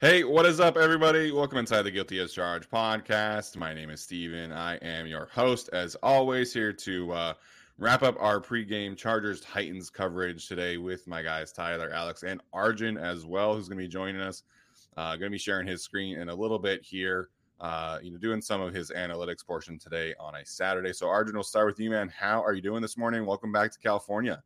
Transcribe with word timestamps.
Hey, 0.00 0.22
what 0.22 0.46
is 0.46 0.60
up, 0.60 0.76
everybody? 0.76 1.32
Welcome 1.32 1.58
inside 1.58 1.82
the 1.82 1.90
Guilty 1.90 2.20
as 2.20 2.32
Charged 2.32 2.70
podcast. 2.70 3.56
My 3.56 3.74
name 3.74 3.90
is 3.90 4.00
Steven. 4.00 4.52
I 4.52 4.76
am 4.76 5.08
your 5.08 5.26
host, 5.26 5.70
as 5.72 5.96
always, 6.04 6.52
here 6.54 6.72
to 6.72 7.12
uh, 7.12 7.34
wrap 7.78 8.04
up 8.04 8.14
our 8.20 8.40
pregame 8.40 8.96
Chargers 8.96 9.40
Titans 9.40 9.90
coverage 9.90 10.46
today 10.46 10.76
with 10.76 11.08
my 11.08 11.20
guys 11.20 11.50
Tyler, 11.50 11.90
Alex, 11.92 12.22
and 12.22 12.40
Arjun 12.52 12.96
as 12.96 13.26
well, 13.26 13.56
who's 13.56 13.68
going 13.68 13.76
to 13.76 13.84
be 13.84 13.88
joining 13.88 14.20
us. 14.20 14.44
Uh, 14.96 15.16
going 15.16 15.22
to 15.22 15.30
be 15.30 15.36
sharing 15.36 15.66
his 15.66 15.82
screen 15.82 16.16
in 16.16 16.28
a 16.28 16.34
little 16.34 16.60
bit 16.60 16.80
here. 16.84 17.30
Uh, 17.60 17.98
you 18.00 18.12
know, 18.12 18.18
doing 18.18 18.40
some 18.40 18.60
of 18.60 18.72
his 18.72 18.92
analytics 18.92 19.44
portion 19.44 19.80
today 19.80 20.14
on 20.20 20.36
a 20.36 20.46
Saturday. 20.46 20.92
So, 20.92 21.08
Arjun, 21.08 21.34
we'll 21.34 21.42
start 21.42 21.66
with 21.66 21.80
you, 21.80 21.90
man. 21.90 22.08
How 22.08 22.40
are 22.44 22.54
you 22.54 22.62
doing 22.62 22.82
this 22.82 22.96
morning? 22.96 23.26
Welcome 23.26 23.50
back 23.50 23.72
to 23.72 23.78
California. 23.80 24.44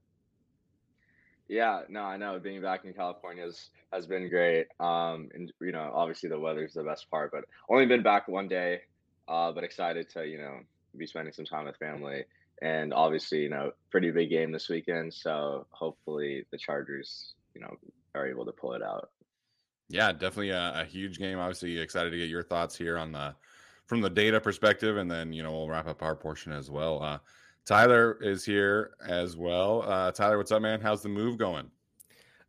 Yeah, 1.48 1.82
no, 1.88 2.02
I 2.02 2.16
know 2.16 2.38
being 2.38 2.62
back 2.62 2.84
in 2.84 2.92
California 2.94 3.44
has, 3.44 3.70
has 3.92 4.06
been 4.06 4.28
great. 4.28 4.68
Um, 4.80 5.28
and 5.34 5.52
you 5.60 5.72
know, 5.72 5.90
obviously 5.94 6.28
the 6.28 6.38
weather's 6.38 6.74
the 6.74 6.82
best 6.82 7.10
part, 7.10 7.30
but 7.32 7.44
only 7.68 7.86
been 7.86 8.02
back 8.02 8.28
one 8.28 8.48
day. 8.48 8.80
Uh, 9.28 9.52
but 9.52 9.64
excited 9.64 10.08
to 10.10 10.26
you 10.26 10.38
know 10.38 10.58
be 10.96 11.06
spending 11.06 11.32
some 11.32 11.44
time 11.44 11.66
with 11.66 11.76
family, 11.76 12.24
and 12.60 12.92
obviously 12.92 13.38
you 13.38 13.48
know 13.48 13.72
pretty 13.90 14.10
big 14.10 14.30
game 14.30 14.52
this 14.52 14.68
weekend. 14.68 15.12
So 15.14 15.66
hopefully 15.70 16.44
the 16.50 16.58
Chargers 16.58 17.34
you 17.54 17.60
know 17.60 17.76
are 18.14 18.26
able 18.26 18.44
to 18.46 18.52
pull 18.52 18.72
it 18.72 18.82
out. 18.82 19.10
Yeah, 19.88 20.10
definitely 20.12 20.50
a, 20.50 20.72
a 20.76 20.84
huge 20.84 21.18
game. 21.18 21.38
Obviously 21.38 21.78
excited 21.78 22.10
to 22.10 22.16
get 22.16 22.28
your 22.28 22.42
thoughts 22.42 22.76
here 22.76 22.98
on 22.98 23.12
the 23.12 23.34
from 23.86 24.00
the 24.00 24.10
data 24.10 24.40
perspective, 24.40 24.96
and 24.96 25.10
then 25.10 25.32
you 25.32 25.42
know 25.42 25.52
we'll 25.52 25.68
wrap 25.68 25.86
up 25.86 26.02
our 26.02 26.16
portion 26.16 26.52
as 26.52 26.70
well. 26.70 27.02
Uh, 27.02 27.18
Tyler 27.64 28.18
is 28.20 28.44
here 28.44 28.92
as 29.06 29.36
well. 29.36 29.82
Uh, 29.82 30.10
Tyler, 30.10 30.36
what's 30.36 30.50
up, 30.50 30.62
man? 30.62 30.80
How's 30.80 31.02
the 31.02 31.08
move 31.08 31.38
going? 31.38 31.70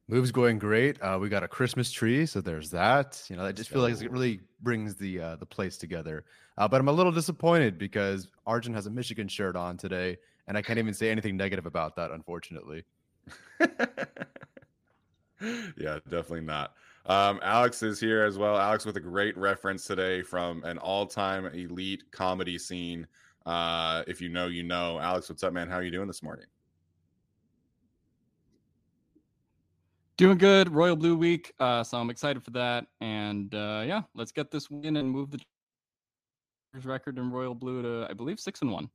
Move's 0.07 0.31
going 0.31 0.59
great. 0.59 1.01
Uh, 1.01 1.17
we 1.21 1.29
got 1.29 1.43
a 1.43 1.47
Christmas 1.47 1.91
tree, 1.91 2.25
so 2.25 2.41
there's 2.41 2.69
that. 2.71 3.23
You 3.29 3.37
know, 3.37 3.45
I 3.45 3.51
just 3.51 3.69
feel 3.69 3.81
like 3.81 4.01
it 4.01 4.11
really 4.11 4.41
brings 4.61 4.95
the 4.95 5.19
uh, 5.19 5.35
the 5.37 5.45
place 5.45 5.77
together. 5.77 6.25
Uh, 6.57 6.67
but 6.67 6.81
I'm 6.81 6.87
a 6.87 6.91
little 6.91 7.11
disappointed 7.11 7.77
because 7.77 8.27
Arjun 8.45 8.73
has 8.73 8.85
a 8.85 8.89
Michigan 8.89 9.27
shirt 9.27 9.55
on 9.55 9.77
today, 9.77 10.17
and 10.47 10.57
I 10.57 10.61
can't 10.61 10.79
even 10.79 10.93
say 10.93 11.09
anything 11.09 11.37
negative 11.37 11.65
about 11.65 11.95
that, 11.95 12.11
unfortunately. 12.11 12.83
yeah, 13.59 13.69
definitely 16.09 16.41
not. 16.41 16.73
Um, 17.05 17.39
Alex 17.43 17.83
is 17.83 17.99
here 17.99 18.23
as 18.23 18.37
well. 18.37 18.57
Alex 18.57 18.85
with 18.85 18.97
a 18.97 19.01
great 19.01 19.37
reference 19.37 19.85
today 19.85 20.21
from 20.21 20.63
an 20.63 20.77
all-time 20.77 21.45
elite 21.47 22.03
comedy 22.11 22.57
scene 22.57 23.07
uh, 23.45 24.03
if 24.07 24.21
you 24.21 24.29
know, 24.29 24.47
you 24.47 24.63
know. 24.63 24.99
Alex, 24.99 25.29
what's 25.29 25.43
up, 25.43 25.53
man? 25.53 25.69
How 25.69 25.77
are 25.77 25.83
you 25.83 25.91
doing 25.91 26.07
this 26.07 26.23
morning? 26.23 26.45
Doing 30.17 30.37
good. 30.37 30.71
Royal 30.71 30.95
Blue 30.95 31.17
Week. 31.17 31.53
Uh, 31.59 31.83
so 31.83 31.97
I'm 31.97 32.09
excited 32.09 32.43
for 32.43 32.51
that. 32.51 32.85
And 33.01 33.53
uh, 33.55 33.83
yeah, 33.85 34.03
let's 34.13 34.31
get 34.31 34.51
this 34.51 34.69
win 34.69 34.97
and 34.97 35.09
move 35.09 35.31
the 35.31 35.39
record 36.83 37.17
in 37.17 37.31
Royal 37.31 37.55
Blue 37.55 37.81
to, 37.81 38.07
I 38.09 38.13
believe, 38.13 38.39
six 38.39 38.61
and 38.61 38.71
one. 38.71 38.89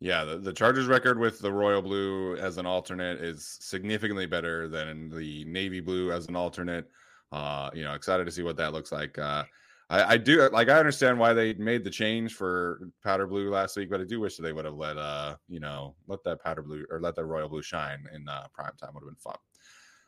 Yeah, 0.00 0.24
the, 0.24 0.36
the 0.36 0.52
Chargers 0.52 0.86
record 0.86 1.18
with 1.18 1.38
the 1.40 1.52
Royal 1.52 1.80
Blue 1.80 2.36
as 2.36 2.58
an 2.58 2.66
alternate 2.66 3.20
is 3.20 3.58
significantly 3.60 4.26
better 4.26 4.68
than 4.68 5.08
the 5.08 5.44
Navy 5.46 5.80
Blue 5.80 6.12
as 6.12 6.28
an 6.28 6.36
alternate. 6.36 6.90
Uh, 7.32 7.70
you 7.74 7.82
know, 7.82 7.94
excited 7.94 8.24
to 8.24 8.30
see 8.30 8.42
what 8.42 8.56
that 8.56 8.72
looks 8.72 8.92
like. 8.92 9.18
Uh, 9.18 9.44
I, 9.88 10.14
I, 10.14 10.16
do 10.16 10.48
like 10.50 10.68
I 10.68 10.78
understand 10.78 11.18
why 11.18 11.32
they 11.32 11.54
made 11.54 11.84
the 11.84 11.90
change 11.90 12.34
for 12.34 12.90
powder 13.04 13.26
blue 13.26 13.50
last 13.50 13.76
week, 13.76 13.88
but 13.88 14.00
I 14.00 14.04
do 14.04 14.18
wish 14.18 14.36
that 14.36 14.42
they 14.42 14.52
would 14.52 14.64
have 14.64 14.74
let 14.74 14.98
uh 14.98 15.36
you 15.48 15.60
know 15.60 15.94
let 16.08 16.24
that 16.24 16.42
powder 16.42 16.62
blue 16.62 16.84
or 16.90 17.00
let 17.00 17.14
that 17.14 17.24
royal 17.24 17.48
blue 17.48 17.62
shine 17.62 18.04
in 18.12 18.28
uh, 18.28 18.46
prime 18.52 18.72
time 18.80 18.90
would 18.94 19.02
have 19.02 19.08
been 19.08 19.16
fun. 19.16 19.36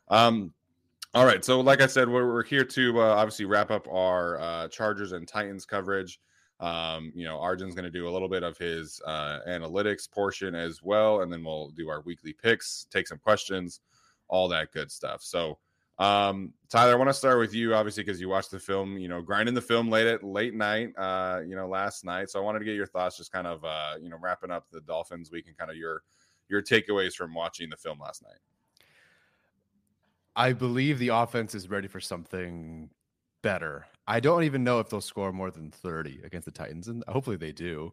Um, 0.08 0.52
all 1.14 1.24
right, 1.24 1.44
so 1.44 1.60
like 1.60 1.80
I 1.80 1.86
said, 1.86 2.08
we're, 2.08 2.26
we're 2.26 2.44
here 2.44 2.64
to 2.64 3.00
uh, 3.00 3.14
obviously 3.14 3.46
wrap 3.46 3.70
up 3.70 3.88
our 3.88 4.38
uh, 4.40 4.68
Chargers 4.68 5.12
and 5.12 5.26
Titans 5.26 5.64
coverage. 5.64 6.20
Um, 6.60 7.12
you 7.14 7.24
know, 7.24 7.38
Arjun's 7.38 7.74
going 7.74 7.84
to 7.84 7.90
do 7.90 8.08
a 8.08 8.10
little 8.10 8.28
bit 8.28 8.42
of 8.42 8.58
his 8.58 9.00
uh, 9.06 9.38
analytics 9.48 10.10
portion 10.10 10.54
as 10.54 10.82
well, 10.82 11.22
and 11.22 11.32
then 11.32 11.44
we'll 11.44 11.70
do 11.70 11.88
our 11.88 12.02
weekly 12.02 12.34
picks, 12.34 12.86
take 12.90 13.08
some 13.08 13.18
questions, 13.18 13.80
all 14.28 14.48
that 14.48 14.72
good 14.72 14.90
stuff. 14.90 15.22
So 15.22 15.58
um, 15.98 16.52
Tyler, 16.68 16.92
I 16.92 16.96
want 16.96 17.08
to 17.08 17.14
start 17.14 17.38
with 17.38 17.54
you, 17.54 17.74
obviously, 17.74 18.04
because 18.04 18.20
you 18.20 18.28
watched 18.28 18.52
the 18.52 18.58
film, 18.60 18.98
you 18.98 19.08
know, 19.08 19.20
grinding 19.20 19.54
the 19.54 19.60
film 19.60 19.90
late 19.90 20.06
at 20.06 20.22
late 20.22 20.54
night, 20.54 20.92
uh, 20.96 21.40
you 21.46 21.56
know, 21.56 21.66
last 21.66 22.04
night. 22.04 22.30
So 22.30 22.38
I 22.38 22.42
wanted 22.42 22.60
to 22.60 22.64
get 22.64 22.76
your 22.76 22.86
thoughts, 22.86 23.16
just 23.16 23.32
kind 23.32 23.46
of, 23.46 23.64
uh, 23.64 23.94
you 24.00 24.08
know, 24.08 24.16
wrapping 24.20 24.50
up 24.50 24.66
the 24.70 24.80
Dolphins 24.82 25.32
week 25.32 25.46
and 25.48 25.56
kind 25.56 25.70
of 25.70 25.76
your 25.76 26.02
your 26.48 26.62
takeaways 26.62 27.14
from 27.14 27.34
watching 27.34 27.68
the 27.68 27.76
film 27.76 27.98
last 27.98 28.22
night. 28.22 28.38
I 30.36 30.52
believe 30.52 30.98
the 30.98 31.08
offense 31.08 31.54
is 31.54 31.68
ready 31.68 31.88
for 31.88 32.00
something 32.00 32.90
better. 33.42 33.86
I 34.06 34.20
don't 34.20 34.44
even 34.44 34.62
know 34.62 34.78
if 34.78 34.88
they'll 34.88 35.00
score 35.00 35.32
more 35.32 35.50
than 35.50 35.70
30 35.70 36.20
against 36.22 36.44
the 36.44 36.52
Titans, 36.52 36.86
and 36.86 37.02
hopefully 37.08 37.36
they 37.36 37.52
do. 37.52 37.92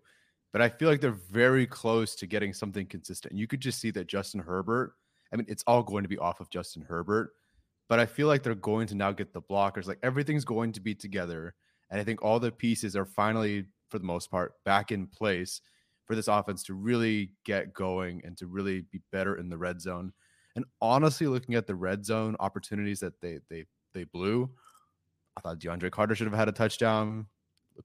But 0.54 0.62
I 0.62 0.70
feel 0.70 0.90
like 0.90 1.02
they're 1.02 1.12
very 1.12 1.66
close 1.66 2.16
to 2.16 2.28
getting 2.28 2.54
something 2.54 2.86
consistent. 2.86 3.34
You 3.36 3.48
could 3.48 3.62
just 3.62 3.80
see 3.80 3.92
that 3.92 4.08
Justin 4.08 4.40
Herbert, 4.40 4.94
I 5.34 5.38
mean, 5.38 5.48
it's 5.50 5.64
all 5.66 5.82
going 5.82 6.04
to 6.04 6.10
be 6.10 6.20
off 6.20 6.40
of 6.40 6.50
Justin 6.52 6.84
Herbert 6.84 7.32
but 7.88 8.00
I 8.00 8.06
feel 8.06 8.28
like 8.28 8.44
they're 8.44 8.56
going 8.56 8.88
to 8.88 8.96
now 8.96 9.12
get 9.12 9.34
the 9.34 9.42
blockers. 9.42 9.88
Like 9.88 10.00
everything's 10.04 10.46
going 10.46 10.72
to 10.74 10.82
be 10.82 10.96
together. 10.96 11.54
And 11.90 12.00
I 12.00 12.04
think 12.04 12.22
all 12.22 12.40
the 12.40 12.52
pieces 12.52 12.96
are 12.96 13.06
finally, 13.06 13.66
for 13.90 14.00
the 14.00 14.06
most 14.06 14.32
part, 14.32 14.54
back 14.64 14.92
in 14.92 15.08
place 15.08 15.62
for 16.06 16.16
this 16.16 16.28
offense 16.28 16.64
to 16.64 16.74
really 16.74 17.32
get 17.46 17.74
going 17.74 18.22
and 18.24 18.38
to 18.38 18.48
really 18.48 18.82
be 18.92 19.02
better 19.12 19.36
in 19.36 19.50
the 19.50 19.58
red 19.58 19.82
zone. 19.82 20.14
And 20.56 20.66
honestly, 20.82 21.28
looking 21.28 21.56
at 21.56 21.68
the 21.68 21.76
red 21.76 22.06
zone 22.06 22.36
opportunities 22.40 23.00
that 23.02 23.20
they 23.22 23.40
they 23.50 23.66
they 23.94 24.06
blew, 24.06 24.50
I 25.38 25.42
thought 25.42 25.60
DeAndre 25.60 25.92
Carter 25.92 26.16
should 26.16 26.28
have 26.28 26.36
had 26.36 26.50
a 26.50 26.54
touchdown. 26.54 27.28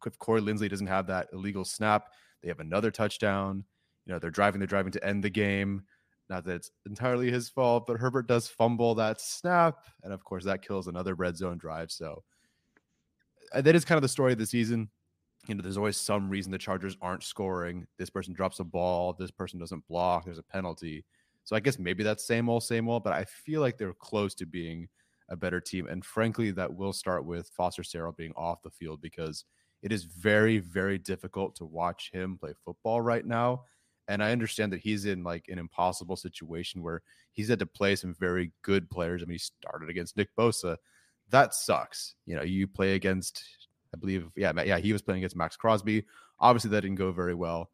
If 0.07 0.19
Corey 0.19 0.41
Linsley 0.41 0.71
doesn't 0.71 0.87
have 0.87 1.09
that 1.09 1.29
illegal 1.33 1.65
snap, 1.65 2.11
they 2.43 2.49
have 2.49 2.61
another 2.61 2.91
touchdown. 2.91 3.65
You 4.07 4.13
know, 4.13 4.19
they're 4.19 4.31
driving, 4.31 4.61
they're 4.61 4.67
driving 4.69 4.93
to 4.93 5.05
end 5.05 5.25
the 5.25 5.31
game. 5.31 5.83
Not 6.31 6.45
that 6.45 6.55
it's 6.55 6.71
entirely 6.87 7.31
his 7.31 7.49
fault, 7.49 7.87
but 7.89 7.99
Herbert 7.99 8.29
does 8.29 8.47
fumble 8.47 8.95
that 8.95 9.21
snap. 9.21 9.85
And 10.05 10.13
of 10.13 10.25
course, 10.25 10.45
that 10.45 10.63
kills 10.63 10.87
another 10.87 11.15
red 11.15 11.37
zone 11.37 11.59
drive. 11.59 11.91
So 11.91 12.23
uh, 13.53 13.61
that 13.61 13.75
is 13.75 13.85
kind 13.85 13.99
of 13.99 14.03
the 14.03 14.09
story 14.09 14.33
of 14.33 14.39
the 14.39 14.47
season. 14.47 14.89
You 15.49 15.57
know, 15.57 15.63
there's 15.63 15.77
always 15.77 15.97
some 15.97 16.31
reason 16.31 16.53
the 16.53 16.59
Chargers 16.59 16.97
aren't 17.03 17.25
scoring. 17.25 17.87
This 17.99 18.11
person 18.11 18.33
drops 18.33 18.61
a 18.61 18.65
ball, 18.65 19.13
this 19.19 19.33
person 19.33 19.59
doesn't 19.59 19.89
block, 19.89 20.25
there's 20.25 20.39
a 20.39 20.43
penalty. 20.45 21.05
So 21.45 21.57
I 21.57 21.61
guess 21.61 21.79
maybe 21.79 22.05
that's 22.05 22.25
same 22.25 22.49
old, 22.49 22.63
same 22.63 22.89
old, 22.89 23.03
but 23.03 23.13
I 23.13 23.25
feel 23.25 23.61
like 23.61 23.77
they're 23.77 23.95
close 23.95 24.35
to 24.37 24.47
being 24.47 24.89
a 25.31 25.37
better 25.37 25.61
team. 25.61 25.89
And 25.89 26.05
frankly, 26.05 26.53
that 26.53 26.73
will 26.73 26.93
start 26.93 27.25
with 27.25 27.51
Foster 27.57 27.83
Sarell 27.83 28.17
being 28.17 28.33
off 28.37 28.63
the 28.63 28.71
field 28.71 29.01
because 29.01 29.45
it 29.83 29.91
is 29.91 30.05
very, 30.05 30.59
very 30.59 30.99
difficult 30.99 31.57
to 31.57 31.65
watch 31.65 32.11
him 32.13 32.37
play 32.39 32.53
football 32.65 33.01
right 33.01 33.27
now. 33.27 33.63
And 34.11 34.25
I 34.25 34.33
understand 34.33 34.73
that 34.73 34.81
he's 34.81 35.05
in 35.05 35.23
like 35.23 35.47
an 35.49 35.61
impossible 35.61 36.17
situation 36.17 36.83
where 36.83 37.01
he's 37.31 37.49
had 37.49 37.61
to 37.61 37.67
play 37.67 37.95
some 37.95 38.13
very 38.13 38.51
good 38.63 38.91
players. 38.91 39.23
I 39.23 39.27
mean, 39.27 39.35
he 39.35 39.39
started 39.39 39.89
against 39.89 40.17
Nick 40.17 40.35
Bosa. 40.37 40.77
That 41.31 41.55
sucks. 41.55 42.17
You 42.27 42.35
know, 42.35 42.43
you 42.43 42.67
play 42.67 42.97
against, 42.97 43.45
I 43.95 43.99
believe, 43.99 44.27
yeah, 44.35 44.53
yeah, 44.65 44.79
he 44.79 44.93
was 44.93 45.01
playing 45.01 45.19
against 45.19 45.37
Maxx 45.37 45.57
Crosby. 45.57 46.05
Obviously, 46.41 46.71
that 46.71 46.81
didn't 46.81 46.97
go 46.97 47.13
very 47.13 47.35
well, 47.35 47.71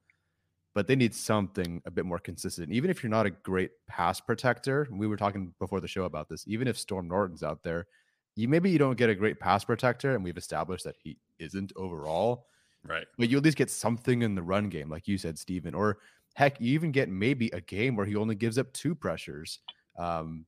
but 0.74 0.86
they 0.86 0.94
need 0.94 1.14
something 1.14 1.80
a 1.86 1.90
bit 1.90 2.04
more 2.04 2.18
consistent. 2.18 2.70
Even 2.70 2.90
if 2.90 3.02
you're 3.02 3.08
not 3.08 3.24
a 3.24 3.30
great 3.30 3.70
pass 3.88 4.20
protector, 4.20 4.86
we 4.90 5.06
were 5.06 5.16
talking 5.16 5.54
before 5.58 5.80
the 5.80 5.88
show 5.88 6.04
about 6.04 6.28
this. 6.28 6.44
Even 6.46 6.68
if 6.68 6.76
Storm 6.76 7.08
Norton's 7.08 7.42
out 7.42 7.62
there, 7.62 7.86
you 8.34 8.46
maybe 8.46 8.68
you 8.68 8.78
don't 8.78 8.98
get 8.98 9.08
a 9.08 9.14
great 9.14 9.40
pass 9.40 9.64
protector, 9.64 10.14
and 10.14 10.22
we've 10.22 10.36
established 10.36 10.84
that 10.84 10.96
he 11.02 11.16
isn't 11.38 11.72
overall. 11.76 12.44
Right. 12.84 13.06
But 13.18 13.30
you 13.30 13.38
at 13.38 13.42
least 13.42 13.56
get 13.56 13.70
something 13.70 14.22
in 14.22 14.34
the 14.34 14.42
run 14.42 14.68
game, 14.68 14.90
like 14.90 15.08
you 15.08 15.18
said, 15.18 15.38
Steven, 15.38 15.74
or 15.74 15.98
Heck, 16.36 16.60
you 16.60 16.74
even 16.74 16.92
get 16.92 17.08
maybe 17.08 17.48
a 17.54 17.62
game 17.62 17.96
where 17.96 18.04
he 18.04 18.14
only 18.14 18.34
gives 18.34 18.58
up 18.58 18.70
two 18.74 18.94
pressures. 18.94 19.60
Um, 19.98 20.44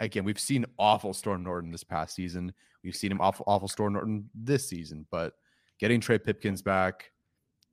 again, 0.00 0.24
we've 0.24 0.40
seen 0.40 0.64
awful 0.78 1.12
Storm 1.12 1.44
Norton 1.44 1.70
this 1.70 1.84
past 1.84 2.14
season. 2.14 2.50
We've 2.82 2.96
seen 2.96 3.12
him 3.12 3.20
awful, 3.20 3.44
awful 3.46 3.68
Storm 3.68 3.92
Norton 3.92 4.30
this 4.34 4.66
season. 4.66 5.06
But 5.10 5.34
getting 5.78 6.00
Trey 6.00 6.16
Pipkins 6.16 6.62
back, 6.62 7.12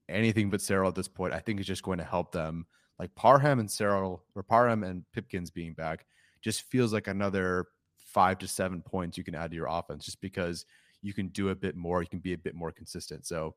anything 0.10 0.50
but 0.50 0.60
Sarell 0.60 0.90
at 0.90 0.96
this 0.96 1.08
point, 1.08 1.34
I 1.34 1.40
think 1.40 1.62
is 1.62 1.66
just 1.66 1.84
going 1.84 2.00
to 2.00 2.04
help 2.04 2.34
them. 2.34 2.66
Like 3.00 3.16
Parham 3.16 3.60
and 3.60 3.70
Sarell, 3.70 4.20
or 4.36 4.44
Parham 4.44 4.84
and 4.84 5.06
Pipkins 5.14 5.50
being 5.50 5.74
back, 5.74 6.06
just 6.42 6.64
feels 6.64 6.92
like 6.92 7.08
another 7.08 7.68
five 7.98 8.38
to 8.40 8.50
seven 8.50 8.82
points 8.82 9.18
you 9.18 9.24
can 9.24 9.34
add 9.34 9.52
to 9.52 9.56
your 9.56 9.68
offense, 9.70 10.04
just 10.04 10.20
because 10.20 10.66
you 11.02 11.14
can 11.14 11.30
do 11.30 11.50
a 11.50 11.56
bit 11.56 11.78
more, 11.78 12.02
you 12.02 12.10
can 12.10 12.20
be 12.20 12.34
a 12.34 12.38
bit 12.38 12.54
more 12.56 12.72
consistent. 12.72 13.26
So 13.26 13.56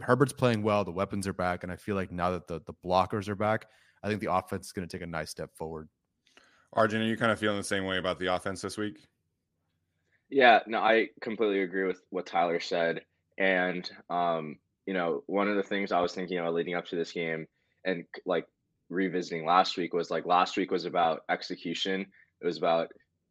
Herbert's 0.00 0.32
playing 0.32 0.62
well. 0.62 0.84
The 0.84 0.92
weapons 0.92 1.26
are 1.26 1.32
back, 1.32 1.62
and 1.62 1.72
I 1.72 1.76
feel 1.76 1.94
like 1.94 2.10
now 2.10 2.30
that 2.32 2.46
the 2.46 2.60
the 2.66 2.74
blockers 2.84 3.28
are 3.28 3.36
back, 3.36 3.66
I 4.02 4.08
think 4.08 4.20
the 4.20 4.32
offense 4.32 4.66
is 4.66 4.72
going 4.72 4.86
to 4.86 4.96
take 4.96 5.04
a 5.04 5.10
nice 5.10 5.30
step 5.30 5.50
forward. 5.54 5.88
Arjun, 6.72 7.02
are 7.02 7.04
you 7.04 7.16
kind 7.16 7.30
of 7.30 7.38
feeling 7.38 7.56
the 7.56 7.64
same 7.64 7.84
way 7.84 7.98
about 7.98 8.18
the 8.18 8.34
offense 8.34 8.60
this 8.60 8.76
week? 8.76 9.06
Yeah, 10.28 10.60
no, 10.66 10.78
I 10.78 11.08
completely 11.20 11.62
agree 11.62 11.86
with 11.86 12.02
what 12.10 12.26
Tyler 12.26 12.58
said. 12.58 13.02
And 13.38 13.88
um, 14.10 14.58
you 14.86 14.94
know, 14.94 15.22
one 15.26 15.48
of 15.48 15.56
the 15.56 15.62
things 15.62 15.92
I 15.92 16.00
was 16.00 16.12
thinking 16.12 16.38
about 16.38 16.54
leading 16.54 16.74
up 16.74 16.86
to 16.86 16.96
this 16.96 17.12
game 17.12 17.46
and 17.84 18.04
like 18.26 18.46
revisiting 18.90 19.46
last 19.46 19.76
week 19.76 19.94
was 19.94 20.10
like 20.10 20.26
last 20.26 20.56
week 20.56 20.70
was 20.70 20.84
about 20.84 21.20
execution. 21.30 22.06
It 22.40 22.46
was 22.46 22.58
about 22.58 22.88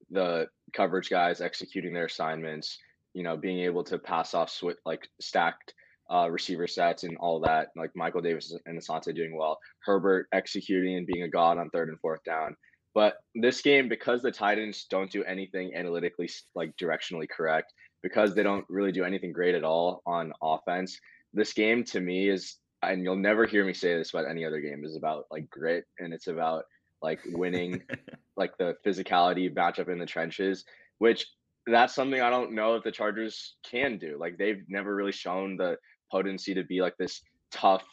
the 0.09 0.47
coverage 0.73 1.09
guys 1.09 1.41
executing 1.41 1.93
their 1.93 2.05
assignments, 2.05 2.77
you 3.13 3.23
know, 3.23 3.37
being 3.37 3.59
able 3.59 3.83
to 3.85 3.97
pass 3.97 4.33
off 4.33 4.49
sw- 4.49 4.79
like 4.85 5.07
stacked 5.19 5.73
uh, 6.11 6.29
receiver 6.29 6.67
sets 6.67 7.03
and 7.03 7.17
all 7.17 7.39
that, 7.41 7.69
like 7.75 7.91
Michael 7.95 8.21
Davis 8.21 8.55
and 8.65 8.79
Asante 8.79 9.15
doing 9.15 9.35
well, 9.35 9.59
Herbert 9.85 10.27
executing 10.31 10.97
and 10.97 11.07
being 11.07 11.23
a 11.23 11.29
god 11.29 11.57
on 11.57 11.69
third 11.69 11.89
and 11.89 11.99
fourth 11.99 12.23
down. 12.23 12.55
But 12.93 13.15
this 13.33 13.61
game, 13.61 13.89
because 13.89 14.21
the 14.21 14.31
Titans 14.31 14.85
don't 14.89 15.11
do 15.11 15.23
anything 15.23 15.73
analytically 15.75 16.29
like 16.53 16.75
directionally 16.77 17.27
correct, 17.27 17.73
because 18.03 18.35
they 18.35 18.43
don't 18.43 18.65
really 18.69 18.91
do 18.91 19.03
anything 19.03 19.31
great 19.31 19.55
at 19.55 19.63
all 19.63 20.01
on 20.05 20.33
offense, 20.41 20.99
this 21.33 21.53
game 21.53 21.83
to 21.85 21.99
me 21.99 22.29
is, 22.29 22.57
and 22.83 23.03
you'll 23.03 23.15
never 23.15 23.45
hear 23.45 23.65
me 23.65 23.73
say 23.73 23.97
this 23.97 24.13
about 24.13 24.29
any 24.29 24.45
other 24.45 24.59
game, 24.59 24.83
is 24.83 24.95
about 24.95 25.25
like 25.31 25.49
grit 25.49 25.85
and 25.99 26.13
it's 26.13 26.27
about 26.27 26.65
like 27.01 27.19
winning, 27.31 27.81
like 28.37 28.55
the 28.57 28.75
physicality 28.85 29.51
matchup 29.51 29.89
in 29.89 29.97
the 29.97 30.05
trenches, 30.05 30.63
which 30.99 31.25
that's 31.65 31.95
something 31.95 32.21
I 32.21 32.29
don't 32.29 32.53
know 32.53 32.75
if 32.75 32.83
the 32.83 32.91
Chargers 32.91 33.55
can 33.63 33.97
do. 33.97 34.17
Like 34.19 34.37
they've 34.37 34.63
never 34.67 34.93
really 34.93 35.11
shown 35.11 35.57
the 35.57 35.77
potency 36.13 36.53
to 36.53 36.63
be 36.63 36.79
like 36.79 36.95
this 36.97 37.21
tough, 37.51 37.83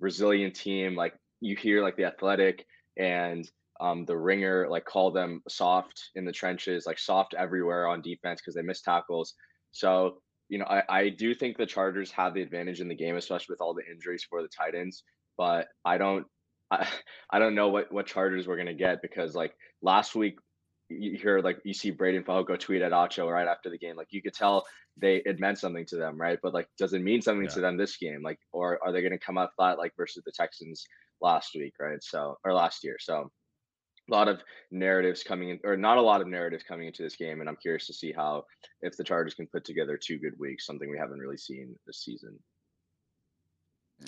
resilient 0.00 0.54
team. 0.54 0.94
Like 0.94 1.14
you 1.40 1.56
hear 1.56 1.82
like 1.82 1.96
the 1.96 2.04
athletic 2.04 2.66
and 2.98 3.50
um, 3.80 4.04
the 4.04 4.16
ringer 4.16 4.68
like 4.68 4.84
call 4.84 5.10
them 5.10 5.42
soft 5.48 6.10
in 6.14 6.26
the 6.26 6.32
trenches, 6.32 6.84
like 6.86 6.98
soft 6.98 7.32
everywhere 7.34 7.88
on 7.88 8.02
defense 8.02 8.40
because 8.40 8.54
they 8.54 8.62
miss 8.62 8.82
tackles. 8.82 9.34
So 9.72 10.20
you 10.50 10.58
know, 10.58 10.66
I, 10.66 10.82
I 10.88 11.08
do 11.08 11.32
think 11.32 11.56
the 11.56 11.64
Chargers 11.64 12.10
have 12.10 12.34
the 12.34 12.42
advantage 12.42 12.80
in 12.80 12.88
the 12.88 12.94
game, 12.94 13.16
especially 13.16 13.52
with 13.54 13.60
all 13.62 13.72
the 13.72 13.88
injuries 13.90 14.26
for 14.28 14.42
the 14.42 14.48
Titans. 14.48 15.04
But 15.38 15.68
I 15.84 15.96
don't, 15.96 16.26
I, 16.70 16.86
I 17.30 17.38
don't 17.38 17.54
know 17.54 17.68
what 17.68 17.90
what 17.90 18.06
Chargers 18.06 18.46
we're 18.46 18.58
gonna 18.58 18.74
get 18.74 19.00
because 19.00 19.34
like 19.34 19.54
last 19.80 20.14
week 20.14 20.36
you 20.90 21.16
hear 21.16 21.40
like 21.40 21.60
you 21.64 21.72
see 21.72 21.92
Breiden 21.92 22.24
Fehoko 22.24 22.58
tweet 22.58 22.82
at 22.82 22.92
Acho 22.92 23.30
right 23.30 23.46
after 23.46 23.70
the 23.70 23.78
game. 23.78 23.96
Like 23.96 24.08
you 24.10 24.20
could 24.20 24.34
tell 24.34 24.66
they 24.96 25.16
it 25.24 25.40
meant 25.40 25.58
something 25.58 25.86
to 25.86 25.96
them, 25.96 26.20
right? 26.20 26.38
But 26.42 26.52
like, 26.52 26.68
does 26.78 26.92
it 26.92 27.02
mean 27.02 27.22
something 27.22 27.44
yeah. 27.44 27.54
to 27.54 27.60
them 27.60 27.76
this 27.76 27.96
game? 27.96 28.22
Like, 28.22 28.38
or 28.52 28.78
are 28.84 28.92
they 28.92 29.00
going 29.00 29.12
to 29.12 29.18
come 29.18 29.38
out 29.38 29.54
flat 29.56 29.78
like 29.78 29.92
versus 29.96 30.22
the 30.24 30.32
Texans 30.32 30.84
last 31.20 31.54
week, 31.54 31.74
right? 31.80 32.02
So 32.02 32.38
or 32.44 32.52
last 32.52 32.84
year. 32.84 32.96
So 32.98 33.30
a 34.10 34.12
lot 34.12 34.28
of 34.28 34.42
narratives 34.70 35.22
coming 35.22 35.50
in, 35.50 35.60
or 35.64 35.76
not 35.76 35.98
a 35.98 36.02
lot 36.02 36.20
of 36.20 36.26
narratives 36.26 36.64
coming 36.64 36.86
into 36.86 37.02
this 37.02 37.16
game, 37.16 37.40
and 37.40 37.48
I'm 37.48 37.56
curious 37.56 37.86
to 37.86 37.94
see 37.94 38.12
how 38.12 38.44
if 38.82 38.96
the 38.96 39.04
Chargers 39.04 39.34
can 39.34 39.46
put 39.46 39.64
together 39.64 39.96
two 39.96 40.18
good 40.18 40.38
weeks, 40.38 40.66
something 40.66 40.90
we 40.90 40.98
haven't 40.98 41.20
really 41.20 41.36
seen 41.36 41.76
this 41.86 42.02
season. 42.04 42.38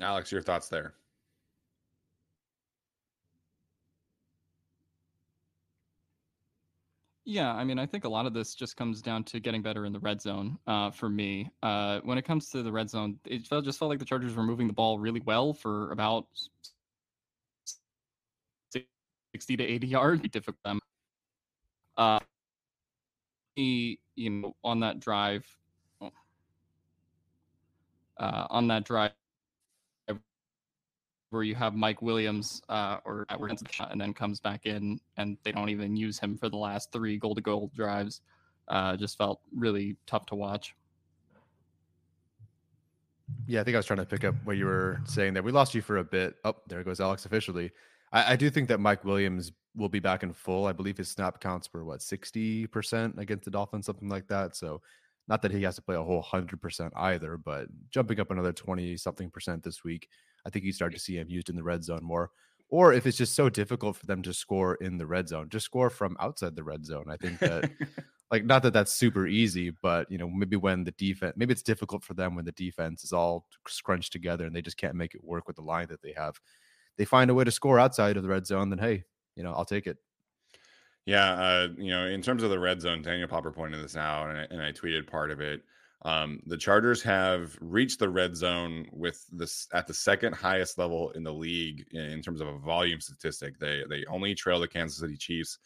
Alex, 0.00 0.32
your 0.32 0.42
thoughts 0.42 0.68
there? 0.68 0.94
Yeah, 7.32 7.54
I 7.54 7.64
mean, 7.64 7.78
I 7.78 7.86
think 7.86 8.04
a 8.04 8.10
lot 8.10 8.26
of 8.26 8.34
this 8.34 8.54
just 8.54 8.76
comes 8.76 9.00
down 9.00 9.24
to 9.24 9.40
getting 9.40 9.62
better 9.62 9.86
in 9.86 9.92
the 9.94 10.00
red 10.00 10.20
zone. 10.20 10.58
Uh, 10.66 10.90
for 10.90 11.08
me, 11.08 11.50
uh, 11.62 12.00
when 12.04 12.18
it 12.18 12.26
comes 12.26 12.50
to 12.50 12.62
the 12.62 12.70
red 12.70 12.90
zone, 12.90 13.18
it 13.24 13.46
felt, 13.46 13.64
just 13.64 13.78
felt 13.78 13.88
like 13.88 13.98
the 13.98 14.04
Chargers 14.04 14.34
were 14.36 14.42
moving 14.42 14.66
the 14.66 14.74
ball 14.74 14.98
really 14.98 15.22
well 15.24 15.54
for 15.54 15.90
about 15.92 16.26
sixty 19.32 19.56
to 19.56 19.64
eighty 19.64 19.86
yards. 19.96 20.20
Difficult 20.28 20.62
them. 20.62 20.78
Uh, 21.96 22.20
he, 23.56 23.98
you 24.14 24.28
know, 24.28 24.56
on 24.62 24.80
that 24.80 25.00
drive, 25.00 25.46
oh, 26.02 26.10
uh, 28.18 28.46
on 28.50 28.68
that 28.68 28.84
drive, 28.84 29.12
where 31.32 31.42
you 31.42 31.54
have 31.54 31.74
Mike 31.74 32.02
Williams 32.02 32.62
uh, 32.68 32.98
or 33.04 33.26
and 33.28 34.00
then 34.00 34.12
comes 34.12 34.40
back 34.40 34.66
in 34.66 35.00
and 35.16 35.36
they 35.42 35.52
don't 35.52 35.68
even 35.68 35.96
use 35.96 36.18
him 36.18 36.36
for 36.36 36.48
the 36.48 36.56
last 36.56 36.92
three 36.92 37.16
goal 37.16 37.34
to 37.34 37.40
goal 37.40 37.70
drives. 37.74 38.20
Uh, 38.68 38.96
just 38.96 39.18
felt 39.18 39.40
really 39.54 39.96
tough 40.06 40.26
to 40.26 40.34
watch. 40.34 40.74
Yeah, 43.46 43.60
I 43.60 43.64
think 43.64 43.74
I 43.74 43.78
was 43.78 43.86
trying 43.86 43.98
to 43.98 44.06
pick 44.06 44.24
up 44.24 44.34
what 44.44 44.56
you 44.56 44.66
were 44.66 45.00
saying 45.04 45.34
there. 45.34 45.42
We 45.42 45.52
lost 45.52 45.74
you 45.74 45.82
for 45.82 45.98
a 45.98 46.04
bit. 46.04 46.36
Oh, 46.44 46.54
there 46.68 46.82
goes 46.84 47.00
Alex 47.00 47.24
officially. 47.24 47.72
I, 48.12 48.32
I 48.32 48.36
do 48.36 48.50
think 48.50 48.68
that 48.68 48.78
Mike 48.78 49.04
Williams 49.04 49.52
will 49.74 49.88
be 49.88 50.00
back 50.00 50.22
in 50.22 50.32
full. 50.32 50.66
I 50.66 50.72
believe 50.72 50.98
his 50.98 51.08
snap 51.08 51.40
counts 51.40 51.72
were 51.72 51.84
what 51.84 52.00
60% 52.00 53.18
against 53.18 53.44
the 53.44 53.50
Dolphins, 53.50 53.86
something 53.86 54.08
like 54.08 54.28
that. 54.28 54.54
So 54.54 54.82
not 55.28 55.40
that 55.42 55.50
he 55.50 55.62
has 55.62 55.76
to 55.76 55.82
play 55.82 55.96
a 55.96 56.02
whole 56.02 56.22
100% 56.22 56.90
either, 56.94 57.36
but 57.36 57.68
jumping 57.90 58.20
up 58.20 58.30
another 58.30 58.52
20 58.52 58.96
something 58.96 59.30
percent 59.30 59.62
this 59.62 59.82
week 59.82 60.08
I 60.46 60.50
think 60.50 60.64
you 60.64 60.72
start 60.72 60.92
to 60.94 60.98
see 60.98 61.16
him 61.16 61.28
used 61.28 61.48
in 61.48 61.56
the 61.56 61.62
red 61.62 61.84
zone 61.84 62.02
more. 62.02 62.30
Or 62.68 62.94
if 62.94 63.06
it's 63.06 63.18
just 63.18 63.34
so 63.34 63.50
difficult 63.50 63.96
for 63.96 64.06
them 64.06 64.22
to 64.22 64.32
score 64.32 64.76
in 64.76 64.96
the 64.96 65.06
red 65.06 65.28
zone, 65.28 65.50
just 65.50 65.66
score 65.66 65.90
from 65.90 66.16
outside 66.18 66.56
the 66.56 66.64
red 66.64 66.86
zone. 66.86 67.04
I 67.10 67.18
think 67.18 67.38
that, 67.40 67.70
like, 68.30 68.46
not 68.46 68.62
that 68.62 68.72
that's 68.72 68.94
super 68.94 69.26
easy, 69.26 69.70
but 69.82 70.10
you 70.10 70.16
know, 70.16 70.28
maybe 70.28 70.56
when 70.56 70.84
the 70.84 70.92
defense, 70.92 71.34
maybe 71.36 71.52
it's 71.52 71.62
difficult 71.62 72.02
for 72.02 72.14
them 72.14 72.34
when 72.34 72.46
the 72.46 72.52
defense 72.52 73.04
is 73.04 73.12
all 73.12 73.46
scrunched 73.68 74.12
together 74.12 74.46
and 74.46 74.56
they 74.56 74.62
just 74.62 74.78
can't 74.78 74.94
make 74.94 75.14
it 75.14 75.22
work 75.22 75.46
with 75.46 75.56
the 75.56 75.62
line 75.62 75.88
that 75.88 76.00
they 76.00 76.14
have. 76.16 76.40
They 76.96 77.04
find 77.04 77.30
a 77.30 77.34
way 77.34 77.44
to 77.44 77.50
score 77.50 77.78
outside 77.78 78.16
of 78.16 78.22
the 78.22 78.28
red 78.30 78.46
zone, 78.46 78.70
then 78.70 78.78
hey, 78.78 79.04
you 79.36 79.42
know, 79.42 79.52
I'll 79.52 79.66
take 79.66 79.86
it. 79.86 79.98
Yeah, 81.04 81.32
uh, 81.32 81.68
you 81.76 81.90
know, 81.90 82.06
in 82.06 82.22
terms 82.22 82.42
of 82.42 82.50
the 82.50 82.58
red 82.58 82.80
zone, 82.80 83.02
Daniel 83.02 83.28
Popper 83.28 83.50
pointed 83.50 83.82
this 83.82 83.96
out, 83.96 84.30
and 84.30 84.38
I, 84.38 84.46
and 84.50 84.62
I 84.62 84.72
tweeted 84.72 85.06
part 85.06 85.30
of 85.30 85.40
it. 85.40 85.62
Um, 86.04 86.40
the 86.46 86.56
Chargers 86.56 87.00
have 87.02 87.56
reached 87.60 88.00
the 88.00 88.08
red 88.08 88.36
zone 88.36 88.86
with 88.92 89.24
this 89.30 89.68
at 89.72 89.86
the 89.86 89.94
second 89.94 90.34
highest 90.34 90.76
level 90.76 91.10
in 91.10 91.22
the 91.22 91.32
league 91.32 91.84
in, 91.92 92.00
in 92.00 92.22
terms 92.22 92.40
of 92.40 92.48
a 92.48 92.58
volume 92.58 93.00
statistic. 93.00 93.58
They 93.58 93.82
they 93.88 94.04
only 94.06 94.34
trail 94.34 94.58
the 94.58 94.66
Kansas 94.66 94.98
City 94.98 95.16
Chiefs 95.16 95.58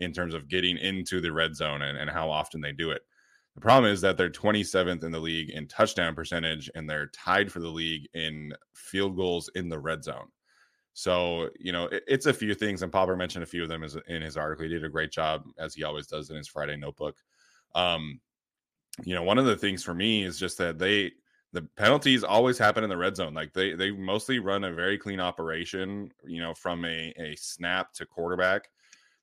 in 0.00 0.12
terms 0.12 0.34
of 0.34 0.48
getting 0.48 0.78
into 0.78 1.20
the 1.20 1.32
red 1.32 1.54
zone 1.54 1.82
and, 1.82 1.98
and 1.98 2.10
how 2.10 2.30
often 2.30 2.60
they 2.60 2.72
do 2.72 2.90
it. 2.90 3.02
The 3.54 3.60
problem 3.60 3.92
is 3.92 4.00
that 4.00 4.16
they're 4.16 4.30
27th 4.30 5.04
in 5.04 5.12
the 5.12 5.20
league 5.20 5.50
in 5.50 5.68
touchdown 5.68 6.14
percentage 6.14 6.68
and 6.74 6.88
they're 6.88 7.08
tied 7.08 7.52
for 7.52 7.60
the 7.60 7.68
league 7.68 8.08
in 8.14 8.52
field 8.74 9.16
goals 9.16 9.48
in 9.54 9.68
the 9.68 9.78
red 9.78 10.02
zone. 10.02 10.28
So, 10.94 11.50
you 11.58 11.72
know, 11.72 11.86
it, 11.86 12.02
it's 12.06 12.26
a 12.26 12.32
few 12.32 12.54
things, 12.54 12.82
and 12.82 12.90
Popper 12.90 13.16
mentioned 13.16 13.42
a 13.42 13.46
few 13.46 13.62
of 13.62 13.68
them 13.68 13.84
in 14.08 14.22
his 14.22 14.36
article. 14.36 14.64
He 14.64 14.70
did 14.70 14.84
a 14.84 14.88
great 14.88 15.10
job, 15.10 15.44
as 15.58 15.74
he 15.74 15.82
always 15.82 16.06
does 16.06 16.30
in 16.30 16.36
his 16.36 16.48
Friday 16.48 16.76
notebook. 16.76 17.16
Um, 17.74 18.20
you 19.02 19.14
know, 19.14 19.22
one 19.22 19.38
of 19.38 19.46
the 19.46 19.56
things 19.56 19.82
for 19.82 19.94
me 19.94 20.22
is 20.24 20.38
just 20.38 20.58
that 20.58 20.78
they 20.78 21.12
the 21.52 21.62
penalties 21.76 22.24
always 22.24 22.58
happen 22.58 22.82
in 22.82 22.90
the 22.90 22.96
red 22.96 23.16
zone. 23.16 23.34
Like 23.34 23.52
they 23.52 23.74
they 23.74 23.90
mostly 23.90 24.38
run 24.38 24.64
a 24.64 24.72
very 24.72 24.98
clean 24.98 25.20
operation, 25.20 26.10
you 26.24 26.40
know, 26.40 26.54
from 26.54 26.84
a, 26.84 27.12
a 27.18 27.34
snap 27.36 27.92
to 27.94 28.06
quarterback 28.06 28.68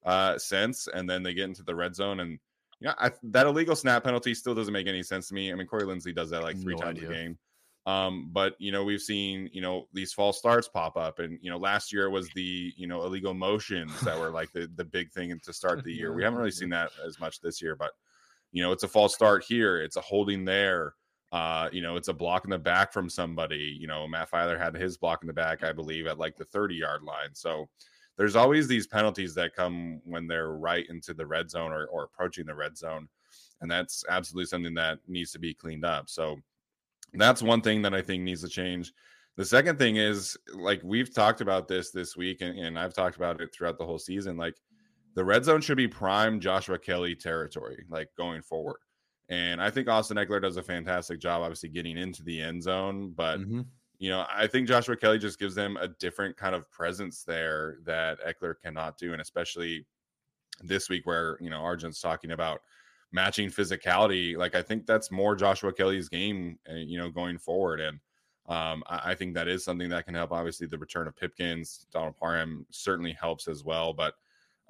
uh 0.03 0.37
sense, 0.37 0.87
and 0.93 1.09
then 1.09 1.23
they 1.23 1.33
get 1.33 1.45
into 1.45 1.63
the 1.63 1.75
red 1.75 1.95
zone 1.95 2.19
and 2.21 2.39
yeah, 2.81 2.95
I, 2.97 3.11
that 3.23 3.45
illegal 3.45 3.75
snap 3.75 4.03
penalty 4.03 4.33
still 4.33 4.55
doesn't 4.55 4.73
make 4.73 4.87
any 4.87 5.03
sense 5.03 5.27
to 5.27 5.35
me. 5.35 5.51
I 5.51 5.55
mean, 5.55 5.67
Corey 5.67 5.83
Linsley 5.83 6.15
does 6.15 6.31
that 6.31 6.41
like 6.41 6.59
three 6.59 6.73
no 6.73 6.81
times 6.81 6.97
idea. 6.97 7.09
a 7.09 7.13
game. 7.13 7.37
Um, 7.85 8.29
but 8.31 8.55
you 8.59 8.71
know, 8.71 8.83
we've 8.83 9.01
seen 9.01 9.49
you 9.53 9.61
know 9.61 9.87
these 9.93 10.13
false 10.13 10.39
starts 10.39 10.67
pop 10.67 10.97
up, 10.97 11.19
and 11.19 11.37
you 11.41 11.51
know, 11.51 11.57
last 11.57 11.93
year 11.93 12.09
was 12.09 12.29
the 12.31 12.73
you 12.75 12.87
know 12.87 13.03
illegal 13.03 13.35
motions 13.35 13.99
that 14.01 14.19
were 14.19 14.31
like 14.31 14.51
the 14.51 14.69
the 14.75 14.83
big 14.83 15.11
thing 15.11 15.39
to 15.43 15.53
start 15.53 15.83
the 15.83 15.93
year. 15.93 16.13
We 16.13 16.23
haven't 16.23 16.39
really 16.39 16.51
seen 16.51 16.69
that 16.69 16.91
as 17.05 17.19
much 17.19 17.39
this 17.39 17.61
year, 17.61 17.75
but 17.75 17.91
you 18.51 18.62
know, 18.62 18.72
it's 18.72 18.84
a 18.84 18.88
false 18.88 19.13
start 19.13 19.43
here, 19.43 19.81
it's 19.81 19.98
a 19.98 20.01
holding 20.01 20.46
there. 20.46 20.96
Uh, 21.31 21.70
you 21.72 21.81
know, 21.81 21.96
it's 21.96 22.10
a 22.10 22.13
block 22.13 22.43
in 22.43 22.50
the 22.50 22.60
back 22.60 22.91
from 22.91 23.10
somebody. 23.10 23.77
You 23.79 23.88
know, 23.88 24.05
Matt 24.05 24.29
Feiler 24.29 24.60
had 24.60 24.75
his 24.75 24.98
block 24.98 25.24
in 25.24 25.27
the 25.27 25.34
back, 25.34 25.63
I 25.63 25.72
believe, 25.72 26.05
at 26.05 26.17
like 26.17 26.36
the 26.36 26.43
30 26.43 26.75
yard 26.75 27.03
line. 27.03 27.29
So 27.34 27.70
there's 28.17 28.36
always 28.36 28.67
these 28.67 28.86
penalties 28.86 29.34
that 29.36 29.55
come 29.55 30.01
when 30.03 30.27
they're 30.27 30.51
right 30.51 30.86
into 30.89 31.13
the 31.13 31.25
red 31.25 31.50
zone 31.50 31.72
or, 31.72 31.86
or 31.86 32.03
approaching 32.03 32.46
the 32.46 32.53
red 32.53 32.77
zone. 32.77 33.08
And 33.62 33.72
that's 33.72 34.03
absolutely 34.10 34.48
something 34.48 34.74
that 34.74 35.00
needs 35.08 35.31
to 35.31 35.39
be 35.39 35.53
cleaned 35.53 35.86
up. 35.86 36.10
So 36.10 36.38
that's 37.13 37.41
one 37.41 37.62
thing 37.62 37.81
that 37.84 37.93
I 37.93 38.01
think 38.01 38.24
needs 38.24 38.41
to 38.41 38.50
change. 38.50 38.91
The 39.38 39.46
second 39.46 39.79
thing 39.79 39.96
is 39.96 40.38
like 40.53 40.81
we've 40.84 41.13
talked 41.13 41.41
about 41.41 41.67
this 41.67 41.91
this 41.91 42.17
week, 42.17 42.41
and, 42.41 42.58
and 42.60 42.77
I've 42.77 42.93
talked 42.93 43.15
about 43.15 43.39
it 43.39 43.53
throughout 43.53 43.77
the 43.77 43.86
whole 43.86 44.00
season. 44.00 44.36
Like 44.36 44.55
the 45.15 45.25
red 45.25 45.46
zone 45.46 45.62
should 45.62 45.77
be 45.77 45.88
prime 45.88 46.39
Joshua 46.39 46.80
Kelley 46.80 47.15
territory, 47.15 47.86
like 47.89 48.10
going 48.18 48.41
forward. 48.41 48.80
And 49.30 49.62
I 49.62 49.70
think 49.70 49.88
Austin 49.88 50.18
Ekeler 50.18 50.41
does 50.41 50.58
a 50.58 50.63
fantastic 50.63 51.20
job, 51.20 51.41
obviously 51.41 51.70
getting 51.70 51.98
into 51.98 52.24
the 52.24 52.41
end 52.41 52.63
zone. 52.63 53.13
But 53.15 53.39
mm-hmm 53.39 53.62
you 54.01 54.10
know, 54.10 54.25
I 54.36 54.48
think 54.48 54.68
Joshua 54.68 54.98
Kelley 54.98 55.20
just 55.20 55.38
gives 55.38 55.53
them 55.53 55.77
a 55.77 55.88
different 55.88 56.36
kind 56.36 56.56
of 56.56 56.70
presence 56.72 57.24
there 57.24 57.77
that 57.86 58.18
Ekeler 58.25 58.56
cannot 58.60 58.98
do. 58.98 59.12
And 59.12 59.22
especially 59.22 59.86
this 60.63 60.89
week 60.89 61.06
where, 61.06 61.38
you 61.39 61.51
know, 61.51 61.60
Arjun's 61.60 62.01
talking 62.01 62.32
about 62.32 62.62
matching 63.12 63.50
physicality. 63.50 64.36
Like, 64.36 64.56
I 64.56 64.63
think 64.63 64.88
that's 64.88 65.12
more 65.12 65.36
Joshua 65.36 65.72
Kelley's 65.72 66.10
game, 66.10 66.58
uh, 66.68 66.77
you 66.77 66.98
know, 66.98 67.12
going 67.12 67.38
forward. 67.38 67.80
And 67.80 68.00
um, 68.48 68.84
I, 68.88 69.12
I, 69.12 69.15
think 69.15 69.36
that 69.36 69.48
is 69.48 69.63
something 69.63 69.89
that 69.89 70.06
can 70.06 70.15
help. 70.15 70.32
Obviously, 70.32 70.65
the 70.65 70.80
return 70.80 71.08
of 71.08 71.15
Pipkins, 71.15 71.86
Donald 71.94 72.18
Parham 72.18 72.65
certainly 72.72 73.13
helps 73.13 73.48
as 73.48 73.63
well. 73.63 73.94
But, 73.94 74.15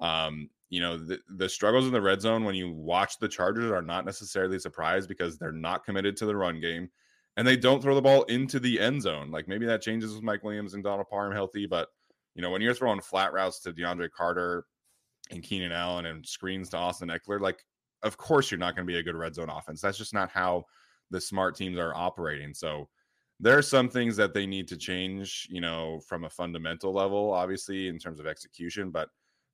um, 0.00 0.48
you 0.70 0.80
know, 0.80 0.96
the, 0.96 1.18
the 1.36 1.48
struggles 1.48 1.86
in 1.86 1.92
the 1.92 2.00
red 2.00 2.20
zone 2.20 2.44
when 2.44 2.54
you 2.54 2.72
watch 2.72 3.18
the 3.18 3.28
Chargers 3.28 3.70
are 3.70 3.82
not 3.82 4.04
necessarily 4.04 4.58
surprised 4.58 5.08
because 5.08 5.36
they're 5.36 5.52
not 5.52 5.84
committed 5.84 6.16
to 6.16 6.26
the 6.26 6.34
run 6.34 6.60
game 6.60 6.88
and 7.36 7.46
they 7.46 7.56
don't 7.56 7.82
throw 7.82 7.94
the 7.94 8.02
ball 8.02 8.22
into 8.24 8.58
the 8.58 8.80
end 8.80 9.02
zone. 9.02 9.30
Like 9.30 9.48
maybe 9.48 9.66
that 9.66 9.82
changes 9.82 10.14
with 10.14 10.22
Mike 10.22 10.42
Williams 10.42 10.74
and 10.74 10.82
Donald 10.82 11.08
Parham 11.08 11.32
healthy, 11.32 11.66
but 11.66 11.88
you 12.34 12.42
know, 12.42 12.50
when 12.50 12.62
you're 12.62 12.74
throwing 12.74 13.00
flat 13.00 13.32
routes 13.32 13.60
to 13.60 13.72
DeAndre 13.72 14.10
Carter 14.10 14.64
and 15.30 15.42
Keenan 15.42 15.72
Allen 15.72 16.06
and 16.06 16.26
screens 16.26 16.70
to 16.70 16.78
Austin 16.78 17.08
Ekeler, 17.10 17.40
like 17.40 17.64
of 18.02 18.16
course 18.16 18.50
you're 18.50 18.58
not 18.58 18.74
going 18.74 18.86
to 18.86 18.92
be 18.92 18.98
a 18.98 19.02
good 19.02 19.14
red 19.14 19.34
zone 19.34 19.50
offense. 19.50 19.80
That's 19.80 19.98
just 19.98 20.14
not 20.14 20.30
how 20.30 20.64
the 21.10 21.20
smart 21.20 21.54
teams 21.54 21.78
are 21.78 21.94
operating. 21.94 22.54
So 22.54 22.88
there 23.38 23.58
are 23.58 23.62
some 23.62 23.88
things 23.88 24.16
that 24.16 24.34
they 24.34 24.46
need 24.46 24.68
to 24.68 24.76
change, 24.76 25.46
you 25.50 25.60
know, 25.60 26.00
from 26.06 26.24
a 26.24 26.30
fundamental 26.30 26.92
level, 26.92 27.32
obviously, 27.32 27.88
in 27.88 27.98
terms 27.98 28.20
of 28.20 28.26
execution. 28.26 28.90
But 28.90 29.08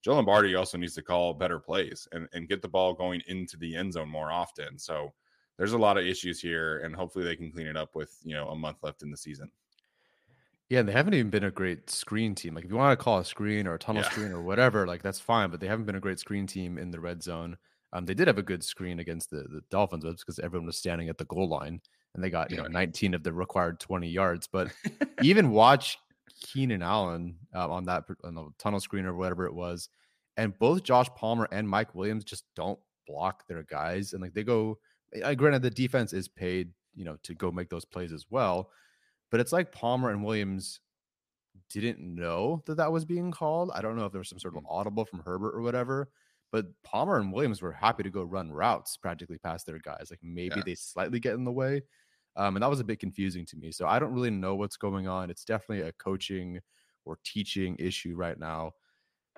Joe 0.09 0.15
Lombardi 0.15 0.55
also 0.55 0.79
needs 0.79 0.95
to 0.95 1.03
call 1.03 1.35
better 1.35 1.59
plays 1.59 2.09
and, 2.13 2.27
and 2.33 2.49
get 2.49 2.63
the 2.63 2.69
ball 2.69 2.95
going 2.95 3.21
into 3.27 3.59
the 3.59 3.77
end 3.77 3.93
zone 3.93 4.09
more 4.09 4.33
often. 4.33 4.79
So 4.79 5.13
there's 5.59 5.75
a 5.75 5.79
lot 5.79 5.99
of 5.99 6.07
issues 6.07 6.41
here, 6.41 6.79
and 6.79 6.97
hopefully 6.97 7.27
they 7.27 7.37
can 7.37 7.53
clean 7.53 7.67
it 7.67 7.77
up 7.77 7.95
with 7.95 8.17
you 8.25 8.35
know 8.35 8.49
a 8.49 8.57
month 8.57 8.79
left 8.83 9.03
in 9.03 9.11
the 9.11 9.19
season. 9.19 9.51
Yeah, 10.71 10.79
and 10.81 10.89
they 10.89 10.95
haven't 10.95 11.13
even 11.13 11.29
been 11.29 11.45
a 11.45 11.51
great 11.51 11.91
screen 11.91 12.35
team. 12.35 12.55
Like 12.55 12.65
if 12.65 12.71
you 12.71 12.77
want 12.79 12.99
to 12.99 13.05
call 13.05 13.19
a 13.19 13.25
screen 13.25 13.67
or 13.67 13.75
a 13.75 13.79
tunnel 13.79 14.03
yeah. 14.03 14.09
screen 14.09 14.33
or 14.33 14.41
whatever, 14.41 14.87
like 14.87 15.03
that's 15.03 15.21
fine. 15.21 15.51
But 15.51 15.61
they 15.61 15.69
haven't 15.69 15.85
been 15.85 15.97
a 15.97 16.01
great 16.01 16.19
screen 16.19 16.47
team 16.47 16.79
in 16.79 16.91
the 16.91 17.01
red 17.01 17.23
zone. 17.23 17.59
Um, 17.93 18.07
they 18.07 18.15
did 18.15 18.29
have 18.29 18.39
a 18.39 18.43
good 18.43 18.65
screen 18.65 19.01
against 19.01 19.29
the, 19.29 19.43
the 19.43 19.61
Dolphins 19.71 20.05
because 20.05 20.39
everyone 20.39 20.65
was 20.65 20.79
standing 20.79 21.11
at 21.11 21.19
the 21.19 21.27
goal 21.27 21.51
line 21.51 21.83
and 22.15 22.25
they 22.25 22.31
got 22.31 22.51
you 22.51 22.57
yeah. 22.57 22.63
know 22.63 22.69
19 22.69 23.13
of 23.13 23.23
the 23.25 23.33
required 23.35 23.79
20 23.79 24.09
yards. 24.09 24.49
But 24.51 24.73
even 25.23 25.51
watch 25.51 25.99
Keenan 26.41 26.83
Allen 26.83 27.37
uh, 27.55 27.69
on 27.69 27.85
that 27.87 28.05
on 28.25 28.35
the 28.35 28.49
tunnel 28.59 28.81
screen 28.81 29.07
or 29.07 29.15
whatever 29.15 29.47
it 29.47 29.55
was, 29.55 29.89
and 30.37 30.59
both 30.59 30.83
Josh 30.83 31.09
Palmer 31.17 31.49
and 31.53 31.69
Mike 31.69 31.95
Williams 31.95 32.25
just 32.25 32.45
don't 32.55 32.79
block 33.07 33.47
their 33.47 33.63
guys, 33.63 34.13
and 34.13 34.23
like 34.23 34.35
they 34.35 34.45
go 34.45 34.79
uh, 35.23 35.35
granted, 35.35 35.63
the 35.63 35.71
defense 35.71 36.13
is 36.13 36.29
paid, 36.29 36.71
you 36.95 37.05
know, 37.05 37.17
to 37.23 37.35
go 37.35 37.51
make 37.51 37.71
those 37.71 37.85
plays 37.85 38.13
as 38.13 38.27
well. 38.31 38.71
But 39.31 39.41
it's 39.41 39.53
like 39.53 39.73
Palmer 39.73 40.11
and 40.11 40.25
Williams 40.25 40.81
didn't 41.71 42.01
know 42.01 42.63
that 42.67 42.77
that 42.77 42.93
was 42.93 43.05
being 43.05 43.31
called. 43.31 43.71
I 43.75 43.83
don't 43.83 43.97
know 43.97 44.07
if 44.07 44.13
there 44.13 44.21
was 44.21 44.29
some 44.29 44.39
sort 44.39 44.57
of 44.57 44.63
mm. 44.63 44.67
audible 44.71 45.05
from 45.05 45.21
Herbert 45.21 45.55
or 45.55 45.63
whatever. 45.63 46.09
But 46.51 46.67
Palmer 46.83 47.19
and 47.19 47.33
Williams 47.33 47.61
were 47.61 47.73
happy 47.73 48.03
to 48.03 48.11
go 48.11 48.23
run 48.23 48.51
routes 48.51 48.97
practically 48.97 49.37
past 49.39 49.67
their 49.67 49.79
guys. 49.79 50.09
Like 50.11 50.21
maybe 50.23 50.57
yeah. 50.57 50.63
they 50.65 50.75
slightly 50.75 51.21
get 51.21 51.35
in 51.35 51.45
the 51.45 51.53
way. 51.53 51.83
Um, 52.39 52.57
and 52.57 52.63
that 52.63 52.71
was 52.71 52.81
a 52.81 52.85
bit 52.85 53.01
confusing 53.01 53.45
to 53.47 53.57
me. 53.57 53.73
So 53.73 53.87
I 53.87 53.99
don't 53.99 54.15
really 54.15 54.31
know 54.31 54.55
what's 54.55 54.77
going 54.77 55.09
on. 55.09 55.29
It's 55.29 55.45
definitely 55.45 55.87
a 55.87 55.93
coaching 55.93 56.61
or 57.05 57.19
teaching 57.25 57.77
issue 57.79 58.15
right 58.15 58.39
now 58.39 58.73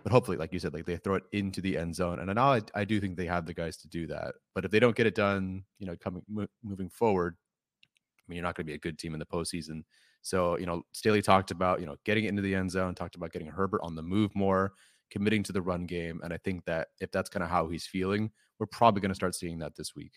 but 0.02 0.12
hopefully, 0.12 0.36
like 0.36 0.52
you 0.52 0.58
said, 0.58 0.72
like 0.72 0.86
they 0.86 0.96
throw 0.96 1.16
it 1.16 1.24
into 1.32 1.60
the 1.60 1.76
end 1.76 1.94
zone. 1.94 2.18
And 2.20 2.34
now 2.34 2.52
I, 2.52 2.60
I 2.74 2.84
do 2.84 3.00
think 3.00 3.16
they 3.16 3.26
have 3.26 3.46
the 3.46 3.54
guys 3.54 3.76
to 3.78 3.88
do 3.88 4.06
that. 4.06 4.34
But 4.54 4.64
if 4.64 4.70
they 4.70 4.80
don't 4.80 4.96
get 4.96 5.06
it 5.06 5.14
done, 5.14 5.64
you 5.78 5.86
know, 5.86 5.96
coming 5.96 6.22
mo- 6.28 6.46
moving 6.62 6.88
forward, 6.88 7.36
I 7.84 8.24
mean, 8.28 8.36
you're 8.36 8.44
not 8.44 8.54
going 8.56 8.66
to 8.66 8.70
be 8.70 8.74
a 8.74 8.78
good 8.78 8.98
team 8.98 9.14
in 9.14 9.20
the 9.20 9.26
postseason. 9.26 9.82
So, 10.22 10.58
you 10.58 10.66
know, 10.66 10.82
Staley 10.92 11.22
talked 11.22 11.50
about, 11.50 11.80
you 11.80 11.86
know, 11.86 11.96
getting 12.04 12.24
it 12.24 12.28
into 12.28 12.42
the 12.42 12.54
end 12.54 12.70
zone, 12.70 12.94
talked 12.94 13.14
about 13.14 13.32
getting 13.32 13.48
Herbert 13.48 13.80
on 13.82 13.94
the 13.94 14.02
move 14.02 14.34
more, 14.34 14.72
committing 15.10 15.42
to 15.44 15.52
the 15.52 15.62
run 15.62 15.84
game. 15.86 16.20
And 16.22 16.32
I 16.32 16.38
think 16.38 16.64
that 16.64 16.88
if 17.00 17.10
that's 17.10 17.28
kind 17.28 17.42
of 17.42 17.50
how 17.50 17.68
he's 17.68 17.86
feeling, 17.86 18.30
we're 18.58 18.66
probably 18.66 19.00
going 19.00 19.10
to 19.10 19.14
start 19.14 19.34
seeing 19.34 19.58
that 19.58 19.76
this 19.76 19.94
week. 19.94 20.12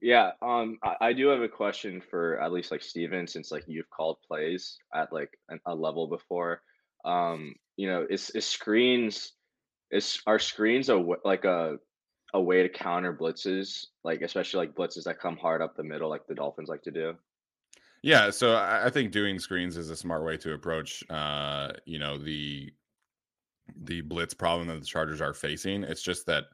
Yeah, 0.00 0.32
um, 0.42 0.78
I, 0.82 0.96
I 1.00 1.12
do 1.12 1.28
have 1.28 1.42
a 1.42 1.48
question 1.48 2.00
for 2.00 2.40
at 2.40 2.52
least 2.52 2.70
like 2.70 2.82
Steven, 2.82 3.26
since 3.26 3.50
like 3.50 3.64
you've 3.66 3.90
called 3.90 4.18
plays 4.26 4.78
at 4.94 5.12
like 5.12 5.38
an, 5.48 5.60
a 5.66 5.74
level 5.74 6.06
before. 6.06 6.62
Um 7.04 7.54
you 7.76 7.88
know 7.88 8.06
is 8.10 8.30
is 8.30 8.44
screens 8.44 9.32
is 9.90 10.20
are 10.26 10.38
screens 10.38 10.88
a 10.88 10.96
like 11.24 11.44
a 11.44 11.78
a 12.34 12.40
way 12.40 12.62
to 12.62 12.68
counter 12.68 13.12
blitzes? 13.12 13.86
Like 14.04 14.22
especially 14.22 14.66
like 14.66 14.76
blitzes 14.76 15.04
that 15.04 15.20
come 15.20 15.36
hard 15.36 15.62
up 15.62 15.76
the 15.76 15.84
middle 15.84 16.10
like 16.10 16.26
the 16.26 16.34
dolphins 16.34 16.68
like 16.68 16.82
to 16.82 16.90
do? 16.90 17.14
Yeah 18.02 18.30
so 18.30 18.56
i 18.56 18.90
think 18.90 19.10
doing 19.10 19.38
screens 19.38 19.76
is 19.76 19.90
a 19.90 19.96
smart 19.96 20.24
way 20.24 20.36
to 20.36 20.52
approach 20.54 21.02
uh 21.10 21.72
you 21.84 21.98
know 21.98 22.16
the 22.16 22.72
the 23.76 24.00
blitz 24.00 24.34
problem 24.34 24.68
that 24.68 24.80
the 24.80 24.86
chargers 24.86 25.20
are 25.20 25.34
facing. 25.34 25.84
It's 25.84 26.02
just 26.02 26.26
that 26.26 26.44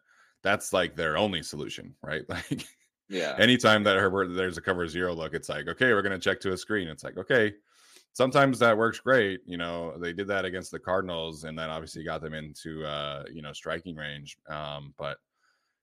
that's 0.42 0.72
like 0.72 0.96
their 0.96 1.16
only 1.16 1.42
solution 1.42 1.94
right? 2.02 2.22
Like 2.28 2.66
yeah 3.08 3.34
anytime 3.38 3.82
that 3.84 3.96
herbert 3.96 4.34
there's 4.34 4.56
a 4.56 4.62
cover 4.62 4.88
zero 4.88 5.14
look 5.14 5.34
it's 5.34 5.48
like 5.48 5.68
okay 5.68 5.92
we're 5.92 6.02
going 6.02 6.12
to 6.12 6.18
check 6.18 6.40
to 6.40 6.52
a 6.52 6.56
screen 6.56 6.88
it's 6.88 7.04
like 7.04 7.16
okay 7.18 7.52
sometimes 8.14 8.58
that 8.60 8.78
works 8.78 9.00
great. 9.00 9.40
You 9.44 9.58
know, 9.58 9.98
they 9.98 10.12
did 10.12 10.28
that 10.28 10.46
against 10.46 10.70
the 10.70 10.78
Cardinals, 10.78 11.44
and 11.44 11.58
then 11.58 11.68
obviously 11.68 12.02
got 12.02 12.22
them 12.22 12.32
into 12.32 12.84
uh, 12.84 13.24
you 13.30 13.42
know 13.42 13.52
striking 13.52 13.96
range. 13.96 14.38
Um, 14.48 14.94
but 14.96 15.18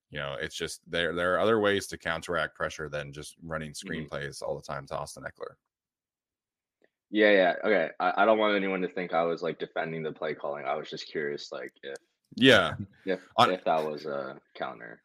you 0.10 0.18
know, 0.18 0.36
it's 0.42 0.56
just 0.56 0.82
there. 0.90 1.14
There 1.14 1.36
are 1.36 1.40
other 1.40 1.60
ways 1.60 1.86
to 1.88 1.98
counteract 1.98 2.56
pressure 2.56 2.90
than 2.90 3.14
just 3.14 3.36
running 3.44 3.74
screen 3.74 4.02
mm-hmm. 4.02 4.10
plays 4.10 4.42
all 4.42 4.56
the 4.56 4.64
time 4.64 4.88
to 4.88 4.98
Austin 4.98 5.24
Ekeler. 5.24 5.56
Yeah, 7.12 7.32
yeah, 7.32 7.54
okay. 7.66 7.90
I, 8.00 8.14
I 8.18 8.26
don't 8.26 8.40
want 8.40 8.56
anyone 8.56 8.82
to 8.82 8.88
think 8.88 9.14
I 9.14 9.24
was 9.24 9.42
like 9.42 9.60
defending 9.60 10.02
the 10.02 10.14
play 10.14 10.34
calling. 10.34 10.66
I 10.66 10.76
was 10.76 10.90
just 10.90 11.08
curious, 11.08 11.52
like 11.52 11.74
if 11.84 11.98
yeah, 12.36 12.74
if 13.06 13.20
if 13.40 13.64
that 13.66 13.86
was 13.86 14.06
a 14.06 14.40
counter 14.56 15.04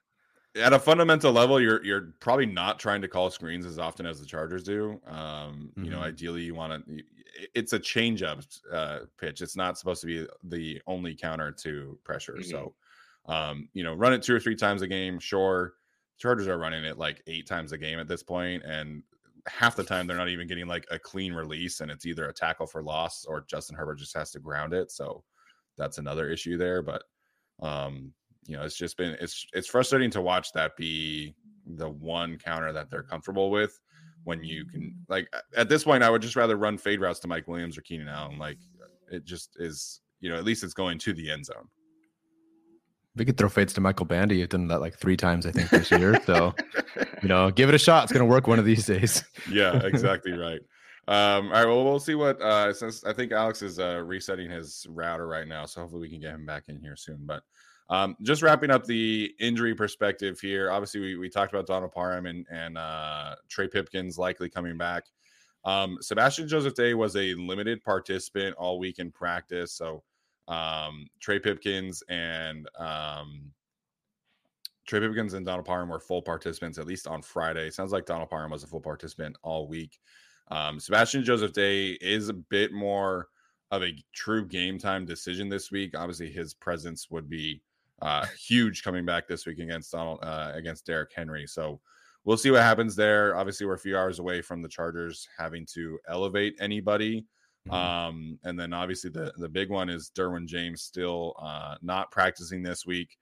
at 0.58 0.72
a 0.72 0.78
fundamental 0.78 1.32
level, 1.32 1.60
you're 1.60 1.84
you're 1.84 2.14
probably 2.20 2.46
not 2.46 2.78
trying 2.78 3.02
to 3.02 3.08
call 3.08 3.30
screens 3.30 3.66
as 3.66 3.78
often 3.78 4.06
as 4.06 4.20
the 4.20 4.26
Chargers 4.26 4.62
do. 4.62 5.00
Um, 5.06 5.70
mm-hmm. 5.70 5.84
You 5.84 5.90
know, 5.90 5.96
mm-hmm. 5.98 6.06
ideally, 6.06 6.42
you 6.42 6.54
want 6.54 6.86
to. 6.86 7.02
It's 7.54 7.72
a 7.72 7.78
change 7.78 8.22
up 8.22 8.40
uh, 8.72 9.00
pitch. 9.18 9.42
It's 9.42 9.56
not 9.56 9.78
supposed 9.78 10.00
to 10.02 10.06
be 10.06 10.26
the 10.44 10.80
only 10.86 11.14
counter 11.14 11.52
to 11.52 11.98
pressure. 12.02 12.34
Mm-hmm. 12.34 12.50
So, 12.50 12.75
um, 13.26 13.68
you 13.75 13.84
know, 13.84 13.94
run 13.94 14.14
it 14.14 14.22
two 14.22 14.34
or 14.34 14.40
three 14.40 14.56
times 14.56 14.82
a 14.82 14.86
game, 14.86 15.18
sure. 15.18 15.75
Chargers 16.18 16.48
are 16.48 16.56
running 16.56 16.84
it 16.84 16.96
like 16.96 17.22
eight 17.26 17.46
times 17.46 17.72
a 17.72 17.78
game 17.78 17.98
at 17.98 18.08
this 18.08 18.22
point, 18.22 18.62
and 18.64 19.02
half 19.48 19.76
the 19.76 19.84
time 19.84 20.06
they're 20.06 20.16
not 20.16 20.28
even 20.28 20.46
getting 20.46 20.66
like 20.66 20.86
a 20.90 20.98
clean 20.98 21.32
release, 21.32 21.80
and 21.80 21.90
it's 21.90 22.06
either 22.06 22.28
a 22.28 22.32
tackle 22.32 22.66
for 22.66 22.82
loss 22.82 23.26
or 23.26 23.44
Justin 23.48 23.76
Herbert 23.76 23.98
just 23.98 24.16
has 24.16 24.30
to 24.30 24.40
ground 24.40 24.72
it. 24.72 24.90
So 24.90 25.22
that's 25.76 25.98
another 25.98 26.30
issue 26.30 26.56
there. 26.56 26.80
But 26.80 27.02
um, 27.60 28.12
you 28.46 28.56
know, 28.56 28.64
it's 28.64 28.76
just 28.76 28.96
been 28.96 29.16
it's 29.20 29.46
it's 29.52 29.68
frustrating 29.68 30.10
to 30.12 30.20
watch 30.20 30.52
that 30.52 30.76
be 30.76 31.34
the 31.66 31.88
one 31.88 32.38
counter 32.38 32.72
that 32.72 32.90
they're 32.90 33.02
comfortable 33.02 33.50
with 33.50 33.78
when 34.24 34.42
you 34.42 34.64
can 34.66 34.94
like 35.08 35.28
at 35.56 35.68
this 35.68 35.84
point 35.84 36.02
I 36.02 36.10
would 36.10 36.22
just 36.22 36.36
rather 36.36 36.56
run 36.56 36.78
fade 36.78 37.00
routes 37.00 37.20
to 37.20 37.28
Mike 37.28 37.46
Williams 37.46 37.78
or 37.78 37.82
Keenan 37.82 38.08
Allen. 38.08 38.38
Like 38.38 38.58
it 39.10 39.24
just 39.24 39.50
is, 39.56 40.00
you 40.20 40.30
know, 40.30 40.36
at 40.36 40.44
least 40.44 40.64
it's 40.64 40.74
going 40.74 40.98
to 40.98 41.12
the 41.12 41.30
end 41.30 41.46
zone. 41.46 41.68
We 43.14 43.24
could 43.24 43.38
throw 43.38 43.48
fades 43.48 43.72
to 43.74 43.80
Michael 43.80 44.04
Bandy. 44.04 44.38
You've 44.38 44.50
done 44.50 44.68
that 44.68 44.80
like 44.80 44.98
three 44.98 45.16
times, 45.16 45.46
I 45.46 45.50
think, 45.50 45.70
this 45.70 45.90
year. 45.90 46.20
So, 46.26 46.54
you 47.22 47.28
know, 47.28 47.50
give 47.50 47.70
it 47.70 47.74
a 47.74 47.78
shot. 47.78 48.02
It's 48.02 48.12
going 48.12 48.26
to 48.26 48.30
work 48.30 48.46
one 48.46 48.58
of 48.58 48.66
these 48.66 48.84
days. 48.84 49.24
yeah, 49.50 49.76
exactly 49.84 50.32
right. 50.38 50.60
Um, 51.08 51.46
all 51.46 51.52
right, 51.52 51.66
well, 51.66 51.84
we'll 51.84 52.00
see 52.00 52.16
what 52.16 52.40
uh 52.42 52.72
since 52.72 53.04
I 53.04 53.12
think 53.12 53.30
Alex 53.30 53.62
is 53.62 53.78
uh 53.78 54.02
resetting 54.04 54.50
his 54.50 54.84
router 54.90 55.28
right 55.28 55.46
now, 55.46 55.64
so 55.66 55.82
hopefully 55.82 56.02
we 56.02 56.10
can 56.10 56.20
get 56.20 56.34
him 56.34 56.44
back 56.44 56.64
in 56.68 56.80
here 56.80 56.96
soon. 56.96 57.20
But 57.20 57.44
um, 57.88 58.16
just 58.22 58.42
wrapping 58.42 58.70
up 58.70 58.84
the 58.84 59.32
injury 59.38 59.74
perspective 59.74 60.40
here. 60.40 60.70
Obviously, 60.70 61.00
we, 61.00 61.16
we 61.16 61.28
talked 61.28 61.52
about 61.52 61.66
Donald 61.66 61.92
Parham 61.92 62.26
and 62.26 62.46
and 62.50 62.76
uh, 62.76 63.36
Trey 63.48 63.68
Pipkins 63.68 64.18
likely 64.18 64.50
coming 64.50 64.76
back. 64.76 65.04
Um, 65.64 65.98
Sebastian 66.00 66.48
Joseph 66.48 66.74
Day 66.74 66.94
was 66.94 67.16
a 67.16 67.34
limited 67.34 67.82
participant 67.82 68.54
all 68.56 68.78
week 68.78 68.98
in 68.98 69.10
practice, 69.10 69.72
so 69.72 70.02
um, 70.48 71.06
Trey 71.20 71.38
Pipkins 71.38 72.02
and 72.08 72.68
um, 72.78 73.52
Trey 74.86 75.00
Pipkins 75.00 75.34
and 75.34 75.44
Donald 75.44 75.66
Parham 75.66 75.88
were 75.88 75.98
full 75.98 76.22
participants 76.22 76.78
at 76.78 76.86
least 76.86 77.08
on 77.08 77.22
Friday. 77.22 77.70
Sounds 77.70 77.92
like 77.92 78.06
Donald 78.06 78.30
Parham 78.30 78.52
was 78.52 78.62
a 78.62 78.68
full 78.68 78.80
participant 78.80 79.36
all 79.42 79.66
week. 79.66 79.98
Um, 80.48 80.78
Sebastian 80.78 81.24
Joseph 81.24 81.52
Day 81.52 81.90
is 82.00 82.28
a 82.28 82.34
bit 82.34 82.72
more 82.72 83.28
of 83.72 83.82
a 83.82 83.96
true 84.12 84.46
game 84.46 84.78
time 84.78 85.04
decision 85.04 85.48
this 85.48 85.72
week. 85.72 85.96
Obviously, 85.96 86.30
his 86.30 86.54
presence 86.54 87.10
would 87.10 87.28
be 87.28 87.60
uh, 88.02 88.26
huge 88.38 88.82
coming 88.82 89.04
back 89.04 89.26
this 89.26 89.46
week 89.46 89.58
against 89.58 89.92
Donald 89.92 90.18
uh, 90.22 90.52
against 90.54 90.86
Derrick 90.86 91.12
Henry. 91.14 91.46
So 91.46 91.80
we'll 92.24 92.36
see 92.36 92.50
what 92.50 92.62
happens 92.62 92.94
there. 92.94 93.36
Obviously, 93.36 93.66
we're 93.66 93.74
a 93.74 93.78
few 93.78 93.96
hours 93.96 94.18
away 94.18 94.42
from 94.42 94.60
the 94.60 94.68
Chargers 94.68 95.26
having 95.38 95.66
to 95.74 95.98
elevate 96.08 96.56
anybody. 96.60 97.24
Mm-hmm. 97.68 97.74
Um, 97.74 98.38
and 98.44 98.58
then 98.58 98.72
obviously 98.72 99.10
the 99.10 99.32
the 99.38 99.48
big 99.48 99.70
one 99.70 99.88
is 99.88 100.10
Derwin 100.14 100.46
James 100.46 100.82
still 100.82 101.34
uh, 101.40 101.76
not 101.82 102.10
practicing 102.10 102.62
this 102.62 102.86
week. 102.86 103.16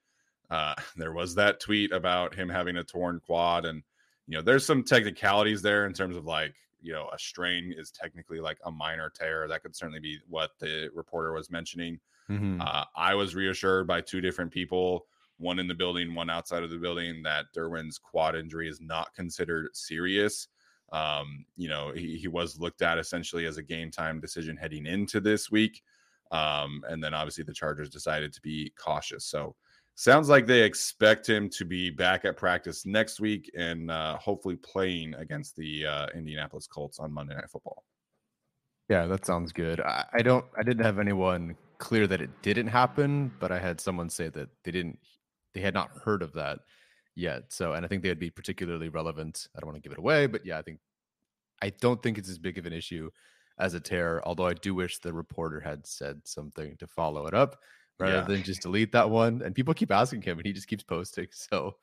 Uh, 0.50 0.74
there 0.96 1.12
was 1.12 1.34
that 1.36 1.60
tweet 1.60 1.92
about 1.92 2.34
him 2.34 2.48
having 2.48 2.76
a 2.76 2.84
torn 2.84 3.20
quad, 3.24 3.64
and 3.64 3.82
you 4.26 4.36
know 4.36 4.42
there's 4.42 4.66
some 4.66 4.82
technicalities 4.82 5.62
there 5.62 5.86
in 5.86 5.92
terms 5.92 6.16
of 6.16 6.24
like 6.24 6.54
you 6.82 6.92
know 6.92 7.08
a 7.12 7.18
strain 7.18 7.72
is 7.76 7.90
technically 7.90 8.40
like 8.40 8.58
a 8.66 8.70
minor 8.70 9.10
tear. 9.10 9.48
That 9.48 9.62
could 9.62 9.76
certainly 9.76 10.00
be 10.00 10.18
what 10.28 10.50
the 10.58 10.90
reporter 10.94 11.32
was 11.32 11.50
mentioning. 11.50 11.98
Mm-hmm. 12.30 12.60
Uh, 12.60 12.84
I 12.96 13.14
was 13.14 13.34
reassured 13.34 13.86
by 13.86 14.00
two 14.00 14.20
different 14.20 14.50
people, 14.50 15.06
one 15.38 15.58
in 15.58 15.68
the 15.68 15.74
building, 15.74 16.14
one 16.14 16.30
outside 16.30 16.62
of 16.62 16.70
the 16.70 16.78
building, 16.78 17.22
that 17.22 17.46
Derwin's 17.54 17.98
quad 17.98 18.34
injury 18.36 18.68
is 18.68 18.80
not 18.80 19.14
considered 19.14 19.68
serious. 19.74 20.48
Um, 20.92 21.44
you 21.56 21.68
know, 21.68 21.92
he, 21.92 22.16
he 22.16 22.28
was 22.28 22.58
looked 22.58 22.82
at 22.82 22.98
essentially 22.98 23.46
as 23.46 23.58
a 23.58 23.62
game 23.62 23.90
time 23.90 24.20
decision 24.20 24.56
heading 24.56 24.86
into 24.86 25.20
this 25.20 25.50
week. 25.50 25.82
Um, 26.30 26.82
and 26.88 27.02
then 27.02 27.14
obviously 27.14 27.44
the 27.44 27.52
Chargers 27.52 27.90
decided 27.90 28.32
to 28.32 28.40
be 28.40 28.72
cautious. 28.78 29.24
So 29.24 29.54
sounds 29.96 30.28
like 30.28 30.46
they 30.46 30.62
expect 30.62 31.28
him 31.28 31.48
to 31.50 31.64
be 31.64 31.90
back 31.90 32.24
at 32.24 32.36
practice 32.36 32.86
next 32.86 33.20
week 33.20 33.50
and 33.56 33.90
uh, 33.90 34.16
hopefully 34.18 34.56
playing 34.56 35.14
against 35.14 35.56
the 35.56 35.86
uh, 35.86 36.06
Indianapolis 36.14 36.66
Colts 36.66 36.98
on 36.98 37.12
Monday 37.12 37.34
Night 37.34 37.50
Football. 37.50 37.84
Yeah, 38.88 39.06
that 39.06 39.24
sounds 39.24 39.52
good. 39.52 39.80
I, 39.80 40.04
I 40.12 40.22
don't. 40.22 40.44
I 40.58 40.62
didn't 40.62 40.84
have 40.84 40.98
anyone 40.98 41.56
clear 41.78 42.06
that 42.06 42.20
it 42.20 42.30
didn't 42.42 42.68
happen, 42.68 43.32
but 43.40 43.52
I 43.52 43.58
had 43.58 43.80
someone 43.80 44.10
say 44.10 44.28
that 44.28 44.48
they 44.64 44.70
didn't. 44.70 44.98
They 45.54 45.60
had 45.60 45.74
not 45.74 45.90
heard 46.04 46.22
of 46.22 46.32
that 46.32 46.60
yet. 47.14 47.44
So, 47.52 47.74
and 47.74 47.84
I 47.84 47.88
think 47.88 48.02
they'd 48.02 48.18
be 48.18 48.30
particularly 48.30 48.88
relevant. 48.88 49.48
I 49.56 49.60
don't 49.60 49.68
want 49.68 49.76
to 49.76 49.88
give 49.88 49.92
it 49.92 49.98
away, 49.98 50.26
but 50.26 50.44
yeah, 50.44 50.58
I 50.58 50.62
think 50.62 50.80
I 51.62 51.70
don't 51.70 52.02
think 52.02 52.18
it's 52.18 52.28
as 52.28 52.38
big 52.38 52.58
of 52.58 52.66
an 52.66 52.72
issue 52.72 53.10
as 53.58 53.74
a 53.74 53.80
tear. 53.80 54.22
Although 54.24 54.46
I 54.46 54.54
do 54.54 54.74
wish 54.74 54.98
the 54.98 55.12
reporter 55.12 55.60
had 55.60 55.86
said 55.86 56.20
something 56.24 56.76
to 56.78 56.86
follow 56.86 57.26
it 57.26 57.34
up 57.34 57.56
rather 57.98 58.16
yeah. 58.16 58.22
than 58.22 58.42
just 58.42 58.62
delete 58.62 58.92
that 58.92 59.08
one. 59.08 59.42
And 59.42 59.54
people 59.54 59.74
keep 59.74 59.92
asking 59.92 60.22
him, 60.22 60.38
and 60.38 60.46
he 60.46 60.52
just 60.52 60.68
keeps 60.68 60.82
posting. 60.82 61.28
So, 61.32 61.76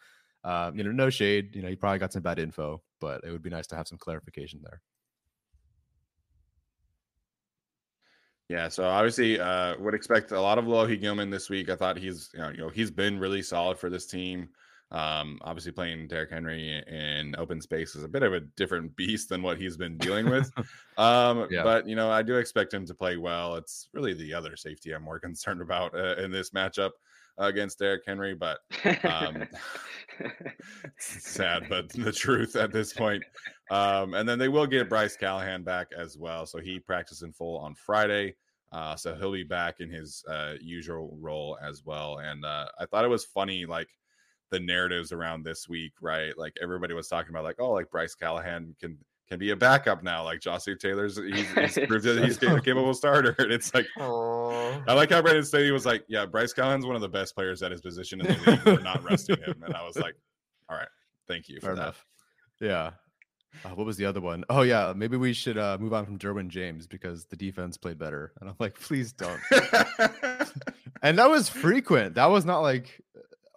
um, 0.44 0.76
you 0.76 0.84
know, 0.84 0.92
no 0.92 1.10
shade. 1.10 1.56
You 1.56 1.62
know, 1.62 1.70
he 1.70 1.76
probably 1.76 2.00
got 2.00 2.14
some 2.14 2.24
bad 2.24 2.40
info, 2.40 2.82
but 3.00 3.22
it 3.24 3.32
would 3.32 3.44
be 3.44 3.50
nice 3.50 3.68
to 3.68 3.76
have 3.76 3.88
some 3.88 4.00
clarification 4.00 4.60
there. 4.64 4.82
Yeah, 8.52 8.68
so 8.68 8.84
obviously, 8.84 9.40
uh, 9.40 9.78
would 9.80 9.94
expect 9.94 10.34
a 10.34 10.42
lot 10.42 10.58
of 10.58 10.66
Alohi 10.66 11.00
Gilman 11.00 11.30
this 11.30 11.50
week. 11.50 11.70
I 11.70 11.78
thought 11.78 11.98
he's, 11.98 12.30
you 12.34 12.42
know, 12.42 12.50
you 12.50 12.58
know, 12.58 12.68
he's 12.68 12.92
been 12.92 13.18
really 13.18 13.42
solid 13.42 13.78
for 13.78 13.90
this 13.90 14.06
team. 14.06 14.50
Um, 14.92 15.40
obviously, 15.42 15.72
playing 15.72 16.10
Derrick 16.10 16.32
Henry 16.32 16.84
in 16.86 17.34
open 17.38 17.62
space 17.62 17.96
is 17.96 18.04
a 18.04 18.10
bit 18.10 18.24
of 18.24 18.34
a 18.34 18.42
different 18.42 18.94
beast 18.98 19.30
than 19.30 19.42
what 19.42 19.58
he's 19.58 19.78
been 19.78 19.98
dealing 19.98 20.30
with. 20.30 20.52
um, 20.98 21.48
yeah. 21.50 21.64
But 21.64 21.88
you 21.88 21.96
know, 21.96 22.12
I 22.12 22.24
do 22.24 22.36
expect 22.36 22.74
him 22.74 22.86
to 22.88 22.94
play 22.94 23.16
well. 23.16 23.56
It's 23.56 23.88
really 23.94 24.14
the 24.14 24.34
other 24.34 24.58
safety 24.58 24.92
I'm 24.92 25.04
more 25.04 25.20
concerned 25.22 25.62
about 25.62 25.96
uh, 25.96 26.16
in 26.18 26.30
this 26.30 26.50
matchup 26.50 26.92
against 27.38 27.80
Derrick 27.80 28.04
Henry. 28.06 28.36
But 28.36 28.60
um, 29.06 29.48
sad, 30.98 31.68
but 31.70 31.88
the 31.88 32.12
truth 32.12 32.58
at 32.58 32.74
this 32.74 32.92
point. 32.92 33.24
Um, 33.72 34.16
and 34.16 34.28
then 34.28 34.38
they 34.38 34.50
will 34.50 34.68
get 34.68 34.90
Bryce 34.90 35.16
Callahan 35.16 35.64
back 35.64 35.88
as 35.98 36.18
well. 36.18 36.46
So 36.46 36.60
he 36.60 36.78
practiced 36.78 37.24
in 37.24 37.32
full 37.32 37.58
on 37.58 37.74
Friday. 37.74 38.36
Uh, 38.74 38.98
so 38.98 39.16
he'll 39.16 39.32
be 39.32 39.44
back 39.44 39.80
in 39.80 39.90
his 39.90 40.24
uh, 40.28 40.56
usual 40.60 41.18
role 41.20 41.58
as 41.64 41.84
well. 41.86 42.20
And 42.20 42.44
uh, 42.46 42.66
I 42.78 42.86
thought 42.86 43.06
it 43.06 43.10
was 43.10 43.24
funny, 43.24 43.66
like 43.66 43.88
the 44.50 44.60
narratives 44.60 45.14
around 45.14 45.44
this 45.44 45.70
week, 45.70 45.94
right? 46.02 46.38
Like 46.38 46.54
everybody 46.62 46.94
was 46.94 47.08
talking 47.08 47.30
about, 47.30 47.46
like, 47.46 47.60
oh, 47.60 47.72
like 47.72 47.90
Bryce 47.90 48.14
Callahan 48.14 48.76
can 48.80 48.98
can 49.30 49.40
be 49.40 49.52
a 49.52 49.56
backup 49.56 50.04
now. 50.04 50.26
Like 50.26 50.42
Ja'Sir 50.42 50.78
Taylor's, 50.78 51.16
he's, 51.16 51.50
he's 51.54 51.80
proved 51.88 52.04
that 52.04 52.22
he's 52.22 52.36
a 52.44 52.60
capable 52.62 52.94
starter. 52.94 53.34
And 53.40 53.54
it's 53.54 53.74
like, 53.74 53.88
Aww. 53.98 54.84
I 54.86 54.94
like 54.94 55.12
how 55.12 55.22
Brandon 55.22 55.46
Staley 55.46 55.72
was 55.72 55.86
like, 55.86 56.04
yeah, 56.10 56.26
Bryce 56.26 56.52
Callahan's 56.52 56.86
one 56.86 56.98
of 56.98 57.02
the 57.02 57.08
best 57.08 57.34
players 57.34 57.64
at 57.64 57.72
his 57.72 57.80
position 57.80 58.20
in 58.20 58.28
the 58.28 58.52
league. 58.52 58.66
We're 58.66 58.80
not 58.82 59.02
resting 59.10 59.38
him. 59.38 59.64
And 59.66 59.74
I 59.74 59.86
was 59.86 59.96
like, 59.96 60.16
all 60.70 60.76
right, 60.76 60.90
thank 61.30 61.48
you 61.48 61.62
for 61.62 61.68
Fair 61.68 61.76
that. 61.76 61.82
Enough. 61.82 62.06
Yeah. 62.60 62.92
Uh, 63.64 63.70
what 63.70 63.86
was 63.86 63.98
the 63.98 64.06
other 64.06 64.22
one? 64.22 64.44
Oh 64.50 64.62
yeah, 64.62 64.94
maybe 64.96 65.18
we 65.18 65.34
should 65.34 65.58
uh, 65.58 65.78
move 65.80 65.94
on 65.94 66.06
from 66.06 66.18
Derwin 66.18 66.48
James 66.48 66.88
because 66.88 67.26
the 67.26 67.36
defense 67.36 67.78
played 67.78 67.98
better. 67.98 68.34
And 68.40 68.50
I'm 68.50 68.56
like, 68.60 68.80
please 68.80 69.14
don't. 69.14 69.40
and 71.02 71.18
that 71.18 71.30
was 71.30 71.50
frequent. 71.50 72.16
That 72.16 72.30
was 72.30 72.46
not 72.46 72.60
like 72.62 73.02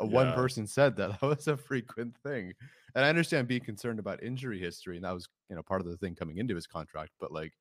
a 0.00 0.06
yeah. 0.06 0.12
one 0.12 0.32
person 0.34 0.66
said 0.66 0.96
that. 0.96 1.10
That 1.20 1.26
was 1.26 1.48
a 1.48 1.56
frequent 1.56 2.16
thing. 2.22 2.52
And 2.94 3.04
I 3.04 3.08
understand 3.08 3.48
being 3.48 3.60
concerned 3.62 3.98
about 3.98 4.22
injury 4.22 4.60
history, 4.60 4.96
and 4.96 5.04
that 5.04 5.14
was 5.14 5.28
you 5.48 5.56
know 5.56 5.62
part 5.62 5.80
of 5.80 5.86
the 5.86 5.96
thing 5.96 6.14
coming 6.14 6.38
into 6.38 6.54
his 6.54 6.66
contract. 6.66 7.12
But 7.20 7.32
like, 7.32 7.52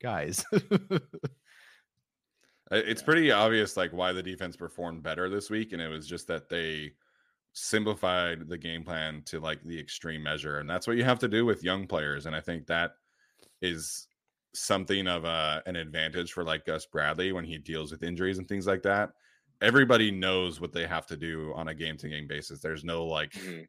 guys. 0.00 0.44
it's 2.70 3.02
pretty 3.02 3.32
obvious 3.32 3.76
like 3.76 3.92
why 3.92 4.12
the 4.12 4.22
defense 4.22 4.56
performed 4.56 5.02
better 5.02 5.28
this 5.28 5.50
week 5.50 5.72
and 5.72 5.82
it 5.82 5.88
was 5.88 6.06
just 6.06 6.28
that 6.28 6.48
they 6.48 6.92
simplified 7.52 8.48
the 8.48 8.58
game 8.58 8.84
plan 8.84 9.22
to 9.26 9.40
like 9.40 9.62
the 9.64 9.78
extreme 9.78 10.22
measure 10.22 10.58
and 10.58 10.70
that's 10.70 10.86
what 10.86 10.96
you 10.96 11.04
have 11.04 11.18
to 11.18 11.28
do 11.28 11.44
with 11.44 11.64
young 11.64 11.86
players 11.86 12.26
and 12.26 12.36
i 12.36 12.40
think 12.40 12.66
that 12.66 12.92
is 13.60 14.06
something 14.54 15.06
of 15.06 15.24
a, 15.24 15.62
an 15.66 15.76
advantage 15.76 16.32
for 16.32 16.44
like 16.44 16.64
gus 16.64 16.86
bradley 16.86 17.32
when 17.32 17.44
he 17.44 17.58
deals 17.58 17.90
with 17.90 18.02
injuries 18.02 18.38
and 18.38 18.48
things 18.48 18.66
like 18.66 18.82
that 18.82 19.10
everybody 19.60 20.10
knows 20.10 20.60
what 20.60 20.72
they 20.72 20.86
have 20.86 21.06
to 21.06 21.16
do 21.16 21.52
on 21.54 21.68
a 21.68 21.74
game 21.74 21.96
to 21.96 22.08
game 22.08 22.26
basis 22.26 22.60
there's 22.60 22.84
no 22.84 23.04
like 23.04 23.32
mm-hmm. 23.32 23.62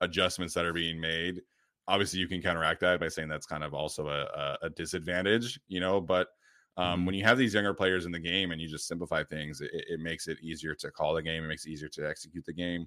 adjustments 0.00 0.54
that 0.54 0.64
are 0.64 0.72
being 0.72 1.00
made 1.00 1.40
obviously 1.88 2.18
you 2.18 2.28
can 2.28 2.40
counteract 2.40 2.80
that 2.80 3.00
by 3.00 3.08
saying 3.08 3.28
that's 3.28 3.46
kind 3.46 3.64
of 3.64 3.74
also 3.74 4.08
a, 4.08 4.58
a 4.62 4.70
disadvantage 4.70 5.60
you 5.68 5.80
know 5.80 6.00
but 6.00 6.28
um, 6.76 6.84
mm-hmm. 6.84 7.06
when 7.06 7.14
you 7.14 7.24
have 7.24 7.38
these 7.38 7.54
younger 7.54 7.74
players 7.74 8.06
in 8.06 8.12
the 8.12 8.18
game 8.18 8.50
and 8.50 8.60
you 8.60 8.68
just 8.68 8.88
simplify 8.88 9.22
things 9.24 9.60
it, 9.60 9.70
it, 9.72 10.00
makes 10.00 10.26
it 10.26 10.38
easier 10.42 10.74
to 10.74 10.90
call 10.90 11.14
the 11.14 11.22
game 11.22 11.44
it 11.44 11.48
makes 11.48 11.66
it 11.66 11.70
easier 11.70 11.88
to 11.88 12.08
execute 12.08 12.44
the 12.44 12.52
game 12.52 12.86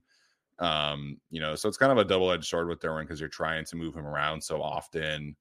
um, 0.60 1.18
you 1.30 1.40
know, 1.40 1.56
so 1.56 1.68
it's 1.68 1.78
kind 1.78 1.92
of 1.92 1.98
a 1.98 2.06
double 2.06 2.32
edged 2.32 2.46
sword 2.46 2.68
with 2.68 2.80
Derwin 2.80 3.04
because 3.04 3.20
you're 3.20 3.30
trying 3.30 3.66
to 3.66 3.76
move 3.76 3.96
him 3.96 4.08
around 4.08 4.42
so 4.42 4.62
often, 4.62 5.36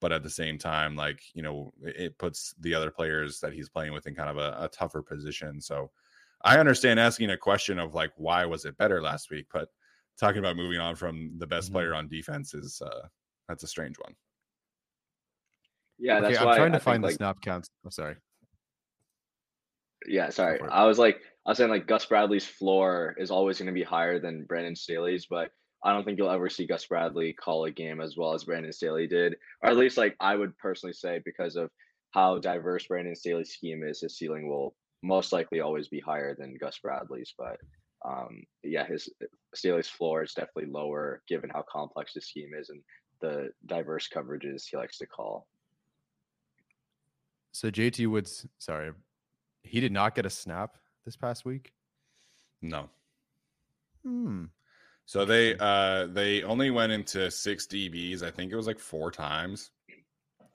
but 0.00 0.12
at 0.12 0.22
the 0.22 0.30
same 0.30 0.58
time, 0.58 0.96
like, 0.96 1.20
you 1.34 1.42
know, 1.42 1.72
it 1.82 2.18
puts 2.18 2.54
the 2.60 2.74
other 2.74 2.90
players 2.90 3.40
that 3.40 3.52
he's 3.52 3.68
playing 3.68 3.92
with 3.92 4.06
in 4.06 4.14
kind 4.14 4.30
of 4.30 4.38
a, 4.38 4.56
a 4.64 4.68
tougher 4.68 5.02
position. 5.02 5.60
So 5.60 5.90
I 6.44 6.58
understand 6.58 7.00
asking 7.00 7.30
a 7.30 7.36
question 7.36 7.78
of 7.78 7.94
like, 7.94 8.12
why 8.16 8.44
was 8.44 8.64
it 8.64 8.76
better 8.76 9.00
last 9.00 9.30
week? 9.30 9.46
But 9.52 9.68
talking 10.18 10.38
about 10.38 10.56
moving 10.56 10.80
on 10.80 10.96
from 10.96 11.32
the 11.38 11.46
best 11.46 11.66
mm-hmm. 11.66 11.76
player 11.76 11.94
on 11.94 12.08
defense 12.08 12.54
is 12.54 12.80
uh 12.84 13.06
that's 13.48 13.62
a 13.62 13.66
strange 13.68 13.96
one. 13.98 14.14
Yeah, 15.98 16.20
that's 16.20 16.36
okay, 16.36 16.44
I'm 16.44 16.56
trying 16.56 16.72
to 16.72 16.76
I 16.76 16.80
find 16.80 17.02
the 17.02 17.08
like, 17.08 17.16
snap 17.16 17.40
counts. 17.40 17.70
I'm 17.84 17.88
oh, 17.88 17.90
sorry. 17.90 18.16
Yeah, 20.06 20.30
sorry. 20.30 20.60
I 20.70 20.84
was 20.84 20.98
like, 20.98 21.20
I 21.46 21.50
was 21.50 21.58
saying 21.58 21.70
like 21.70 21.86
Gus 21.86 22.04
Bradley's 22.04 22.44
floor 22.44 23.14
is 23.18 23.30
always 23.30 23.58
going 23.58 23.68
to 23.68 23.72
be 23.72 23.84
higher 23.84 24.18
than 24.18 24.44
Brandon 24.44 24.74
Staley's, 24.74 25.26
but 25.26 25.52
I 25.84 25.92
don't 25.92 26.04
think 26.04 26.18
you'll 26.18 26.30
ever 26.30 26.50
see 26.50 26.66
Gus 26.66 26.86
Bradley 26.86 27.32
call 27.32 27.64
a 27.64 27.70
game 27.70 28.00
as 28.00 28.16
well 28.16 28.34
as 28.34 28.42
Brandon 28.42 28.72
Staley 28.72 29.06
did, 29.06 29.36
or 29.62 29.70
at 29.70 29.76
least 29.76 29.96
like 29.96 30.16
I 30.18 30.34
would 30.34 30.58
personally 30.58 30.92
say 30.92 31.20
because 31.24 31.54
of 31.54 31.70
how 32.10 32.38
diverse 32.38 32.88
Brandon 32.88 33.14
Staley's 33.14 33.52
scheme 33.52 33.84
is, 33.84 34.00
his 34.00 34.18
ceiling 34.18 34.48
will 34.48 34.74
most 35.04 35.32
likely 35.32 35.60
always 35.60 35.86
be 35.86 36.00
higher 36.00 36.34
than 36.34 36.56
Gus 36.58 36.80
Bradley's. 36.80 37.32
But 37.38 37.58
um, 38.04 38.42
yeah, 38.64 38.84
his 38.84 39.08
Staley's 39.54 39.88
floor 39.88 40.24
is 40.24 40.34
definitely 40.34 40.72
lower 40.72 41.22
given 41.28 41.50
how 41.50 41.64
complex 41.70 42.14
his 42.14 42.26
scheme 42.26 42.54
is 42.58 42.70
and 42.70 42.80
the 43.20 43.50
diverse 43.66 44.08
coverages 44.08 44.64
he 44.68 44.76
likes 44.76 44.98
to 44.98 45.06
call. 45.06 45.46
So 47.52 47.70
JT 47.70 48.08
Woods, 48.08 48.48
sorry, 48.58 48.90
he 49.62 49.78
did 49.78 49.92
not 49.92 50.16
get 50.16 50.26
a 50.26 50.30
snap 50.30 50.76
this 51.06 51.16
past 51.16 51.46
week. 51.46 51.72
No. 52.60 52.90
Hmm. 54.02 54.44
So 55.06 55.24
they 55.24 55.56
uh 55.58 56.06
they 56.08 56.42
only 56.42 56.70
went 56.70 56.92
into 56.92 57.30
six 57.30 57.66
DBs. 57.66 58.22
I 58.22 58.30
think 58.30 58.52
it 58.52 58.56
was 58.56 58.66
like 58.66 58.78
four 58.78 59.10
times. 59.10 59.70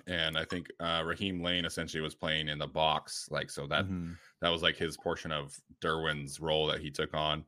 And 0.08 0.38
I 0.38 0.46
think 0.46 0.68
uh 0.80 1.04
Raheem 1.06 1.42
Layne 1.42 1.66
essentially 1.66 2.02
was 2.02 2.14
playing 2.16 2.50
in 2.50 2.60
the 2.60 2.68
box. 2.68 3.28
Like 3.32 3.50
so 3.50 3.66
that 3.68 3.86
Mhm. 3.86 4.18
that 4.42 4.50
was 4.50 4.62
like 4.62 4.76
his 4.78 4.98
portion 4.98 5.32
of 5.32 5.58
Derwin's 5.82 6.40
role 6.40 6.68
that 6.68 6.82
he 6.82 6.92
took 6.92 7.14
on. 7.14 7.46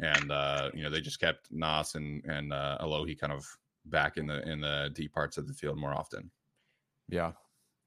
And 0.00 0.30
uh, 0.30 0.70
you 0.74 0.82
know, 0.82 0.90
they 0.90 1.00
just 1.00 1.20
kept 1.20 1.50
Nas 1.50 1.94
and 1.94 2.24
and 2.24 2.52
uh 2.52 2.78
Alohi 2.80 3.18
kind 3.18 3.32
of 3.32 3.44
back 3.86 4.16
in 4.16 4.26
the 4.26 4.42
in 4.48 4.60
the 4.60 4.90
deep 4.94 5.12
parts 5.12 5.36
of 5.38 5.46
the 5.46 5.54
field 5.54 5.78
more 5.78 5.94
often. 5.94 6.30
Yeah. 7.08 7.32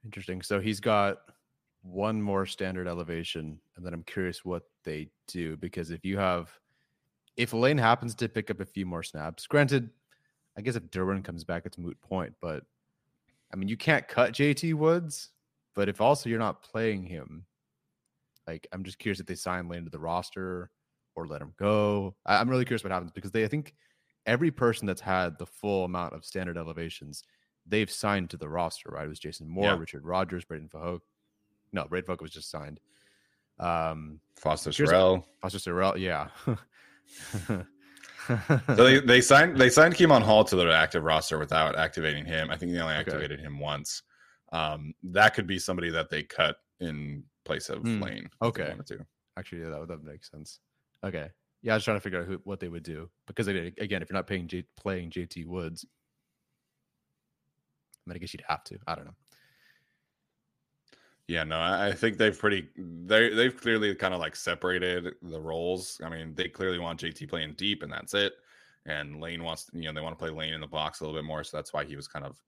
Interesting. 0.05 0.41
So 0.43 0.60
he's 0.62 0.79
got 0.79 1.17
one 1.82 2.22
more 2.22 2.46
standard 2.46 2.88
elevation, 2.88 3.60
and 3.76 3.86
then 3.86 3.94
I'm 3.94 4.04
curious 4.04 4.44
what 4.44 4.63
they 4.84 5.10
do 5.28 5.56
because 5.58 5.92
if 5.92 6.04
you 6.06 6.18
have, 6.18 6.52
if 7.38 7.54
Layne 7.54 7.78
happens 7.78 8.15
to 8.15 8.30
pick 8.30 8.50
up 8.52 8.60
a 8.60 8.65
few 8.65 8.86
more 8.86 9.04
snaps, 9.04 9.48
granted, 9.48 9.89
I 10.58 10.62
guess 10.62 10.76
if 10.76 10.84
Derwin 10.92 11.24
comes 11.24 11.44
back, 11.44 11.65
it's 11.65 11.78
moot 11.78 12.00
point, 12.02 12.34
but 12.42 12.63
I 13.54 13.56
mean, 13.56 13.70
you 13.70 13.78
can't 13.78 14.08
cut 14.08 14.34
JT 14.34 14.74
Woods, 14.74 15.32
but 15.74 15.88
if 15.89 16.02
also 16.02 16.30
you're 16.30 16.38
not 16.39 16.62
playing 16.63 17.06
him, 17.06 17.46
like 18.46 18.68
I'm 18.72 18.84
just 18.84 19.00
curious 19.00 19.20
if 19.20 19.26
they 19.26 19.36
sign 19.36 19.70
Layne 19.70 19.86
to 19.86 19.89
the 19.89 20.00
roster 20.00 20.72
or 21.15 21.28
let 21.28 21.42
him 21.42 21.54
go. 21.58 22.15
I, 22.26 22.38
I'm 22.38 22.50
really 22.50 22.65
curious 22.65 22.84
what 22.84 22.92
happens 22.92 23.12
because 23.12 23.32
they, 23.32 23.44
I 23.44 23.48
think 23.48 23.74
every 24.26 24.52
person 24.52 24.86
that's 24.86 25.02
had 25.02 25.38
the 25.39 25.46
full 25.46 25.86
amount 25.86 26.13
of 26.13 26.26
standard 26.26 26.58
elevations 26.58 27.24
they've 27.65 27.89
signed 27.92 28.30
to 28.32 28.38
the 28.38 28.50
roster, 28.50 28.89
right? 28.92 29.06
It 29.06 29.10
was 29.10 29.20
Jason 29.20 29.48
Moore, 29.48 29.65
Yeah. 29.65 29.78
Richard 29.78 30.04
Rogers, 30.04 30.44
Breiden 30.46 30.70
Fehoko. 30.70 31.00
No, 31.71 31.86
Breiden 31.86 32.05
Fehoko 32.05 32.21
was 32.21 32.32
just 32.32 32.49
signed. 32.49 32.79
Um, 33.60 34.19
Foster 34.38 34.71
Sarell. 34.71 35.23
Foster 35.41 35.60
Sarell, 35.60 35.97
yeah. 35.99 36.27
So 38.27 38.84
they, 38.84 38.99
they 38.99 39.21
signed 39.21 39.58
they 39.58 39.69
signed 39.71 39.95
Kemon 39.95 40.21
Hall 40.21 40.43
to 40.43 40.55
their 40.55 40.69
active 40.71 41.03
roster 41.03 41.39
without 41.39 41.75
activating 41.75 42.25
him. 42.25 42.51
I 42.51 42.58
think 42.58 42.71
they 42.71 42.79
only 42.79 42.93
Okay. 42.93 42.99
activated 43.10 43.39
him 43.39 43.60
once. 43.60 44.03
Um, 44.51 44.93
that 45.03 45.34
could 45.34 45.47
be 45.47 45.58
somebody 45.58 45.89
that 45.89 46.12
they 46.12 46.21
cut 46.23 46.58
in 46.79 47.23
place 47.43 47.69
of 47.69 47.82
Hmm, 47.82 48.03
Layne. 48.03 48.29
okay. 48.43 48.75
Actually, 49.38 49.62
yeah, 49.62 49.69
that 49.69 49.79
would 49.79 49.89
that 49.89 49.97
would 49.97 50.05
make 50.05 50.23
sense. 50.23 50.60
Okay, 51.03 51.29
yeah, 51.63 51.73
I 51.73 51.75
was 51.77 51.84
trying 51.84 51.97
to 51.97 52.01
figure 52.01 52.19
out 52.21 52.27
who, 52.27 52.39
what 52.43 52.60
they 52.60 52.67
would 52.69 52.84
do 52.84 53.10
because 53.25 53.47
again, 53.47 53.73
if 53.77 53.89
you're 53.89 54.08
not 54.12 54.27
paying 54.27 54.47
J, 54.47 54.63
playing 54.77 55.10
JT 55.10 55.47
Woods, 55.47 55.86
I 58.05 58.10
mean, 58.10 58.15
I 58.15 58.19
guess 58.19 58.34
you'd 58.34 58.43
have 58.47 58.63
to. 58.65 58.77
I 58.86 58.93
don't 58.93 59.05
know. 59.05 59.15
Yeah, 61.30 61.44
no, 61.44 61.62
I 61.62 61.92
think 61.92 62.18
they've 62.18 62.38
pretty 62.38 62.70
they 62.76 63.30
they've 63.30 63.56
clearly 63.56 63.94
kind 63.94 64.15
of 64.15 64.20
like 64.20 64.36
separated 64.36 65.13
the 65.22 65.39
roles. 65.39 66.02
I 66.04 66.10
mean, 66.10 66.34
they 66.34 66.48
clearly 66.48 66.80
want 66.80 67.00
JT 67.00 67.30
playing 67.30 67.54
deep, 67.54 67.84
and 67.84 67.94
that's 67.94 68.15
it. 68.15 68.34
And 68.88 69.22
Layne 69.22 69.44
wants, 69.44 69.70
you 69.72 69.84
know, 69.84 69.94
they 69.94 70.02
want 70.02 70.18
to 70.18 70.26
play 70.26 70.32
Layne 70.32 70.56
in 70.56 70.62
the 70.62 70.65
box 70.65 71.00
a 71.00 71.04
little 71.04 71.15
bit 71.15 71.28
more, 71.28 71.44
so 71.44 71.56
that's 71.56 71.72
why 71.72 71.86
he 71.86 71.96
was 71.96 72.08
kind 72.08 72.26
of, 72.26 72.42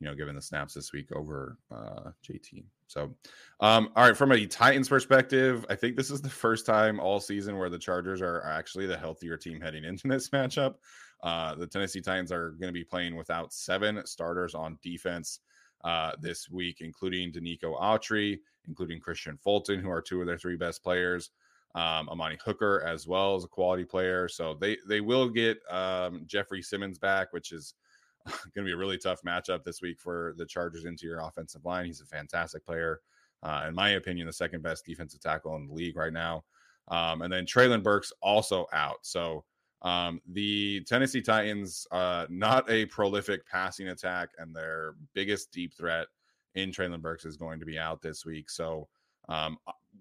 you 0.00 0.06
know, 0.06 0.14
given 0.14 0.34
the 0.34 0.40
snaps 0.40 0.72
this 0.72 0.94
week 0.94 1.12
over 1.14 1.58
uh, 1.70 2.12
JT. 2.26 2.64
So, 2.86 3.14
um, 3.60 3.90
all 3.96 4.06
right, 4.06 4.16
from 4.16 4.32
a 4.32 4.46
Titans 4.46 4.88
perspective, 4.88 5.66
I 5.68 5.74
think 5.74 5.96
this 5.96 6.10
is 6.10 6.22
the 6.22 6.30
first 6.30 6.64
time 6.64 7.00
all 7.00 7.20
season 7.20 7.58
where 7.58 7.68
the 7.68 7.78
Chargers 7.78 8.22
are 8.22 8.42
actually 8.46 8.86
the 8.86 8.96
healthier 8.96 9.36
team 9.36 9.60
heading 9.60 9.84
into 9.84 10.08
this 10.08 10.30
matchup. 10.30 10.76
Uh, 11.22 11.54
the 11.54 11.66
Tennessee 11.66 12.00
Titans 12.00 12.32
are 12.32 12.52
going 12.52 12.68
to 12.68 12.72
be 12.72 12.82
playing 12.82 13.14
without 13.14 13.52
seven 13.52 14.00
starters 14.06 14.54
on 14.54 14.78
defense 14.82 15.40
uh, 15.84 16.12
this 16.20 16.50
week, 16.50 16.80
including 16.80 17.32
Denico 17.32 17.80
Autry, 17.80 18.38
including 18.68 19.00
Kristian 19.00 19.38
Fulton, 19.40 19.80
who 19.80 19.90
are 19.90 20.02
two 20.02 20.20
of 20.20 20.26
their 20.26 20.38
three 20.38 20.56
best 20.56 20.82
players. 20.82 21.30
Um, 21.74 22.08
Amani 22.10 22.36
Hooker 22.44 22.84
as 22.86 23.06
well 23.06 23.34
as 23.34 23.44
a 23.44 23.48
quality 23.48 23.84
player. 23.84 24.28
So 24.28 24.54
they 24.60 24.76
they 24.86 25.00
will 25.00 25.28
get 25.28 25.58
um, 25.70 26.24
Jeffrey 26.26 26.60
Simmons 26.60 26.98
back, 26.98 27.32
which 27.32 27.50
is 27.50 27.74
going 28.26 28.64
to 28.64 28.64
be 28.64 28.72
a 28.72 28.76
really 28.76 28.98
tough 28.98 29.22
matchup 29.22 29.64
this 29.64 29.80
week 29.80 29.98
for 29.98 30.34
the 30.36 30.44
Chargers 30.44 30.84
into 30.84 31.06
your 31.06 31.20
offensive 31.20 31.64
line. 31.64 31.86
He's 31.86 32.02
a 32.02 32.06
fantastic 32.06 32.64
player, 32.64 33.00
uh, 33.42 33.64
in 33.68 33.74
my 33.74 33.90
opinion, 33.90 34.26
the 34.26 34.32
second 34.32 34.62
best 34.62 34.84
defensive 34.84 35.20
tackle 35.20 35.56
in 35.56 35.66
the 35.66 35.72
league 35.72 35.96
right 35.96 36.12
now. 36.12 36.44
Um, 36.88 37.22
and 37.22 37.32
then 37.32 37.46
Treylon 37.46 37.82
Burks 37.82 38.12
also 38.20 38.66
out. 38.72 38.98
So 39.02 39.44
um, 39.82 40.20
the 40.28 40.82
Tennessee 40.86 41.20
Titans, 41.20 41.86
uh, 41.90 42.26
not 42.28 42.70
a 42.70 42.86
prolific 42.86 43.46
passing 43.46 43.88
attack, 43.88 44.30
and 44.38 44.54
their 44.54 44.94
biggest 45.12 45.52
deep 45.52 45.74
threat 45.74 46.06
in 46.54 46.70
Treylon 46.70 47.02
Burks 47.02 47.24
is 47.24 47.36
going 47.36 47.58
to 47.58 47.66
be 47.66 47.78
out 47.78 48.00
this 48.00 48.24
week. 48.24 48.48
So, 48.48 48.88
um, 49.28 49.58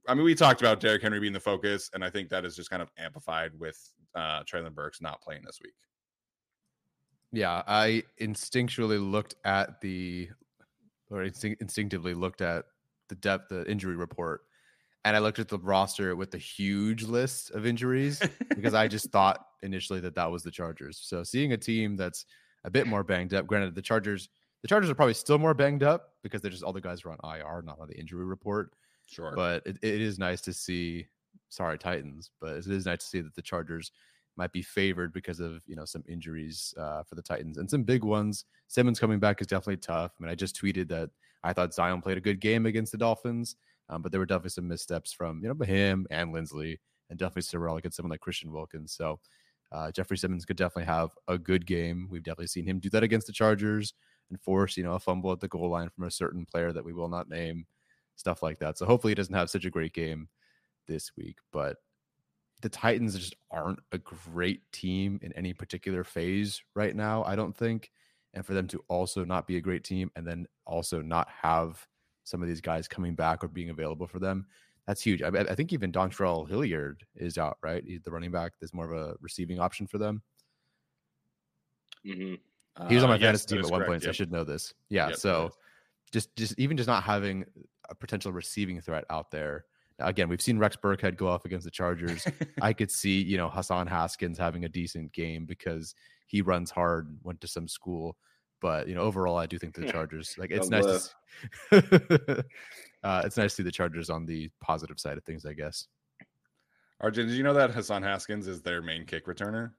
I 0.08 0.14
mean, 0.14 0.24
we 0.24 0.36
talked 0.36 0.62
about 0.62 0.80
Derrick 0.80 1.02
Henry 1.02 1.20
being 1.20 1.34
the 1.34 1.40
focus, 1.40 1.90
and 1.94 2.04
I 2.04 2.10
think 2.10 2.30
that 2.30 2.46
is 2.46 2.56
just 2.56 2.70
kind 2.70 2.82
of 2.82 2.92
amplified 2.98 3.52
with 3.60 3.78
uh, 4.16 4.44
Treylon 4.44 4.76
Burks 4.76 5.02
not 5.02 5.22
playing 5.22 5.42
this 5.46 5.60
week. 5.64 5.74
Yeah, 7.32 7.64
I 7.66 8.04
instinctually 8.20 9.00
looked 9.00 9.36
at 9.46 9.82
the, 9.82 10.30
or 11.10 11.24
instinct, 11.24 11.62
instinctively 11.62 12.14
looked 12.14 12.42
at 12.42 12.66
the 13.10 13.16
depth, 13.16 13.50
the 13.50 13.70
injury 13.70 13.96
report, 13.96 14.42
and 15.04 15.16
I 15.16 15.20
looked 15.20 15.40
at 15.40 15.48
the 15.48 15.58
roster 15.58 16.16
with 16.16 16.32
the 16.32 16.38
huge 16.38 17.04
list 17.04 17.52
of 17.52 17.66
injuries 17.66 18.22
because 18.50 18.74
I 18.74 18.88
just 18.88 19.12
thought 19.12 19.46
initially 19.64 20.00
that 20.02 20.16
that 20.16 20.32
was 20.32 20.44
the 20.44 20.52
Chargers. 20.52 21.00
So 21.04 21.24
seeing 21.24 21.54
a 21.54 21.58
team 21.58 21.96
that's 21.96 22.26
a 22.64 22.70
bit 22.70 22.88
more 22.88 23.04
banged 23.04 23.34
up, 23.34 23.48
granted 23.48 23.74
the 23.74 23.82
Chargers, 23.82 24.30
the 24.62 24.68
Chargers 24.68 24.90
are 24.90 24.96
probably 24.96 25.16
still 25.16 25.40
more 25.40 25.54
banged 25.54 25.84
up 25.84 26.10
because 26.24 26.42
they're 26.42 26.52
just 26.52 26.64
all 26.64 26.74
the 26.74 26.82
guys 26.82 27.04
are 27.04 27.12
on 27.12 27.38
IR, 27.38 27.64
not 27.64 27.80
on 27.80 27.88
the 27.88 28.00
injury 28.00 28.26
report. 28.26 28.74
Sure. 29.08 29.34
But 29.36 29.66
it, 29.66 29.78
it 29.82 30.02
is 30.02 30.20
nice 30.20 30.42
to 30.42 30.54
see. 30.54 31.08
Sorry, 31.50 31.78
Titans, 31.78 32.32
but 32.40 32.56
it 32.56 32.68
is 32.68 32.86
nice 32.86 33.00
to 33.00 33.06
see 33.06 33.22
that 33.22 33.36
the 33.36 33.42
Chargers 33.42 33.92
might 34.38 34.54
be 34.54 34.62
favored 34.62 35.12
because 35.12 35.42
of 35.42 35.62
you 35.68 35.76
know 35.76 35.84
some 35.84 36.04
injuries 36.08 36.74
uh, 36.78 37.04
for 37.04 37.16
the 37.16 37.22
Titans 37.22 37.58
and 37.58 37.70
some 37.70 37.84
big 37.84 38.04
ones. 38.04 38.46
Simmons 38.68 39.00
coming 39.00 39.20
back 39.20 39.42
is 39.42 39.48
definitely 39.48 39.78
tough. 39.78 40.14
I 40.18 40.24
mean, 40.24 40.32
I 40.32 40.36
just 40.36 40.56
tweeted 40.56 40.88
that 40.90 41.10
I 41.44 41.54
thought 41.54 41.74
Zion 41.74 42.02
played 42.02 42.18
a 42.18 42.22
good 42.22 42.40
game 42.40 42.66
against 42.66 42.92
the 42.92 42.98
Dolphins, 42.98 43.56
um, 43.90 44.02
but 44.02 44.12
there 44.12 44.20
were 44.20 44.26
definitely 44.26 44.52
some 44.52 44.68
missteps 44.68 45.12
from 45.14 45.42
you 45.44 45.54
know 45.54 45.66
him 45.66 46.08
and 46.10 46.34
Linsley, 46.34 46.78
and 47.10 47.20
definitely 47.20 47.44
Sarell 47.44 47.78
against 47.78 47.98
someone 47.98 48.12
like 48.12 48.22
Christian 48.22 48.52
Wilkins. 48.52 48.94
So 48.94 49.20
uh, 49.72 49.92
Jeffrey 49.92 50.18
Simmons 50.18 50.46
could 50.46 50.58
definitely 50.58 50.86
have 50.86 51.12
a 51.28 51.38
good 51.38 51.66
game. 51.66 52.08
We've 52.10 52.24
definitely 52.24 52.48
seen 52.48 52.66
him 52.66 52.80
do 52.80 52.90
that 52.90 53.04
against 53.04 53.28
the 53.28 53.34
Chargers 53.34 53.94
and 54.30 54.40
force 54.42 54.78
you 54.78 54.84
know 54.84 54.94
a 54.94 55.00
fumble 55.00 55.32
at 55.32 55.40
the 55.40 55.48
goal 55.48 55.70
line 55.70 55.90
from 55.90 56.06
a 56.06 56.12
certain 56.12 56.46
player 56.46 56.72
that 56.72 56.86
we 56.86 56.94
will 56.94 57.10
not 57.10 57.30
name, 57.30 57.66
stuff 58.16 58.44
like 58.44 58.60
that. 58.60 58.78
So 58.78 58.86
hopefully 58.86 59.12
he 59.12 59.16
doesn't 59.16 59.34
have 59.36 59.50
such 59.50 59.66
a 59.66 59.70
great 59.70 59.94
game 59.94 60.30
this 60.88 61.12
week, 61.18 61.38
but 61.52 61.78
the 62.62 62.70
Titans 62.70 63.18
just 63.18 63.36
aren't 63.50 63.80
a 63.92 63.98
great 63.98 64.62
team 64.72 65.20
in 65.22 65.34
any 65.34 65.54
particular 65.54 66.04
phase 66.04 66.62
right 66.76 66.96
now, 66.96 67.24
I 67.24 67.36
don't 67.36 67.56
think. 67.56 67.92
And 68.34 68.46
for 68.46 68.54
them 68.54 68.68
to 68.68 68.84
also 68.88 69.26
not 69.26 69.48
be 69.48 69.58
a 69.58 69.62
great 69.62 69.84
team 69.84 70.10
and 70.16 70.26
then 70.26 70.48
also 70.66 71.02
not 71.02 71.28
have 71.42 71.86
some 72.24 72.42
of 72.42 72.48
these 72.48 72.62
guys 72.62 72.88
coming 72.88 73.16
back 73.16 73.44
or 73.44 73.48
being 73.48 73.70
available 73.70 74.08
for 74.08 74.20
them, 74.20 74.46
that's 74.88 75.02
huge. 75.02 75.22
I, 75.22 75.28
I 75.30 75.56
think 75.56 75.74
even 75.74 75.92
Dontrell 75.92 76.48
Hilliard 76.50 77.06
is 77.16 77.38
out, 77.38 77.58
right? 77.62 77.84
He's 77.86 78.02
the 78.04 78.12
running 78.12 78.32
back. 78.32 78.54
There's 78.60 78.74
more 78.74 78.92
of 78.92 78.92
a 79.10 79.16
receiving 79.22 79.60
option 79.60 79.88
for 79.88 79.98
them. 79.98 80.22
hmm 82.06 82.36
He 82.88 82.96
was 82.96 83.04
on 83.04 83.10
Uh, 83.10 83.14
my 83.14 83.16
yes, 83.16 83.46
fantasy 83.46 83.46
that 83.48 83.48
team 83.56 83.60
is 83.62 83.68
at 83.68 83.72
one 83.72 83.80
correct. 83.82 83.90
point, 83.90 84.04
so 84.04 84.10
I 84.10 84.14
should 84.14 84.32
know 84.32 84.44
this. 84.44 84.74
Yeah. 84.90 85.10
Yep, 85.10 85.18
so 85.18 85.48
is. 85.48 85.54
just 86.12 86.36
just 86.36 86.60
even 86.60 86.78
just 86.78 86.88
not 86.88 87.04
having 87.04 87.46
a 87.90 87.96
potential 87.96 88.32
receiving 88.32 88.80
threat 88.82 89.06
out 89.10 89.32
there. 89.32 89.66
Again, 90.00 90.30
we've 90.30 90.42
seen 90.42 90.58
Rex 90.58 90.76
Burkhead 90.76 91.16
go 91.16 91.28
off 91.28 91.46
against 91.46 91.64
the 91.66 91.70
Chargers. 91.72 92.26
I 92.62 92.74
could 92.74 92.90
see, 92.90 93.22
you 93.22 93.38
know, 93.38 93.50
Hassan 93.50 93.86
Haskins 93.86 94.38
having 94.40 94.66
a 94.66 94.70
decent 94.70 95.12
game 95.12 95.46
because 95.46 95.94
he 96.26 96.42
runs 96.42 96.72
hard, 96.72 97.20
went 97.24 97.40
to 97.42 97.48
some 97.48 97.68
school. 97.68 98.18
But 98.62 98.88
you 98.88 98.96
know, 98.96 99.02
overall, 99.02 99.38
I 99.38 99.48
do 99.48 99.58
think 99.58 99.74
the 99.74 99.92
Chargers 99.92 100.36
like 100.38 100.52
it's 100.52 100.70
nice. 100.70 100.86
To 100.86 101.00
see, 101.00 102.44
uh, 103.04 103.22
it's 103.26 103.38
nice 103.38 103.52
to 103.52 103.56
see 103.58 103.64
the 103.64 103.72
Chargers 103.72 104.10
on 104.10 104.26
the 104.26 104.50
positive 104.62 105.00
side 105.00 105.18
of 105.18 105.24
things, 105.24 105.46
I 105.46 105.54
guess. 105.54 105.88
Arjun, 107.02 107.28
did 107.28 107.36
you 107.36 107.44
know 107.44 107.56
that 107.56 107.72
Hassan 107.72 108.04
Haskins 108.04 108.48
is 108.48 108.62
their 108.62 108.82
main 108.84 109.06
kick 109.06 109.26
returner? 109.26 109.72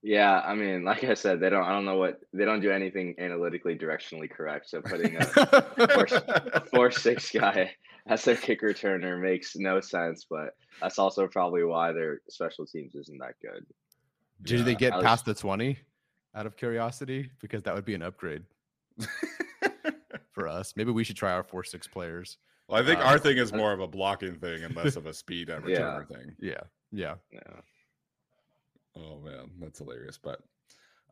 Yeah, 0.00 0.40
I 0.40 0.54
mean, 0.54 0.84
like 0.84 1.02
I 1.02 1.14
said, 1.14 1.40
they 1.40 1.50
don't. 1.50 1.64
I 1.64 1.72
don't 1.72 1.84
know 1.84 1.96
what 1.96 2.20
they 2.32 2.44
don't 2.44 2.60
do 2.60 2.70
anything 2.70 3.16
analytically 3.18 3.76
directionally 3.76 4.30
correct. 4.30 4.70
So 4.70 4.80
putting 4.80 5.16
a, 5.16 5.26
a 6.54 6.60
four 6.72 6.92
six 6.92 7.32
guy 7.32 7.72
as 8.06 8.22
their 8.24 8.36
kick 8.36 8.62
returner 8.62 9.20
makes 9.20 9.56
no 9.56 9.80
sense. 9.80 10.24
But 10.30 10.50
that's 10.80 11.00
also 11.00 11.26
probably 11.26 11.64
why 11.64 11.90
their 11.90 12.20
special 12.30 12.64
teams 12.64 12.94
isn't 12.94 13.18
that 13.18 13.34
good. 13.42 13.66
Did 14.42 14.64
they 14.64 14.76
get 14.76 14.92
I 14.92 14.98
was- 14.98 15.04
past 15.04 15.24
the 15.24 15.34
20 15.34 15.76
out 16.34 16.46
of 16.46 16.56
curiosity? 16.56 17.30
Because 17.40 17.62
that 17.64 17.74
would 17.74 17.84
be 17.84 17.94
an 17.94 18.02
upgrade 18.02 18.42
for 20.32 20.48
us. 20.48 20.74
Maybe 20.76 20.90
we 20.92 21.04
should 21.04 21.16
try 21.16 21.32
our 21.32 21.42
four 21.42 21.64
six 21.64 21.86
players. 21.86 22.38
well, 22.68 22.80
I 22.80 22.84
think 22.84 23.00
Uh, 23.00 23.04
our 23.04 23.18
thing 23.18 23.38
is 23.38 23.52
more 23.52 23.72
of 23.72 23.80
a 23.80 23.86
blocking 23.88 24.36
thing 24.36 24.62
and 24.64 24.74
less 24.76 24.96
of 24.96 25.06
a 25.06 25.14
speed 25.14 25.50
at 25.50 25.66
Yeah. 25.68 25.78
returner 25.78 26.08
thing. 26.08 26.36
Yeah. 26.38 26.60
Yeah. 26.92 27.14
Yeah. 27.32 27.40
Oh 28.96 29.18
man, 29.20 29.50
that's 29.60 29.78
hilarious. 29.78 30.18
But 30.18 30.40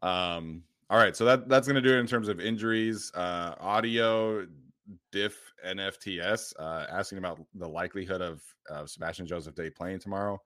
um, 0.03 0.63
all 0.91 0.99
right, 0.99 1.17
so 1.17 1.25
that 1.25 1.49
that's 1.49 1.67
gonna 1.67 1.81
do 1.81 1.95
it 1.95 1.99
in 2.01 2.07
terms 2.07 2.29
of 2.29 2.41
injuries. 2.41 3.11
Uh, 3.15 3.55
audio 3.61 4.47
diff 5.11 5.53
NFTS 5.67 6.53
uh, 6.59 6.87
asking 6.91 7.19
about 7.19 7.41
the 7.55 7.69
likelihood 7.69 8.21
of 8.23 8.43
uh, 8.71 8.87
Sebastian 8.87 9.27
Joseph 9.27 9.55
Day 9.55 9.71
playing 9.71 9.99
tomorrow. 10.01 10.41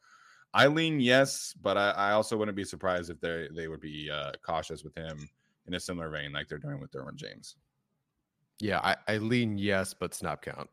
I 0.52 0.66
lean 0.66 0.98
yes, 1.00 1.54
but 1.62 1.76
I, 1.76 1.90
I 1.90 2.10
also 2.12 2.36
wouldn't 2.36 2.56
be 2.56 2.64
surprised 2.64 3.10
if 3.10 3.20
they 3.20 3.48
they 3.54 3.68
would 3.68 3.80
be 3.80 4.10
uh, 4.10 4.32
cautious 4.42 4.82
with 4.82 4.94
him 4.96 5.28
in 5.66 5.74
a 5.74 5.80
similar 5.80 6.10
vein 6.10 6.32
like 6.32 6.48
they're 6.48 6.58
doing 6.58 6.80
with 6.80 6.90
Derwin 6.90 7.14
James. 7.14 7.56
Yeah. 8.58 8.80
I, 8.82 8.96
I 9.08 9.16
lean 9.18 9.56
yes, 9.58 9.94
but 9.94 10.12
snap 10.14 10.42
count. 10.42 10.68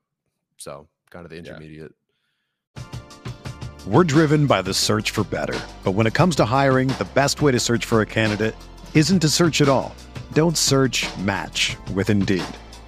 So 0.57 0.87
kind 1.09 1.25
of 1.25 1.29
the 1.29 1.35
Yeah. 1.37 1.41
intermediate. 1.41 1.91
We're 3.85 4.03
driven 4.03 4.47
by 4.47 4.61
the 4.63 4.73
search 4.73 5.11
for 5.11 5.23
better. 5.23 5.57
But 5.83 5.91
when 5.91 6.07
it 6.07 6.13
comes 6.13 6.35
to 6.37 6.45
hiring, 6.45 6.89
the 6.89 7.07
best 7.13 7.41
way 7.41 7.51
to 7.53 7.59
search 7.59 7.85
for 7.85 8.01
a 8.01 8.05
candidate 8.05 8.55
isn't 8.93 9.19
to 9.21 9.29
search 9.29 9.61
at 9.61 9.69
all. 9.69 9.95
Don't 10.33 10.57
search 10.57 11.05
match 11.19 11.77
with 11.93 12.09
Indeed. 12.09 12.43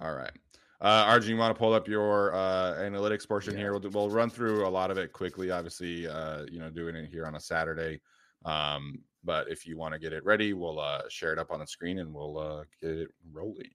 All 0.00 0.14
right. 0.14 0.30
Uh, 0.80 1.04
Arjun, 1.08 1.30
you 1.30 1.36
want 1.36 1.54
to 1.54 1.58
pull 1.58 1.72
up 1.74 1.88
your 1.88 2.32
uh, 2.34 2.74
analytics 2.78 3.26
portion 3.26 3.56
here? 3.56 3.72
We'll, 3.72 3.80
do, 3.80 3.88
we'll 3.88 4.10
run 4.10 4.30
through 4.30 4.64
a 4.66 4.68
lot 4.68 4.92
of 4.92 4.98
it 4.98 5.12
quickly. 5.12 5.50
Obviously, 5.50 6.06
uh, 6.06 6.44
you 6.50 6.60
know, 6.60 6.70
doing 6.70 6.94
it 6.94 7.08
here 7.10 7.26
on 7.26 7.34
a 7.34 7.40
Saturday. 7.40 8.00
Um, 8.44 9.00
but 9.24 9.50
if 9.50 9.66
you 9.66 9.76
want 9.76 9.94
to 9.94 9.98
get 9.98 10.12
it 10.12 10.24
ready, 10.24 10.52
we'll 10.52 10.78
uh, 10.78 11.02
share 11.08 11.32
it 11.32 11.38
up 11.40 11.50
on 11.50 11.58
the 11.58 11.66
screen 11.66 11.98
and 11.98 12.14
we'll 12.14 12.38
uh, 12.38 12.62
get 12.80 12.90
it 12.92 13.08
rolling. 13.32 13.70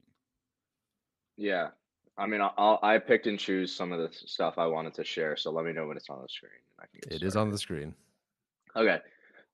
Yeah. 1.36 1.70
I 2.18 2.26
mean, 2.28 2.40
I'll, 2.42 2.80
I'll 2.82 3.00
picked 3.02 3.28
and 3.28 3.38
choose 3.38 3.76
some 3.76 3.92
of 3.92 4.00
the 4.00 4.10
stuff 4.26 4.54
I 4.58 4.68
wanted 4.68 4.94
to 4.94 5.04
share. 5.04 5.36
So 5.36 5.52
let 5.52 5.66
me 5.66 5.74
know 5.74 5.88
when 5.88 5.98
it's 5.98 6.10
on 6.10 6.22
the 6.22 6.30
screen. 6.30 6.52
and 6.78 6.84
I 6.84 6.88
can 6.88 7.00
get 7.10 7.22
It 7.22 7.26
is 7.26 7.34
started. 7.34 7.48
on 7.48 7.52
the 7.52 7.58
screen. 7.58 7.94
Okay. 8.78 9.00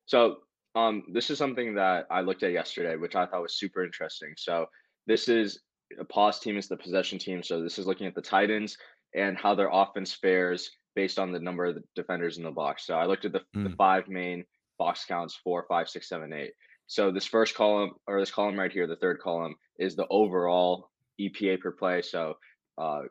So 0.05 0.37
um 0.75 1.03
this 1.11 1.31
is 1.31 1.39
something 1.39 1.73
that 1.75 2.05
I 2.11 2.21
looked 2.21 2.43
at 2.43 2.51
yesterday, 2.51 2.95
which 2.95 3.15
I 3.15 3.25
thought 3.25 3.41
was 3.41 3.55
super 3.55 3.83
interesting. 3.83 4.33
So 4.37 4.67
this 5.07 5.27
is 5.27 5.61
a 5.99 6.05
pause 6.05 6.39
team 6.39 6.57
is 6.57 6.67
the 6.67 6.77
possession 6.77 7.17
team. 7.17 7.41
So 7.41 7.63
this 7.63 7.79
is 7.79 7.87
looking 7.87 8.07
at 8.07 8.15
the 8.15 8.21
Titans 8.21 8.77
and 9.15 9.37
how 9.37 9.55
their 9.55 9.69
offense 9.71 10.13
fares 10.13 10.69
based 10.95 11.17
on 11.17 11.31
the 11.31 11.39
number 11.39 11.65
of 11.65 11.75
the 11.75 11.83
defenders 11.95 12.37
in 12.37 12.43
the 12.43 12.51
box. 12.51 12.85
So 12.85 12.95
I 12.95 13.05
looked 13.05 13.25
at 13.25 13.31
the, 13.31 13.41
the 13.53 13.69
Mm. 13.69 13.77
five 13.77 14.07
main 14.07 14.45
box 14.77 15.05
counts, 15.05 15.35
four, 15.35 15.65
five, 15.67 15.89
six, 15.89 16.07
seven, 16.07 16.31
eight. 16.33 16.51
So 16.87 17.11
this 17.11 17.25
first 17.25 17.55
column 17.55 17.91
or 18.07 18.19
this 18.19 18.31
column 18.31 18.59
right 18.59 18.71
here, 18.71 18.87
the 18.87 18.95
third 18.95 19.19
column 19.19 19.55
is 19.77 19.95
the 19.95 20.07
overall 20.09 20.89
EPA 21.19 21.59
per 21.61 21.71
play. 21.71 22.01
So 22.01 22.35
uh 22.77 23.01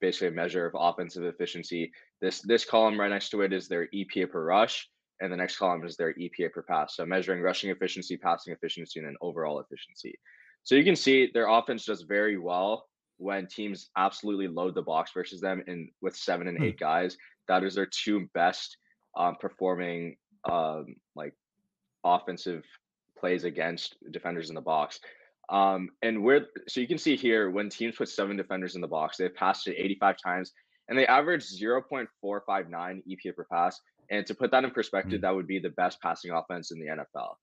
basically 0.00 0.28
a 0.28 0.32
measure 0.32 0.66
of 0.66 0.74
offensive 0.78 1.24
efficiency. 1.24 1.90
This 2.20 2.40
this 2.42 2.64
column 2.64 2.98
right 3.00 3.08
next 3.10 3.30
to 3.30 3.40
it 3.42 3.52
is 3.52 3.68
their 3.68 3.88
EPA 3.94 4.30
per 4.30 4.44
rush 4.44 4.88
and 5.20 5.32
the 5.32 5.36
next 5.36 5.56
column 5.56 5.84
is 5.84 5.96
their 5.96 6.12
EPA 6.14 6.52
per 6.52 6.62
pass. 6.62 6.96
So 6.96 7.06
measuring 7.06 7.40
rushing 7.40 7.70
efficiency, 7.70 8.16
passing 8.16 8.52
efficiency, 8.52 8.98
and 9.00 9.06
then 9.08 9.16
overall 9.20 9.60
efficiency. 9.60 10.14
So 10.64 10.74
you 10.74 10.84
can 10.84 10.96
see 10.96 11.30
their 11.32 11.48
offense 11.48 11.84
does 11.84 12.02
very 12.02 12.38
well 12.38 12.88
when 13.18 13.46
teams 13.46 13.90
absolutely 13.96 14.48
load 14.48 14.74
the 14.74 14.82
box 14.82 15.12
versus 15.12 15.40
them 15.40 15.62
in 15.66 15.90
with 16.00 16.16
seven 16.16 16.48
and 16.48 16.58
Hmm. 16.58 16.64
eight 16.64 16.78
guys. 16.78 17.16
That 17.48 17.64
is 17.64 17.74
their 17.74 17.86
two 17.86 18.28
best 18.34 18.76
um, 19.16 19.36
performing 19.40 20.16
um, 20.50 20.96
like 21.14 21.34
offensive 22.04 22.64
plays 23.18 23.44
against 23.44 23.96
defenders 24.10 24.48
in 24.48 24.54
the 24.54 24.60
box. 24.60 25.00
Um, 25.48 25.90
and 26.02 26.22
where 26.24 26.46
so 26.68 26.80
you 26.80 26.86
can 26.88 26.98
see 26.98 27.16
here 27.16 27.50
when 27.50 27.68
teams 27.68 27.96
put 27.96 28.08
seven 28.08 28.36
defenders 28.36 28.74
in 28.74 28.80
the 28.80 28.88
box, 28.88 29.16
they've 29.16 29.34
passed 29.34 29.66
it 29.68 29.76
85 29.78 30.16
times 30.16 30.52
and 30.88 30.98
they 30.98 31.06
average 31.06 31.44
0.459 31.44 33.02
EPA 33.06 33.36
per 33.36 33.44
pass. 33.50 33.80
And 34.10 34.26
to 34.26 34.34
put 34.34 34.50
that 34.50 34.64
in 34.64 34.70
perspective, 34.70 35.20
Hmm. 35.20 35.22
that 35.22 35.34
would 35.34 35.46
be 35.46 35.58
the 35.58 35.70
best 35.70 36.00
passing 36.00 36.30
offense 36.32 36.70
in 36.70 36.78
the 36.80 36.86
NFL. 36.88 37.36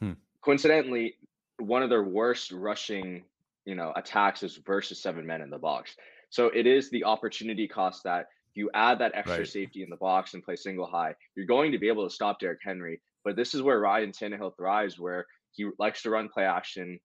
Hmm. 0.00 0.12
Coincidentally, 0.42 1.16
one 1.58 1.82
of 1.82 1.90
their 1.90 2.04
worst 2.04 2.52
rushing, 2.52 3.24
you 3.64 3.74
know, 3.74 3.92
attacks 3.96 4.42
is 4.42 4.56
versus 4.56 5.00
seven 5.00 5.26
men 5.26 5.40
in 5.40 5.50
the 5.50 5.58
box. 5.58 5.96
So 6.30 6.46
it 6.48 6.66
is 6.66 6.90
the 6.90 7.04
opportunity 7.04 7.66
cost 7.68 8.04
that 8.04 8.26
you 8.54 8.70
add 8.74 8.98
that 8.98 9.12
extra 9.14 9.38
Right. 9.40 9.48
safety 9.48 9.82
in 9.82 9.90
the 9.90 9.96
box 9.96 10.34
and 10.34 10.42
play 10.42 10.56
single 10.56 10.86
high, 10.86 11.14
you're 11.34 11.46
going 11.46 11.72
to 11.72 11.78
be 11.78 11.88
able 11.88 12.08
to 12.08 12.14
stop 12.14 12.40
Derrick 12.40 12.60
Henry. 12.62 13.00
But 13.24 13.36
this 13.36 13.54
is 13.54 13.62
where 13.62 13.80
Ryan 13.80 14.12
Tannehill 14.12 14.56
thrives, 14.56 14.98
where 14.98 15.26
he 15.52 15.68
likes 15.78 16.02
to 16.02 16.10
run 16.10 16.28
play 16.28 16.44
action, 16.44 16.98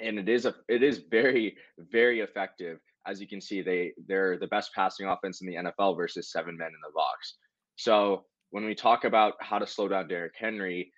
and 0.00 0.18
it 0.18 0.28
is 0.28 0.46
a 0.46 0.54
it 0.68 0.82
is 0.82 0.98
very 1.10 1.56
very 1.78 2.20
effective. 2.20 2.78
As 3.06 3.20
you 3.20 3.26
can 3.26 3.40
see, 3.40 3.62
they 3.62 3.92
they're 4.06 4.38
the 4.38 4.46
best 4.46 4.72
passing 4.74 5.06
offense 5.06 5.40
in 5.40 5.46
the 5.46 5.56
NFL 5.56 5.96
versus 5.96 6.30
seven 6.30 6.56
men 6.56 6.68
in 6.68 6.80
the 6.86 6.92
box. 6.94 7.36
So 7.76 8.26
when 8.50 8.64
we 8.64 8.74
talk 8.74 9.04
about 9.04 9.34
how 9.40 9.58
to 9.58 9.66
slow 9.66 9.88
down 9.88 10.08
Derrick 10.08 10.34
Henry, 10.38 10.92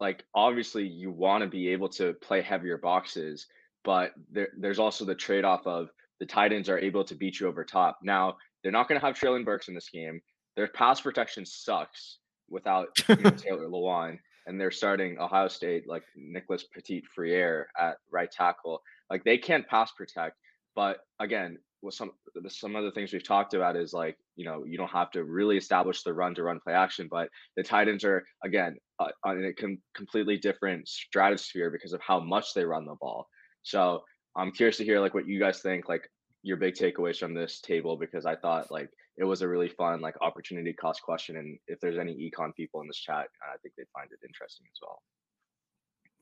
like 0.00 0.24
obviously 0.34 0.86
you 0.86 1.10
want 1.10 1.42
to 1.42 1.48
be 1.48 1.68
able 1.68 1.88
to 1.90 2.14
play 2.14 2.40
heavier 2.40 2.78
boxes, 2.78 3.46
but 3.84 4.12
there, 4.30 4.48
there's 4.58 4.78
also 4.78 5.04
the 5.04 5.14
trade 5.14 5.44
off 5.44 5.66
of 5.66 5.90
the 6.20 6.26
Titans 6.26 6.68
are 6.68 6.78
able 6.78 7.04
to 7.04 7.14
beat 7.14 7.40
you 7.40 7.48
over 7.48 7.64
top. 7.64 7.98
Now 8.02 8.36
they're 8.62 8.72
not 8.72 8.88
going 8.88 9.00
to 9.00 9.06
have 9.06 9.16
Treylon 9.16 9.44
Burks 9.44 9.68
in 9.68 9.74
this 9.74 9.88
game. 9.88 10.20
Their 10.56 10.68
pass 10.68 11.00
protection 11.00 11.46
sucks 11.46 12.18
without 12.48 12.88
you 13.08 13.16
know, 13.16 13.30
Taylor 13.36 13.68
Lewan, 13.68 14.18
and 14.46 14.60
they're 14.60 14.70
starting 14.70 15.18
Ohio 15.18 15.48
State 15.48 15.88
like 15.88 16.04
Nicholas 16.16 16.64
Petit 16.64 17.02
Friere 17.14 17.66
at 17.78 17.98
right 18.10 18.30
tackle. 18.30 18.82
Like 19.10 19.24
they 19.24 19.38
can't 19.38 19.66
pass 19.66 19.92
protect, 19.92 20.36
but 20.74 20.98
again, 21.20 21.58
with 21.82 21.94
some 21.94 22.10
some 22.48 22.76
of 22.76 22.84
the 22.84 22.90
things 22.90 23.12
we've 23.12 23.26
talked 23.26 23.54
about 23.54 23.76
is 23.76 23.92
like 23.92 24.16
you 24.36 24.44
know 24.44 24.64
you 24.64 24.76
don't 24.76 24.90
have 24.90 25.10
to 25.12 25.24
really 25.24 25.56
establish 25.56 26.02
the 26.02 26.12
run 26.12 26.34
to 26.34 26.42
run 26.42 26.60
play 26.60 26.74
action, 26.74 27.08
but 27.10 27.28
the 27.56 27.62
Titans 27.62 28.04
are 28.04 28.24
again 28.44 28.76
uh, 28.98 29.08
on 29.24 29.44
a 29.44 29.52
com- 29.52 29.80
completely 29.94 30.36
different 30.36 30.88
stratosphere 30.88 31.70
because 31.70 31.92
of 31.92 32.00
how 32.00 32.20
much 32.20 32.54
they 32.54 32.64
run 32.64 32.84
the 32.84 32.96
ball. 33.00 33.28
So 33.62 34.02
I'm 34.36 34.52
curious 34.52 34.76
to 34.78 34.84
hear 34.84 35.00
like 35.00 35.14
what 35.14 35.28
you 35.28 35.38
guys 35.38 35.60
think, 35.60 35.88
like 35.88 36.08
your 36.42 36.56
big 36.56 36.74
takeaways 36.74 37.18
from 37.18 37.34
this 37.34 37.60
table, 37.60 37.96
because 37.96 38.26
I 38.26 38.36
thought 38.36 38.70
like 38.70 38.90
it 39.16 39.24
was 39.24 39.42
a 39.42 39.48
really 39.48 39.68
fun 39.68 40.00
like 40.00 40.14
opportunity 40.20 40.72
cost 40.72 41.02
question, 41.02 41.36
and 41.36 41.58
if 41.68 41.78
there's 41.80 41.98
any 41.98 42.14
econ 42.14 42.54
people 42.54 42.80
in 42.80 42.88
this 42.88 42.98
chat, 42.98 43.26
I 43.42 43.56
think 43.62 43.74
they'd 43.76 43.86
find 43.94 44.08
it 44.10 44.26
interesting 44.26 44.66
as 44.72 44.78
well. 44.82 45.02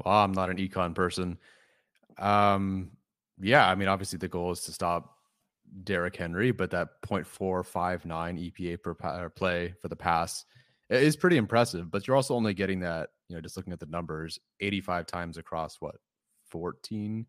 Well, 0.05 0.25
I'm 0.25 0.33
not 0.33 0.51
an 0.51 0.59
econ 0.59 0.95
person. 0.95 1.39
Um, 2.19 2.91
yeah, 3.41 3.69
I 3.69 3.75
mean, 3.75 3.89
obviously 3.89 4.19
the 4.19 4.29
goal 4.29 4.53
is 4.53 4.61
to 4.63 4.73
stop 4.73 5.16
Derrick 5.85 6.17
Henry, 6.17 6.51
but 6.53 6.71
that 6.71 6.89
0.459 7.03 8.53
EPA 8.53 8.83
per 8.83 8.95
pa- 8.95 9.29
play 9.31 9.75
for 9.81 9.89
the 9.89 9.97
pass 9.97 10.45
is 10.91 11.17
pretty 11.17 11.37
impressive. 11.37 11.91
But 11.91 12.07
you're 12.07 12.17
also 12.17 12.35
only 12.35 12.55
getting 12.55 12.81
that, 12.81 13.11
you 13.29 13.35
know, 13.37 13.41
just 13.41 13.57
looking 13.57 13.73
at 13.73 13.81
the 13.81 13.87
numbers, 13.87 14.39
85 14.61 15.07
times 15.07 15.37
across 15.39 15.77
what 15.81 15.97
14 16.51 17.27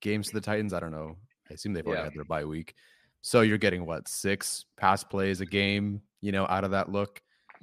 games 0.00 0.28
to 0.28 0.34
the 0.34 0.40
Titans. 0.40 0.72
I 0.72 0.80
don't 0.80 0.90
know. 0.92 1.16
I 1.50 1.54
assume 1.54 1.72
they've 1.72 1.86
already 1.86 2.00
Yeah. 2.00 2.04
had 2.04 2.14
their 2.14 2.24
bye 2.24 2.44
week. 2.44 2.74
So 3.22 3.40
you're 3.42 3.58
getting 3.58 3.86
what 3.86 4.08
six 4.08 4.64
pass 4.76 5.02
plays 5.04 5.40
a 5.40 5.46
game, 5.46 6.02
you 6.20 6.32
know, 6.32 6.46
out 6.46 6.64
of 6.64 6.70
that 6.72 6.90
look. 6.90 7.20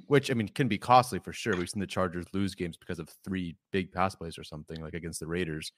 which 0.08 0.30
I 0.30 0.34
mean 0.34 0.48
can 0.48 0.66
be 0.68 0.78
costly 0.78 1.20
for 1.20 1.32
sure. 1.32 1.54
We've 1.56 1.68
seen 1.70 1.78
the 1.80 1.86
Chargers 1.86 2.26
lose 2.32 2.54
games 2.56 2.76
because 2.76 2.98
of 2.98 3.08
three 3.24 3.54
big 3.70 3.92
pass 3.92 4.14
plays 4.16 4.36
or 4.36 4.42
something 4.42 4.80
like 4.82 4.94
against 4.94 5.20
the 5.20 5.26
Raiders, 5.28 5.70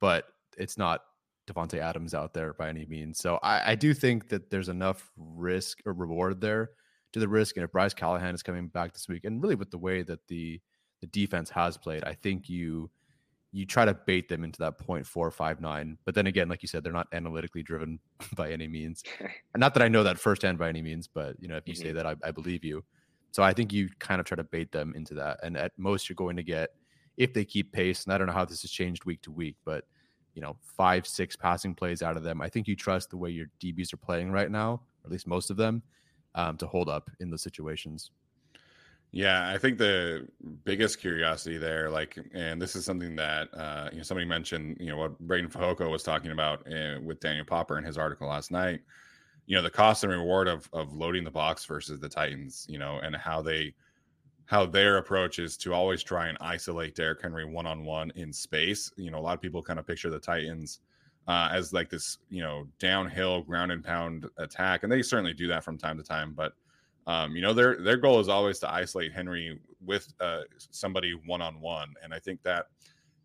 but 0.00 0.26
it's 0.58 0.76
not 0.76 1.02
Davante 1.46 1.78
Adams 1.78 2.14
out 2.14 2.34
there 2.34 2.54
by 2.54 2.68
any 2.68 2.86
means. 2.86 3.18
So 3.18 3.38
I, 3.42 3.72
I, 3.72 3.74
do 3.74 3.92
think 3.92 4.28
that 4.28 4.50
there's 4.50 4.68
enough 4.68 5.10
risk 5.16 5.80
or 5.84 5.92
reward 5.92 6.40
there 6.40 6.70
to 7.12 7.20
the 7.20 7.28
risk. 7.28 7.56
And 7.56 7.64
if 7.64 7.72
Bryce 7.72 7.94
Callahan 7.94 8.34
is 8.34 8.42
coming 8.42 8.68
back 8.68 8.92
this 8.92 9.08
week, 9.08 9.24
and 9.24 9.42
really 9.42 9.54
with 9.54 9.70
the 9.70 9.78
way 9.78 10.02
that 10.02 10.26
the 10.28 10.60
the 11.00 11.06
defense 11.08 11.50
has 11.50 11.76
played, 11.76 12.04
I 12.04 12.14
think 12.14 12.48
you 12.48 12.90
you 13.52 13.64
try 13.64 13.84
to 13.84 13.94
bait 13.94 14.28
them 14.28 14.42
into 14.42 14.58
that 14.58 14.78
0.459. 14.80 15.96
But 16.04 16.16
then 16.16 16.26
again, 16.26 16.48
like 16.48 16.60
you 16.62 16.66
said, 16.66 16.82
they're 16.82 16.92
not 16.92 17.06
analytically 17.12 17.62
driven 17.62 18.00
by 18.36 18.50
any 18.50 18.66
means. 18.66 19.04
not 19.56 19.74
that 19.74 19.82
I 19.82 19.88
know 19.88 20.02
that 20.02 20.18
firsthand 20.18 20.58
by 20.58 20.68
any 20.68 20.82
means, 20.82 21.06
but 21.06 21.36
you 21.38 21.46
know, 21.46 21.56
if 21.56 21.68
you 21.68 21.74
mm-hmm. 21.74 21.82
say 21.82 21.92
that, 21.92 22.04
I, 22.04 22.16
I 22.24 22.32
believe 22.32 22.64
you. 22.64 22.84
So 23.30 23.44
I 23.44 23.52
think 23.52 23.72
you 23.72 23.88
kind 24.00 24.20
of 24.20 24.26
try 24.26 24.36
to 24.36 24.44
bait 24.44 24.72
them 24.72 24.92
into 24.96 25.14
that. 25.14 25.38
And 25.42 25.56
at 25.56 25.72
most, 25.76 26.08
you're 26.08 26.14
going 26.14 26.36
to 26.36 26.42
get 26.42 26.70
if 27.16 27.32
they 27.32 27.44
keep 27.44 27.72
pace. 27.72 28.04
And 28.04 28.12
I 28.12 28.18
don't 28.18 28.26
know 28.26 28.32
how 28.32 28.44
this 28.44 28.62
has 28.62 28.70
changed 28.70 29.04
week 29.04 29.22
to 29.22 29.30
week, 29.30 29.56
but 29.64 29.84
you 30.34 30.42
know, 30.42 30.56
five, 30.60 31.06
six 31.06 31.36
passing 31.36 31.74
plays 31.74 32.02
out 32.02 32.16
of 32.16 32.22
them. 32.22 32.40
I 32.40 32.48
think 32.48 32.66
you 32.68 32.76
trust 32.76 33.10
the 33.10 33.16
way 33.16 33.30
your 33.30 33.46
DBs 33.62 33.92
are 33.92 33.98
playing 33.98 34.30
right 34.32 34.50
now, 34.50 34.72
or 34.72 35.06
at 35.06 35.10
least 35.10 35.26
most 35.26 35.50
of 35.50 35.56
them, 35.56 35.82
um, 36.34 36.56
to 36.58 36.66
hold 36.66 36.88
up 36.88 37.10
in 37.20 37.30
those 37.30 37.42
situations. 37.42 38.10
Yeah, 39.12 39.48
I 39.48 39.58
think 39.58 39.78
the 39.78 40.26
biggest 40.64 40.98
curiosity 40.98 41.56
there, 41.56 41.88
like, 41.88 42.18
and 42.34 42.60
this 42.60 42.74
is 42.74 42.84
something 42.84 43.14
that 43.14 43.48
uh, 43.54 43.88
you 43.92 43.98
know 43.98 44.02
somebody 44.02 44.26
mentioned, 44.26 44.76
you 44.80 44.88
know, 44.88 44.96
what 44.96 45.24
Breiden 45.24 45.52
Fehoko 45.52 45.88
was 45.88 46.02
talking 46.02 46.32
about 46.32 46.66
uh, 46.66 46.98
with 47.00 47.20
Daniel 47.20 47.44
Popper 47.44 47.78
in 47.78 47.84
his 47.84 47.96
article 47.96 48.26
last 48.26 48.50
night. 48.50 48.80
You 49.46 49.54
know, 49.54 49.62
the 49.62 49.70
cost 49.70 50.02
and 50.02 50.12
reward 50.12 50.48
of 50.48 50.68
of 50.72 50.92
loading 50.94 51.22
the 51.22 51.30
box 51.30 51.64
versus 51.64 52.00
the 52.00 52.08
Titans, 52.08 52.66
you 52.68 52.76
know, 52.76 52.98
and 53.04 53.14
how 53.14 53.40
they 53.40 53.74
how 54.46 54.66
their 54.66 54.98
approach 54.98 55.38
is 55.38 55.56
to 55.56 55.72
always 55.72 56.02
try 56.02 56.28
and 56.28 56.36
isolate 56.40 56.94
Derrick 56.94 57.22
Henry 57.22 57.44
one 57.44 57.66
on 57.66 57.84
one 57.84 58.12
in 58.14 58.32
space. 58.32 58.92
You 58.96 59.10
know, 59.10 59.18
a 59.18 59.20
lot 59.20 59.34
of 59.34 59.40
people 59.40 59.62
kind 59.62 59.78
of 59.78 59.86
picture 59.86 60.10
the 60.10 60.18
Titans 60.18 60.80
uh, 61.26 61.48
as 61.50 61.72
like 61.72 61.88
this, 61.88 62.18
you 62.28 62.42
know, 62.42 62.66
downhill 62.78 63.42
ground 63.42 63.72
and 63.72 63.82
pound 63.82 64.26
attack, 64.38 64.82
and 64.82 64.92
they 64.92 65.02
certainly 65.02 65.32
do 65.32 65.48
that 65.48 65.64
from 65.64 65.78
time 65.78 65.96
to 65.96 66.02
time. 66.02 66.34
But 66.34 66.52
um, 67.06 67.34
you 67.34 67.42
know, 67.42 67.52
their 67.52 67.76
their 67.82 67.96
goal 67.96 68.20
is 68.20 68.28
always 68.28 68.58
to 68.60 68.70
isolate 68.70 69.12
Henry 69.12 69.58
with 69.84 70.12
uh, 70.20 70.42
somebody 70.70 71.12
one 71.26 71.42
on 71.42 71.60
one, 71.60 71.94
and 72.02 72.12
I 72.12 72.18
think 72.18 72.42
that 72.42 72.66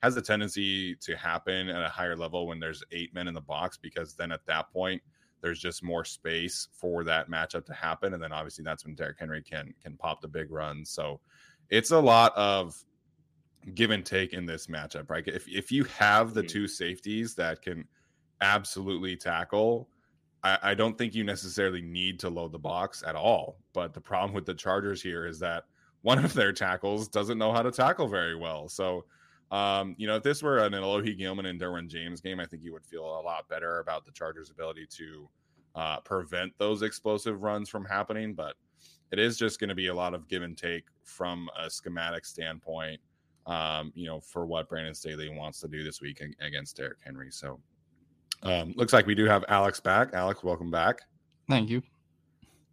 has 0.02 0.16
a 0.16 0.22
tendency 0.22 0.96
to 0.96 1.16
happen 1.18 1.68
at 1.68 1.84
a 1.84 1.90
higher 1.90 2.16
level 2.16 2.48
when 2.48 2.60
there's 2.60 2.84
eight 2.94 3.14
men 3.14 3.28
in 3.28 3.34
the 3.34 3.42
box, 3.42 3.78
because 3.78 4.14
then 4.14 4.32
at 4.32 4.46
that 4.46 4.72
point 4.72 5.02
there's 5.42 5.60
just 5.60 5.84
more 5.84 6.06
space 6.06 6.68
for 6.74 7.04
that 7.04 7.30
matchup 7.30 7.66
to 7.66 7.74
happen. 7.74 8.14
And 8.14 8.22
then 8.22 8.32
obviously 8.32 8.64
that's 8.64 8.86
when 8.86 8.96
Derrick 8.96 9.18
Henry 9.20 9.42
can 9.42 9.74
can 9.82 9.96
pop 9.98 10.22
the 10.22 10.28
big 10.28 10.52
runs. 10.52 10.90
So 10.90 11.20
it's 11.70 11.92
a 11.92 12.00
lot 12.00 12.36
of 12.36 12.76
give 13.74 13.92
and 13.92 14.06
take 14.06 14.34
in 14.34 14.46
this 14.46 14.68
matchup, 14.68 15.10
right? 15.10 15.28
If 15.28 15.48
if 15.48 15.72
you 15.72 15.84
have 15.86 16.34
the 16.34 16.42
mm-hmm. 16.42 16.48
two 16.48 16.68
safeties 16.68 17.36
that 17.36 17.62
can 17.62 17.86
absolutely 18.42 19.16
tackle, 19.16 19.90
I, 20.44 20.58
I 20.62 20.74
don't 20.74 20.98
think 20.98 21.14
you 21.14 21.24
necessarily 21.24 21.82
need 21.82 22.20
to 22.22 22.30
load 22.30 22.52
the 22.52 22.60
box 22.60 23.04
at 23.06 23.16
all. 23.16 23.58
But 23.74 23.94
the 23.94 24.02
problem 24.02 24.34
with 24.34 24.46
the 24.46 24.54
Chargers 24.54 25.02
here 25.02 25.26
is 25.26 25.40
that 25.40 25.66
one 26.02 26.24
of 26.24 26.34
their 26.34 26.54
tackles 26.54 27.08
doesn't 27.08 27.38
know 27.38 27.52
how 27.52 27.62
to 27.62 27.72
tackle 27.72 28.08
very 28.08 28.36
well. 28.36 28.70
So 28.70 29.06
um, 29.52 29.96
you 29.98 30.08
know, 30.08 30.16
if 30.16 30.24
this 30.24 30.44
were 30.44 30.60
an 30.60 30.74
Alohi 30.74 31.18
Gilman 31.18 31.48
and 31.48 31.60
Derwin 31.60 31.88
James 31.88 32.22
game, 32.22 32.40
I 32.40 32.46
think 32.46 32.64
you 32.64 32.72
would 32.74 32.86
feel 32.86 33.04
a 33.04 33.22
lot 33.22 33.48
better 33.50 33.80
about 33.80 34.06
the 34.06 34.12
Chargers' 34.12 34.52
ability 34.52 34.86
to 34.98 35.30
uh, 35.76 36.00
prevent 36.02 36.54
those 36.58 36.82
explosive 36.82 37.42
runs 37.42 37.70
from 37.70 37.86
happening. 37.86 38.34
But 38.34 38.56
it 39.12 39.18
is 39.18 39.38
just 39.38 39.60
going 39.60 39.70
to 39.70 39.76
be 39.76 39.88
a 39.88 39.94
lot 39.94 40.14
of 40.14 40.28
give 40.28 40.44
and 40.44 40.58
take 40.58 40.86
from 41.04 41.50
a 41.60 41.70
schematic 41.70 42.26
standpoint, 42.26 43.02
um, 43.48 43.92
you 43.96 44.06
know, 44.06 44.20
for 44.20 44.46
what 44.46 44.70
Brandon 44.70 44.94
Staley 44.94 45.30
wants 45.30 45.60
to 45.62 45.68
do 45.68 45.84
this 45.84 46.00
week 46.00 46.22
against 46.42 46.78
Derrick 46.78 47.00
Henry. 47.04 47.32
So 47.32 47.60
um, 48.44 48.74
looks 48.76 48.94
like 48.94 49.08
we 49.08 49.16
do 49.16 49.26
have 49.26 49.44
Alex 49.48 49.80
back. 49.80 50.12
Alex, 50.14 50.44
welcome 50.44 50.70
back. 50.70 51.02
Thank 51.50 51.70
you. 51.70 51.82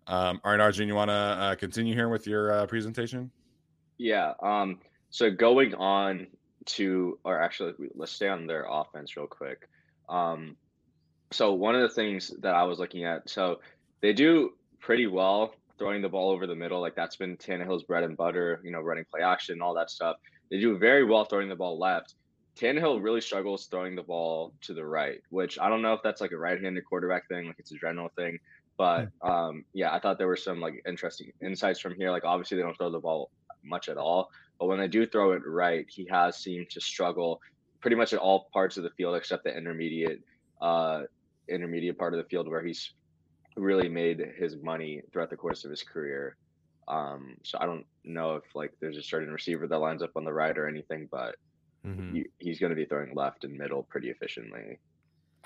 Um, 0.08 0.40
all 0.44 0.52
right, 0.52 0.60
Arjun, 0.60 0.86
you 0.86 0.94
want 0.94 1.08
to 1.08 1.14
uh, 1.14 1.54
continue 1.56 1.94
here 1.94 2.08
with 2.08 2.26
your 2.26 2.52
uh, 2.52 2.66
presentation? 2.66 3.30
Yeah. 3.98 4.34
Um, 4.42 4.78
so 5.10 5.30
going 5.30 5.74
on 5.74 6.26
to, 6.66 7.18
or 7.24 7.40
actually, 7.40 7.74
let's 7.94 8.12
stay 8.12 8.28
on 8.28 8.46
their 8.46 8.66
offense 8.68 9.16
real 9.16 9.26
quick. 9.26 9.68
Um, 10.08 10.56
so 11.30 11.52
one 11.52 11.74
of 11.74 11.82
the 11.82 11.88
things 11.88 12.32
that 12.40 12.54
I 12.54 12.62
was 12.64 12.78
looking 12.78 13.04
at, 13.04 13.28
so 13.28 13.60
they 14.00 14.12
do 14.12 14.52
pretty 14.80 15.06
well 15.06 15.54
throwing 15.78 16.02
the 16.02 16.08
ball 16.08 16.30
over 16.30 16.46
the 16.46 16.54
middle. 16.54 16.80
Like 16.80 16.94
that's 16.94 17.16
been 17.16 17.36
Tannehill's 17.36 17.82
bread 17.82 18.04
and 18.04 18.16
butter, 18.16 18.60
you 18.64 18.70
know, 18.70 18.80
running 18.80 19.04
play 19.10 19.22
action, 19.22 19.60
all 19.60 19.74
that 19.74 19.90
stuff. 19.90 20.16
They 20.50 20.60
do 20.60 20.78
very 20.78 21.04
well 21.04 21.24
throwing 21.24 21.48
the 21.48 21.56
ball 21.56 21.78
left. 21.78 22.14
Tannehill 22.56 23.02
really 23.02 23.20
struggles 23.20 23.66
throwing 23.66 23.94
the 23.94 24.02
ball 24.02 24.54
to 24.62 24.72
the 24.72 24.84
right, 24.84 25.20
which 25.28 25.58
I 25.58 25.68
don't 25.68 25.82
know 25.82 25.92
if 25.92 26.00
that's 26.02 26.22
like 26.22 26.32
a 26.32 26.38
right-handed 26.38 26.84
quarterback 26.86 27.28
thing, 27.28 27.46
like 27.46 27.56
it's 27.58 27.72
a 27.72 27.76
general 27.76 28.10
thing. 28.16 28.38
But 28.78 29.08
hmm. 29.22 29.28
um, 29.28 29.64
yeah, 29.74 29.92
I 29.92 29.98
thought 29.98 30.18
there 30.18 30.26
were 30.26 30.36
some 30.36 30.60
like 30.60 30.82
interesting 30.86 31.32
insights 31.42 31.80
from 31.80 31.94
here. 31.94 32.10
Like 32.10 32.24
obviously 32.24 32.56
they 32.56 32.62
don't 32.62 32.76
throw 32.76 32.90
the 32.90 33.00
ball 33.00 33.30
much 33.62 33.88
at 33.88 33.98
all, 33.98 34.30
but 34.58 34.66
when 34.66 34.78
they 34.78 34.88
do 34.88 35.06
throw 35.06 35.32
it 35.32 35.42
right, 35.46 35.86
he 35.88 36.06
has 36.10 36.38
seemed 36.38 36.70
to 36.70 36.80
struggle 36.80 37.40
pretty 37.80 37.96
much 37.96 38.12
at 38.12 38.18
all 38.18 38.48
parts 38.52 38.76
of 38.76 38.82
the 38.82 38.90
field 38.90 39.14
except 39.14 39.44
the 39.44 39.56
intermediate 39.56 40.20
uh, 40.60 41.02
intermediate 41.48 41.98
part 41.98 42.14
of 42.14 42.18
the 42.18 42.28
field 42.28 42.48
where 42.48 42.64
he's 42.64 42.92
really 43.56 43.88
made 43.88 44.22
his 44.38 44.56
money 44.56 45.02
throughout 45.12 45.30
the 45.30 45.36
course 45.36 45.64
of 45.64 45.70
his 45.70 45.82
career. 45.82 46.36
Um, 46.88 47.36
so 47.42 47.58
I 47.60 47.66
don't 47.66 47.84
know 48.04 48.36
if 48.36 48.44
like 48.54 48.72
there's 48.80 48.96
a 48.96 49.02
certain 49.02 49.30
receiver 49.30 49.66
that 49.66 49.78
lines 49.78 50.02
up 50.02 50.16
on 50.16 50.24
the 50.24 50.32
right 50.32 50.56
or 50.56 50.68
anything, 50.68 51.08
but 51.10 51.36
mm-hmm. 51.86 52.16
he, 52.16 52.26
he's 52.38 52.58
going 52.58 52.70
to 52.70 52.76
be 52.76 52.84
throwing 52.84 53.14
left 53.14 53.44
and 53.44 53.56
middle 53.56 53.82
pretty 53.84 54.10
efficiently. 54.10 54.78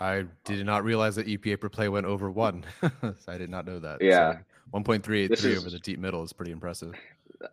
I 0.01 0.25
did 0.45 0.65
not 0.65 0.83
realize 0.83 1.17
that 1.17 1.27
EPA 1.27 1.61
per 1.61 1.69
play 1.69 1.89
went 1.91 2.07
over 2.07 2.31
one. 2.31 2.65
so 2.81 3.15
I 3.29 3.37
did 3.37 3.51
not 3.51 3.67
know 3.67 3.79
that. 3.79 4.01
Yeah. 4.01 4.39
So 4.73 4.79
1.383 4.81 5.59
over 5.59 5.71
the 5.71 5.79
deep 5.79 5.99
middle 5.99 6.23
is 6.23 6.33
pretty 6.33 6.53
impressive. 6.53 6.95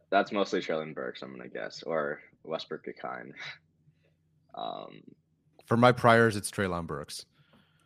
That's 0.10 0.32
mostly 0.32 0.62
Treylon 0.62 0.96
Burks, 0.96 1.22
I'm 1.22 1.36
going 1.36 1.42
to 1.42 1.50
guess, 1.50 1.84
or 1.84 2.22
Westbrook-Ikhine. 2.44 3.34
Um, 4.56 5.02
For 5.66 5.76
my 5.76 5.92
priors, 5.92 6.36
it's 6.36 6.50
Treylon 6.50 6.88
Burks. 6.88 7.26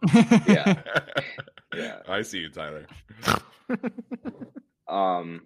yeah. 0.13 0.81
yeah. 1.75 1.99
I 2.07 2.21
see 2.21 2.39
you, 2.39 2.49
Tyler. 2.49 2.87
um, 4.87 5.41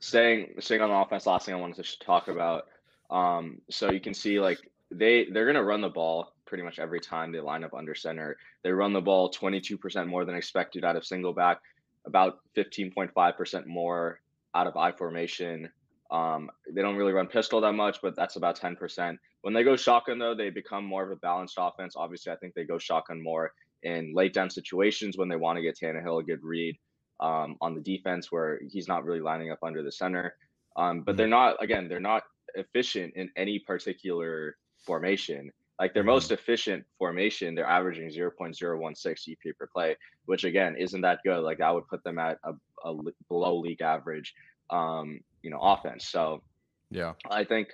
staying 0.00 0.54
staying 0.60 0.82
on 0.82 0.90
the 0.90 0.96
offense, 0.96 1.26
last 1.26 1.46
thing 1.46 1.54
I 1.54 1.58
wanted 1.58 1.84
to 1.84 1.98
talk 2.00 2.28
about. 2.28 2.66
Um, 3.10 3.60
so 3.70 3.90
you 3.90 4.00
can 4.00 4.14
see 4.14 4.40
like 4.40 4.58
they 4.90 5.26
they're 5.32 5.46
gonna 5.46 5.62
run 5.64 5.80
the 5.80 5.88
ball 5.88 6.32
pretty 6.46 6.62
much 6.62 6.78
every 6.78 7.00
time 7.00 7.32
they 7.32 7.40
line 7.40 7.64
up 7.64 7.74
under 7.74 7.94
center. 7.94 8.36
They 8.62 8.70
run 8.70 8.92
the 8.92 9.00
ball 9.00 9.30
22% 9.30 10.06
more 10.06 10.24
than 10.24 10.34
expected 10.34 10.84
out 10.84 10.96
of 10.96 11.04
single 11.04 11.32
back, 11.32 11.60
about 12.06 12.38
15.5% 12.56 13.66
more 13.66 14.20
out 14.54 14.66
of 14.66 14.76
I 14.76 14.92
formation. 14.92 15.68
Um, 16.10 16.50
they 16.72 16.82
don't 16.82 16.96
really 16.96 17.12
run 17.12 17.26
pistol 17.26 17.60
that 17.60 17.72
much, 17.72 17.98
but 18.00 18.14
that's 18.16 18.36
about 18.36 18.58
10%. 18.58 19.18
When 19.42 19.54
they 19.54 19.64
go 19.64 19.76
shotgun, 19.76 20.18
though, 20.18 20.34
they 20.34 20.50
become 20.50 20.84
more 20.84 21.04
of 21.04 21.10
a 21.10 21.16
balanced 21.16 21.56
offense. 21.58 21.94
Obviously, 21.96 22.32
I 22.32 22.36
think 22.36 22.54
they 22.54 22.64
go 22.64 22.78
shotgun 22.78 23.22
more 23.22 23.52
in 23.82 24.14
late 24.14 24.34
down 24.34 24.50
situations 24.50 25.16
when 25.16 25.28
they 25.28 25.36
want 25.36 25.56
to 25.56 25.62
get 25.62 25.78
Tannehill 25.78 26.20
a 26.20 26.24
good 26.24 26.42
read 26.42 26.76
um, 27.20 27.56
on 27.60 27.74
the 27.74 27.80
defense 27.80 28.30
where 28.30 28.60
he's 28.68 28.88
not 28.88 29.04
really 29.04 29.20
lining 29.20 29.50
up 29.50 29.58
under 29.62 29.82
the 29.82 29.92
center. 29.92 30.34
Um, 30.76 31.02
but 31.02 31.12
mm-hmm. 31.12 31.16
they're 31.18 31.28
not, 31.28 31.62
again, 31.62 31.88
they're 31.88 32.00
not 32.00 32.22
efficient 32.54 33.14
in 33.16 33.30
any 33.36 33.58
particular 33.58 34.56
formation. 34.84 35.50
Like 35.78 35.92
their 35.92 36.02
mm-hmm. 36.02 36.10
most 36.10 36.32
efficient 36.32 36.84
formation, 36.98 37.54
they're 37.54 37.66
averaging 37.66 38.08
0.016 38.08 38.56
EPA 38.56 39.56
per 39.58 39.66
play, 39.66 39.96
which 40.24 40.44
again 40.44 40.76
isn't 40.76 41.02
that 41.02 41.20
good. 41.24 41.40
Like 41.40 41.58
that 41.58 41.74
would 41.74 41.86
put 41.88 42.02
them 42.02 42.18
at 42.18 42.38
a, 42.44 42.54
a 42.84 42.94
below 43.28 43.58
league 43.58 43.82
average, 43.82 44.34
um, 44.70 45.20
you 45.42 45.50
know, 45.50 45.58
offense. 45.60 46.08
So 46.08 46.42
yeah, 46.90 47.12
I 47.30 47.44
think 47.44 47.68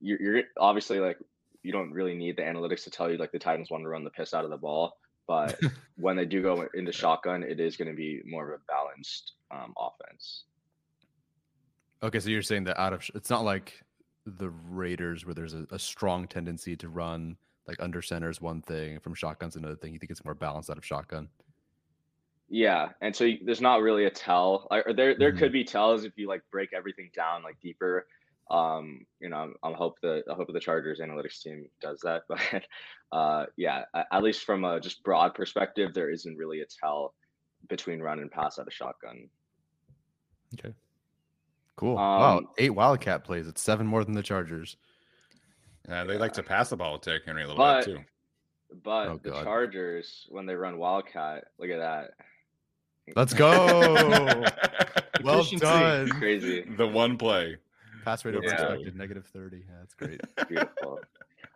you're, 0.00 0.20
you're 0.20 0.42
obviously 0.58 1.00
like 1.00 1.18
you 1.62 1.72
don't 1.72 1.92
really 1.92 2.14
need 2.14 2.36
the 2.36 2.42
analytics 2.42 2.84
to 2.84 2.90
tell 2.90 3.10
you 3.10 3.16
like 3.16 3.32
the 3.32 3.38
Titans 3.38 3.70
want 3.70 3.82
to 3.84 3.88
run 3.88 4.04
the 4.04 4.10
piss 4.10 4.34
out 4.34 4.44
of 4.44 4.50
the 4.50 4.56
ball, 4.56 4.98
but 5.26 5.58
when 5.96 6.16
they 6.16 6.26
do 6.26 6.42
go 6.42 6.66
into 6.74 6.92
shotgun, 6.92 7.42
it 7.42 7.58
is 7.58 7.76
going 7.76 7.88
to 7.88 7.96
be 7.96 8.20
more 8.26 8.52
of 8.52 8.60
a 8.60 8.62
balanced 8.68 9.32
um, 9.50 9.72
offense. 9.78 10.44
Okay, 12.02 12.20
so 12.20 12.28
you're 12.28 12.42
saying 12.42 12.64
that 12.64 12.78
out 12.78 12.92
of 12.92 13.08
it's 13.14 13.30
not 13.30 13.44
like 13.44 13.82
the 14.26 14.50
Raiders 14.50 15.24
where 15.24 15.34
there's 15.34 15.54
a, 15.54 15.66
a 15.70 15.78
strong 15.78 16.26
tendency 16.28 16.76
to 16.76 16.88
run 16.88 17.36
like 17.68 17.80
under 17.80 18.02
center 18.02 18.30
is 18.30 18.40
one 18.40 18.62
thing, 18.62 19.00
from 19.00 19.14
shotguns 19.14 19.56
another 19.56 19.76
thing. 19.76 19.92
You 19.92 19.98
think 19.98 20.10
it's 20.10 20.24
more 20.24 20.34
balanced 20.34 20.70
out 20.70 20.78
of 20.78 20.84
shotgun? 20.84 21.28
Yeah, 22.48 22.90
and 23.00 23.14
so 23.14 23.24
you, 23.24 23.38
there's 23.44 23.60
not 23.60 23.82
really 23.82 24.04
a 24.04 24.10
tell. 24.10 24.68
Or 24.70 24.92
there 24.92 25.18
there 25.18 25.30
mm-hmm. 25.30 25.38
could 25.38 25.52
be 25.52 25.64
tells 25.64 26.04
if 26.04 26.12
you 26.16 26.28
like 26.28 26.42
break 26.52 26.70
everything 26.72 27.10
down 27.14 27.42
like 27.42 27.58
deeper. 27.60 28.06
Um, 28.48 29.04
you 29.20 29.28
know, 29.28 29.52
I 29.64 29.72
hope 29.72 30.00
the 30.00 30.22
I 30.30 30.34
hope 30.34 30.48
the 30.52 30.60
Chargers 30.60 31.00
analytics 31.00 31.42
team 31.42 31.68
does 31.80 32.00
that. 32.04 32.22
But 33.10 33.18
uh, 33.18 33.46
yeah, 33.56 33.84
at 34.12 34.22
least 34.22 34.44
from 34.44 34.64
a 34.64 34.80
just 34.80 35.02
broad 35.02 35.34
perspective, 35.34 35.94
there 35.94 36.10
isn't 36.10 36.36
really 36.36 36.60
a 36.60 36.66
tell 36.66 37.14
between 37.68 38.00
run 38.00 38.20
and 38.20 38.30
pass 38.30 38.58
out 38.58 38.66
of 38.66 38.72
shotgun. 38.72 39.28
Okay. 40.54 40.74
Cool. 41.76 41.96
wow, 41.96 42.38
Um, 42.38 42.48
eight 42.58 42.70
Wildcat 42.70 43.24
plays. 43.24 43.46
It's 43.46 43.60
seven 43.60 43.86
more 43.86 44.04
than 44.04 44.14
the 44.14 44.22
Chargers. 44.22 44.76
Uh, 45.88 46.04
they 46.04 46.18
like 46.18 46.32
to 46.34 46.42
pass 46.42 46.70
the 46.70 46.76
ball 46.76 46.98
to 46.98 47.10
Derrick 47.10 47.24
Henry 47.26 47.44
a 47.44 47.46
little 47.46 47.58
But- 47.62 47.84
bit 47.86 47.96
too. 47.96 48.04
But 48.82 49.08
Oh, 49.08 49.20
the 49.22 49.30
God. 49.30 49.44
Chargers, 49.44 50.26
when 50.28 50.44
they 50.44 50.56
run 50.56 50.76
Wildcat, 50.76 51.44
look 51.58 51.70
at 51.70 51.78
that. 51.78 52.10
Let's 53.14 53.32
go. 53.34 53.54
well 55.22 55.40
Efficiency. 55.40 55.58
done. 55.64 56.08
Crazy. 56.10 56.62
the 56.62 56.86
one 56.86 57.16
play. 57.16 57.58
Pass 58.04 58.24
rate 58.24 58.34
over 58.34 58.44
Yeah. 58.44 58.52
expected, 58.54 58.96
negative 58.96 59.26
30. 59.26 59.58
Yeah, 59.58 59.62
that's 59.80 59.94
great. 59.94 60.20
Beautiful. 60.48 61.00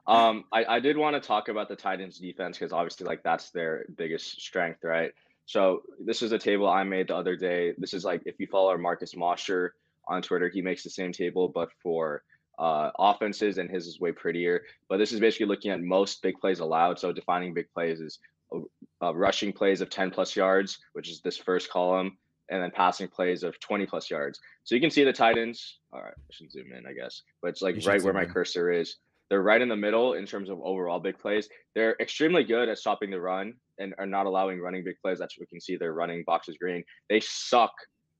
um, 0.06 0.44
I, 0.52 0.64
I 0.76 0.80
did 0.80 0.96
want 0.96 1.20
to 1.20 1.26
talk 1.26 1.48
about 1.48 1.68
the 1.68 1.76
Titans 1.76 2.18
defense 2.18 2.56
because 2.58 2.72
obviously 2.72 3.06
like 3.06 3.22
that's 3.24 3.50
their 3.50 3.86
biggest 3.96 4.40
strength, 4.40 4.84
right? 4.84 5.12
So 5.46 5.82
this 6.04 6.22
is 6.22 6.30
a 6.30 6.38
table 6.38 6.68
I 6.68 6.84
made 6.84 7.08
the 7.08 7.16
other 7.16 7.34
day. 7.36 7.74
This 7.76 7.92
is 7.92 8.04
like 8.04 8.22
if 8.24 8.38
you 8.38 8.46
follow 8.46 8.76
Marcus 8.78 9.16
Mosher 9.16 9.74
on 10.06 10.22
Twitter, 10.22 10.48
he 10.48 10.62
makes 10.62 10.84
the 10.84 10.90
same 10.90 11.12
table, 11.12 11.48
but 11.48 11.70
for 11.82 12.22
uh, 12.60 12.90
offenses, 12.98 13.58
and 13.58 13.70
his 13.70 13.86
is 13.86 13.98
way 14.00 14.12
prettier. 14.12 14.62
But 14.88 14.98
this 14.98 15.12
is 15.12 15.18
basically 15.18 15.46
looking 15.46 15.70
at 15.70 15.80
most 15.80 16.22
big 16.22 16.38
plays 16.38 16.60
allowed. 16.60 16.98
So 16.98 17.10
defining 17.10 17.54
big 17.54 17.72
plays 17.72 18.00
is 18.00 18.18
uh, 18.54 18.58
uh, 19.02 19.14
rushing 19.14 19.52
plays 19.52 19.80
of 19.80 19.88
10 19.88 20.10
plus 20.10 20.36
yards, 20.36 20.78
which 20.92 21.08
is 21.08 21.22
this 21.22 21.38
first 21.38 21.70
column, 21.70 22.18
and 22.50 22.62
then 22.62 22.70
passing 22.70 23.08
plays 23.08 23.42
of 23.42 23.58
20 23.60 23.86
plus 23.86 24.10
yards. 24.10 24.38
So 24.64 24.74
you 24.74 24.80
can 24.80 24.90
see 24.90 25.04
the 25.04 25.12
Titans. 25.12 25.78
All 25.92 26.02
right, 26.02 26.12
I 26.14 26.32
should 26.32 26.52
zoom 26.52 26.72
in, 26.76 26.86
I 26.86 26.92
guess, 26.92 27.22
but 27.40 27.48
it's 27.48 27.62
like 27.62 27.76
right 27.86 28.02
where 28.02 28.12
my 28.12 28.24
in. 28.24 28.30
cursor 28.30 28.70
is. 28.70 28.96
They're 29.30 29.42
right 29.42 29.62
in 29.62 29.68
the 29.68 29.76
middle 29.76 30.14
in 30.14 30.26
terms 30.26 30.50
of 30.50 30.60
overall 30.60 30.98
big 30.98 31.16
plays. 31.18 31.48
They're 31.74 31.96
extremely 32.00 32.42
good 32.44 32.68
at 32.68 32.78
stopping 32.78 33.10
the 33.10 33.20
run 33.20 33.54
and 33.78 33.94
are 33.96 34.06
not 34.06 34.26
allowing 34.26 34.60
running 34.60 34.84
big 34.84 34.96
plays. 35.00 35.20
That's 35.20 35.38
what 35.38 35.46
we 35.48 35.54
can 35.54 35.60
see. 35.60 35.76
They're 35.76 35.94
running 35.94 36.24
boxes 36.26 36.58
green. 36.58 36.82
They 37.08 37.20
suck 37.20 37.72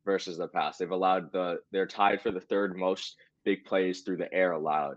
versus 0.05 0.39
the 0.39 0.47
pass. 0.49 0.79
They've 0.79 0.91
allowed 0.91 1.33
the. 1.33 1.59
They're 1.73 1.87
tied 1.87 2.23
for 2.23 2.31
the 2.31 2.41
third 2.41 2.77
most 2.77 3.17
big 3.45 3.65
plays 3.65 4.01
through 4.01 4.19
the 4.19 4.33
air 4.33 4.53
allowed. 4.53 4.97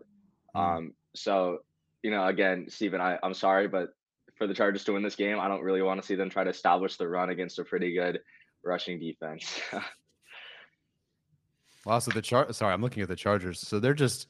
Hmm. 0.54 0.60
Um. 0.62 0.94
So 1.16 1.60
you 2.02 2.12
know, 2.12 2.26
again, 2.26 2.66
Steven, 2.70 3.00
I, 3.00 3.18
I'm 3.24 3.34
sorry, 3.34 3.68
but 3.68 3.90
for 4.38 4.46
the 4.48 4.54
Chargers 4.54 4.84
to 4.86 4.94
win 4.94 5.04
this 5.04 5.16
game, 5.16 5.40
I 5.40 5.48
don't 5.48 5.62
really 5.62 5.82
want 5.82 6.02
to 6.02 6.06
see 6.06 6.16
them 6.16 6.30
try 6.30 6.44
to 6.44 6.50
establish 6.50 6.98
the 6.98 7.08
run 7.08 7.30
against 7.30 7.60
a 7.60 7.64
pretty 7.64 7.94
good 7.94 8.20
rushing 8.64 9.00
defense. 9.00 9.60
Wow, 11.86 12.00
so 12.00 12.12
the 12.12 12.22
chart. 12.22 12.56
Sorry, 12.56 12.74
I'm 12.74 12.82
looking 12.82 13.04
at 13.04 13.10
the 13.10 13.16
Chargers. 13.16 13.60
So 13.68 13.80
they're 13.80 13.94
just 13.94 14.28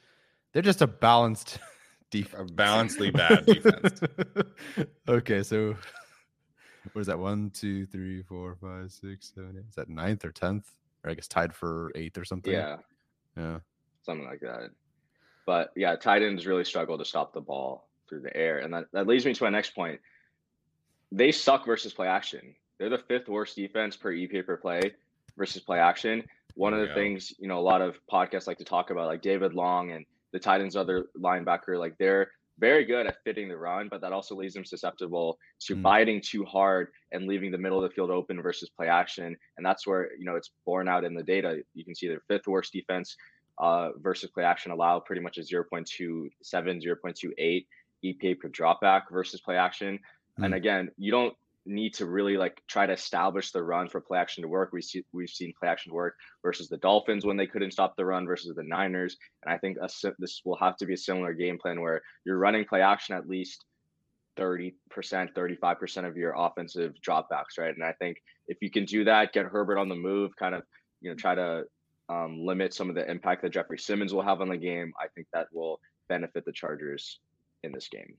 they're 0.54 0.64
just 0.64 0.82
a 0.82 0.88
balanced 0.88 1.60
defense. 2.12 2.50
A 2.50 2.54
balancedly 2.54 3.12
bad 3.12 3.46
defense. 3.46 4.02
okay, 5.08 5.44
so 5.44 5.76
what 6.94 7.02
is 7.02 7.08
that? 7.08 7.20
One, 7.20 7.52
two, 7.52 7.86
three, 7.86 8.24
four, 8.24 8.58
five, 8.60 8.92
six, 8.92 9.32
seven, 9.36 9.56
eight. 9.58 9.70
Is 9.70 9.76
that 9.76 9.90
ninth 9.90 10.26
or 10.26 10.32
tenth? 10.32 10.68
Or 11.04 11.12
I 11.12 11.14
guess 11.14 11.28
tied 11.28 11.54
for 11.54 11.92
eighth 11.96 12.18
or 12.18 12.26
something. 12.26 12.54
yeah, 12.54 12.78
Yeah. 13.38 13.60
Something 14.04 14.26
like 14.26 14.42
that. 14.42 14.70
But 15.46 15.72
yeah, 15.76 15.96
tight 15.96 16.22
ends 16.22 16.46
really 16.46 16.64
struggle 16.64 16.98
to 16.98 17.06
stop 17.06 17.34
the 17.34 17.42
ball 17.42 17.88
through 18.08 18.22
the 18.22 18.36
air, 18.36 18.60
and 18.60 18.74
that, 18.74 18.86
that 18.94 19.08
leads 19.08 19.26
me 19.26 19.34
to 19.34 19.44
my 19.44 19.50
next 19.50 19.76
point. 19.76 20.00
They 21.12 21.32
suck 21.32 21.66
versus 21.66 21.94
play 21.94 22.08
action. 22.08 22.56
They're 22.80 22.90
the 22.90 22.98
fifth 22.98 23.28
worst 23.30 23.56
defense 23.56 23.96
per 23.96 24.12
EPA 24.14 24.46
per 24.46 24.58
play 24.58 24.94
versus 25.38 25.62
play 25.62 25.80
action. 25.80 26.24
One 26.56 26.74
of 26.74 26.80
the 26.82 26.88
go. 26.88 26.96
things 26.96 27.34
you 27.40 27.48
know 27.48 27.60
a 27.60 27.62
lot 27.62 27.82
of 27.82 27.98
podcasts 28.12 28.48
like 28.48 28.58
to 28.60 28.64
talk 28.64 28.90
about, 28.90 29.08
like 29.08 29.22
David 29.22 29.54
Long 29.54 29.92
and 29.92 30.06
the 30.32 30.40
Titans' 30.40 30.76
other 30.76 31.08
linebacker, 31.20 31.78
like 31.78 31.98
they're 31.98 32.32
very 32.60 32.86
good 32.86 33.08
at 33.08 33.18
fitting 33.24 33.48
the 33.50 33.58
run, 33.58 33.88
but 33.90 34.00
that 34.02 34.14
also 34.14 34.36
leaves 34.36 34.54
them 34.54 34.64
susceptible 34.66 35.38
to 35.60 35.76
Mm. 35.76 35.82
biting 35.82 36.22
too 36.22 36.46
hard 36.46 36.90
and 37.12 37.28
leaving 37.28 37.52
the 37.52 37.58
middle 37.58 37.84
of 37.84 37.90
the 37.90 37.94
field 37.96 38.12
open 38.12 38.40
versus 38.42 38.70
play 38.70 38.88
action. 38.88 39.36
And 39.58 39.66
that's 39.66 39.88
where 39.88 40.12
you 40.18 40.26
know 40.26 40.36
it's 40.36 40.52
borne 40.66 40.88
out 40.88 41.04
in 41.04 41.14
the 41.16 41.24
data. 41.24 41.64
You 41.74 41.84
can 41.84 41.96
see 41.96 42.08
their 42.08 42.22
fifth 42.28 42.48
worst 42.48 42.72
defense 42.74 43.16
uh, 43.58 43.90
versus 43.98 44.30
play 44.32 44.44
action 44.44 44.72
allow 44.72 45.00
pretty 45.00 45.22
much 45.22 45.38
a 45.38 45.42
0.27, 45.42 46.32
0.28 46.44 47.66
EPA 48.04 48.40
per 48.40 48.50
dropback 48.50 49.04
versus 49.12 49.42
play 49.42 49.58
action. 49.58 50.00
And 50.38 50.54
Mm. 50.54 50.58
again, 50.58 50.92
you 50.98 51.12
don't 51.12 51.36
need 51.66 51.94
to 51.94 52.06
really 52.06 52.36
like 52.36 52.62
try 52.68 52.86
to 52.86 52.94
establish 52.94 53.52
the 53.52 53.64
run 53.64 53.88
for 53.88 54.02
play 54.02 54.20
action 54.20 54.42
to 54.42 54.48
work. 54.50 54.74
We 54.74 54.82
see 54.82 55.06
we've 55.14 55.30
seen 55.30 55.54
play 55.58 55.70
action 55.70 55.94
work 55.94 56.18
versus 56.42 56.68
the 56.68 56.78
Dolphins 56.78 57.26
when 57.26 57.38
they 57.38 57.48
couldn't 57.48 57.72
stop 57.72 57.96
the 57.96 58.06
run 58.06 58.26
versus 58.26 58.56
the 58.56 58.64
Niners. 58.64 59.18
And 59.44 59.54
I 59.54 59.58
think 59.58 59.78
a, 59.82 59.88
this 60.20 60.42
will 60.44 60.58
have 60.58 60.76
to 60.78 60.86
be 60.86 60.94
a 60.94 60.98
similar 60.98 61.34
game 61.34 61.58
plan 61.58 61.80
where 61.80 62.02
you're 62.26 62.38
running 62.38 62.66
play 62.66 62.82
action 62.82 63.16
at 63.16 63.30
least 63.30 63.64
30%, 64.38 64.74
35% 64.92 66.08
of 66.08 66.18
your 66.18 66.34
offensive 66.36 66.94
dropbacks, 67.08 67.58
right? 67.58 67.74
And 67.74 67.84
I 67.84 67.94
think 67.94 68.18
if 68.48 68.58
you 68.62 68.70
can 68.70 68.86
do 68.86 69.04
that, 69.06 69.32
get 69.32 69.46
Herbert 69.46 69.78
on 69.78 69.90
the 69.90 69.96
move, 69.96 70.36
kind 70.36 70.56
of, 70.56 70.64
you 71.02 71.10
know, 71.10 71.16
try 71.16 71.36
to 71.36 71.64
um, 72.10 72.46
limit 72.46 72.74
some 72.74 72.90
of 72.90 72.96
the 72.96 73.10
impact 73.10 73.42
that 73.44 73.52
Jeffrey 73.52 73.80
Simmons 73.80 74.14
will 74.14 74.22
have 74.24 74.42
on 74.42 74.50
the 74.50 74.58
game, 74.58 74.94
I 75.00 75.08
think 75.16 75.28
that 75.34 75.48
will 75.52 75.80
benefit 76.10 76.46
the 76.46 76.52
Chargers 76.52 77.20
in 77.64 77.72
this 77.72 77.88
game. 77.88 78.16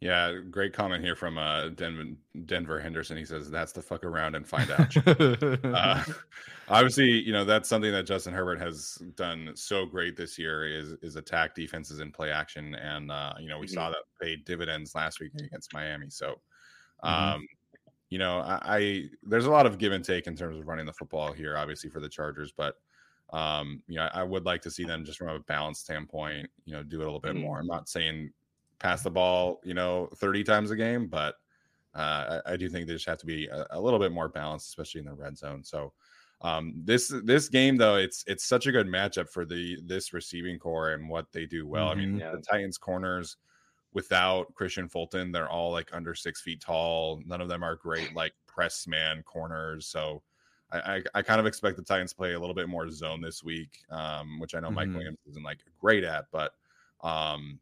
Yeah, 0.00 0.32
great 0.50 0.72
comment 0.72 1.04
here 1.04 1.14
from 1.14 1.38
uh, 1.38 1.68
Denver, 1.68 2.16
Denver 2.44 2.80
Henderson. 2.80 3.16
He 3.16 3.24
says, 3.24 3.48
"That's 3.48 3.70
the 3.70 3.80
fuck 3.80 4.02
around 4.02 4.34
and 4.34 4.44
find 4.44 4.68
out." 4.72 4.96
uh, 5.64 6.02
obviously, 6.68 7.08
you 7.08 7.32
know 7.32 7.44
that's 7.44 7.68
something 7.68 7.92
that 7.92 8.04
Justin 8.04 8.34
Herbert 8.34 8.60
has 8.60 9.00
done 9.14 9.52
so 9.54 9.86
great 9.86 10.16
this 10.16 10.36
year 10.40 10.66
is 10.66 10.94
is 11.02 11.14
attack 11.14 11.54
defenses 11.54 12.00
in 12.00 12.10
play 12.10 12.32
action, 12.32 12.74
and 12.74 13.12
uh, 13.12 13.34
you 13.38 13.48
know 13.48 13.60
we 13.60 13.68
saw 13.68 13.90
that 13.90 14.02
paid 14.20 14.44
dividends 14.44 14.92
last 14.96 15.20
week 15.20 15.30
against 15.38 15.72
Miami. 15.72 16.10
So, 16.10 16.40
Mhm. 17.04 17.08
um, 17.08 17.46
you 18.10 18.18
know, 18.18 18.40
I, 18.40 18.58
I 18.64 19.04
there's 19.22 19.46
a 19.46 19.52
lot 19.52 19.66
of 19.66 19.78
give 19.78 19.92
and 19.92 20.04
take 20.04 20.26
in 20.26 20.34
terms 20.34 20.58
of 20.58 20.66
running 20.66 20.84
the 20.84 20.92
football 20.92 21.32
here, 21.32 21.56
obviously 21.56 21.90
for 21.90 22.00
the 22.00 22.08
Chargers, 22.08 22.50
but 22.50 22.74
um, 23.32 23.82
you 23.88 23.96
know, 23.96 24.04
I, 24.12 24.20
I 24.20 24.22
would 24.24 24.44
like 24.44 24.62
to 24.62 24.70
see 24.70 24.84
them 24.84 25.04
just 25.04 25.18
from 25.18 25.28
a 25.28 25.40
balance 25.40 25.80
standpoint, 25.80 26.50
you 26.64 26.74
know, 26.74 26.82
do 26.82 27.00
it 27.00 27.04
a 27.04 27.06
little 27.06 27.20
bit 27.20 27.36
Mhm. 27.36 27.40
more. 27.40 27.58
I'm 27.60 27.66
not 27.66 27.88
saying 27.88 28.32
pass 28.78 29.02
the 29.02 29.10
ball, 29.10 29.60
you 29.64 29.74
know, 29.74 30.08
30 30.16 30.44
times 30.44 30.70
a 30.70 30.76
game, 30.76 31.08
but 31.08 31.36
uh, 31.94 32.40
I, 32.46 32.52
I 32.52 32.56
do 32.56 32.68
think 32.68 32.86
they 32.86 32.94
just 32.94 33.06
have 33.06 33.18
to 33.18 33.26
be 33.26 33.46
a, 33.46 33.66
a 33.70 33.80
little 33.80 33.98
bit 33.98 34.12
more 34.12 34.28
balanced, 34.28 34.68
especially 34.68 35.00
in 35.00 35.06
the 35.06 35.14
red 35.14 35.36
zone. 35.38 35.62
So 35.64 35.92
um, 36.40 36.74
this 36.84 37.12
this 37.24 37.48
game 37.48 37.76
though, 37.76 37.96
it's 37.96 38.24
it's 38.26 38.44
such 38.44 38.66
a 38.66 38.72
good 38.72 38.86
matchup 38.86 39.28
for 39.28 39.44
the 39.44 39.78
this 39.84 40.12
receiving 40.12 40.58
corps 40.58 40.92
and 40.94 41.08
what 41.08 41.30
they 41.32 41.46
do 41.46 41.66
well. 41.66 41.88
I 41.88 41.94
mean. 41.94 42.18
Yeah. 42.18 42.32
the 42.32 42.40
Titans 42.40 42.78
corners 42.78 43.36
without 43.92 44.52
Kristian 44.54 44.90
Fulton, 44.90 45.32
they're 45.32 45.50
all 45.50 45.70
like 45.72 45.94
under 45.94 46.14
six 46.14 46.40
feet 46.42 46.60
tall. 46.60 47.22
None 47.26 47.40
of 47.40 47.48
them 47.48 47.62
are 47.62 47.76
great 47.76 48.14
like 48.14 48.34
press 48.46 48.86
man 48.86 49.22
corners. 49.22 49.86
So 49.86 50.22
I, 50.72 50.96
I, 50.96 51.02
I 51.16 51.22
kind 51.22 51.40
of 51.40 51.46
expect 51.46 51.76
the 51.76 51.82
Titans 51.84 52.12
to 52.12 52.16
play 52.16 52.32
a 52.34 52.40
little 52.40 52.54
bit 52.54 52.68
more 52.68 52.90
zone 52.90 53.20
this 53.20 53.44
week, 53.44 53.84
um, 53.90 54.38
which 54.40 54.54
I 54.54 54.60
know 54.60 54.70
Mike 54.70 54.88
Mhm. 54.88 54.94
Williams 54.94 55.18
isn't 55.26 55.42
like 55.42 55.64
great 55.78 56.04
at, 56.04 56.26
but 56.32 56.54
um, 57.02 57.60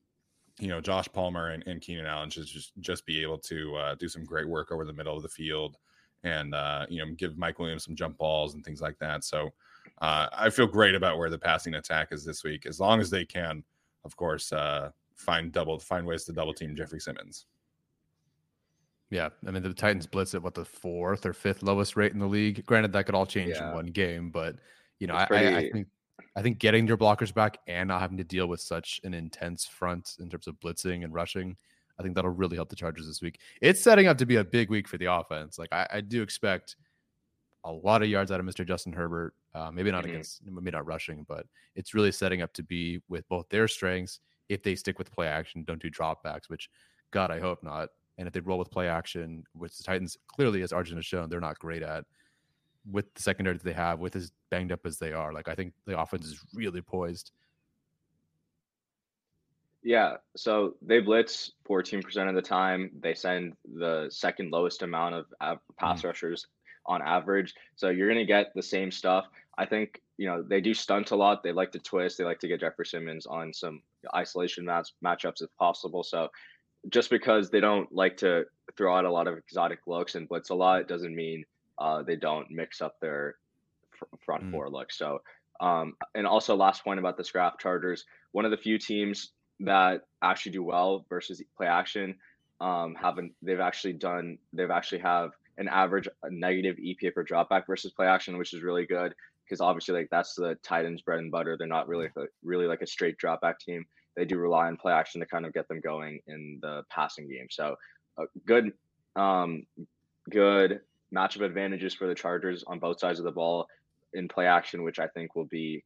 you 0.59 0.69
know, 0.69 0.81
Josh 0.81 1.09
Palmer 1.13 1.51
and, 1.51 1.67
and 1.67 1.81
Keenan 1.81 2.07
Allen 2.07 2.31
should 2.31 2.47
just 2.47 2.73
just 2.81 3.07
be 3.07 3.23
able 3.23 3.39
to 3.39 3.77
uh, 3.77 3.95
do 3.95 4.09
some 4.09 4.25
great 4.25 4.49
work 4.49 4.71
over 4.73 4.85
the 4.85 4.93
middle 4.93 5.17
of 5.17 5.23
the 5.23 5.29
field 5.29 5.79
and 6.23 6.55
uh, 6.55 6.87
you 6.91 7.05
know 7.05 7.13
give 7.15 7.39
Mike 7.39 7.59
Williams 7.59 7.85
some 7.85 7.97
jump 7.97 8.19
balls 8.19 8.55
and 8.55 8.65
things 8.65 8.83
like 8.83 8.99
that. 8.99 9.25
So 9.25 9.51
uh, 9.99 10.29
I 10.33 10.51
feel 10.51 10.67
great 10.67 10.95
about 10.95 11.19
where 11.19 11.31
the 11.31 11.39
passing 11.39 11.75
attack 11.75 12.13
is 12.13 12.25
this 12.25 12.45
week, 12.45 12.67
as 12.67 12.81
long 12.81 13.01
as 13.01 13.11
they 13.11 13.25
can, 13.25 13.65
of 14.05 14.17
course, 14.17 14.53
uh, 14.53 14.91
find 15.15 15.53
double 15.53 15.79
find 15.79 16.07
ways 16.07 16.25
to 16.25 16.33
double 16.33 16.55
team 16.55 16.77
Jeffrey 16.77 17.01
Simmons. 17.01 17.47
Yeah, 19.11 19.31
I 19.47 19.51
mean 19.51 19.63
the 19.63 19.75
Titans 19.75 20.07
blitz 20.07 20.35
at 20.35 20.43
what 20.43 20.55
the 20.55 20.65
fourth 20.65 21.27
or 21.27 21.33
fifth 21.33 21.63
lowest 21.63 21.97
rate 21.97 22.13
in 22.13 22.19
the 22.21 22.27
league. 22.27 22.65
Granted, 22.65 22.93
that 22.93 23.07
could 23.07 23.15
all 23.15 23.27
change 23.27 23.57
in 23.57 23.73
one 23.73 23.87
game, 23.87 24.31
but 24.31 24.57
you 25.01 25.07
know, 25.07 25.15
I, 25.15 25.23
It's 25.25 25.33
I, 25.33 25.57
I 25.59 25.71
think 25.71 25.89
I 26.37 26.43
think 26.43 26.59
getting 26.59 26.87
your 26.87 26.97
blockers 26.97 27.35
back 27.35 27.59
and 27.67 27.89
not 27.89 28.01
having 28.01 28.19
to 28.19 28.25
deal 28.25 28.47
with 28.47 28.61
such 28.61 29.01
an 29.03 29.15
intense 29.15 29.67
front 29.67 30.17
in 30.21 30.31
terms 30.31 30.47
of 30.47 30.61
blitzing 30.61 31.03
and 31.03 31.13
rushing, 31.13 31.57
I 31.99 32.03
think 32.03 32.15
that'll 32.15 32.31
really 32.31 32.57
help 32.57 32.69
the 32.69 32.77
Chargers 32.77 33.07
this 33.07 33.21
week. 33.21 33.41
It's 33.61 33.83
setting 33.83 34.07
up 34.07 34.17
to 34.19 34.27
be 34.27 34.37
a 34.37 34.45
big 34.45 34.71
week 34.71 34.87
for 34.87 34.97
the 34.97 35.07
offense. 35.13 35.59
Like 35.59 35.73
I, 35.73 35.87
I 35.91 36.01
do 36.03 36.23
expect 36.23 36.77
a 37.65 37.73
lot 37.73 38.03
of 38.03 38.09
yards 38.09 38.31
out 38.31 38.39
of 38.41 38.47
Mr. 38.47 38.65
Justin 38.67 38.93
Herbert. 38.93 39.35
Uh, 39.55 39.71
maybe 39.73 39.91
not 39.91 40.05
Mhm. 40.05 40.11
against, 40.11 40.47
maybe 40.47 40.71
not 40.71 40.87
rushing, 40.87 41.25
but 41.25 41.47
it's 41.75 41.95
really 41.95 42.13
setting 42.13 42.41
up 42.43 42.53
to 42.55 42.63
be 42.63 43.03
with 43.09 43.29
both 43.29 43.49
their 43.49 43.67
strengths. 43.67 44.21
If 44.49 44.63
they 44.63 44.77
stick 44.77 44.99
with 44.99 45.11
play 45.11 45.27
action, 45.27 45.65
don't 45.65 45.83
do 45.83 45.91
dropbacks, 45.91 46.49
which 46.49 46.71
God, 47.11 47.31
I 47.33 47.41
hope 47.41 47.63
not. 47.65 47.89
And 48.21 48.27
if 48.27 48.35
they 48.35 48.41
roll 48.41 48.59
with 48.59 48.71
play 48.71 48.87
action, 48.87 49.45
which 49.55 49.79
the 49.79 49.83
Titans 49.83 50.18
clearly, 50.29 50.61
as 50.61 50.75
Arjun 50.75 50.97
has 50.97 51.07
shown, 51.07 51.31
they're 51.31 51.41
not 51.41 51.59
great 51.59 51.83
at, 51.83 52.05
with 52.89 53.12
the 53.14 53.23
secondary 53.23 53.57
that 53.57 53.64
they 53.64 53.73
have, 53.73 53.99
with 53.99 54.14
as 54.14 54.31
banged 54.51 54.73
up 54.73 54.81
as 54.85 54.99
they 54.99 55.12
are, 55.12 55.33
like 55.33 55.49
I 55.49 55.55
think 55.55 55.73
the 55.87 55.99
offense 55.99 56.27
is 56.27 56.39
really 56.53 56.83
poised. 56.83 57.33
Yeah, 59.83 60.16
so 60.37 60.75
they 60.83 61.01
blitz 61.01 61.53
14% 61.66 62.29
of 62.29 62.35
the 62.35 62.43
time. 62.43 62.91
They 63.01 63.14
send 63.14 63.55
the 63.64 64.09
second 64.11 64.51
lowest 64.51 64.83
amount 64.83 65.14
of 65.14 65.25
av- 65.41 65.61
pass 65.79 66.03
mm. 66.03 66.09
rushers 66.09 66.47
on 66.85 67.01
average. 67.01 67.55
So 67.77 67.89
you're 67.89 68.09
going 68.09 68.18
to 68.18 68.27
get 68.27 68.53
the 68.55 68.62
same 68.62 68.91
stuff. 68.91 69.25
I 69.57 69.64
think, 69.64 70.03
you 70.18 70.27
know, 70.27 70.43
they 70.43 70.61
do 70.61 70.75
stunt 70.75 71.12
a 71.12 71.16
lot. 71.16 71.43
They 71.43 71.53
like 71.53 71.73
to 71.73 71.79
twist. 71.79 72.18
They 72.18 72.25
like 72.25 72.41
to 72.41 72.49
get 72.49 72.61
Jeffrey 72.61 72.85
Simmons 72.85 73.25
on 73.25 73.55
some 73.55 73.81
isolation 74.14 74.66
match 74.66 74.91
matchups 75.03 75.41
if 75.41 75.49
possible. 75.59 76.03
So 76.03 76.29
just 76.89 77.11
because 77.11 77.51
they 77.51 77.61
don't 77.61 77.93
like 77.93 78.16
to 78.18 78.45
throw 78.76 78.97
out 78.97 79.05
a 79.05 79.11
lot 79.12 79.26
of 79.26 79.37
exotic 79.37 79.81
looks 79.87 80.14
and 80.14 80.28
blitz 80.28 80.51
a 80.51 80.55
lot 80.55 80.89
doesn't 80.89 81.14
mean 81.14 81.45
uh, 81.78 82.03
they 82.03 82.16
don't 82.16 82.51
mix 82.51 82.81
up 82.81 82.99
their 83.01 83.37
fr- 83.91 84.05
front 84.24 84.45
Mm. 84.45 84.51
four 84.53 84.70
looks. 84.70 84.97
So 84.97 85.20
Um, 85.61 85.95
and 86.14 86.26
also, 86.26 86.57
last 86.57 86.83
point 86.85 86.99
about 86.99 87.18
the 87.18 87.24
scrap 87.24 87.59
Chargers, 87.59 88.07
one 88.33 88.47
of 88.47 88.51
the 88.51 88.57
few 88.57 88.78
teams 88.78 89.33
that 89.61 90.05
actually 90.22 90.53
do 90.53 90.62
well 90.62 91.05
versus 91.11 91.43
play 91.55 91.66
action 91.66 92.18
um, 92.62 92.95
haven't 92.95 93.33
they've 93.43 93.61
actually 93.61 93.93
done 93.93 94.39
they've 94.55 94.70
actually 94.70 95.01
have 95.01 95.33
an 95.59 95.68
average 95.68 96.09
negative 96.31 96.76
EPA 96.78 97.12
per 97.14 97.24
dropback 97.24 97.66
versus 97.66 97.93
play 97.93 98.07
action, 98.07 98.39
which 98.39 98.55
is 98.55 98.62
really 98.62 98.87
good 98.87 99.14
because 99.45 99.61
obviously 99.61 99.95
like 99.95 100.09
that's 100.11 100.35
the 100.35 100.55
Titans 100.62 101.03
bread 101.03 101.18
and 101.18 101.31
butter. 101.31 101.57
They're 101.59 101.66
not 101.66 101.89
really 101.89 102.09
really 102.43 102.66
like 102.66 102.81
a 102.81 102.87
straight 102.87 103.18
dropback 103.18 103.59
team. 103.59 103.85
They 104.17 104.25
do 104.25 104.39
rely 104.39 104.67
on 104.67 104.77
play 104.77 104.93
action 104.93 105.21
to 105.21 105.27
kind 105.27 105.47
of 105.47 105.53
get 105.53 105.69
them 105.69 105.81
going 105.81 106.21
in 106.27 106.59
the 106.61 106.83
passing 106.91 107.29
game. 107.29 107.47
So 107.51 107.77
uh, 108.19 108.25
good 108.47 108.73
um, 109.17 109.65
good 110.29 110.81
matchup 111.15 111.45
advantages 111.45 111.95
for 111.95 112.07
the 112.07 112.15
Chargers 112.15 112.65
on 112.67 112.79
both 112.79 113.01
sides 113.01 113.19
of 113.19 113.25
the 113.25 113.31
ball 113.31 113.67
in 114.13 114.29
play 114.29 114.47
action, 114.47 114.83
which 114.83 114.99
I 114.99 115.07
think 115.09 115.35
will 115.35 115.47
be. 115.47 115.85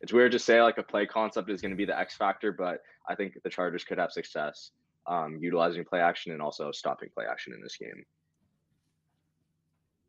It's 0.00 0.12
weird 0.12 0.32
to 0.32 0.38
say 0.38 0.62
like 0.62 0.78
a 0.78 0.82
play 0.82 1.06
concept 1.06 1.50
is 1.50 1.60
going 1.60 1.72
to 1.72 1.76
be 1.76 1.84
the 1.84 1.98
X 1.98 2.14
factor, 2.14 2.52
but 2.52 2.82
I 3.08 3.16
think 3.16 3.34
the 3.42 3.50
Chargers 3.50 3.84
could 3.84 3.98
have 3.98 4.12
success 4.12 4.70
um, 5.08 5.38
utilizing 5.40 5.84
play 5.84 6.00
action 6.00 6.32
and 6.32 6.40
also 6.42 6.70
stopping 6.70 7.08
play 7.12 7.24
action 7.28 7.52
in 7.52 7.60
this 7.60 7.76
game. 7.76 8.04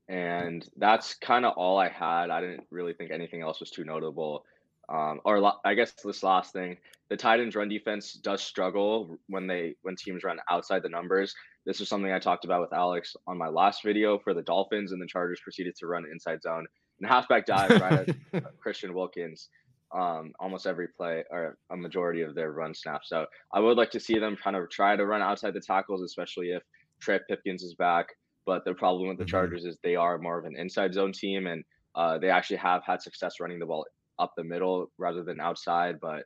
And 0.07 0.67
that's 0.77 1.15
kind 1.15 1.45
of 1.45 1.53
all 1.55 1.77
I 1.77 1.89
had. 1.89 2.29
I 2.29 2.41
didn't 2.41 2.65
really 2.71 2.93
think 2.93 3.11
anything 3.11 3.41
else 3.41 3.59
was 3.59 3.69
too 3.69 3.83
notable. 3.83 4.43
Um, 4.91 5.21
or 5.23 5.53
I 5.65 5.73
guess 5.75 5.93
this 6.03 6.23
last 6.23 6.51
thing, 6.53 6.77
the 7.09 7.17
Titans' 7.17 7.55
run 7.55 7.69
defense 7.69 8.13
does 8.13 8.41
struggle 8.41 9.17
when 9.27 9.47
they 9.47 9.75
when 9.83 9.95
teams 9.95 10.23
run 10.23 10.39
outside 10.49 10.83
the 10.83 10.89
numbers. 10.89 11.33
This 11.65 11.81
is 11.81 11.89
something 11.89 12.11
I 12.11 12.19
talked 12.19 12.45
about 12.45 12.61
with 12.61 12.73
Alex 12.73 13.15
on 13.27 13.37
my 13.37 13.47
last 13.47 13.83
video 13.83 14.17
for 14.17 14.33
the 14.33 14.41
Dolphins, 14.41 14.91
and 14.91 15.01
the 15.01 15.07
Chargers 15.07 15.41
proceeded 15.41 15.75
to 15.77 15.87
run 15.87 16.05
inside 16.11 16.41
zone 16.41 16.65
and 16.99 17.09
halfback 17.09 17.45
dive 17.45 17.69
right 17.81 18.09
at 18.33 18.57
Christian 18.59 18.93
Wilkins 18.93 19.49
um, 19.95 20.33
almost 20.39 20.67
every 20.67 20.87
play 20.87 21.23
or 21.31 21.57
a 21.71 21.77
majority 21.77 22.21
of 22.21 22.35
their 22.35 22.51
run 22.51 22.73
snaps. 22.73 23.09
So 23.09 23.25
I 23.53 23.59
would 23.59 23.77
like 23.77 23.91
to 23.91 23.99
see 23.99 24.19
them 24.19 24.37
kind 24.41 24.55
of 24.55 24.69
try 24.69 24.95
to 24.95 25.05
run 25.05 25.21
outside 25.21 25.53
the 25.53 25.61
tackles, 25.61 26.01
especially 26.03 26.49
if 26.49 26.63
Trey 27.01 27.19
Pipkins 27.27 27.63
is 27.63 27.75
back. 27.75 28.07
But 28.45 28.65
the 28.65 28.73
problem 28.73 29.07
with 29.07 29.17
the 29.17 29.23
mm-hmm. 29.23 29.31
Chargers 29.31 29.65
is 29.65 29.77
they 29.83 29.95
are 29.95 30.17
more 30.17 30.39
of 30.39 30.45
an 30.45 30.55
inside 30.57 30.93
zone 30.93 31.11
team, 31.11 31.47
and 31.47 31.63
uh, 31.95 32.17
they 32.17 32.29
actually 32.29 32.57
have 32.57 32.83
had 32.85 33.01
success 33.01 33.39
running 33.39 33.59
the 33.59 33.65
ball 33.65 33.85
up 34.19 34.33
the 34.35 34.43
middle 34.43 34.91
rather 34.97 35.23
than 35.23 35.39
outside. 35.39 35.99
But 35.99 36.25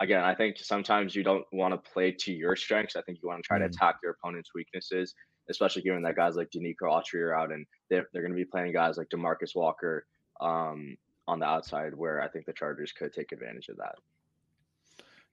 again, 0.00 0.24
I 0.24 0.34
think 0.34 0.56
sometimes 0.58 1.14
you 1.14 1.22
don't 1.22 1.44
want 1.52 1.72
to 1.72 1.90
play 1.90 2.12
to 2.12 2.32
your 2.32 2.56
strengths. 2.56 2.96
I 2.96 3.02
think 3.02 3.18
you 3.22 3.28
want 3.28 3.42
to 3.42 3.46
try 3.46 3.58
mm-hmm. 3.58 3.70
to 3.70 3.76
attack 3.76 3.96
your 4.02 4.12
opponent's 4.12 4.50
weaknesses, 4.54 5.14
especially 5.48 5.82
given 5.82 6.02
that 6.02 6.16
guys 6.16 6.36
like 6.36 6.50
Denico 6.50 6.82
Autry 6.82 7.20
are 7.20 7.34
out 7.34 7.52
and 7.52 7.66
they're, 7.90 8.06
they're 8.12 8.22
going 8.22 8.32
to 8.32 8.36
be 8.36 8.44
playing 8.44 8.72
guys 8.72 8.96
like 8.96 9.08
Demarcus 9.08 9.54
Walker, 9.54 10.06
um, 10.40 10.96
on 11.28 11.40
the 11.40 11.46
outside 11.46 11.94
where 11.94 12.22
I 12.22 12.28
think 12.28 12.46
the 12.46 12.52
Chargers 12.52 12.92
could 12.92 13.12
take 13.12 13.32
advantage 13.32 13.68
of 13.68 13.76
that. 13.78 13.96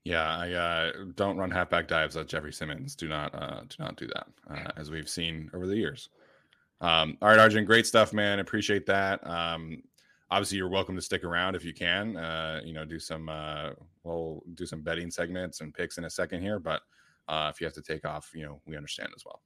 Yeah, 0.03 0.37
I 0.37 0.51
uh, 0.51 0.91
don't 1.15 1.37
run 1.37 1.49
halfback 1.49 1.87
dives 1.87 2.17
at 2.17 2.27
Jeffrey 2.27 2.51
Simmons. 2.51 2.93
Do 2.95 3.07
not 3.07 3.33
uh, 3.33 3.61
do 3.61 3.75
not 3.79 3.95
do 3.95 4.07
that, 4.07 4.27
uh, 4.49 4.71
as 4.75 4.91
we've 4.91 5.07
seen 5.07 5.49
over 5.53 5.65
the 5.65 5.77
years. 5.77 6.09
Um, 6.81 7.17
all 7.21 7.29
right, 7.29 7.39
Arjun, 7.39 7.63
great 7.63 7.87
stuff, 7.87 8.11
man. 8.11 8.39
Appreciate 8.39 8.85
that. 8.87 9.25
Um, 9.25 9.81
obviously, 10.33 10.57
you're 10.57 10.69
welcome 10.69 10.95
to 10.95 11.01
stick 11.01 11.23
around 11.23 11.55
if 11.55 11.63
you 11.63 11.73
can. 11.73 12.17
Uh, 12.17 12.59
you 12.65 12.73
know, 12.73 12.85
do 12.85 12.99
some 12.99 13.29
uh, 13.29 13.69
we'll 14.03 14.43
do 14.55 14.65
some 14.65 14.81
betting 14.81 15.11
segments 15.11 15.61
and 15.61 15.73
picks 15.73 15.97
in 15.97 16.05
a 16.05 16.09
second 16.09 16.41
here, 16.41 16.59
but 16.59 16.81
uh, 17.27 17.51
if 17.53 17.61
you 17.61 17.65
have 17.65 17.73
to 17.73 17.81
take 17.81 18.05
off, 18.05 18.31
you 18.33 18.43
know, 18.43 18.59
we 18.65 18.75
understand 18.75 19.09
as 19.15 19.23
well. 19.23 19.41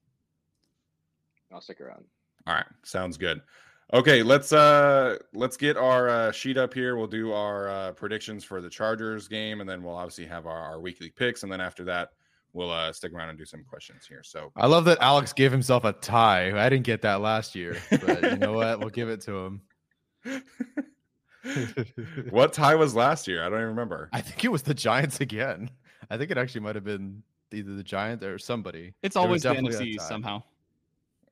I'll 1.51 1.61
stick 1.61 1.81
around. 1.81 2.05
All 2.47 2.55
right, 2.55 2.65
sounds 2.83 3.17
good. 3.17 3.41
Okay, 3.93 4.21
let's 4.21 4.51
uh 4.51 5.17
let's 5.33 5.55
get 5.55 5.77
our 5.77 6.09
uh, 6.09 6.31
sheet 6.31 6.57
up 6.57 6.73
here. 6.73 6.97
We'll 6.97 7.07
do 7.07 7.31
our 7.31 7.69
uh, 7.69 7.91
predictions 7.93 8.43
for 8.43 8.61
the 8.61 8.69
Chargers 8.69 9.27
game, 9.27 9.61
and 9.61 9.69
then 9.69 9.83
we'll 9.83 9.95
obviously 9.95 10.25
have 10.25 10.45
our, 10.45 10.59
our 10.59 10.79
weekly 10.79 11.09
picks, 11.09 11.43
and 11.43 11.51
then 11.51 11.61
after 11.61 11.83
that, 11.85 12.11
we'll 12.53 12.71
uh, 12.71 12.91
stick 12.91 13.13
around 13.13 13.29
and 13.29 13.37
do 13.37 13.45
some 13.45 13.63
questions 13.63 14.05
here. 14.07 14.23
So 14.23 14.51
I 14.55 14.67
love 14.67 14.85
that 14.85 14.97
Alex 14.99 15.31
gave 15.31 15.51
himself 15.51 15.85
a 15.85 15.93
tie. 15.93 16.57
I 16.57 16.69
didn't 16.69 16.85
get 16.85 17.01
that 17.03 17.21
last 17.21 17.55
year, 17.55 17.77
but 17.89 18.23
you 18.23 18.37
know 18.37 18.53
what? 18.53 18.79
We'll 18.79 18.89
give 18.89 19.09
it 19.09 19.21
to 19.21 19.37
him. 19.37 19.61
what 22.29 22.53
tie 22.53 22.75
was 22.75 22.95
last 22.95 23.27
year? 23.27 23.41
I 23.41 23.49
don't 23.49 23.59
even 23.59 23.69
remember. 23.69 24.09
I 24.13 24.21
think 24.21 24.43
it 24.43 24.51
was 24.51 24.63
the 24.63 24.73
Giants 24.73 25.21
again. 25.21 25.69
I 26.09 26.17
think 26.17 26.31
it 26.31 26.37
actually 26.37 26.61
might 26.61 26.75
have 26.75 26.83
been 26.83 27.23
either 27.51 27.75
the 27.75 27.83
Giants 27.83 28.23
or 28.23 28.37
somebody. 28.37 28.93
It's 29.03 29.15
always 29.15 29.43
fantasy 29.43 29.97
somehow. 29.99 30.43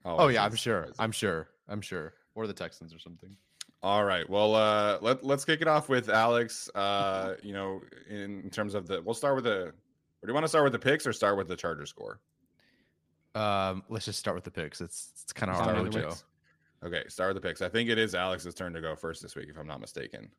Oh, 0.04 0.18
oh 0.18 0.28
yeah, 0.28 0.46
I'm 0.46 0.56
sure. 0.56 0.90
I'm 1.00 1.12
sure. 1.12 1.50
I'm 1.68 1.82
sure 1.82 2.14
or 2.36 2.48
the 2.48 2.54
Texans 2.54 2.94
or 2.94 3.00
something. 3.00 3.36
All 3.82 4.04
right. 4.04 4.30
Well, 4.30 4.56
uh, 4.56 4.98
let 5.02 5.24
let's 5.24 5.46
kick 5.46 5.62
it 5.62 5.68
off 5.68 5.90
with 5.90 6.10
Alex. 6.10 6.70
Uh, 6.76 7.36
you 7.42 7.54
know, 7.54 7.82
in, 8.10 8.42
in 8.42 8.50
terms 8.50 8.76
of 8.76 8.88
the, 8.88 9.02
we'll 9.02 9.16
start 9.16 9.36
with 9.36 9.46
the. 9.46 9.74
Or 10.22 10.28
do 10.28 10.32
you 10.32 10.34
want 10.34 10.44
to 10.44 10.50
start 10.50 10.64
with 10.64 10.74
the 10.74 10.80
picks 10.80 11.06
or 11.06 11.14
start 11.14 11.38
with 11.38 11.48
the 11.48 11.56
Charger 11.56 11.86
score? 11.86 12.20
Um, 13.36 13.84
let's 13.90 14.06
just 14.06 14.18
start 14.18 14.36
with 14.36 14.44
the 14.44 14.52
picks. 14.52 14.82
It's 14.82 15.12
it's 15.24 15.34
kind 15.34 15.52
of 15.52 15.58
hard, 15.58 15.92
Joe. 15.92 16.14
Okay, 16.86 17.04
start 17.08 17.34
with 17.34 17.42
the 17.42 17.48
picks. 17.48 17.62
I 17.64 17.70
think 17.70 17.90
it 17.90 17.98
is 17.98 18.14
Alex's 18.14 18.54
turn 18.54 18.74
to 18.74 18.82
go 18.82 18.96
first 18.96 19.22
this 19.24 19.36
week, 19.36 19.48
if 19.50 19.58
I'm 19.58 19.66
not 19.66 19.82
mistaken. 19.82 20.30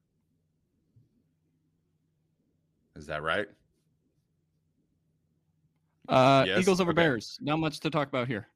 Is 2.94 3.06
that 3.06 3.22
right? 3.22 3.48
Uh, 6.08 6.44
yes? 6.46 6.60
Eagles 6.60 6.80
over 6.80 6.92
okay. 6.92 7.02
Bears. 7.02 7.36
Not 7.40 7.58
much 7.58 7.80
to 7.80 7.90
talk 7.90 8.06
about 8.06 8.28
here. 8.28 8.46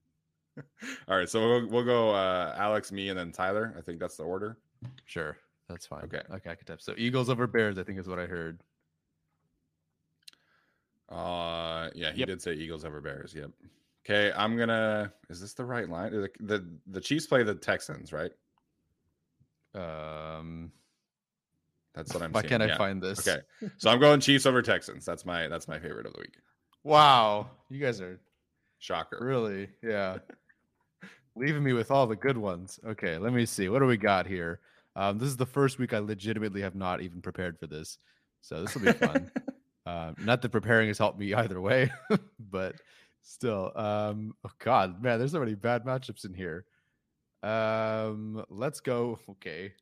All 1.08 1.16
right, 1.16 1.28
so 1.28 1.40
we'll, 1.40 1.66
we'll 1.68 1.84
go 1.84 2.10
uh, 2.10 2.54
Alex, 2.56 2.92
me, 2.92 3.08
and 3.08 3.18
then 3.18 3.32
Tyler. 3.32 3.74
I 3.76 3.80
think 3.80 3.98
that's 3.98 4.16
the 4.16 4.22
order. 4.22 4.58
Sure, 5.06 5.36
that's 5.68 5.86
fine. 5.86 6.04
Okay, 6.04 6.22
okay, 6.32 6.50
I 6.50 6.54
can 6.54 6.66
type. 6.66 6.80
So 6.80 6.94
Eagles 6.96 7.28
over 7.28 7.48
Bears, 7.48 7.76
I 7.76 7.82
think 7.82 7.98
is 7.98 8.08
what 8.08 8.20
I 8.20 8.26
heard. 8.26 8.62
Uh, 11.08 11.90
yeah, 11.94 12.12
he 12.12 12.20
yep. 12.20 12.28
did 12.28 12.40
say 12.40 12.54
Eagles 12.54 12.84
over 12.84 13.00
Bears. 13.00 13.34
Yep. 13.34 13.50
Okay, 14.04 14.32
I'm 14.36 14.56
gonna. 14.56 15.12
Is 15.28 15.40
this 15.40 15.52
the 15.54 15.64
right 15.64 15.88
line? 15.88 16.12
The 16.12 16.30
the, 16.40 16.66
the 16.86 17.00
Chiefs 17.00 17.26
play 17.26 17.42
the 17.42 17.54
Texans, 17.54 18.12
right? 18.12 18.32
Um, 19.74 20.72
that's 21.94 22.12
what 22.14 22.22
I'm. 22.22 22.32
Why 22.32 22.40
seeing. 22.40 22.50
can't 22.50 22.62
I 22.62 22.76
find 22.76 23.02
this? 23.02 23.26
Okay, 23.26 23.40
so 23.78 23.90
I'm 23.90 24.00
going 24.00 24.20
Chiefs 24.20 24.46
over 24.46 24.62
Texans. 24.62 25.04
That's 25.04 25.24
my 25.24 25.48
that's 25.48 25.68
my 25.68 25.78
favorite 25.78 26.06
of 26.06 26.14
the 26.14 26.20
week. 26.20 26.36
Wow, 26.82 27.50
you 27.68 27.78
guys 27.78 28.00
are 28.00 28.18
shocker. 28.78 29.18
Really? 29.20 29.68
Yeah 29.82 30.18
leaving 31.36 31.62
me 31.62 31.72
with 31.72 31.90
all 31.90 32.06
the 32.06 32.16
good 32.16 32.36
ones. 32.36 32.78
Okay, 32.86 33.18
let 33.18 33.32
me 33.32 33.46
see. 33.46 33.68
What 33.68 33.80
do 33.80 33.86
we 33.86 33.96
got 33.96 34.26
here? 34.26 34.60
Um, 34.96 35.18
this 35.18 35.28
is 35.28 35.36
the 35.36 35.46
first 35.46 35.78
week 35.78 35.94
I 35.94 35.98
legitimately 35.98 36.60
have 36.62 36.74
not 36.74 37.00
even 37.00 37.22
prepared 37.22 37.58
for 37.58 37.66
this, 37.66 37.98
so 38.40 38.62
this 38.62 38.74
will 38.74 38.82
be 38.82 38.92
fun. 38.92 39.30
uh, 39.86 40.12
not 40.18 40.42
that 40.42 40.50
preparing 40.50 40.88
has 40.88 40.98
helped 40.98 41.18
me 41.18 41.32
either 41.34 41.60
way, 41.60 41.90
but 42.50 42.74
still. 43.22 43.72
Um, 43.74 44.34
oh 44.44 44.50
God, 44.58 45.02
man, 45.02 45.18
there's 45.18 45.32
so 45.32 45.40
many 45.40 45.54
bad 45.54 45.84
matchups 45.84 46.24
in 46.24 46.34
here. 46.34 46.64
Um, 47.42 48.44
let's 48.48 48.80
go. 48.80 49.18
Okay. 49.30 49.72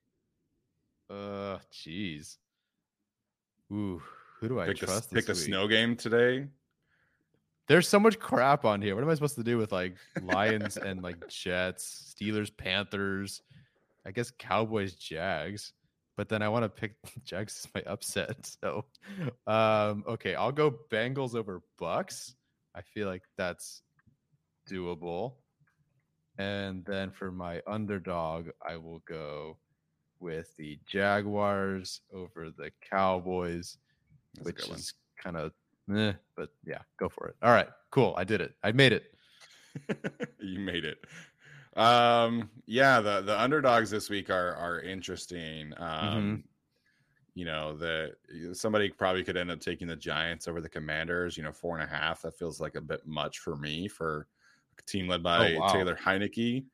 Uh, 1.11 1.59
jeez. 1.73 2.37
Ooh, 3.73 4.03
who 4.41 4.49
do 4.49 4.61
I 4.61 4.67
pick 4.67 4.79
trust? 4.79 5.11
The, 5.11 5.17
pick 5.17 5.27
the 5.27 5.35
snow 5.35 5.67
game 5.67 5.97
today. 5.97 6.47
There's 7.67 7.89
so 7.89 7.99
much 7.99 8.19
crap 8.19 8.65
on 8.65 8.81
here. 8.81 8.95
What 8.95 9.05
am 9.05 9.11
I 9.11 9.15
supposed 9.15 9.37
to 9.37 9.43
do 9.43 9.59
with 9.59 9.73
like 9.73 9.97
Lions 10.23 10.77
and 10.77 11.03
like 11.03 11.29
Jets, 11.29 12.15
Steelers, 12.15 12.55
Panthers? 12.55 13.43
I 14.07 14.11
guess 14.11 14.31
Cowboys, 14.39 14.95
Jags. 14.95 15.73
But 16.17 16.29
then 16.29 16.43
I 16.43 16.49
want 16.49 16.65
to 16.65 16.69
pick 16.69 16.95
Jags 17.25 17.65
as 17.65 17.75
my 17.75 17.83
upset. 17.91 18.51
So, 18.61 18.85
um, 19.47 20.03
okay, 20.09 20.35
I'll 20.35 20.53
go 20.53 20.75
Bengals 20.91 21.35
over 21.35 21.63
Bucks. 21.79 22.35
I 22.79 22.83
feel 22.95 23.09
like 23.09 23.25
that's 23.37 23.83
doable. 24.71 25.35
And 26.39 26.85
then 26.85 27.11
for 27.11 27.33
my 27.33 27.61
underdog, 27.67 28.49
I 28.67 28.77
will 28.77 29.03
go 29.09 29.57
with 30.21 30.57
the 30.57 30.79
Jaguars 30.87 32.01
over 32.15 32.51
the 32.57 32.71
Cowboys, 32.89 33.77
that's 34.35 34.47
which 34.47 34.69
is 34.69 34.95
kind 35.21 35.37
of 35.37 35.53
Eh, 35.95 36.13
but 36.37 36.51
yeah, 36.65 36.81
go 36.99 37.09
for 37.09 37.29
it. 37.29 37.37
All 37.43 37.51
right, 37.51 37.69
cool. 37.91 38.15
I 38.17 38.25
did 38.25 38.41
it. 38.41 38.55
I 38.63 38.73
made 38.73 38.93
it. 38.93 39.05
you 40.41 40.61
made 40.61 40.85
it. 40.85 40.99
Um, 41.77 42.51
yeah, 42.67 43.01
the 43.01 43.23
the 43.23 43.41
underdogs 43.41 43.91
this 43.91 44.11
week 44.11 44.29
are 44.31 44.55
are 44.55 44.81
interesting. 44.81 45.73
Um, 45.77 45.89
mm-hmm. 45.89 46.35
You 47.39 47.45
know, 47.45 47.77
the 47.77 48.17
somebody 48.53 48.89
probably 48.89 49.23
could 49.23 49.37
end 49.37 49.53
up 49.53 49.61
taking 49.61 49.87
the 49.87 49.95
Giants 49.95 50.49
over 50.49 50.61
the 50.61 50.69
Commanders. 50.69 51.37
You 51.37 51.45
know, 51.45 51.53
four 51.53 51.79
and 51.79 51.89
a 51.89 51.95
half. 51.95 52.23
That 52.23 52.37
feels 52.37 52.61
like 52.61 52.75
a 52.75 52.81
bit 52.81 53.07
much 53.07 53.39
for 53.39 53.55
me 53.55 53.87
for 53.87 54.27
a 54.77 54.83
team 54.83 55.07
led 55.07 55.23
by 55.23 55.55
oh, 55.55 55.61
wow. 55.61 55.69
Taylor 55.69 55.95
Heinicke. 55.95 56.65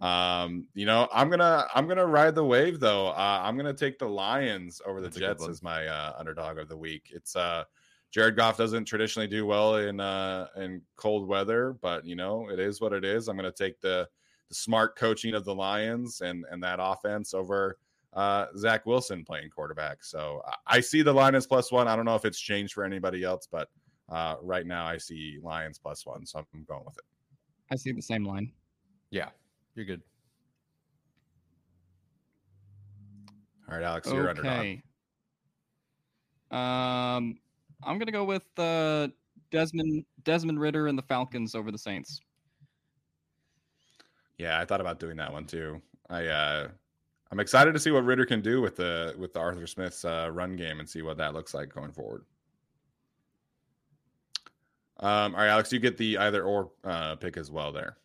Um, 0.00 0.66
you 0.74 0.86
know, 0.86 1.06
I'm 1.12 1.30
gonna 1.30 1.66
I'm 1.72 1.86
gonna 1.86 2.04
ride 2.04 2.34
the 2.34 2.44
wave 2.44 2.80
though. 2.80 3.10
Uh, 3.10 3.42
I'm 3.44 3.56
gonna 3.56 3.72
take 3.72 3.96
the 4.00 4.08
Lions 4.08 4.82
over 4.84 5.00
the 5.00 5.06
That's 5.06 5.18
Jets 5.18 5.48
as 5.48 5.62
my 5.62 5.86
uh, 5.86 6.14
underdog 6.18 6.58
of 6.58 6.68
the 6.68 6.76
week. 6.76 7.12
It's 7.14 7.36
uh 7.36 7.62
Jared 8.10 8.34
Goff 8.34 8.56
doesn't 8.56 8.86
traditionally 8.86 9.28
do 9.28 9.46
well 9.46 9.76
in 9.76 10.00
uh, 10.00 10.48
in 10.56 10.82
cold 10.96 11.28
weather, 11.28 11.76
but 11.80 12.04
you 12.04 12.16
know 12.16 12.48
it 12.50 12.58
is 12.58 12.80
what 12.80 12.92
it 12.92 13.04
is. 13.04 13.28
I'm 13.28 13.36
going 13.36 13.50
to 13.50 13.64
take 13.64 13.80
the 13.80 14.08
the 14.48 14.54
smart 14.54 14.96
coaching 14.96 15.34
of 15.34 15.44
the 15.44 15.54
Lions 15.54 16.22
and 16.22 16.44
and 16.50 16.60
that 16.64 16.80
offense 16.82 17.34
over 17.34 17.78
uh, 18.14 18.46
Zach 18.56 18.86
Wilson 18.86 19.24
playing 19.24 19.50
quarterback. 19.50 20.02
So 20.02 20.42
I 20.66 20.80
see 20.80 21.02
the 21.02 21.12
Lions 21.12 21.46
plus 21.46 21.70
one. 21.70 21.88
I 21.88 21.96
don't 21.96 22.04
know 22.04 22.14
if 22.14 22.24
it's 22.24 22.40
changed 22.40 22.72
for 22.72 22.84
anybody 22.84 23.24
else, 23.24 23.48
but 23.50 23.68
uh, 24.08 24.36
right 24.42 24.66
now 24.66 24.86
I 24.86 24.96
see 24.96 25.38
Lions 25.42 25.78
plus 25.78 26.06
one, 26.06 26.24
so 26.24 26.38
I'm 26.38 26.64
going 26.64 26.84
with 26.84 26.96
it. 26.96 27.04
I 27.70 27.76
see 27.76 27.92
the 27.92 28.02
same 28.02 28.24
line. 28.24 28.50
Yeah, 29.10 29.28
you're 29.74 29.84
good. 29.84 30.02
All 33.70 33.76
right, 33.76 33.84
Alex, 33.84 34.10
you're 34.10 34.30
underdog. 34.30 34.46
Okay. 34.46 34.82
Um, 36.50 37.38
I'm 37.82 37.98
gonna 37.98 38.12
go 38.12 38.24
with 38.24 38.46
uh, 38.58 39.08
Desmond 39.50 40.04
Desmond 40.24 40.58
Ridder 40.58 40.86
and 40.86 40.96
the 40.96 41.02
Falcons 41.02 41.54
over 41.54 41.70
the 41.70 41.78
Saints. 41.78 42.20
Yeah, 44.38 44.58
I 44.58 44.64
thought 44.64 44.80
about 44.80 45.00
doing 45.00 45.16
that 45.18 45.32
one 45.32 45.44
too. 45.44 45.82
I 46.08 46.26
uh 46.26 46.68
I'm 47.30 47.40
excited 47.40 47.72
to 47.74 47.78
see 47.78 47.90
what 47.90 48.04
Ridder 48.04 48.24
can 48.24 48.40
do 48.40 48.60
with 48.60 48.76
the 48.76 49.14
with 49.18 49.34
the 49.34 49.40
Arthur 49.40 49.66
Smith's 49.66 50.04
uh, 50.04 50.30
run 50.32 50.56
game 50.56 50.80
and 50.80 50.88
see 50.88 51.02
what 51.02 51.18
that 51.18 51.34
looks 51.34 51.54
like 51.54 51.72
going 51.72 51.92
forward. 51.92 52.24
Um, 55.00 55.34
all 55.34 55.42
right, 55.42 55.48
Alex, 55.48 55.72
you 55.72 55.78
get 55.78 55.96
the 55.96 56.18
either 56.18 56.42
or 56.42 56.70
uh, 56.84 57.14
pick 57.16 57.36
as 57.36 57.50
well 57.50 57.70
there. 57.70 57.96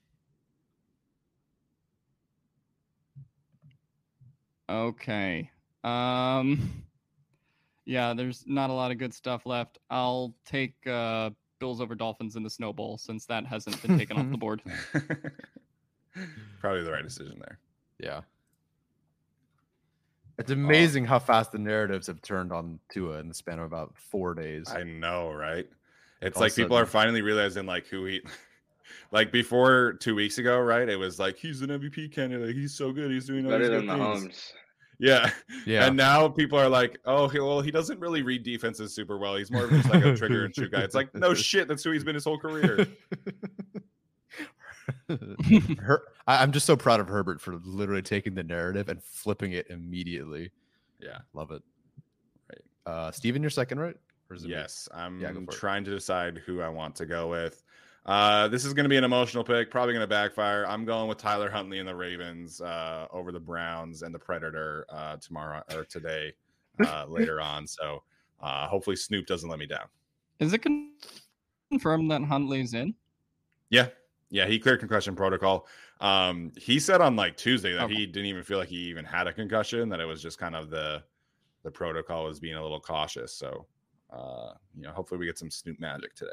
Okay. 4.69 5.49
Um 5.84 6.84
yeah, 7.86 8.13
there's 8.13 8.45
not 8.47 8.69
a 8.69 8.74
lot 8.74 8.91
of 8.91 8.97
good 8.97 9.13
stuff 9.13 9.45
left. 9.45 9.78
I'll 9.89 10.34
take 10.45 10.76
uh 10.88 11.32
Bills 11.59 11.82
over 11.82 11.95
Dolphins 11.95 12.36
in 12.36 12.43
the 12.43 12.49
snowball 12.49 12.97
since 12.97 13.26
that 13.26 13.45
hasn't 13.45 13.82
been 13.82 13.97
taken 13.97 14.17
off 14.17 14.30
the 14.32 14.38
board. 14.38 14.61
Probably 16.59 16.84
the 16.84 16.91
right 16.91 17.03
decision 17.03 17.39
there. 17.39 17.59
Yeah. 17.99 18.21
It's 20.43 20.51
oh. 20.51 20.55
amazing 20.55 21.05
how 21.05 21.19
fast 21.19 21.51
the 21.51 21.59
narratives 21.59 22.07
have 22.07 22.21
turned 22.21 22.51
on 22.51 22.79
Tua 22.91 23.19
in 23.19 23.29
the 23.29 23.33
span 23.33 23.59
of 23.59 23.65
about 23.65 23.93
four 23.97 24.33
days. 24.35 24.65
I 24.69 24.83
know, 24.83 25.31
right? 25.31 25.67
It's 26.21 26.37
All 26.37 26.43
like 26.43 26.51
of 26.51 26.57
a 26.57 26.61
people 26.61 26.77
are 26.77 26.85
finally 26.85 27.21
realizing 27.21 27.65
like 27.65 27.87
who 27.87 28.05
he 28.05 28.21
like 29.11 29.31
before 29.31 29.93
two 29.93 30.15
weeks 30.15 30.37
ago, 30.37 30.59
right? 30.59 30.87
It 30.89 30.97
was 30.97 31.19
like 31.19 31.37
he's 31.37 31.61
an 31.61 31.69
MVP 31.69 32.11
candidate. 32.13 32.55
He's 32.55 32.73
so 32.73 32.91
good. 32.91 33.11
He's 33.11 33.25
doing 33.25 33.45
all 33.45 33.51
Better 33.51 33.69
these 33.69 33.87
than 33.87 33.97
good 33.97 34.19
things. 34.19 34.25
Mahomes. 34.25 34.53
Yeah. 34.99 35.31
yeah. 35.65 35.87
And 35.87 35.97
now 35.97 36.29
people 36.29 36.57
are 36.57 36.69
like, 36.69 36.99
oh, 37.05 37.27
he, 37.27 37.39
well, 37.39 37.61
he 37.61 37.71
doesn't 37.71 37.99
really 37.99 38.21
read 38.21 38.43
defenses 38.43 38.93
super 38.93 39.17
well. 39.17 39.35
He's 39.35 39.51
more 39.51 39.65
of 39.65 39.71
just 39.71 39.89
like 39.89 40.05
a 40.05 40.15
trigger 40.15 40.45
and 40.45 40.55
shoot 40.55 40.71
guy. 40.71 40.81
It's 40.81 40.95
like, 40.95 41.13
no 41.13 41.33
shit. 41.33 41.67
That's 41.67 41.83
who 41.83 41.91
he's 41.91 42.03
been 42.03 42.15
his 42.15 42.23
whole 42.23 42.37
career. 42.37 42.87
Her, 45.79 46.03
I, 46.27 46.41
I'm 46.41 46.51
just 46.51 46.65
so 46.65 46.75
proud 46.75 46.99
of 46.99 47.07
Herbert 47.07 47.41
for 47.41 47.55
literally 47.63 48.01
taking 48.01 48.34
the 48.36 48.43
narrative 48.43 48.89
and 48.89 49.01
flipping 49.03 49.53
it 49.53 49.67
immediately. 49.69 50.51
Yeah. 50.99 51.19
Love 51.34 51.51
it. 51.51 51.61
Right. 52.49 52.93
Uh, 52.93 53.11
Steven, 53.11 53.41
you're 53.41 53.49
second, 53.49 53.79
right? 53.79 53.95
Or 54.29 54.36
is 54.36 54.43
it 54.43 54.47
me? 54.47 54.53
Yes. 54.53 54.88
I'm 54.93 55.19
Yeah, 55.19 55.31
go 55.31 55.45
for 55.45 55.51
it. 55.51 55.57
trying 55.57 55.84
to 55.86 55.91
decide 55.91 56.39
who 56.45 56.61
I 56.61 56.69
want 56.69 56.95
to 56.97 57.05
go 57.05 57.29
with. 57.29 57.63
Uh, 58.05 58.49
this 58.49 58.65
is 58.65 58.73
going 58.73 58.84
to 58.84 58.89
be 58.89 58.97
an 58.97 59.05
emotional 59.05 59.43
pick, 59.45 59.71
probably 59.71 59.93
going 59.93 60.03
to 60.03 60.07
backfire. 60.07 60.65
I'm 60.67 60.84
going 60.84 61.07
with 61.07 61.17
Tyler 61.17 61.49
Huntley 61.49 61.79
and 61.79 61.88
the 61.88 61.95
Ravens 61.95 62.59
uh, 62.59 63.07
over 63.11 63.31
the 63.31 63.39
Browns 63.39 64.01
and 64.01 64.13
the 64.13 64.19
Predator 64.19 64.86
uh, 64.89 65.15
tomorrow 65.17 65.63
or 65.73 65.86
today 65.86 66.34
uh, 66.86 67.05
later 67.09 67.39
on. 67.39 67.65
So 67.65 68.03
uh, 68.41 68.67
hopefully 68.67 68.97
Snoop 68.97 69.25
doesn't 69.25 69.49
let 69.49 69.57
me 69.57 69.65
down. 69.65 69.86
Is 70.39 70.51
it 70.51 70.65
confirmed 71.71 72.11
that 72.11 72.23
Huntley's 72.23 72.73
in? 72.73 72.93
Yeah. 73.69 73.88
Yeah, 74.34 74.47
he 74.47 74.57
cleared 74.57 74.79
concussion 74.79 75.15
protocol. 75.15 75.67
Um, 76.01 76.51
he 76.57 76.79
said 76.79 77.01
on 77.01 77.15
like 77.15 77.38
Tuesday 77.38 77.73
that 77.73 77.84
Okay. 77.84 77.93
he 77.93 78.05
didn't 78.07 78.25
even 78.25 78.41
feel 78.43 78.57
like 78.57 78.67
he 78.67 78.77
even 78.89 79.05
had 79.05 79.27
a 79.27 79.34
concussion, 79.34 79.89
that 79.89 79.99
it 79.99 80.05
was 80.05 80.23
just 80.23 80.39
kind 80.39 80.55
of 80.55 80.71
the 80.71 81.03
the 81.61 81.69
protocol 81.69 82.25
was 82.25 82.39
being 82.39 82.55
a 82.55 82.61
little 82.61 82.79
cautious. 82.79 83.31
So 83.31 83.67
uh, 84.09 84.53
you 84.75 84.81
know, 84.81 84.91
hopefully 84.91 85.19
we 85.19 85.27
get 85.27 85.38
some 85.38 85.51
Snoop 85.51 85.79
magic 85.79 86.15
today. 86.15 86.31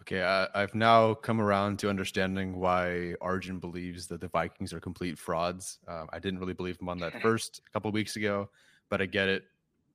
Okay, 0.00 0.22
I, 0.24 0.48
I've 0.60 0.74
now 0.74 1.14
come 1.14 1.40
around 1.40 1.78
to 1.78 1.88
understanding 1.88 2.58
why 2.58 3.14
Arjun 3.20 3.60
believes 3.60 4.08
that 4.08 4.20
the 4.20 4.26
Vikings 4.26 4.72
are 4.72 4.80
complete 4.80 5.16
frauds. 5.16 5.78
Um, 5.86 6.08
I 6.12 6.18
didn't 6.18 6.40
really 6.40 6.52
believe 6.52 6.80
him 6.80 6.88
on 6.88 6.98
that 6.98 7.12
first 7.22 7.62
couple 7.72 7.92
weeks 7.92 8.16
ago, 8.16 8.50
but 8.88 9.00
I 9.00 9.06
get 9.06 9.28
it. 9.28 9.44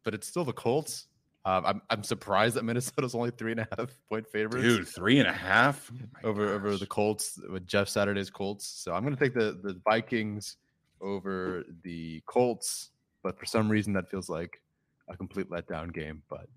But 0.04 0.14
it's 0.14 0.26
still 0.26 0.46
the 0.46 0.54
Colts. 0.54 1.08
Um, 1.48 1.66
I'm 1.66 1.82
I'm 1.90 2.04
surprised 2.04 2.58
that 2.58 2.66
Minnesota's 2.66 3.16
only 3.16 3.32
three 3.32 3.52
and 3.52 3.62
a 3.62 3.68
half 3.78 3.98
point 4.10 4.28
favorites. 4.28 4.64
Dude, 4.64 4.86
three 4.86 5.20
and 5.20 5.30
a 5.30 5.34
half 5.34 5.90
My 6.22 6.30
over 6.30 6.54
over 6.54 6.76
the. 6.76 6.86
Colts 6.86 7.40
with 7.50 7.66
Jeff 7.66 7.88
Saturday's 7.88 8.30
Colts. 8.30 8.68
So 8.68 8.94
I'm 8.94 9.02
going 9.02 9.16
to 9.16 9.24
take 9.24 9.34
the 9.34 9.58
the 9.64 9.80
Vikings 9.86 10.58
over 11.00 11.64
the 11.84 12.22
Colts, 12.26 12.90
but 13.24 13.40
for 13.40 13.46
some 13.46 13.70
reason 13.70 13.94
that 13.94 14.10
feels 14.10 14.30
like 14.30 14.62
a 15.08 15.16
complete 15.16 15.50
letdown 15.50 15.94
game. 15.94 16.22
But 16.30 16.48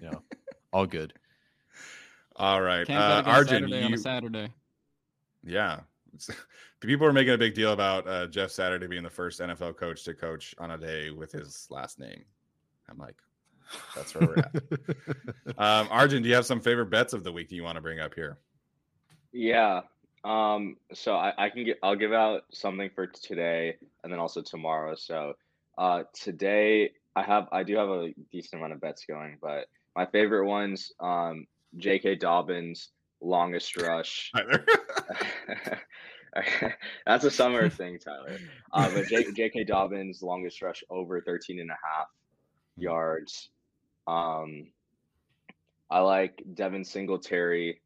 you 0.00 0.08
know, 0.10 0.22
all 0.72 0.86
good. 0.86 1.12
All 2.36 2.62
right, 2.62 2.86
Can't 2.86 3.02
uh, 3.02 3.08
bet 3.08 3.18
against 3.18 3.52
Arjun, 3.52 3.62
Saturday 3.64 3.84
on 3.84 3.92
a 3.92 3.98
Saturday. 3.98 4.48
yeah. 5.44 5.80
People 6.80 7.06
are 7.06 7.12
making 7.12 7.34
a 7.34 7.38
big 7.38 7.54
deal 7.54 7.72
about 7.72 8.08
uh, 8.08 8.26
Jeff 8.28 8.50
Saturday 8.50 8.86
being 8.86 9.02
the 9.02 9.10
first 9.10 9.40
NFL 9.40 9.76
coach 9.76 10.04
to 10.04 10.14
coach 10.14 10.54
on 10.58 10.70
a 10.70 10.78
day 10.78 11.10
with 11.10 11.32
his 11.32 11.66
last 11.70 11.98
name. 11.98 12.24
I'm 12.88 12.96
like, 12.96 13.16
that's 13.94 14.14
where 14.14 14.28
we're 14.28 14.36
at. 14.36 14.54
Um, 15.58 15.88
Arjun, 15.90 16.22
do 16.22 16.28
you 16.28 16.34
have 16.36 16.46
some 16.46 16.60
favorite 16.60 16.90
bets 16.90 17.12
of 17.12 17.24
the 17.24 17.32
week 17.32 17.48
that 17.48 17.54
you 17.56 17.64
want 17.64 17.76
to 17.76 17.80
bring 17.80 17.98
up 17.98 18.14
here? 18.14 18.38
Yeah. 19.32 19.80
Um, 20.24 20.76
so 20.94 21.16
I, 21.16 21.32
I 21.36 21.50
can 21.50 21.64
get 21.64 21.78
I'll 21.82 21.96
give 21.96 22.12
out 22.12 22.42
something 22.52 22.90
for 22.94 23.06
today 23.06 23.76
and 24.04 24.12
then 24.12 24.20
also 24.20 24.42
tomorrow. 24.42 24.94
So 24.94 25.34
uh 25.76 26.04
today 26.12 26.92
I 27.16 27.22
have 27.22 27.48
I 27.50 27.62
do 27.64 27.76
have 27.76 27.88
a 27.88 28.14
decent 28.30 28.60
amount 28.60 28.74
of 28.74 28.80
bets 28.80 29.04
going, 29.04 29.38
but 29.40 29.66
my 29.96 30.06
favorite 30.06 30.46
ones, 30.46 30.92
um, 31.00 31.46
JK 31.76 32.20
Dobbins, 32.20 32.90
longest 33.20 33.76
rush. 33.76 34.30
Tyler? 34.36 34.64
That's 37.06 37.24
a 37.24 37.30
summer 37.30 37.68
thing, 37.68 37.98
Tyler. 37.98 38.38
Uh, 38.72 38.90
but 38.92 39.06
J- 39.08 39.32
J.K. 39.32 39.64
Dobbins 39.64 40.22
longest 40.22 40.62
rush 40.62 40.84
over 40.90 41.20
13 41.20 41.60
and 41.60 41.70
a 41.70 41.76
half 41.82 42.08
yards. 42.76 43.50
Um, 44.08 44.68
I 45.90 46.00
like 46.00 46.42
Devin 46.54 46.84
Singletary 46.84 47.80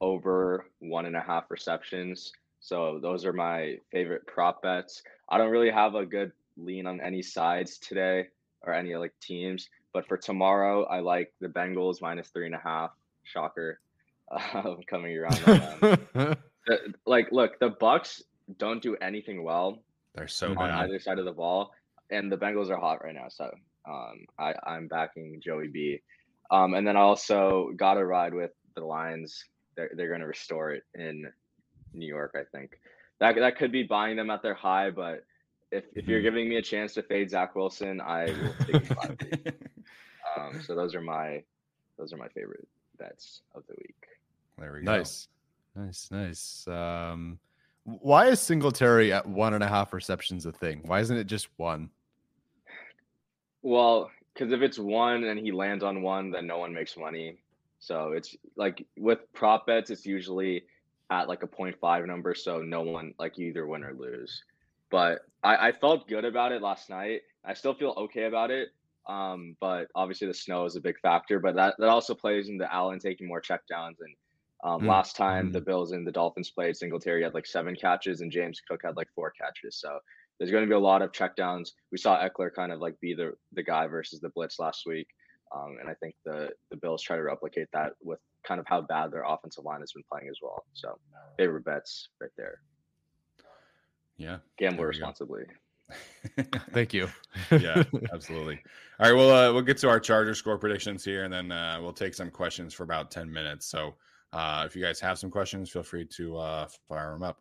over 0.00 0.66
one 0.80 1.06
and 1.06 1.16
a 1.16 1.20
half 1.20 1.50
receptions. 1.50 2.32
So 2.60 2.98
those 3.00 3.24
are 3.24 3.32
my 3.32 3.78
favorite 3.92 4.26
prop 4.26 4.62
bets. 4.62 5.02
I 5.28 5.38
don't 5.38 5.50
really 5.50 5.70
have 5.70 5.94
a 5.94 6.04
good 6.04 6.32
lean 6.56 6.86
on 6.86 7.00
any 7.00 7.22
sides 7.22 7.78
today 7.78 8.28
or 8.62 8.72
any 8.72 8.96
like 8.96 9.12
teams, 9.20 9.68
but 9.92 10.06
for 10.08 10.16
tomorrow, 10.16 10.84
I 10.84 11.00
like 11.00 11.32
the 11.40 11.48
Bengals 11.48 12.00
minus 12.00 12.28
three 12.28 12.46
and 12.46 12.54
a 12.54 12.58
half. 12.58 12.90
Shocker, 13.24 13.80
coming 14.88 15.16
around 15.16 15.34
the, 16.66 16.94
like 17.06 17.28
look 17.32 17.58
the 17.58 17.70
bucks 17.70 18.22
don't 18.58 18.82
do 18.82 18.96
anything 18.96 19.42
well 19.42 19.82
They're 20.14 20.28
so 20.28 20.48
on 20.50 20.56
bad. 20.56 20.84
either 20.84 20.98
side 20.98 21.18
of 21.18 21.24
the 21.24 21.32
ball 21.32 21.72
and 22.10 22.30
the 22.30 22.36
bengals 22.36 22.70
are 22.70 22.76
hot 22.76 23.02
right 23.04 23.14
now 23.14 23.28
so 23.28 23.52
um 23.88 24.24
i 24.38 24.54
i'm 24.66 24.88
backing 24.88 25.40
joey 25.42 25.68
b 25.68 25.98
um 26.50 26.74
and 26.74 26.86
then 26.86 26.96
i 26.96 27.00
also 27.00 27.70
gotta 27.76 28.04
ride 28.04 28.34
with 28.34 28.50
the 28.74 28.84
lions 28.84 29.44
they're, 29.76 29.90
they're 29.96 30.10
gonna 30.10 30.26
restore 30.26 30.72
it 30.72 30.82
in 30.94 31.24
new 31.94 32.06
york 32.06 32.34
i 32.34 32.44
think 32.56 32.78
that 33.20 33.34
that 33.36 33.56
could 33.56 33.72
be 33.72 33.82
buying 33.82 34.16
them 34.16 34.30
at 34.30 34.42
their 34.42 34.54
high 34.54 34.90
but 34.90 35.24
if, 35.72 35.84
if 35.94 36.06
you're 36.06 36.20
Mhm. 36.20 36.24
giving 36.24 36.48
me 36.48 36.56
a 36.56 36.62
chance 36.62 36.94
to 36.94 37.02
fade 37.02 37.30
zach 37.30 37.54
wilson 37.54 38.00
i 38.00 38.32
will 38.32 38.56
take 38.66 38.82
it 38.82 39.52
um 40.36 40.60
so 40.60 40.74
those 40.74 40.94
are 40.94 41.00
my 41.00 41.42
those 41.98 42.12
are 42.12 42.16
my 42.18 42.28
favorite 42.28 42.66
bets 42.98 43.42
of 43.54 43.62
the 43.68 43.74
week 43.78 44.06
there 44.58 44.72
we 44.72 44.80
go. 44.80 44.84
Nice, 44.86 45.28
nice, 45.74 46.08
nice. 46.10 46.66
Um, 46.66 47.38
why 47.84 48.28
is 48.28 48.40
Singletary 48.40 49.12
at 49.12 49.26
one 49.28 49.52
and 49.54 49.62
a 49.62 49.68
half 49.68 49.92
receptions 49.92 50.46
a 50.46 50.52
thing? 50.52 50.80
Why 50.86 51.00
isn't 51.00 51.16
it 51.16 51.26
just 51.26 51.48
one? 51.58 51.90
Well, 53.66 54.12
because 54.32 54.52
if 54.52 54.62
it's 54.62 54.78
one 54.78 55.24
and 55.24 55.40
he 55.40 55.50
lands 55.50 55.82
on 55.82 56.00
one, 56.00 56.30
then 56.30 56.46
no 56.46 56.58
one 56.58 56.72
makes 56.72 56.96
money. 56.96 57.38
So 57.80 58.12
it's 58.12 58.36
like 58.56 58.86
with 58.96 59.18
prop 59.32 59.66
bets, 59.66 59.90
it's 59.90 60.06
usually 60.06 60.62
at 61.10 61.26
like 61.26 61.42
a 61.42 61.48
0.5 61.48 62.06
number, 62.06 62.32
so 62.32 62.62
no 62.62 62.82
one 62.82 63.12
like 63.18 63.36
you 63.36 63.48
either 63.48 63.66
win 63.66 63.82
or 63.82 63.92
lose. 63.92 64.40
But 64.88 65.22
I, 65.42 65.68
I 65.68 65.72
felt 65.72 66.06
good 66.06 66.24
about 66.24 66.52
it 66.52 66.62
last 66.62 66.90
night. 66.90 67.22
I 67.44 67.54
still 67.54 67.74
feel 67.74 67.92
okay 67.96 68.26
about 68.26 68.52
it. 68.52 68.68
Um, 69.08 69.56
but 69.60 69.88
obviously 69.96 70.28
the 70.28 70.34
snow 70.34 70.64
is 70.64 70.76
a 70.76 70.80
big 70.80 71.00
factor. 71.00 71.40
But 71.40 71.56
that, 71.56 71.74
that 71.80 71.88
also 71.88 72.14
plays 72.14 72.48
into 72.48 72.72
Allen 72.72 73.00
taking 73.00 73.26
more 73.26 73.42
checkdowns. 73.42 73.96
And 73.98 74.14
um, 74.62 74.82
Mm, 74.82 74.86
last 74.86 75.16
time 75.16 75.50
the 75.50 75.60
Bills 75.60 75.90
and 75.90 76.06
the 76.06 76.12
Dolphins 76.12 76.50
played, 76.50 76.76
Singletary 76.76 77.24
had 77.24 77.34
like 77.34 77.46
seven 77.46 77.74
catches 77.74 78.20
and 78.20 78.30
James 78.30 78.60
Cook 78.60 78.82
had 78.84 78.96
like 78.96 79.08
four 79.12 79.32
catches. 79.32 79.80
So 79.80 79.98
there's 80.38 80.50
going 80.50 80.64
to 80.64 80.68
be 80.68 80.74
a 80.74 80.78
lot 80.78 81.02
of 81.02 81.12
checkdowns. 81.12 81.70
We 81.92 81.98
saw 81.98 82.18
Ekeler 82.18 82.52
kind 82.54 82.72
of 82.72 82.80
like 82.80 82.98
be 83.00 83.14
the 83.14 83.32
the 83.52 83.62
guy 83.62 83.86
versus 83.86 84.20
the 84.20 84.28
blitz 84.30 84.58
last 84.58 84.84
week, 84.86 85.08
um, 85.54 85.76
and 85.80 85.88
I 85.88 85.94
think 85.94 86.14
the 86.24 86.50
the 86.70 86.76
Bills 86.76 87.02
try 87.02 87.16
to 87.16 87.22
replicate 87.22 87.68
that 87.72 87.92
with 88.02 88.20
kind 88.46 88.60
of 88.60 88.66
how 88.66 88.80
bad 88.80 89.10
their 89.10 89.24
offensive 89.26 89.64
line 89.64 89.80
has 89.80 89.92
been 89.92 90.04
playing 90.10 90.28
as 90.28 90.38
well. 90.42 90.64
So 90.72 90.98
favorite 91.36 91.64
bets 91.64 92.08
right 92.20 92.30
there. 92.36 92.60
Yeah. 94.16 94.38
Gamble 94.58 94.78
There 94.78 94.88
we 94.88 94.98
go. 94.98 94.98
responsibly. 95.06 95.42
Thank 96.72 96.94
you. 96.94 97.08
yeah, 97.50 97.84
absolutely. 98.12 98.60
All 99.00 99.08
right, 99.10 99.16
well, 99.16 99.30
uh, 99.30 99.52
we'll 99.52 99.62
get 99.62 99.78
to 99.78 99.88
our 99.88 100.00
Charger 100.00 100.34
score 100.34 100.58
predictions 100.58 101.04
here, 101.04 101.24
and 101.24 101.32
then 101.32 101.52
uh, 101.52 101.78
we'll 101.80 101.92
take 101.92 102.14
some 102.14 102.30
questions 102.30 102.74
for 102.74 102.82
about 102.82 103.10
ten 103.10 103.32
minutes. 103.32 103.66
So, 103.66 103.94
uh, 104.32 104.64
if 104.66 104.74
you 104.74 104.82
guys 104.82 104.98
have 105.00 105.18
some 105.18 105.30
questions, 105.30 105.70
feel 105.70 105.84
free 105.84 106.04
to 106.16 106.38
uh, 106.38 106.68
fire 106.88 107.12
them 107.12 107.22
up. 107.22 107.40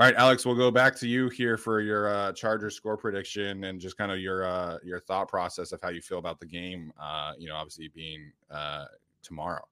All 0.00 0.06
right, 0.06 0.14
Alex, 0.16 0.46
we'll 0.46 0.54
go 0.54 0.70
back 0.70 0.96
to 0.96 1.06
you 1.06 1.28
here 1.28 1.58
for 1.58 1.82
your 1.82 2.08
uh, 2.08 2.32
Charger 2.32 2.70
score 2.70 2.96
prediction 2.96 3.64
and 3.64 3.78
just 3.78 3.98
kind 3.98 4.10
of 4.10 4.18
your 4.18 4.46
uh, 4.46 4.78
your 4.82 4.98
thought 4.98 5.28
process 5.28 5.72
of 5.72 5.80
how 5.82 5.90
you 5.90 6.00
feel 6.00 6.16
about 6.16 6.40
the 6.40 6.46
game. 6.46 6.90
Uh, 6.98 7.34
you 7.38 7.48
know, 7.48 7.54
obviously 7.54 7.88
being 7.88 8.32
uh, 8.50 8.86
tomorrow. 9.22 9.62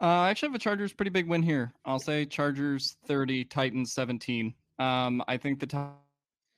Uh, 0.00 0.06
I 0.06 0.30
actually 0.30 0.48
have 0.48 0.56
a 0.56 0.58
Chargers 0.58 0.92
pretty 0.92 1.10
big 1.10 1.28
win 1.28 1.44
here. 1.44 1.72
I'll 1.84 2.00
say 2.00 2.26
Chargers 2.26 2.96
30, 3.06 3.44
Titans 3.44 3.92
17. 3.92 4.52
Um, 4.80 5.22
I 5.28 5.36
think 5.36 5.60
the 5.60 5.92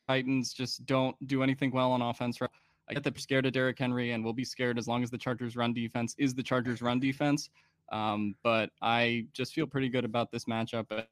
Titans 0.09 0.55
just 0.55 0.87
don't 0.87 1.14
do 1.26 1.43
anything 1.43 1.70
well 1.70 1.93
on 1.93 2.01
offense. 2.01 2.39
I 2.89 2.95
get 2.95 3.03
that 3.03 3.14
they're 3.14 3.20
scared 3.20 3.45
of 3.45 3.53
Derrick 3.53 3.78
Henry 3.78 4.12
and 4.12 4.24
will 4.24 4.32
be 4.32 4.45
scared 4.45 4.78
as 4.78 4.89
long 4.89 5.03
as 5.03 5.11
the 5.11 5.18
Chargers 5.18 5.55
run 5.55 5.74
defense 5.74 6.14
is 6.16 6.32
the 6.32 6.43
Chargers 6.43 6.80
run 6.80 6.99
defense. 6.99 7.51
Um, 7.93 8.35
but 8.43 8.70
I 8.82 9.26
just 9.32 9.55
feel 9.55 9.66
pretty 9.66 9.89
good 9.89 10.05
about 10.05 10.30
this 10.30 10.47
matchup 10.47 11.07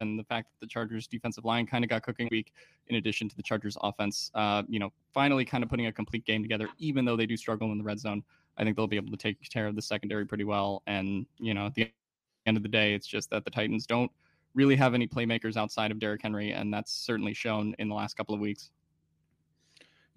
and 0.00 0.18
the 0.18 0.24
fact 0.24 0.48
that 0.50 0.60
the 0.60 0.68
Chargers 0.68 1.06
defensive 1.06 1.44
line 1.44 1.66
kind 1.66 1.84
of 1.84 1.90
got 1.90 2.02
cooking 2.02 2.28
week 2.30 2.52
in 2.88 2.96
addition 2.96 3.28
to 3.28 3.36
the 3.36 3.42
Chargers 3.42 3.76
offense, 3.82 4.30
uh, 4.34 4.62
you 4.68 4.78
know, 4.78 4.90
finally 5.14 5.44
kind 5.44 5.62
of 5.64 5.70
putting 5.70 5.86
a 5.86 5.92
complete 5.92 6.24
game 6.26 6.42
together, 6.42 6.68
even 6.78 7.04
though 7.04 7.16
they 7.16 7.26
do 7.26 7.36
struggle 7.36 7.72
in 7.72 7.78
the 7.78 7.84
red 7.84 7.98
zone. 7.98 8.22
I 8.58 8.64
think 8.64 8.76
they'll 8.76 8.86
be 8.86 8.96
able 8.96 9.12
to 9.12 9.16
take 9.16 9.38
care 9.50 9.66
of 9.66 9.76
the 9.76 9.82
secondary 9.82 10.26
pretty 10.26 10.44
well. 10.44 10.82
And, 10.86 11.24
you 11.38 11.54
know, 11.54 11.66
at 11.66 11.74
the 11.74 11.90
end 12.46 12.56
of 12.56 12.62
the 12.62 12.68
day, 12.68 12.92
it's 12.94 13.06
just 13.06 13.30
that 13.30 13.44
the 13.44 13.50
Titans 13.50 13.86
don't 13.86 14.10
really 14.54 14.76
have 14.76 14.92
any 14.92 15.06
playmakers 15.06 15.56
outside 15.56 15.90
of 15.90 15.98
Derrick 15.98 16.20
Henry, 16.22 16.52
and 16.52 16.72
that's 16.72 16.92
certainly 16.92 17.32
shown 17.32 17.74
in 17.78 17.88
the 17.88 17.94
last 17.94 18.14
couple 18.16 18.34
of 18.34 18.40
weeks. 18.40 18.70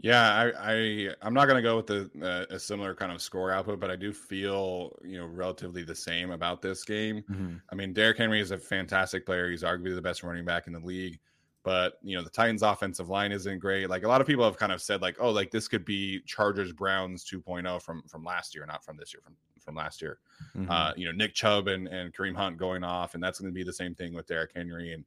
Yeah, 0.02 0.52
I, 0.58 0.74
I 0.74 1.10
I'm 1.22 1.34
not 1.34 1.46
going 1.46 1.56
to 1.56 1.62
go 1.62 1.78
with 1.78 1.88
the 1.88 2.10
uh, 2.22 2.54
a 2.54 2.60
similar 2.60 2.94
kind 2.94 3.12
of 3.12 3.22
score 3.22 3.52
output, 3.52 3.80
but 3.80 3.90
I 3.90 3.96
do 3.96 4.12
feel 4.12 4.98
you 5.04 5.18
know 5.18 5.26
relatively 5.26 5.84
the 5.84 5.96
same 5.96 6.32
about 6.32 6.62
this 6.62 6.84
game. 6.84 7.24
Mm-hmm. 7.32 7.56
I 7.72 7.76
mean, 7.76 7.94
Derrick 7.94 8.18
Henry 8.18 8.42
is 8.42 8.52
a 8.52 8.58
fantastic 8.58 9.26
player. 9.26 9.50
He's 9.50 9.64
arguably 9.64 9.96
the 9.96 10.02
best 10.02 10.22
running 10.22 10.46
back 10.46 10.68
in 10.68 10.74
the 10.74 10.80
league 10.80 11.20
but 11.66 11.98
you 12.04 12.16
know 12.16 12.24
the 12.24 12.30
Titans 12.30 12.62
offensive 12.62 13.10
line 13.10 13.32
isn't 13.32 13.58
great. 13.58 13.90
Like 13.90 14.04
a 14.04 14.08
lot 14.08 14.22
of 14.22 14.28
people 14.28 14.46
have 14.46 14.56
kind 14.56 14.72
of 14.72 14.82
said 14.82 15.02
like, 15.02 15.18
oh, 15.20 15.32
like 15.32 15.50
this 15.50 15.68
could 15.68 15.84
be 15.84 16.22
Chargers 16.28 16.72
Browns 16.72 17.26
2.0 17.26 17.82
from 17.82 18.04
from 18.04 18.24
last 18.24 18.54
year, 18.54 18.66
not 18.68 18.86
from 18.86 18.96
this 18.98 19.14
year, 19.14 19.22
from 19.24 19.36
from 19.60 19.76
last 19.76 20.02
year. 20.02 20.20
Mm-hmm. 20.56 20.70
Uh, 20.70 20.94
you 20.96 21.06
know, 21.06 21.12
Nick 21.12 21.34
Chubb 21.34 21.68
and, 21.68 21.88
and 21.88 22.14
Kareem 22.14 22.36
Hunt 22.36 22.58
going 22.58 22.84
off, 22.84 23.16
and 23.16 23.24
that's 23.24 23.40
going 23.40 23.52
to 23.52 23.54
be 23.54 23.64
the 23.64 23.74
same 23.74 23.96
thing 23.96 24.14
with 24.14 24.28
Derrick 24.28 24.52
Henry. 24.56 24.94
And 24.94 25.04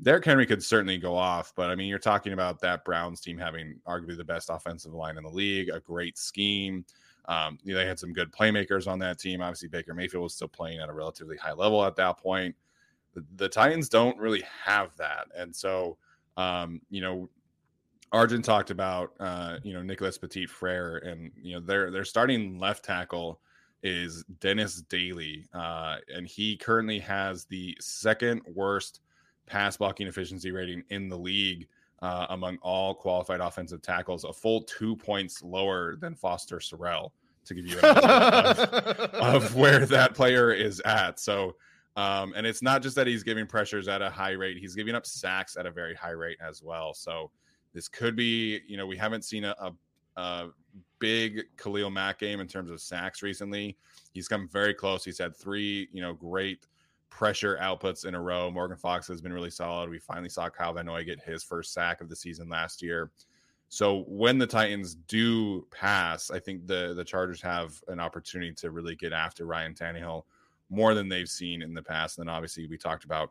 Derrick 0.00 0.24
Henry 0.24 0.46
could 0.46 0.62
certainly 0.62 0.98
go 0.98 1.16
off, 1.16 1.52
but 1.56 1.70
I 1.70 1.74
mean, 1.74 1.88
you're 1.88 1.98
talking 1.98 2.32
about 2.32 2.60
that 2.60 2.84
Browns 2.84 3.20
team 3.20 3.36
having 3.36 3.80
arguably 3.86 4.16
the 4.16 4.24
best 4.24 4.48
offensive 4.48 4.94
line 4.94 5.16
in 5.16 5.24
the 5.24 5.30
league, 5.30 5.70
a 5.70 5.80
great 5.80 6.16
scheme. 6.16 6.84
Um, 7.24 7.58
you 7.64 7.74
know, 7.74 7.80
they 7.80 7.86
had 7.86 7.98
some 7.98 8.12
good 8.12 8.32
playmakers 8.32 8.86
on 8.86 8.98
that 9.00 9.18
team. 9.18 9.42
Obviously, 9.42 9.68
Baker 9.68 9.94
Mayfield 9.94 10.22
was 10.22 10.34
still 10.34 10.48
playing 10.48 10.78
at 10.78 10.88
a 10.88 10.92
relatively 10.92 11.36
high 11.36 11.52
level 11.52 11.84
at 11.84 11.96
that 11.96 12.16
point 12.18 12.54
the, 13.14 13.24
the 13.36 13.48
Titans 13.48 13.88
don't 13.88 14.18
really 14.18 14.42
have 14.64 14.96
that. 14.96 15.26
And 15.36 15.54
so, 15.54 15.96
um, 16.36 16.80
you 16.90 17.00
know, 17.00 17.28
Arjun 18.12 18.42
talked 18.42 18.70
about, 18.70 19.12
uh, 19.20 19.58
you 19.62 19.74
know, 19.74 19.82
Nicholas 19.82 20.16
Petit-Frere, 20.16 20.98
and 20.98 21.30
you 21.40 21.54
know, 21.54 21.60
their 21.60 21.90
their 21.90 22.04
starting 22.04 22.58
left 22.58 22.84
tackle 22.84 23.40
is 23.82 24.24
Dennis 24.40 24.82
Daly, 24.82 25.46
uh, 25.52 25.96
and 26.14 26.26
he 26.26 26.56
currently 26.56 26.98
has 27.00 27.44
the 27.44 27.76
second 27.80 28.40
worst 28.54 29.00
pass 29.48 29.76
blocking 29.76 30.06
efficiency 30.06 30.50
rating 30.50 30.84
in 30.90 31.08
the 31.08 31.16
league 31.16 31.68
uh, 32.00 32.26
among 32.30 32.58
all 32.58 32.94
qualified 32.94 33.40
offensive 33.40 33.82
tackles, 33.82 34.24
a 34.24 34.32
full 34.32 34.62
two 34.62 34.94
points 34.96 35.42
lower 35.42 35.96
than 35.96 36.14
Foster 36.14 36.58
Sarell, 36.58 37.10
to 37.44 37.54
give 37.54 37.66
you 37.66 37.78
an 37.80 37.96
idea 37.96 38.10
of, 39.14 39.44
of 39.44 39.54
where 39.56 39.86
that 39.86 40.14
player 40.14 40.52
is 40.52 40.80
at. 40.80 41.18
So 41.18 41.56
um, 41.98 42.32
and 42.36 42.46
it's 42.46 42.62
not 42.62 42.80
just 42.80 42.94
that 42.94 43.08
he's 43.08 43.24
giving 43.24 43.44
pressures 43.44 43.88
at 43.88 44.02
a 44.02 44.08
high 44.08 44.30
rate, 44.30 44.56
he's 44.56 44.76
giving 44.76 44.94
up 44.94 45.04
sacks 45.04 45.56
at 45.56 45.66
a 45.66 45.70
very 45.72 45.96
high 45.96 46.12
rate 46.12 46.38
as 46.40 46.62
well. 46.62 46.94
So 46.94 47.32
this 47.74 47.88
could 47.88 48.14
be, 48.14 48.60
you 48.68 48.76
know, 48.76 48.86
we 48.86 48.96
haven't 48.96 49.24
seen 49.24 49.44
a, 49.44 49.52
a, 49.58 49.72
a 50.20 50.50
big 51.00 51.42
Khalil 51.56 51.90
Mack 51.90 52.20
game 52.20 52.38
in 52.38 52.46
terms 52.46 52.70
of 52.70 52.80
sacks 52.80 53.20
recently. 53.20 53.76
He's 54.12 54.28
come 54.28 54.48
very 54.48 54.74
close. 54.74 55.04
He's 55.04 55.18
had 55.18 55.34
three, 55.34 55.88
you 55.90 56.00
know, 56.00 56.12
great 56.12 56.68
pressure 57.10 57.58
outputs 57.60 58.04
in 58.04 58.14
a 58.14 58.20
row. 58.20 58.50
Morgan 58.50 58.76
Fox 58.76 59.08
has 59.08 59.20
been 59.20 59.32
really 59.32 59.50
solid. 59.50 59.90
We 59.90 59.98
finally 59.98 60.28
saw 60.28 60.48
Kyle 60.48 60.72
Van 60.72 60.86
Noy 60.86 61.04
get 61.04 61.20
his 61.20 61.42
first 61.42 61.72
sack 61.72 62.00
of 62.00 62.08
the 62.08 62.16
season 62.16 62.48
last 62.48 62.82
year. 62.82 63.10
So 63.68 64.04
when 64.08 64.38
the 64.38 64.46
Titans 64.46 64.94
do 64.94 65.66
pass, 65.70 66.30
I 66.30 66.38
think 66.38 66.66
the 66.66 66.94
the 66.94 67.04
Chargers 67.04 67.42
have 67.42 67.82
an 67.88 68.00
opportunity 68.00 68.52
to 68.54 68.70
really 68.70 68.96
get 68.96 69.12
after 69.12 69.44
Ryan 69.44 69.74
Tannehill 69.74 70.24
more 70.70 70.94
than 70.94 71.08
they've 71.08 71.28
seen 71.28 71.62
in 71.62 71.74
the 71.74 71.82
past. 71.82 72.18
And 72.18 72.26
then 72.26 72.34
obviously 72.34 72.66
we 72.66 72.78
talked 72.78 73.04
about 73.04 73.30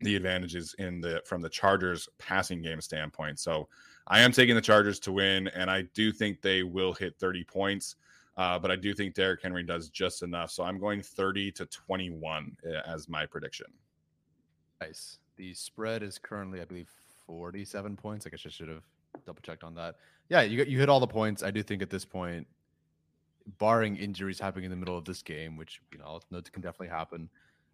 the 0.00 0.14
advantages 0.14 0.74
in 0.78 1.00
the 1.00 1.22
from 1.24 1.40
the 1.40 1.48
Chargers 1.48 2.08
passing 2.18 2.62
game 2.62 2.80
standpoint. 2.80 3.38
So 3.40 3.68
I 4.06 4.20
am 4.20 4.32
taking 4.32 4.54
the 4.54 4.60
Chargers 4.60 5.00
to 5.00 5.12
win, 5.12 5.48
and 5.48 5.70
I 5.70 5.82
do 5.94 6.12
think 6.12 6.40
they 6.40 6.62
will 6.62 6.92
hit 6.92 7.18
30 7.18 7.44
points. 7.44 7.96
Uh, 8.36 8.58
but 8.58 8.70
I 8.70 8.76
do 8.76 8.92
think 8.92 9.14
Derrick 9.14 9.42
Henry 9.42 9.62
does 9.62 9.88
just 9.88 10.22
enough. 10.22 10.50
So 10.50 10.62
I'm 10.62 10.78
going 10.78 11.02
30 11.02 11.52
to 11.52 11.66
21 11.66 12.56
eh, 12.64 12.80
as 12.86 13.08
my 13.08 13.24
prediction. 13.24 13.66
Nice. 14.80 15.18
The 15.36 15.54
spread 15.54 16.02
is 16.02 16.18
currently, 16.18 16.60
I 16.60 16.64
believe, 16.64 16.90
47 17.26 17.96
points. 17.96 18.26
I 18.26 18.30
guess 18.30 18.42
I 18.44 18.50
should 18.50 18.68
have 18.68 18.82
double 19.24 19.40
checked 19.42 19.64
on 19.64 19.74
that. 19.74 19.96
Yeah, 20.28 20.42
you 20.42 20.64
you 20.64 20.78
hit 20.78 20.88
all 20.88 21.00
the 21.00 21.06
points. 21.06 21.42
I 21.42 21.50
do 21.50 21.62
think 21.62 21.82
at 21.82 21.90
this 21.90 22.04
point 22.04 22.46
barring 23.58 23.96
injuries 23.96 24.40
happening 24.40 24.64
in 24.64 24.70
the 24.70 24.76
middle 24.76 24.98
of 24.98 25.04
this 25.04 25.22
game, 25.22 25.56
which 25.56 25.80
you 25.92 25.98
know 25.98 26.20
notes 26.30 26.50
can 26.50 26.62
definitely 26.62 26.88
happen. 26.88 27.28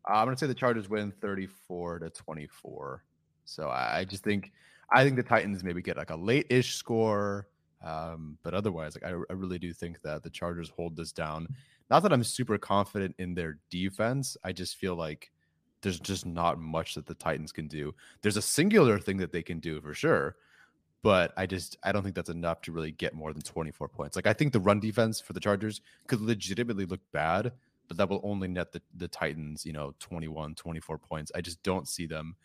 Uh, 0.08 0.14
I'm 0.14 0.26
going 0.26 0.36
to 0.36 0.40
say 0.40 0.46
the 0.46 0.54
Chargers 0.54 0.88
win 0.88 1.12
34 1.20 2.00
to 2.00 2.10
24. 2.10 3.04
So 3.44 3.68
I, 3.70 4.04
just 4.04 4.24
think 4.24 4.52
I 4.92 5.04
think 5.04 5.16
the 5.16 5.22
Titans 5.22 5.64
maybe 5.64 5.82
get 5.82 5.96
like 5.96 6.10
a 6.10 6.16
late-ish 6.16 6.74
score, 6.74 7.48
um, 7.82 8.38
but 8.42 8.54
otherwise, 8.54 8.96
like 8.96 9.10
I, 9.10 9.16
I 9.30 9.32
really 9.32 9.58
do 9.58 9.72
think 9.72 10.02
that 10.02 10.22
the 10.22 10.30
Chargers 10.30 10.70
hold 10.70 10.96
this 10.96 11.12
down. 11.12 11.48
Not 11.90 12.02
that 12.04 12.12
I'm 12.12 12.24
super 12.24 12.58
confident 12.58 13.14
in 13.18 13.34
their 13.34 13.58
defense. 13.70 14.36
I 14.44 14.52
just 14.52 14.76
feel 14.76 14.94
like 14.94 15.30
there's 15.82 16.00
just 16.00 16.24
not 16.24 16.60
much 16.60 16.94
that 16.94 17.06
the 17.06 17.14
Titans 17.14 17.52
can 17.52 17.66
do. 17.66 17.94
There's 18.22 18.36
a 18.36 18.42
singular 18.42 18.98
thing 18.98 19.16
that 19.18 19.32
they 19.32 19.42
can 19.42 19.58
do 19.58 19.80
for 19.80 19.94
sure, 19.94 20.36
but 21.02 21.32
I 21.36 21.46
just 21.46 21.76
I 21.82 21.90
don't 21.90 22.02
think 22.02 22.14
that's 22.14 22.30
enough 22.30 22.62
to 22.62 22.72
really 22.72 22.92
get 22.92 23.14
more 23.14 23.32
than 23.32 23.42
24 23.42 23.88
points. 23.88 24.16
Like 24.16 24.26
I 24.26 24.32
think 24.32 24.52
the 24.52 24.60
run 24.60 24.80
defense 24.80 25.20
for 25.20 25.32
the 25.32 25.40
Chargers 25.40 25.80
could 26.06 26.20
legitimately 26.20 26.86
look 26.86 27.00
bad, 27.12 27.52
but 27.88 27.96
that 27.96 28.08
will 28.08 28.20
only 28.22 28.46
net 28.46 28.72
the, 28.72 28.80
the 28.96 29.08
Titans, 29.08 29.66
you 29.66 29.72
know, 29.72 29.92
21, 29.98 30.54
24 30.54 30.98
points. 30.98 31.32
I 31.34 31.40
just 31.40 31.62
don't 31.64 31.88
see 31.88 32.06
them 32.06 32.36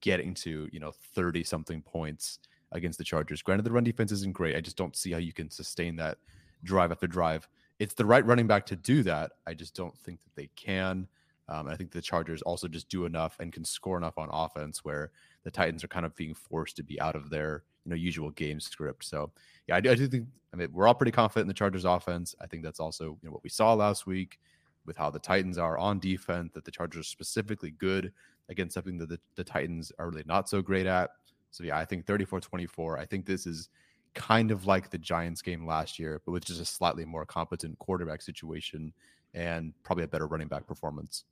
getting 0.00 0.34
to, 0.34 0.68
you 0.72 0.80
know, 0.80 0.92
30 1.14 1.44
something 1.44 1.82
points 1.82 2.40
against 2.72 2.98
the 2.98 3.04
Chargers. 3.04 3.42
Granted, 3.42 3.64
the 3.64 3.72
run 3.72 3.84
defense 3.84 4.12
isn't 4.12 4.32
great. 4.32 4.56
I 4.56 4.60
just 4.60 4.76
don't 4.76 4.96
see 4.96 5.10
how 5.12 5.18
you 5.18 5.32
can 5.32 5.50
sustain 5.50 5.96
that 5.96 6.18
drive 6.64 6.92
after 6.92 7.06
drive. 7.06 7.48
It's 7.78 7.94
the 7.94 8.06
right 8.06 8.24
running 8.24 8.46
back 8.46 8.66
to 8.66 8.76
do 8.76 9.02
that. 9.04 9.32
I 9.46 9.54
just 9.54 9.74
don't 9.74 9.96
think 9.98 10.20
that 10.22 10.36
they 10.36 10.50
can. 10.56 11.08
Um, 11.48 11.66
I 11.66 11.74
think 11.74 11.90
the 11.90 12.00
Chargers 12.00 12.42
also 12.42 12.68
just 12.68 12.88
do 12.88 13.06
enough 13.06 13.36
and 13.40 13.52
can 13.52 13.64
score 13.64 13.96
enough 13.98 14.18
on 14.18 14.28
offense 14.32 14.84
where 14.84 15.10
the 15.42 15.50
Titans 15.50 15.82
are 15.82 15.88
kind 15.88 16.06
of 16.06 16.14
being 16.14 16.34
forced 16.34 16.76
to 16.76 16.82
be 16.82 17.00
out 17.00 17.16
of 17.16 17.28
their 17.28 17.64
you 17.84 17.90
know 17.90 17.96
usual 17.96 18.30
game 18.30 18.60
script. 18.60 19.04
So 19.04 19.32
yeah, 19.66 19.76
I 19.76 19.80
do, 19.80 19.90
I 19.90 19.94
do 19.94 20.06
think 20.06 20.28
I 20.52 20.56
mean 20.56 20.68
we're 20.72 20.86
all 20.86 20.94
pretty 20.94 21.10
confident 21.10 21.44
in 21.44 21.48
the 21.48 21.54
Chargers 21.54 21.84
offense. 21.84 22.34
I 22.40 22.46
think 22.46 22.62
that's 22.62 22.78
also 22.78 23.04
you 23.04 23.18
know 23.24 23.32
what 23.32 23.42
we 23.42 23.50
saw 23.50 23.74
last 23.74 24.06
week 24.06 24.38
with 24.86 24.96
how 24.96 25.10
the 25.10 25.18
Titans 25.18 25.58
are 25.58 25.76
on 25.76 25.98
defense. 25.98 26.52
That 26.54 26.64
the 26.64 26.70
Chargers 26.70 27.00
are 27.00 27.04
specifically 27.04 27.72
good 27.72 28.12
against 28.48 28.74
something 28.74 28.98
that 28.98 29.08
the, 29.08 29.18
the 29.36 29.44
Titans 29.44 29.90
are 29.98 30.08
really 30.08 30.24
not 30.26 30.48
so 30.48 30.62
great 30.62 30.86
at. 30.86 31.10
So 31.50 31.64
yeah, 31.64 31.78
I 31.78 31.84
think 31.84 32.06
34-24. 32.06 32.98
I 32.98 33.04
think 33.04 33.26
this 33.26 33.46
is 33.46 33.68
kind 34.14 34.50
of 34.50 34.66
like 34.66 34.90
the 34.90 34.98
Giants 34.98 35.42
game 35.42 35.66
last 35.66 35.98
year, 35.98 36.20
but 36.24 36.32
with 36.32 36.44
just 36.44 36.60
a 36.60 36.64
slightly 36.64 37.04
more 37.04 37.24
competent 37.24 37.78
quarterback 37.78 38.22
situation 38.22 38.92
and 39.34 39.72
probably 39.82 40.04
a 40.04 40.08
better 40.08 40.26
running 40.26 40.48
back 40.48 40.66
performance. 40.66 41.24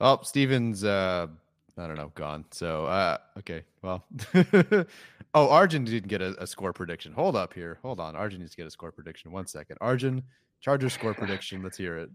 Oh, 0.00 0.18
Steven's 0.22 0.84
uh 0.84 1.26
I 1.78 1.86
don't 1.86 1.96
know, 1.96 2.12
gone. 2.14 2.44
So 2.50 2.86
uh 2.86 3.18
okay, 3.38 3.62
well 3.82 4.04
Oh, 5.32 5.48
Arjun 5.48 5.84
didn't 5.84 6.08
get 6.08 6.20
a, 6.20 6.42
a, 6.42 6.46
score 6.46 6.72
prediction. 6.72 7.12
Hold 7.12 7.36
up 7.36 7.54
here. 7.54 7.78
Hold 7.82 8.00
on. 8.00 8.16
Arjun 8.16 8.40
needs 8.40 8.50
to 8.50 8.56
get 8.56 8.66
a 8.66 8.70
score 8.70 8.90
prediction. 8.90 9.30
One 9.30 9.46
second. 9.46 9.78
Arjun, 9.80 10.24
Charger 10.60 10.90
score 10.90 11.14
prediction. 11.14 11.62
Let's 11.62 11.76
hear 11.76 11.98
it. 11.98 12.10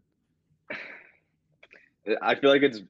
I 2.21 2.35
feel 2.35 2.49
like 2.49 2.61
it's 2.61 2.81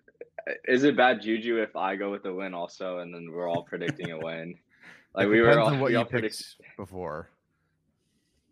is 0.67 0.83
it 0.83 0.95
bad 0.95 1.21
juju 1.21 1.61
if 1.61 1.75
I 1.75 1.95
go 1.95 2.11
with 2.11 2.23
the 2.23 2.33
win 2.33 2.53
also 2.53 2.99
and 2.99 3.13
then 3.13 3.31
we're 3.31 3.49
all 3.49 3.63
predicting 3.63 4.11
a 4.11 4.19
win? 4.19 4.55
Like 5.17 5.29
we 5.29 5.39
were 5.39 5.57
all, 5.57 5.67
on 5.69 5.79
what 5.79 5.93
y'all 5.93 6.03
predict- 6.03 6.57
before. 6.75 7.29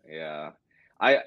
Yeah. 0.08 0.52
I 0.98 1.18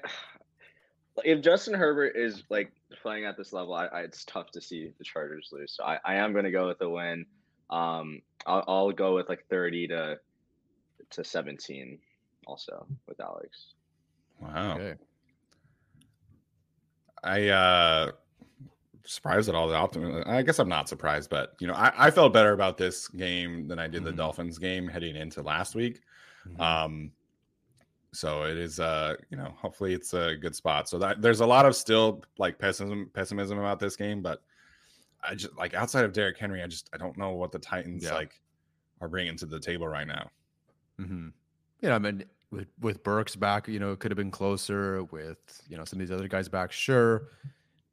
if 1.24 1.40
Justin 1.42 1.74
Herbert 1.74 2.16
is 2.16 2.42
like 2.50 2.72
playing 3.02 3.24
at 3.24 3.36
this 3.36 3.52
level, 3.52 3.74
I, 3.74 3.86
I, 3.86 4.00
it's 4.00 4.24
tough 4.24 4.50
to 4.50 4.60
see 4.60 4.92
the 4.98 5.04
Chargers 5.04 5.50
lose. 5.52 5.72
So 5.76 5.84
I, 5.84 5.98
I 6.04 6.14
am 6.16 6.32
going 6.32 6.44
to 6.44 6.50
go 6.50 6.66
with 6.66 6.80
a 6.80 6.88
win. 6.88 7.24
Um, 7.70 8.20
I'll, 8.46 8.64
I'll 8.66 8.90
go 8.90 9.14
with 9.14 9.28
like 9.28 9.46
30 9.48 9.88
to 9.88 10.18
to 11.10 11.24
17 11.24 11.98
also 12.46 12.86
with 13.06 13.20
Alex. 13.20 13.74
Wow. 14.40 14.74
Okay. 14.74 14.94
I 17.22 17.48
uh 17.48 18.12
surprised 19.08 19.48
at 19.48 19.54
all 19.54 19.68
the 19.68 19.74
optimism. 19.74 20.22
I 20.26 20.42
guess 20.42 20.58
I'm 20.58 20.68
not 20.68 20.88
surprised, 20.88 21.30
but 21.30 21.54
you 21.60 21.66
know, 21.66 21.74
I, 21.74 21.92
I 21.96 22.10
felt 22.10 22.32
better 22.32 22.52
about 22.52 22.76
this 22.76 23.08
game 23.08 23.66
than 23.66 23.78
I 23.78 23.88
did 23.88 23.98
mm-hmm. 23.98 24.06
the 24.06 24.12
Dolphins 24.12 24.58
game 24.58 24.86
heading 24.86 25.16
into 25.16 25.42
last 25.42 25.74
week. 25.74 26.00
Mm-hmm. 26.46 26.60
Um 26.60 27.12
so 28.12 28.44
it 28.44 28.56
is 28.56 28.80
uh 28.80 29.14
you 29.30 29.36
know 29.36 29.52
hopefully 29.56 29.92
it's 29.92 30.14
a 30.14 30.36
good 30.36 30.54
spot 30.54 30.88
so 30.88 30.98
that 30.98 31.20
there's 31.20 31.40
a 31.40 31.46
lot 31.46 31.66
of 31.66 31.76
still 31.76 32.22
like 32.38 32.58
pessimism 32.58 33.10
pessimism 33.12 33.58
about 33.58 33.78
this 33.78 33.96
game 33.96 34.22
but 34.22 34.42
i 35.22 35.34
just 35.34 35.54
like 35.58 35.74
outside 35.74 36.04
of 36.04 36.12
Derrick 36.12 36.38
henry 36.38 36.62
i 36.62 36.66
just 36.66 36.88
i 36.94 36.96
don't 36.96 37.18
know 37.18 37.32
what 37.32 37.52
the 37.52 37.58
titans 37.58 38.04
yeah. 38.04 38.14
like 38.14 38.40
are 39.00 39.08
bringing 39.08 39.36
to 39.36 39.46
the 39.46 39.60
table 39.60 39.86
right 39.86 40.06
now 40.06 40.30
mm-hmm. 40.98 41.28
yeah 41.82 41.94
i 41.94 41.98
mean 41.98 42.24
with 42.50 42.68
with 42.80 43.02
burks 43.02 43.36
back 43.36 43.68
you 43.68 43.78
know 43.78 43.92
it 43.92 43.98
could 43.98 44.10
have 44.10 44.16
been 44.16 44.30
closer 44.30 45.04
with 45.04 45.62
you 45.68 45.76
know 45.76 45.84
some 45.84 46.00
of 46.00 46.06
these 46.06 46.14
other 46.14 46.28
guys 46.28 46.48
back 46.48 46.72
sure 46.72 47.28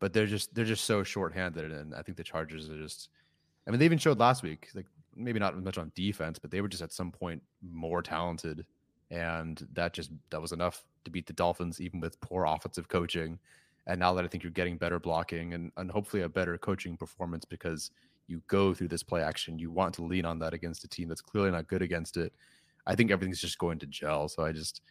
but 0.06 0.14
they're 0.14 0.28
just 0.28 0.54
they're 0.54 0.64
just 0.66 0.84
so 0.84 1.02
short-handed 1.02 1.72
and 1.72 1.96
i 1.96 2.02
think 2.04 2.16
the 2.16 2.24
chargers 2.24 2.70
are 2.70 2.78
just 2.78 3.10
i 3.68 3.72
mean 3.72 3.80
they 3.80 3.86
even 3.86 3.98
showed 3.98 4.20
last 4.20 4.44
week 4.44 4.70
like 4.76 4.86
maybe 5.16 5.40
not 5.40 5.56
as 5.58 5.64
much 5.64 5.80
on 5.80 5.92
defense 5.96 6.38
but 6.38 6.52
they 6.52 6.62
were 6.62 6.68
just 6.68 6.84
at 6.84 6.94
some 6.94 7.12
point 7.12 7.42
more 7.64 8.04
talented 8.04 8.66
and 9.12 9.68
that 9.74 9.94
just 9.94 10.12
that 10.30 10.42
was 10.42 10.52
enough 10.52 10.84
to 11.04 11.12
beat 11.12 11.26
the 11.26 11.34
Dolphins, 11.34 11.80
even 11.80 12.00
with 12.00 12.20
poor 12.22 12.46
offensive 12.46 12.88
coaching. 12.88 13.40
And 13.88 14.00
now 14.00 14.14
that 14.14 14.26
I 14.26 14.28
think 14.28 14.44
you're 14.44 14.52
getting 14.52 14.78
better 14.78 15.00
blocking 15.00 15.54
and, 15.54 15.72
and 15.78 15.92
hopefully 15.92 16.24
a 16.24 16.30
better 16.30 16.58
coaching 16.58 16.98
performance 16.98 17.46
because 17.46 17.92
you 18.28 18.42
go 18.48 18.74
through 18.74 18.88
this 18.88 19.04
play 19.04 19.22
action, 19.22 19.60
you 19.60 19.70
want 19.70 19.94
to 19.96 20.04
lean 20.04 20.26
on 20.26 20.40
that 20.40 20.54
against 20.54 20.84
a 20.84 20.88
team 20.88 21.08
that's 21.08 21.22
clearly 21.22 21.52
not 21.52 21.68
good 21.68 21.84
against 21.84 22.18
it. 22.18 22.34
I 22.88 22.96
think 22.96 23.12
everything's 23.12 23.42
just 23.42 23.60
going 23.60 23.78
to 23.80 23.86
gel. 23.86 24.28
So 24.28 24.44
I 24.44 24.52
just 24.52 24.82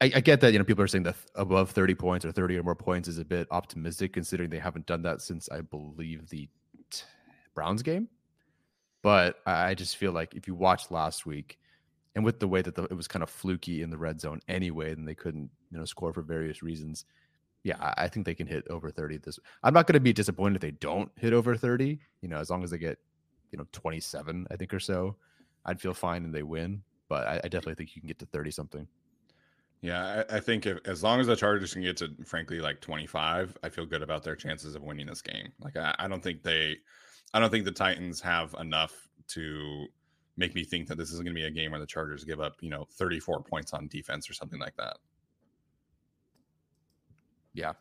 I, 0.00 0.12
I, 0.16 0.20
get 0.20 0.40
that 0.40 0.52
you 0.52 0.58
know 0.58 0.64
people 0.64 0.84
are 0.84 0.88
saying 0.88 1.04
that 1.04 1.16
above 1.34 1.70
30 1.70 1.94
points 1.94 2.24
or 2.24 2.30
30 2.30 2.58
or 2.58 2.62
more 2.62 2.76
points 2.76 3.08
is 3.08 3.18
a 3.18 3.24
bit 3.24 3.48
optimistic 3.50 4.12
considering 4.12 4.48
they 4.48 4.58
haven't 4.58 4.86
done 4.86 5.02
that 5.02 5.20
since 5.20 5.48
I 5.50 5.60
believe 5.60 6.28
the 6.28 6.48
t- 6.90 7.04
Browns 7.54 7.82
game. 7.82 8.08
But 9.02 9.36
I 9.46 9.74
just 9.74 9.96
feel 9.96 10.12
like 10.12 10.34
if 10.34 10.46
you 10.46 10.54
watched 10.54 10.90
last 10.90 11.26
week, 11.26 11.58
and 12.14 12.24
with 12.24 12.40
the 12.40 12.48
way 12.48 12.62
that 12.62 12.74
the, 12.74 12.84
it 12.84 12.94
was 12.94 13.06
kind 13.06 13.22
of 13.22 13.30
fluky 13.30 13.82
in 13.82 13.90
the 13.90 13.98
red 13.98 14.20
zone 14.20 14.40
anyway, 14.48 14.92
and 14.92 15.06
they 15.06 15.14
couldn't 15.14 15.50
you 15.70 15.78
know 15.78 15.84
score 15.84 16.12
for 16.12 16.22
various 16.22 16.62
reasons. 16.62 17.04
Yeah, 17.64 17.76
I, 17.80 18.04
I 18.04 18.08
think 18.08 18.24
they 18.24 18.34
can 18.34 18.46
hit 18.46 18.66
over 18.70 18.90
thirty. 18.90 19.18
This 19.18 19.38
I'm 19.62 19.74
not 19.74 19.86
going 19.86 19.94
to 19.94 20.00
be 20.00 20.12
disappointed 20.12 20.56
if 20.56 20.62
they 20.62 20.72
don't 20.72 21.10
hit 21.16 21.32
over 21.32 21.56
thirty. 21.56 21.98
You 22.22 22.28
know, 22.28 22.38
as 22.38 22.50
long 22.50 22.62
as 22.62 22.70
they 22.70 22.78
get 22.78 22.98
you 23.52 23.58
know 23.58 23.66
27, 23.72 24.46
I 24.50 24.56
think 24.56 24.74
or 24.74 24.80
so, 24.80 25.16
I'd 25.64 25.80
feel 25.80 25.94
fine 25.94 26.24
and 26.24 26.34
they 26.34 26.42
win. 26.42 26.82
But 27.08 27.26
I, 27.26 27.40
I 27.44 27.48
definitely 27.48 27.74
think 27.74 27.96
you 27.96 28.02
can 28.02 28.08
get 28.08 28.18
to 28.18 28.26
30 28.26 28.50
something. 28.50 28.86
Yeah, 29.80 30.24
I, 30.28 30.36
I 30.36 30.40
think 30.40 30.66
if, 30.66 30.78
as 30.86 31.02
long 31.02 31.20
as 31.20 31.28
the 31.28 31.36
Chargers 31.36 31.72
can 31.72 31.82
get 31.82 31.96
to 31.98 32.10
frankly 32.24 32.60
like 32.60 32.80
25, 32.80 33.56
I 33.62 33.68
feel 33.68 33.86
good 33.86 34.02
about 34.02 34.24
their 34.24 34.34
chances 34.34 34.74
of 34.74 34.82
winning 34.82 35.06
this 35.06 35.22
game. 35.22 35.52
Like 35.60 35.76
I, 35.76 35.94
I 35.98 36.08
don't 36.08 36.22
think 36.22 36.42
they, 36.42 36.76
I 37.32 37.38
don't 37.38 37.50
think 37.50 37.64
the 37.64 37.72
Titans 37.72 38.20
have 38.20 38.54
enough 38.58 39.08
to 39.28 39.86
make 40.36 40.54
me 40.54 40.64
think 40.64 40.88
that 40.88 40.98
this 40.98 41.10
is 41.10 41.16
going 41.16 41.26
to 41.26 41.34
be 41.34 41.44
a 41.44 41.50
game 41.50 41.70
where 41.70 41.80
the 41.80 41.86
Chargers 41.86 42.24
give 42.24 42.40
up, 42.40 42.56
you 42.60 42.70
know, 42.70 42.86
34 42.92 43.42
points 43.42 43.72
on 43.72 43.88
defense 43.88 44.28
or 44.28 44.32
something 44.32 44.58
like 44.58 44.76
that. 44.76 44.96
Yeah. 47.54 47.72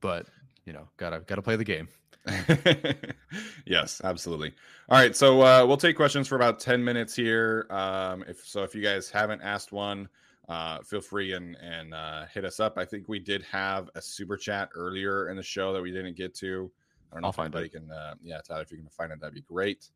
But, 0.00 0.26
you 0.64 0.72
know, 0.72 0.88
got 0.96 1.10
to 1.10 1.20
got 1.20 1.36
to 1.36 1.42
play 1.42 1.56
the 1.56 1.64
game. 1.64 1.88
yes, 3.66 4.00
absolutely. 4.04 4.52
All 4.88 4.98
right, 4.98 5.14
so 5.14 5.40
uh, 5.42 5.64
we'll 5.66 5.76
take 5.76 5.96
questions 5.96 6.28
for 6.28 6.36
about 6.36 6.60
10 6.60 6.82
minutes 6.82 7.14
here. 7.14 7.66
Um, 7.70 8.24
if 8.28 8.44
so 8.44 8.62
if 8.62 8.74
you 8.74 8.82
guys 8.82 9.08
haven't 9.08 9.42
asked 9.42 9.72
one, 9.72 10.08
uh, 10.48 10.80
feel 10.82 11.00
free 11.00 11.32
and 11.32 11.56
and 11.56 11.94
uh, 11.94 12.26
hit 12.32 12.44
us 12.44 12.60
up. 12.60 12.78
I 12.78 12.84
think 12.84 13.08
we 13.08 13.18
did 13.18 13.42
have 13.44 13.90
a 13.94 14.02
super 14.02 14.36
chat 14.36 14.68
earlier 14.74 15.28
in 15.28 15.36
the 15.36 15.42
show 15.42 15.72
that 15.72 15.82
we 15.82 15.90
didn't 15.90 16.16
get 16.16 16.34
to. 16.36 16.70
I 17.10 17.14
don't 17.14 17.22
know 17.22 17.26
I'll 17.26 17.32
if 17.32 17.38
anybody 17.38 17.66
it. 17.66 17.72
can. 17.72 17.90
Uh, 17.90 18.14
yeah, 18.22 18.40
Tyler, 18.46 18.62
if 18.62 18.70
you 18.70 18.78
can 18.78 18.88
find 18.88 19.12
it, 19.12 19.20
that'd 19.20 19.34
be 19.34 19.42
great. 19.42 19.90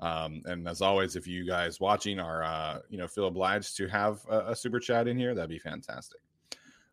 Um, 0.00 0.42
and 0.46 0.68
as 0.68 0.82
always, 0.82 1.14
if 1.14 1.26
you 1.26 1.46
guys 1.46 1.78
watching 1.80 2.18
are, 2.18 2.42
uh, 2.42 2.80
you 2.88 2.98
know, 2.98 3.06
feel 3.06 3.26
obliged 3.26 3.76
to 3.76 3.86
have 3.88 4.20
a, 4.28 4.50
a 4.50 4.56
super 4.56 4.80
chat 4.80 5.06
in 5.06 5.16
here, 5.16 5.34
that'd 5.34 5.48
be 5.48 5.58
fantastic. 5.58 6.20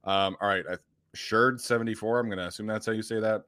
Um, 0.03 0.35
all 0.39 0.47
right, 0.47 0.65
I, 0.69 0.75
Sherd 1.15 1.59
seventy 1.59 1.93
four. 1.93 2.19
I'm 2.19 2.29
gonna 2.29 2.47
assume 2.47 2.67
that's 2.67 2.85
how 2.85 2.91
you 2.91 3.01
say 3.01 3.19
that. 3.19 3.43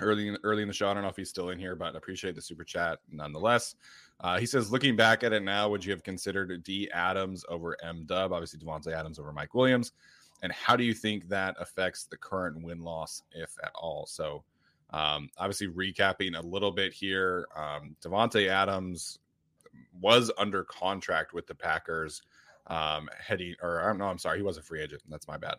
Early 0.00 0.28
in, 0.28 0.38
early 0.42 0.62
in 0.62 0.68
the 0.68 0.74
show, 0.74 0.88
I 0.88 0.94
don't 0.94 1.02
know 1.02 1.08
if 1.08 1.16
he's 1.16 1.30
still 1.30 1.50
in 1.50 1.58
here, 1.58 1.76
but 1.76 1.94
I 1.94 1.98
appreciate 1.98 2.34
the 2.34 2.42
super 2.42 2.64
chat 2.64 2.98
nonetheless. 3.10 3.76
Uh, 4.24 4.38
he 4.38 4.46
says, 4.46 4.72
looking 4.72 4.96
back 4.96 5.22
at 5.22 5.34
it 5.34 5.42
now, 5.42 5.68
would 5.68 5.84
you 5.84 5.92
have 5.92 6.02
considered 6.02 6.64
D 6.64 6.90
Adams 6.92 7.44
over 7.50 7.76
M 7.84 8.04
Dub? 8.06 8.32
Obviously, 8.32 8.58
Davante 8.58 8.90
Adams 8.90 9.18
over 9.18 9.34
Mike 9.34 9.52
Williams. 9.52 9.92
And 10.42 10.50
how 10.50 10.76
do 10.76 10.82
you 10.82 10.94
think 10.94 11.28
that 11.28 11.54
affects 11.60 12.06
the 12.06 12.16
current 12.16 12.64
win 12.64 12.80
loss, 12.80 13.22
if 13.32 13.54
at 13.62 13.70
all? 13.74 14.06
So, 14.06 14.42
um, 14.94 15.28
obviously, 15.36 15.68
recapping 15.68 16.38
a 16.38 16.40
little 16.40 16.72
bit 16.72 16.94
here, 16.94 17.46
um, 17.54 17.96
Davante 18.02 18.48
Adams 18.48 19.18
was 20.00 20.30
under 20.38 20.64
contract 20.64 21.34
with 21.34 21.46
the 21.46 21.54
Packers 21.54 22.22
um, 22.68 23.10
heading, 23.18 23.54
or 23.62 23.82
I 23.82 23.88
don't 23.88 23.98
know, 23.98 24.06
I'm 24.06 24.16
sorry, 24.16 24.38
he 24.38 24.42
was 24.42 24.56
a 24.56 24.62
free 24.62 24.80
agent. 24.80 25.02
That's 25.10 25.28
my 25.28 25.36
bad. 25.36 25.56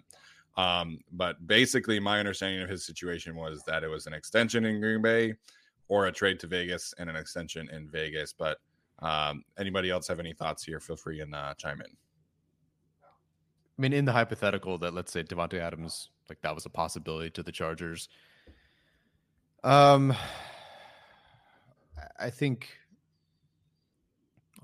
Um, 0.58 1.02
but 1.12 1.46
basically, 1.46 2.00
my 2.00 2.18
understanding 2.18 2.64
of 2.64 2.70
his 2.70 2.84
situation 2.84 3.36
was 3.36 3.62
that 3.68 3.84
it 3.84 3.90
was 3.90 4.08
an 4.08 4.14
extension 4.14 4.66
in 4.66 4.82
Green 4.82 5.04
Bay 5.04 5.36
or 5.88 6.08
a 6.08 6.12
trade 6.12 6.40
to 6.40 6.48
Vegas 6.48 6.94
and 6.98 7.10
an 7.10 7.16
extension 7.16 7.70
in 7.72 7.90
Vegas. 7.90 8.34
But 8.34 8.58
um, 9.00 9.44
anybody 9.58 9.90
else 9.90 10.08
have 10.08 10.20
any 10.20 10.34
thoughts 10.34 10.64
here? 10.64 10.80
Feel 10.80 10.96
free 10.96 11.22
and 11.22 11.34
uh, 11.36 11.54
chime 11.56 11.82
in. 11.82 11.88
I 13.78 13.82
mean, 13.82 13.94
in 13.94 14.06
the 14.06 14.14
hypothetical 14.14 14.78
that 14.80 14.94
let's 14.94 15.12
say 15.12 15.24
Davante 15.24 15.60
Adams, 15.60 16.10
like 16.30 16.42
that 16.42 16.56
was 16.56 16.66
a 16.66 16.70
possibility 16.70 17.30
to 17.32 17.44
the 17.44 17.52
Chargers, 17.52 18.08
um, 19.64 20.16
I 22.20 22.30
think 22.30 22.70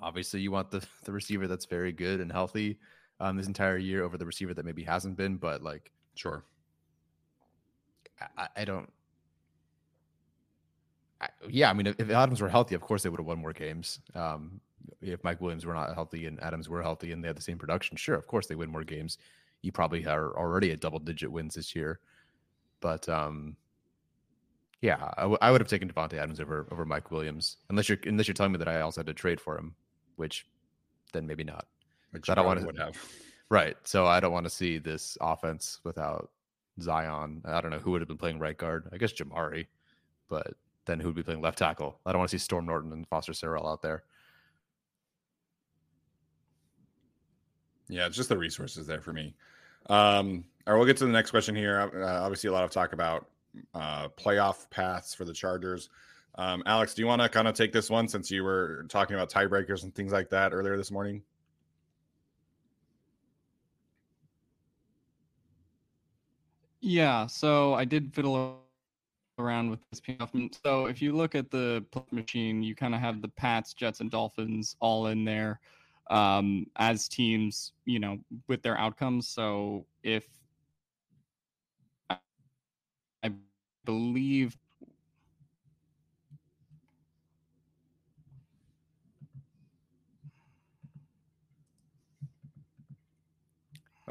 obviously 0.02 0.42
you 0.42 0.52
want 0.52 0.72
the 0.72 0.86
the 1.04 1.12
receiver 1.12 1.48
that's 1.48 1.66
very 1.66 1.92
good 1.92 2.22
and 2.22 2.32
healthy 2.32 2.80
um 3.20 3.38
this 3.38 3.48
entire 3.48 3.78
year 3.78 4.04
over 4.04 4.18
the 4.18 4.26
receiver 4.26 4.54
that 4.54 4.66
maybe 4.66 4.84
hasn't 4.84 5.18
been, 5.18 5.38
but 5.38 5.62
like 5.62 5.92
sure. 6.16 6.46
I, 8.38 8.48
I 8.56 8.66
don't 8.66 8.90
yeah, 11.50 11.70
I 11.70 11.74
mean, 11.74 11.88
if, 11.88 12.00
if, 12.00 12.10
Adams 12.10 12.42
were 12.42 12.50
healthy, 12.50 12.76
of 12.76 12.82
course 12.82 13.04
they 13.04 13.10
would 13.10 13.20
have 13.20 13.28
won 13.28 13.40
more 13.40 13.54
games. 13.54 14.00
Um, 14.16 14.60
if 15.02 15.24
Mike 15.24 15.42
Williams 15.42 15.66
were 15.66 15.74
not 15.74 15.94
healthy 15.94 16.26
and 16.26 16.42
Adams 16.42 16.70
were 16.70 16.82
healthy 16.82 17.12
and 17.12 17.24
they 17.24 17.28
had 17.28 17.38
the 17.38 17.42
same 17.42 17.58
production, 17.58 17.98
sure, 17.98 18.16
of 18.16 18.28
course 18.28 18.48
they 18.48 18.56
win 18.56 18.72
more 18.72 18.84
games. 18.84 19.18
You 19.62 19.72
probably 19.72 20.06
are 20.06 20.36
already 20.38 20.72
at 20.72 20.80
double 20.80 21.00
digit 21.00 21.32
wins 21.32 21.56
this 21.56 21.76
year, 21.76 22.00
but 22.80 23.08
um, 23.08 23.56
yeah, 24.82 25.12
I, 25.18 25.22
w- 25.22 25.38
I 25.42 25.52
would 25.52 25.62
have 25.62 25.68
taken 25.68 25.92
Davante 25.92 26.14
Adams 26.14 26.40
over 26.40 26.68
over 26.72 26.86
Mike 26.86 27.12
Williams, 27.12 27.58
unless 27.70 27.88
you're 27.88 28.00
unless 28.06 28.28
you're 28.28 28.34
telling 28.34 28.52
me 28.52 28.58
that 28.58 28.68
I 28.68 28.82
also 28.82 29.02
had 29.02 29.08
to 29.08 29.14
trade 29.14 29.40
for 29.40 29.58
him, 29.58 29.76
which 30.16 30.48
then 31.14 31.28
maybe 31.28 31.44
not. 31.44 31.68
Which 32.12 32.30
I 32.30 32.36
don't 32.36 32.46
want 32.46 32.60
to 32.60 32.84
have. 32.84 32.98
Right, 33.50 33.76
so 33.84 34.06
I 34.08 34.20
don't 34.20 34.32
want 34.32 34.46
to 34.46 34.50
see 34.50 34.78
this 34.78 35.18
offense 35.22 35.80
without 35.84 36.32
Zion. 36.80 37.42
I 37.46 37.62
don't 37.62 37.72
know 37.72 37.80
who 37.80 37.92
would 37.92 38.02
have 38.02 38.08
been 38.08 38.18
playing 38.18 38.40
right 38.40 38.58
guard. 38.58 38.90
I 38.92 38.98
guess 38.98 39.14
Jamaree, 39.14 39.68
but 40.30 40.54
then 40.86 41.00
who 41.00 41.08
would 41.08 41.16
be 41.16 41.24
playing 41.24 41.42
left 41.42 41.58
tackle? 41.58 42.00
I 42.06 42.12
don't 42.12 42.20
want 42.20 42.32
to 42.32 42.40
see 42.40 42.44
Storm 42.44 42.66
Norton 42.66 42.92
and 42.92 43.08
Foster 43.08 43.32
Sarell 43.32 43.72
out 43.72 43.82
there. 43.82 44.04
Yeah, 47.90 48.06
it's 48.06 48.16
just 48.16 48.30
the 48.30 48.38
resources 48.38 48.88
there 48.88 49.02
for 49.02 49.12
me. 49.12 49.36
Um, 49.90 50.46
all 50.66 50.74
right, 50.74 50.78
we'll 50.78 50.88
get 50.88 50.98
to 50.98 51.06
the 51.06 51.12
next 51.12 51.32
question 51.32 51.56
here. 51.56 51.92
Uh, 51.94 52.22
obviously, 52.22 52.50
a 52.50 52.54
lot 52.54 52.64
of 52.64 52.72
talk 52.72 52.94
about 52.94 53.28
uh, 53.74 54.08
playoff 54.10 54.70
paths 54.70 55.14
for 55.14 55.26
the 55.26 55.34
Chargers. 55.34 55.90
Um, 56.36 56.64
Alex, 56.66 56.94
do 56.94 57.02
you 57.02 57.08
want 57.08 57.22
to 57.22 57.28
kind 57.28 57.48
of 57.48 57.56
take 57.56 57.74
this 57.74 57.90
one 57.90 58.08
since 58.08 58.32
you 58.32 58.44
were 58.44 58.86
talking 58.88 59.16
about 59.16 59.30
tiebreakers 59.30 59.84
and 59.84 59.94
things 59.94 60.14
like 60.14 60.30
that 60.30 60.54
earlier 60.54 60.78
this 60.78 60.92
morning? 60.92 61.22
Yeah, 66.80 67.28
so 67.28 67.74
I 67.74 67.86
did 67.86 68.14
fiddle 68.14 68.64
around 69.42 69.70
with 69.70 69.80
this. 69.90 70.02
So 70.64 70.86
if 70.86 71.02
you 71.02 71.14
look 71.14 71.36
at 71.36 71.52
the 71.52 71.84
machine, 72.12 72.64
you 72.64 72.76
kind 72.76 72.96
of 72.96 73.02
have 73.02 73.22
the 73.22 73.28
Pats, 73.28 73.74
Jets, 73.74 74.00
and 74.00 74.12
Dolphins 74.12 74.76
all 74.80 75.08
in 75.08 75.26
there 75.26 75.60
um, 76.10 76.68
as 76.76 77.08
teams, 77.08 77.74
you 77.86 78.00
know, 78.00 78.20
with 78.48 78.62
their 78.62 78.78
outcomes. 78.78 79.28
So 79.28 79.86
if 80.04 80.26
I 82.10 83.32
believe 83.86 84.58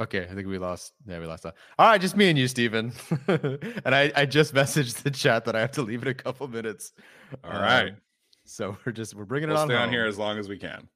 Okay, 0.00 0.26
I 0.30 0.34
think 0.34 0.48
we 0.48 0.56
lost. 0.56 0.94
Yeah, 1.06 1.18
we 1.18 1.26
lost 1.26 1.42
that. 1.42 1.54
All 1.78 1.86
right, 1.86 2.00
just 2.00 2.16
me 2.16 2.30
and 2.30 2.38
you, 2.38 2.48
Steven. 2.48 2.90
and 3.28 3.94
I, 3.94 4.10
I 4.16 4.24
just 4.24 4.54
messaged 4.60 5.02
the 5.02 5.10
chat 5.10 5.44
that 5.44 5.54
I 5.54 5.60
have 5.60 5.72
to 5.72 5.82
leave 5.82 6.02
in 6.02 6.08
a 6.08 6.14
couple 6.14 6.48
minutes. 6.48 6.92
All 7.44 7.52
right. 7.52 7.90
Um, 7.90 7.96
so 8.46 8.76
we're 8.84 8.92
just 8.92 9.14
we're 9.14 9.26
bringing 9.26 9.50
We'll 9.50 9.58
it 9.58 9.60
on 9.60 9.68
stay 9.68 9.76
on 9.76 9.90
here 9.90 10.06
as 10.06 10.18
long 10.18 10.38
as 10.38 10.48
we 10.48 10.56
can. 10.56 10.88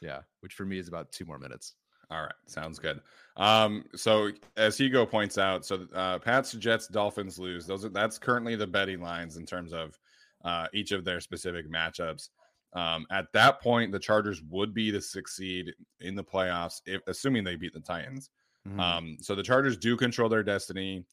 Yeah, 0.00 0.20
which 0.40 0.54
for 0.54 0.64
me 0.64 0.78
is 0.78 0.86
about 0.86 1.10
two 1.10 1.24
more 1.24 1.38
minutes. 1.38 1.74
All 2.10 2.22
right, 2.22 2.32
sounds 2.46 2.78
good. 2.78 3.00
Um, 3.36 3.84
so 3.94 4.30
as 4.56 4.78
Hugo 4.78 5.04
points 5.04 5.36
out, 5.36 5.66
so 5.66 5.86
uh, 5.92 6.18
Pats, 6.20 6.52
Jets, 6.52 6.86
Dolphins 6.86 7.38
lose. 7.38 7.66
Those 7.66 7.84
are 7.84 7.90
that's 7.90 8.18
currently 8.18 8.54
the 8.54 8.66
betting 8.66 9.02
lines 9.02 9.36
in 9.36 9.46
terms 9.46 9.72
of 9.72 9.98
uh, 10.44 10.68
each 10.72 10.92
of 10.92 11.04
their 11.04 11.20
specific 11.20 11.70
matchups. 11.70 12.28
Um, 12.74 13.06
at 13.10 13.32
that 13.32 13.60
point, 13.60 13.92
the 13.92 13.98
Chargers 13.98 14.42
would 14.50 14.74
be 14.74 14.98
sixth 15.00 15.36
seed 15.36 15.74
in 16.00 16.14
the 16.14 16.24
playoffs, 16.24 16.80
if 16.86 17.00
assuming 17.06 17.44
they 17.44 17.56
beat 17.56 17.72
the 17.72 17.80
Titans. 17.80 18.30
Mhm. 18.66 18.80
Um, 18.80 19.16
so 19.20 19.34
the 19.34 19.42
Chargers 19.42 19.76
do 19.76 19.96
control 19.96 20.28
their 20.28 20.42
destiny. 20.42 21.04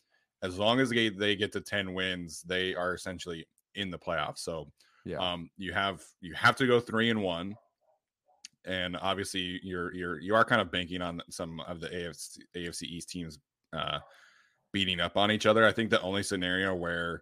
As 0.42 0.60
long 0.60 0.80
as 0.80 0.90
they, 0.90 1.10
they 1.10 1.36
get 1.36 1.52
to 1.54 1.62
10 1.62 1.94
wins, 1.94 2.42
they 2.42 2.76
are 2.76 2.94
essentially 2.94 3.48
in 3.76 3.90
the 3.90 3.98
playoffs. 3.98 4.40
So 4.40 4.72
yeah, 5.06 5.18
um, 5.18 5.50
you 5.58 5.72
have 5.72 6.04
you 6.20 6.34
have 6.34 6.56
to 6.58 6.68
go 6.68 6.80
three 6.80 7.10
and 7.10 7.22
one, 7.22 7.56
and 8.66 8.98
obviously 8.98 9.60
you're 9.64 9.94
you're 9.94 10.20
you 10.20 10.36
are 10.36 10.44
kind 10.44 10.62
of 10.62 10.72
banking 10.72 11.02
on 11.02 11.22
some 11.30 11.60
of 11.62 11.80
the 11.80 11.90
AFC 11.90 12.40
AFC 12.56 12.84
East 12.84 13.10
teams 13.10 13.40
uh, 13.74 14.00
beating 14.72 15.00
up 15.00 15.16
on 15.16 15.32
each 15.32 15.46
other. 15.46 15.66
I 15.66 15.72
think 15.72 15.90
the 15.90 16.02
only 16.02 16.24
scenario 16.24 16.74
where 16.74 17.22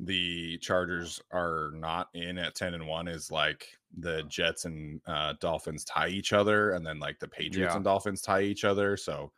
the 0.00 0.58
Chargers 0.58 1.20
are 1.32 1.70
not 1.74 2.08
in 2.14 2.38
at 2.38 2.54
ten 2.54 2.74
and 2.74 2.86
one 2.86 3.08
is 3.08 3.30
like 3.30 3.68
the 3.98 4.22
Jets 4.24 4.64
and 4.64 5.00
uh, 5.06 5.34
Dolphins 5.40 5.84
tie 5.84 6.08
each 6.08 6.32
other, 6.32 6.72
and 6.72 6.84
then 6.86 6.98
like 6.98 7.18
the 7.18 7.28
Patriots 7.28 7.72
Yeah. 7.72 7.76
and 7.76 7.84
Dolphins 7.84 8.20
tie 8.22 8.42
each 8.42 8.64
other. 8.64 8.96
So 8.96 9.32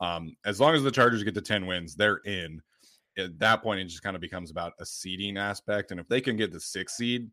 um, 0.00 0.36
as 0.44 0.60
long 0.60 0.74
as 0.74 0.82
the 0.82 0.90
Chargers 0.90 1.22
get 1.24 1.34
to 1.34 1.40
ten 1.42 1.66
wins, 1.66 1.94
they're 1.96 2.20
in 2.24 2.62
at 3.18 3.38
that 3.38 3.62
point 3.62 3.80
it 3.80 3.84
just 3.86 4.02
kind 4.02 4.14
of 4.14 4.20
becomes 4.20 4.50
about 4.50 4.74
a 4.78 4.84
seeding 4.84 5.38
aspect 5.38 5.90
and 5.90 5.98
if 5.98 6.06
they 6.06 6.20
can 6.20 6.36
get 6.36 6.52
the 6.52 6.60
six 6.60 6.98
seed 6.98 7.30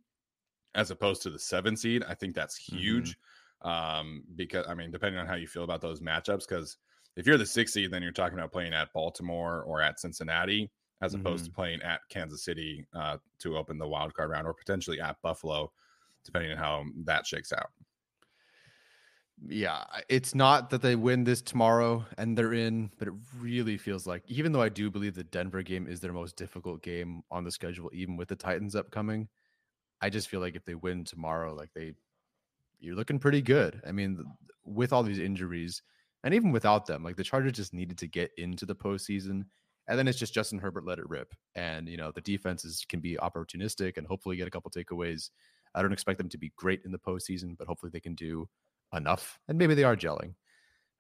as 0.76 0.92
opposed 0.92 1.22
to 1.22 1.30
the 1.30 1.38
seven 1.38 1.76
seed 1.76 2.02
i 2.08 2.14
think 2.14 2.34
that's 2.34 2.56
huge 2.56 3.18
um 3.64 4.24
because 4.38 4.66
i 4.70 4.74
mean 4.74 4.92
depending 4.92 5.20
on 5.20 5.28
how 5.28 5.36
you 5.36 5.46
feel 5.46 5.66
about 5.66 5.82
those 5.82 6.00
matchups 6.00 6.48
because 6.48 6.78
if 7.18 7.28
you're 7.28 7.38
the 7.38 7.46
six 7.46 7.74
seed 7.74 7.92
then 7.92 8.02
you're 8.02 8.14
talking 8.14 8.38
about 8.38 8.50
playing 8.50 8.74
at 8.74 8.94
baltimore 8.94 9.62
or 9.64 9.82
at 9.82 10.00
cincinnati 10.00 10.72
as 11.04 11.14
opposed 11.14 11.46
to 11.46 11.52
playing 11.52 11.82
at 11.82 12.00
kansas 12.10 12.44
city 12.44 12.86
uh 12.94 13.18
to 13.40 13.58
open 13.58 13.78
the 13.78 13.88
wild 13.88 14.14
card 14.14 14.30
round 14.30 14.48
or 14.48 14.54
potentially 14.54 15.00
at 15.00 15.22
buffalo 15.22 15.72
depending 16.24 16.52
on 16.52 16.58
how 16.58 16.84
that 17.06 17.26
shakes 17.26 17.52
out 17.52 17.70
yeah. 19.46 19.84
It's 20.10 20.36
not 20.36 20.70
that 20.70 20.82
they 20.82 20.96
win 20.96 21.24
this 21.24 21.42
tomorrow 21.42 22.06
and 22.18 22.38
they're 22.38 22.54
in, 22.54 22.92
but 22.98 23.08
it 23.08 23.14
really 23.40 23.78
feels 23.78 24.08
like, 24.08 24.24
even 24.28 24.52
though 24.52 24.62
I 24.62 24.70
do 24.70 24.90
believe 24.90 25.16
the 25.16 25.24
Denver 25.24 25.64
game 25.64 25.88
is 25.88 26.00
their 26.00 26.14
most 26.14 26.36
difficult 26.38 26.82
game 26.82 27.24
on 27.32 27.44
the 27.44 27.52
schedule, 27.52 27.90
even 27.94 28.16
with 28.16 28.30
the 28.30 28.36
Titans 28.36 28.76
upcoming, 28.76 29.28
I 30.02 30.10
just 30.10 30.30
feel 30.30 30.40
like 30.40 30.56
if 30.56 30.66
they 30.66 30.76
win 30.76 31.04
tomorrow, 31.04 31.54
like 31.54 31.72
they, 31.74 31.94
you're 32.80 32.96
looking 32.96 33.20
pretty 33.20 33.42
good. 33.42 33.82
I 33.88 33.92
mean, 33.92 34.24
with 34.66 34.94
all 34.94 35.04
these 35.04 35.20
injuries, 35.20 35.82
and 36.24 36.34
even 36.34 36.52
without 36.52 36.86
them, 36.86 37.04
like 37.04 37.18
the 37.18 37.24
Chargers 37.24 37.54
just 37.54 37.74
needed 37.74 37.98
to 37.98 38.08
get 38.08 38.32
into 38.38 38.66
the 38.66 38.76
postseason, 38.76 39.46
and 39.88 39.98
then 40.00 40.08
it's 40.08 40.20
just 40.20 40.34
Justin 40.34 40.60
Herbert 40.60 40.86
let 40.86 41.00
it 41.00 41.10
rip, 41.10 41.34
and 41.56 41.88
you 41.88 41.98
know 41.98 42.12
the 42.12 42.22
defenses 42.22 42.86
can 42.88 43.00
be 43.00 43.18
opportunistic 43.18 43.98
and 43.98 44.08
hopefully 44.08 44.38
get 44.38 44.48
a 44.48 44.52
couple 44.52 44.72
takeaways. 44.72 45.30
I 45.76 45.82
don't 45.82 45.94
expect 45.94 46.20
them 46.20 46.30
to 46.30 46.38
be 46.38 46.54
great 46.56 46.82
in 46.86 46.92
the 46.92 47.00
postseason, 47.00 47.58
but 47.58 47.68
hopefully 47.68 47.90
they 47.92 48.00
can 48.00 48.16
do 48.16 48.48
enough, 48.94 49.40
and 49.48 49.58
maybe 49.58 49.76
they 49.76 49.84
are 49.84 49.96
gelling. 49.98 50.36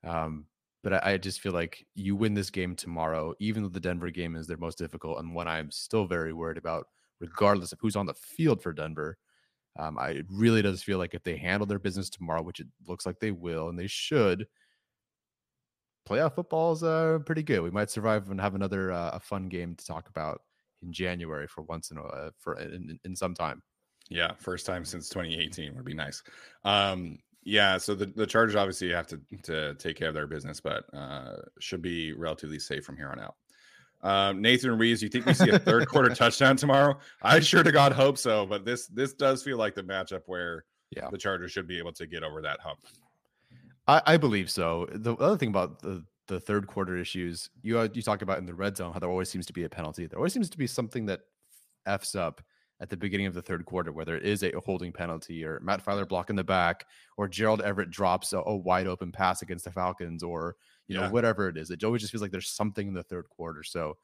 Um, 0.04 0.48
but 0.84 0.94
I, 0.94 1.14
I 1.14 1.18
just 1.18 1.40
feel 1.40 1.54
like 1.54 1.86
you 1.96 2.16
win 2.16 2.34
this 2.34 2.50
game 2.50 2.76
tomorrow, 2.76 3.34
even 3.40 3.64
though 3.64 3.70
the 3.70 3.80
Denver 3.80 4.10
game 4.10 4.36
is 4.36 4.48
their 4.48 4.58
most 4.58 4.78
difficult 4.78 5.20
and 5.20 5.34
one 5.34 5.48
I'm 5.48 5.72
still 5.72 6.06
very 6.06 6.34
worried 6.34 6.58
about, 6.58 6.88
regardless 7.20 7.72
of 7.72 7.80
who's 7.82 7.96
on 7.96 8.06
the 8.06 8.14
field 8.14 8.62
for 8.62 8.74
Denver. 8.74 9.18
Um, 9.80 9.98
I 9.98 10.10
it 10.10 10.26
really 10.30 10.62
does 10.62 10.84
feel 10.84 11.00
like 11.00 11.14
if 11.16 11.24
they 11.24 11.38
handle 11.38 11.66
their 11.66 11.80
business 11.80 12.10
tomorrow, 12.10 12.44
which 12.44 12.60
it 12.60 12.68
looks 12.88 13.06
like 13.06 13.20
they 13.20 13.32
will, 13.32 13.70
and 13.70 13.80
they 13.80 13.88
should, 13.88 14.48
playoff 16.08 16.36
football 16.36 16.74
is 16.74 16.84
uh, 16.84 17.20
pretty 17.26 17.44
good. 17.44 17.62
We 17.62 17.72
might 17.72 17.90
survive 17.90 18.30
and 18.30 18.40
have 18.42 18.56
another 18.56 18.92
uh, 18.92 19.12
a 19.14 19.20
fun 19.20 19.48
game 19.50 19.76
to 19.76 19.86
talk 19.86 20.10
about 20.10 20.42
in 20.82 20.92
January 20.92 21.48
for 21.48 21.62
once 21.64 21.92
in 21.92 21.98
a 21.98 22.04
uh, 22.04 22.30
for 22.40 22.60
in, 22.60 22.74
in- 22.74 23.00
in 23.06 23.16
some 23.16 23.34
time. 23.34 23.62
Yeah, 24.10 24.34
first 24.38 24.66
time 24.66 24.84
since 24.84 25.08
2018 25.10 25.76
would 25.76 25.86
be 25.86 25.94
nice. 25.94 26.22
Um, 26.66 27.20
yeah, 27.46 27.78
so 27.78 27.96
the, 27.96 28.06
the 28.08 28.26
Chargers 28.28 28.56
obviously 28.56 28.92
have 28.92 29.08
to 29.08 29.22
to 29.44 29.76
take 29.76 29.96
care 29.98 30.10
of 30.10 30.14
their 30.14 30.28
business, 30.28 30.60
but 30.60 30.84
uh, 30.94 31.38
should 31.60 31.82
be 31.82 32.12
relatively 32.14 32.60
safe 32.60 32.84
from 32.86 32.98
here 32.98 33.10
on 33.10 33.20
out. 33.20 33.36
Um, 34.02 34.42
Nathan 34.42 34.78
Reeves, 34.78 35.02
you 35.02 35.08
think 35.08 35.26
we 35.26 35.34
see 35.34 35.50
a 35.50 35.58
third 35.60 35.88
quarter 35.88 36.14
touchdown 36.16 36.58
tomorrow? 36.58 36.98
I 37.22 37.40
sure 37.40 37.64
to 37.64 37.72
God 37.72 37.94
hope 37.94 38.18
so, 38.18 38.46
but 38.46 38.66
this 38.66 38.88
this 38.88 39.14
does 39.14 39.42
feel 39.42 39.58
like 39.58 39.74
the 39.76 39.84
matchup 39.84 40.24
where 40.26 40.66
Yeah. 40.96 41.08
the 41.10 41.18
Chargers 41.18 41.54
should 41.54 41.68
be 41.68 41.78
able 41.80 41.94
to 41.94 42.06
get 42.06 42.24
over 42.24 42.42
that 42.42 42.60
hump. 42.60 42.80
I, 43.88 44.02
I 44.06 44.18
believe 44.18 44.50
so. 44.50 44.88
The 44.92 45.16
other 45.16 45.38
thing 45.38 45.50
about 45.50 45.82
the 45.82 46.04
the 46.28 46.40
third 46.40 46.68
quarter 46.68 46.98
issues 46.98 47.50
you 47.62 47.78
uh, 47.78 47.90
you 47.94 48.02
talk 48.02 48.22
about 48.22 48.38
in 48.38 48.46
the 48.46 48.54
red 48.54 48.78
zone 48.78 48.94
how 48.94 49.00
there 49.00 49.10
always 49.10 49.30
seems 49.30 49.46
to 49.48 49.54
be 49.54 49.66
a 49.66 49.70
penalty. 49.70 50.08
There 50.08 50.20
always 50.20 50.34
seems 50.34 50.50
to 50.50 50.58
be 50.58 50.68
something 50.68 51.06
that 51.08 51.22
f's 51.86 52.16
up 52.16 52.42
at 52.80 52.90
the 52.90 52.98
beginning 52.98 53.28
of 53.28 53.34
the 53.34 53.42
third 53.42 53.66
quarter, 53.66 53.92
whether 53.92 54.18
it 54.18 54.24
is 54.24 54.44
a 54.44 54.52
holding 54.66 54.92
penalty 54.92 55.44
or 55.46 55.60
Matt 55.62 55.84
Feiler 55.86 56.08
blocking 56.08 56.36
the 56.36 56.44
back 56.44 56.86
or 57.18 57.28
Gerald 57.28 57.62
Everett 57.62 57.92
drops 57.92 58.34
a, 58.34 58.40
a 58.40 58.56
wide 58.56 58.88
open 58.88 59.12
pass 59.12 59.42
against 59.42 59.66
the 59.66 59.72
Falcons 59.72 60.24
or 60.24 60.56
you 60.88 60.98
know 60.98 61.10
whatever 61.10 61.50
it 61.50 61.58
is. 61.58 61.72
It 61.72 61.84
always 61.84 62.02
just 62.02 62.12
feels 62.12 62.22
like 62.22 62.32
there's 62.32 62.50
something 62.50 62.88
in 62.88 62.94
the 62.94 63.04
third 63.04 63.30
quarter. 63.30 63.64
So, 63.64 63.98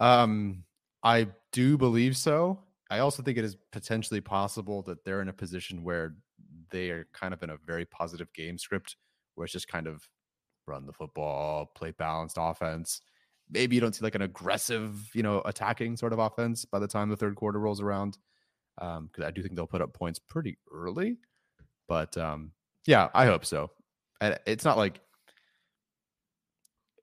um, 0.00 0.64
I 1.02 1.28
do 1.52 1.78
believe 1.78 2.16
so. 2.16 2.60
I 2.90 3.00
also 3.00 3.22
think 3.22 3.36
it 3.36 3.44
is 3.44 3.56
potentially 3.72 4.20
possible 4.20 4.82
that 4.82 5.04
they're 5.04 5.22
in 5.22 5.28
a 5.28 5.32
position 5.32 5.82
where 5.82 6.16
they 6.70 6.90
are 6.90 7.06
kind 7.12 7.34
of 7.34 7.42
in 7.42 7.50
a 7.50 7.56
very 7.64 7.84
positive 7.84 8.32
game 8.32 8.58
script 8.58 8.96
where 9.34 9.44
it's 9.44 9.52
just 9.52 9.68
kind 9.68 9.86
of 9.86 10.02
run 10.66 10.86
the 10.86 10.92
football, 10.92 11.70
play 11.74 11.92
balanced 11.92 12.36
offense. 12.38 13.00
Maybe 13.50 13.76
you 13.76 13.80
don't 13.80 13.94
see 13.94 14.04
like 14.04 14.14
an 14.16 14.22
aggressive, 14.22 15.08
you 15.14 15.22
know, 15.22 15.40
attacking 15.44 15.96
sort 15.96 16.12
of 16.12 16.18
offense 16.18 16.64
by 16.64 16.78
the 16.78 16.88
time 16.88 17.08
the 17.08 17.16
third 17.16 17.36
quarter 17.36 17.60
rolls 17.60 17.80
around. 17.80 18.18
Um, 18.78 19.06
because 19.06 19.24
I 19.24 19.30
do 19.30 19.42
think 19.42 19.54
they'll 19.54 19.66
put 19.66 19.80
up 19.80 19.94
points 19.94 20.18
pretty 20.18 20.58
early. 20.72 21.16
But 21.88 22.16
um, 22.18 22.52
yeah, 22.86 23.08
I 23.14 23.26
hope 23.26 23.44
so. 23.44 23.70
And 24.20 24.38
it's 24.46 24.64
not 24.64 24.76
like 24.76 25.00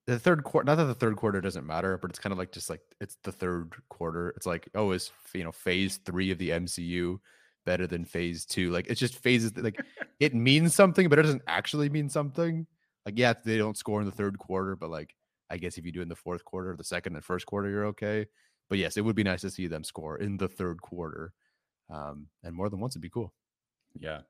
the 0.05 0.19
third 0.19 0.43
quarter 0.43 0.65
not 0.65 0.75
that 0.75 0.85
the 0.85 0.93
third 0.93 1.15
quarter 1.15 1.39
doesn't 1.39 1.65
matter 1.65 1.97
but 1.97 2.09
it's 2.09 2.19
kind 2.19 2.31
of 2.31 2.37
like 2.37 2.51
just 2.51 2.69
like 2.69 2.81
it's 2.99 3.17
the 3.23 3.31
third 3.31 3.73
quarter 3.89 4.29
it's 4.35 4.45
like 4.45 4.67
oh 4.75 4.91
is 4.91 5.11
you 5.33 5.43
know 5.43 5.51
phase 5.51 5.97
three 5.97 6.31
of 6.31 6.37
the 6.37 6.49
mcu 6.49 7.17
better 7.65 7.87
than 7.87 8.05
phase 8.05 8.45
two 8.45 8.71
like 8.71 8.87
it's 8.87 8.99
just 8.99 9.17
phases 9.17 9.51
that, 9.53 9.63
like 9.63 9.79
it 10.19 10.33
means 10.33 10.73
something 10.73 11.09
but 11.09 11.19
it 11.19 11.23
doesn't 11.23 11.41
actually 11.47 11.89
mean 11.89 12.09
something 12.09 12.67
like 13.05 13.17
yeah 13.17 13.33
they 13.45 13.57
don't 13.57 13.77
score 13.77 13.99
in 13.99 14.05
the 14.05 14.11
third 14.11 14.37
quarter 14.37 14.75
but 14.75 14.89
like 14.89 15.15
i 15.49 15.57
guess 15.57 15.77
if 15.77 15.85
you 15.85 15.91
do 15.91 16.01
in 16.01 16.09
the 16.09 16.15
fourth 16.15 16.43
quarter 16.43 16.75
the 16.75 16.83
second 16.83 17.15
and 17.15 17.23
first 17.23 17.45
quarter 17.45 17.69
you're 17.69 17.85
okay 17.85 18.25
but 18.69 18.77
yes 18.77 18.97
it 18.97 19.01
would 19.01 19.15
be 19.15 19.23
nice 19.23 19.41
to 19.41 19.49
see 19.49 19.67
them 19.67 19.83
score 19.83 20.17
in 20.17 20.37
the 20.37 20.47
third 20.47 20.81
quarter 20.81 21.33
um 21.89 22.27
and 22.43 22.55
more 22.55 22.69
than 22.69 22.79
once 22.79 22.95
would 22.95 23.01
be 23.01 23.09
cool 23.09 23.33
Yeah. 23.99 24.21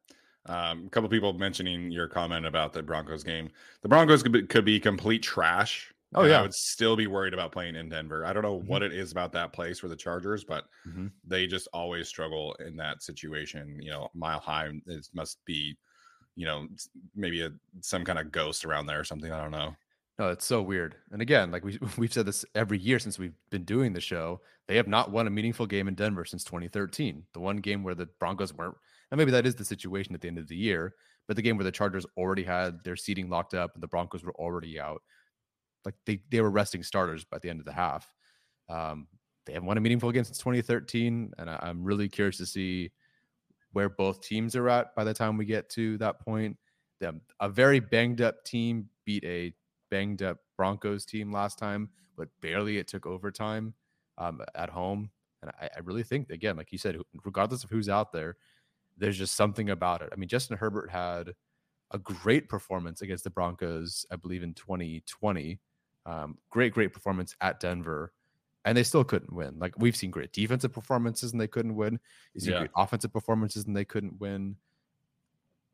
Um, 0.46 0.88
a 0.88 0.90
couple 0.90 1.10
people 1.10 1.34
mentioning 1.34 1.92
your 1.92 2.08
comment 2.08 2.46
about 2.46 2.74
the 2.74 2.84
Broncos 2.84 3.24
game. 3.24 3.50
The 3.82 3.88
Broncos 3.88 4.24
could 4.24 4.34
be, 4.34 4.44
could 4.44 4.66
be 4.66 4.80
complete 4.80 5.24
trash. 5.24 5.93
Oh, 6.16 6.24
yeah. 6.26 6.40
I 6.40 6.42
would 6.42 6.54
still 6.54 6.96
be 6.96 7.08
worried 7.08 7.34
about 7.34 7.52
playing 7.52 7.76
in 7.76 7.90
Denver. 7.90 8.26
I 8.26 8.34
don't 8.34 8.44
know 8.44 8.60
Mhm. 8.60 8.68
what 8.68 8.84
it 8.84 8.94
is 8.94 9.12
about 9.12 9.32
that 9.34 9.54
place 9.54 9.80
for 9.80 9.88
the 9.88 9.96
Chargers, 9.96 10.44
but 10.44 10.66
Mhm. 10.88 11.12
they 11.24 11.48
just 11.48 11.68
always 11.74 12.08
struggle 12.08 12.54
in 12.56 12.76
that 12.78 13.02
situation. 13.04 13.82
You 13.82 13.92
know, 13.92 14.10
mile 14.14 14.40
high 14.40 14.70
it 14.88 15.08
must 15.14 15.44
be, 15.46 15.78
you 16.36 16.46
know, 16.46 16.68
maybe 17.16 17.42
a 17.42 17.52
some 17.82 18.06
kind 18.06 18.20
of 18.20 18.32
ghost 18.32 18.66
around 18.66 18.88
there 18.88 19.00
or 19.00 19.04
something. 19.06 19.32
I 19.32 19.42
don't 19.42 19.52
know. 19.52 19.76
No, 20.20 20.30
it's 20.30 20.46
so 20.46 20.62
weird. 20.62 20.96
And 21.12 21.22
again, 21.22 21.52
like 21.52 21.64
we 21.64 21.80
we've 21.98 22.14
said 22.14 22.26
this 22.28 22.46
every 22.56 22.78
year 22.78 23.00
since 23.00 23.18
we've 23.18 23.36
been 23.50 23.66
doing 23.66 23.94
the 23.94 24.02
show, 24.02 24.42
they 24.68 24.76
have 24.78 24.88
not 24.88 25.12
won 25.12 25.28
a 25.28 25.32
meaningful 25.32 25.66
game 25.66 25.88
in 25.88 25.96
Denver 25.96 26.26
since 26.26 26.44
2013. 26.44 27.26
The 27.34 27.40
one 27.40 27.58
game 27.58 27.84
where 27.84 27.96
the 27.96 28.06
Broncos 28.20 28.54
weren't, 28.54 28.78
and 29.12 29.18
maybe 29.18 29.32
that 29.32 29.46
is 29.48 29.56
the 29.56 29.66
situation 29.66 30.14
at 30.14 30.22
the 30.22 30.28
end 30.28 30.38
of 30.38 30.48
the 30.48 30.56
year, 30.56 30.96
but 31.28 31.36
the 31.36 31.42
game 31.42 31.58
where 31.58 31.64
the 31.64 31.72
Chargers 31.72 32.06
already 32.18 32.44
had 32.44 32.84
their 32.84 32.96
seating 32.96 33.30
locked 33.30 33.54
up 33.56 33.74
and 33.74 33.82
the 33.82 33.88
Broncos 33.88 34.24
were 34.24 34.36
already 34.36 34.80
out, 34.80 35.02
like 35.86 35.96
they 36.06 36.20
they 36.30 36.42
were 36.42 36.50
resting 36.50 36.84
starters 36.84 37.24
by 37.24 37.40
the 37.40 37.50
end 37.50 37.60
of 37.60 37.66
the 37.66 37.74
half. 37.74 38.14
Um, 38.70 39.08
they 39.46 39.54
haven't 39.54 39.68
won 39.68 39.78
a 39.78 39.82
meaningful 39.82 40.12
game 40.12 40.24
since 40.24 40.38
2013, 40.38 41.34
and 41.38 41.50
I, 41.50 41.60
I'm 41.62 41.84
really 41.84 42.08
curious 42.08 42.38
to 42.38 42.46
see 42.46 42.92
where 43.74 43.90
both 43.90 44.22
teams 44.22 44.56
are 44.56 44.70
at 44.70 44.96
by 44.96 45.04
the 45.04 45.14
time 45.14 45.38
we 45.38 45.46
get 45.46 45.70
to 45.72 45.98
that 45.98 46.20
point. 46.20 46.58
Them 47.00 47.22
a 47.40 47.50
very 47.50 47.80
banged 47.80 48.22
up 48.22 48.44
team 48.46 48.90
beat 49.06 49.24
a 49.26 49.54
banged 49.90 50.24
up 50.24 50.38
Broncos 50.58 51.06
team 51.06 51.32
last 51.32 51.60
time, 51.60 51.90
but 52.16 52.30
barely 52.42 52.78
it 52.78 52.88
took 52.88 53.06
overtime 53.06 53.74
um, 54.18 54.42
at 54.56 54.70
home. 54.70 55.10
And 55.42 55.52
I, 55.60 55.70
I 55.76 55.80
really 55.84 56.04
think, 56.04 56.30
again, 56.30 56.56
like 56.56 56.72
you 56.72 56.78
said, 56.78 56.98
regardless 57.26 57.64
of 57.64 57.70
who's 57.70 57.90
out 57.90 58.14
there, 58.14 58.38
there's 58.98 59.18
just 59.18 59.36
something 59.36 59.70
about 59.70 60.02
it. 60.02 60.10
I 60.12 60.16
mean, 60.16 60.30
Justin 60.30 60.58
Herbert 60.58 60.90
had 60.90 61.34
a 61.92 62.00
great 62.00 62.50
performance 62.50 63.02
against 63.02 63.24
the 63.24 63.30
Broncos, 63.30 64.06
I 64.12 64.16
believe 64.16 64.44
in 64.44 64.54
2020. 64.54 65.60
Um, 66.06 66.38
great, 66.50 66.74
great 66.74 66.92
performance 66.94 67.36
at 67.42 67.60
Denver, 67.60 68.14
and 68.66 68.78
they 68.78 68.84
still 68.84 69.04
couldn't 69.04 69.32
win. 69.34 69.58
Like 69.60 69.74
we've 69.78 69.96
seen 69.96 70.12
great 70.12 70.34
defensive 70.34 70.74
performances 70.74 71.32
and 71.32 71.40
they 71.42 71.48
couldn't 71.48 71.76
win. 71.76 72.00
We've 72.34 72.44
seen 72.44 72.54
Yeah. 72.54 72.60
great 72.60 72.72
offensive 72.76 73.14
performances 73.14 73.66
and 73.66 73.76
they 73.76 73.86
couldn't 73.86 74.20
win. 74.20 74.58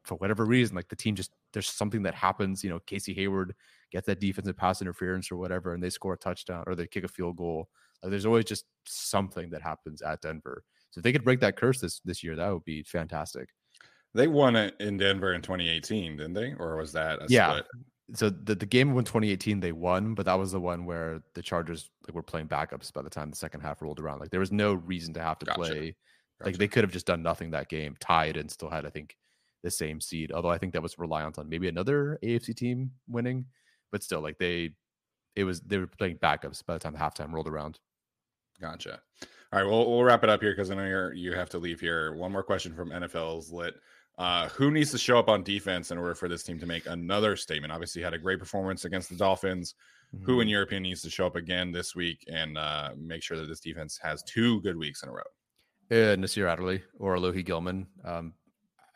For 0.05 0.15
whatever 0.15 0.45
reason, 0.45 0.75
like 0.75 0.87
the 0.87 0.95
team 0.95 1.13
just 1.15 1.31
there's 1.51 1.67
something 1.67 2.03
that 2.03 2.15
happens. 2.15 2.63
You 2.63 2.69
know, 2.69 2.79
Casey 2.79 3.13
Hayward 3.13 3.53
gets 3.91 4.07
that 4.07 4.19
defensive 4.19 4.55
pass 4.55 4.81
interference 4.81 5.31
or 5.31 5.35
whatever, 5.37 5.73
and 5.73 5.83
they 5.83 5.89
score 5.89 6.13
a 6.13 6.17
touchdown 6.17 6.63
or 6.67 6.73
they 6.75 6.87
kick 6.87 7.03
a 7.03 7.07
field 7.07 7.37
goal. 7.37 7.69
Like 8.01 8.11
there's 8.11 8.25
always 8.25 8.45
just 8.45 8.65
something 8.85 9.49
that 9.51 9.61
happens 9.61 10.01
at 10.01 10.21
Denver. 10.21 10.63
So 10.91 10.99
if 10.99 11.03
they 11.03 11.11
could 11.11 11.23
break 11.25 11.41
that 11.41 11.57
curse 11.57 11.81
this 11.81 11.99
this 11.99 12.23
year, 12.23 12.35
that 12.37 12.49
would 12.51 12.63
be 12.63 12.81
fantastic. 12.83 13.49
They 14.15 14.27
won 14.27 14.55
it 14.55 14.75
in 14.79 14.97
Denver 14.97 15.33
in 15.33 15.41
2018, 15.41 16.17
didn't 16.17 16.33
they? 16.33 16.53
Or 16.53 16.77
was 16.77 16.93
that 16.93 17.19
a 17.21 17.25
Yeah. 17.27 17.49
split? 17.51 17.65
So 18.13 18.29
the, 18.29 18.55
the 18.55 18.65
game 18.65 18.89
in 18.97 19.03
2018 19.03 19.59
they 19.59 19.71
won 19.71 20.13
but 20.15 20.25
that 20.25 20.37
was 20.37 20.51
the 20.51 20.59
one 20.59 20.85
where 20.85 21.21
the 21.35 21.41
chargers 21.41 21.89
like 22.07 22.15
were 22.15 22.23
playing 22.23 22.47
backups 22.47 22.91
by 22.91 23.01
the 23.01 23.09
time 23.09 23.29
the 23.29 23.35
second 23.35 23.61
half 23.61 23.81
rolled 23.81 23.99
around 23.99 24.19
like 24.19 24.29
there 24.31 24.39
was 24.39 24.51
no 24.51 24.73
reason 24.73 25.13
to 25.13 25.21
have 25.21 25.37
to 25.39 25.45
Gotcha. 25.45 25.59
play 25.59 25.79
like 26.41 26.45
Gotcha. 26.45 26.57
they 26.57 26.67
could 26.67 26.83
have 26.83 26.91
just 26.91 27.05
done 27.05 27.21
nothing 27.21 27.51
that 27.51 27.69
game 27.69 27.95
tied 27.99 28.37
and 28.37 28.49
still 28.49 28.69
had 28.69 28.85
i 28.85 28.89
think 28.89 29.15
the 29.63 29.71
same 29.71 29.99
seed 30.01 30.31
although 30.31 30.49
i 30.49 30.57
think 30.57 30.73
that 30.73 30.81
was 30.81 30.97
reliant 30.97 31.37
on 31.37 31.49
maybe 31.49 31.67
another 31.67 32.17
afc 32.23 32.55
team 32.55 32.91
winning 33.07 33.45
but 33.91 34.03
still 34.03 34.21
like 34.21 34.37
they 34.37 34.71
it 35.35 35.43
was 35.43 35.61
they 35.61 35.77
were 35.77 35.87
playing 35.87 36.17
backups 36.17 36.65
by 36.65 36.73
the 36.73 36.79
time 36.79 36.95
halftime 36.95 37.31
rolled 37.33 37.47
around 37.47 37.79
Gotcha. 38.61 38.99
All 39.53 39.59
right, 39.61 39.69
well, 39.69 39.89
we'll 39.89 40.03
wrap 40.03 40.23
it 40.23 40.29
up 40.29 40.41
here 40.41 40.51
because 40.51 40.69
I 40.69 40.75
know 40.75 40.85
you're 40.85 41.13
you 41.13 41.33
have 41.33 41.49
to 41.51 41.57
leave 41.57 41.79
here. 41.79 42.13
One 42.13 42.31
more 42.31 42.43
question 42.43 42.75
from 42.75 42.89
NFL's 42.89 43.51
lit. 43.51 43.75
Uh, 44.19 44.49
who 44.49 44.69
needs 44.69 44.91
to 44.91 44.97
show 44.97 45.17
up 45.17 45.29
on 45.29 45.41
defense 45.43 45.91
in 45.91 45.97
order 45.97 46.13
for 46.13 46.27
this 46.27 46.43
team 46.43 46.59
to 46.59 46.65
make 46.65 46.85
another 46.87 47.35
statement? 47.37 47.71
Obviously, 47.71 48.01
had 48.01 48.13
a 48.13 48.17
great 48.17 48.37
performance 48.37 48.83
against 48.85 49.09
the 49.09 49.15
Dolphins. 49.15 49.75
Who, 50.23 50.41
in 50.41 50.47
Mhm. 50.47 50.51
your 50.51 50.61
opinion, 50.63 50.83
needs 50.83 51.03
to 51.03 51.09
show 51.09 51.25
up 51.27 51.35
again 51.35 51.71
this 51.71 51.95
week 51.95 52.25
and 52.27 52.57
uh, 52.57 52.93
make 52.97 53.21
sure 53.23 53.37
that 53.37 53.45
this 53.45 53.59
defense 53.59 53.97
has 54.01 54.23
two 54.23 54.59
good 54.61 54.75
weeks 54.75 55.03
in 55.03 55.09
a 55.09 55.11
row? 55.11 55.21
Uh, 55.91 56.15
Nasir 56.15 56.47
Adderley 56.47 56.83
or 56.97 57.15
Alohi 57.15 57.45
Gilman. 57.45 57.87
Um, 58.03 58.33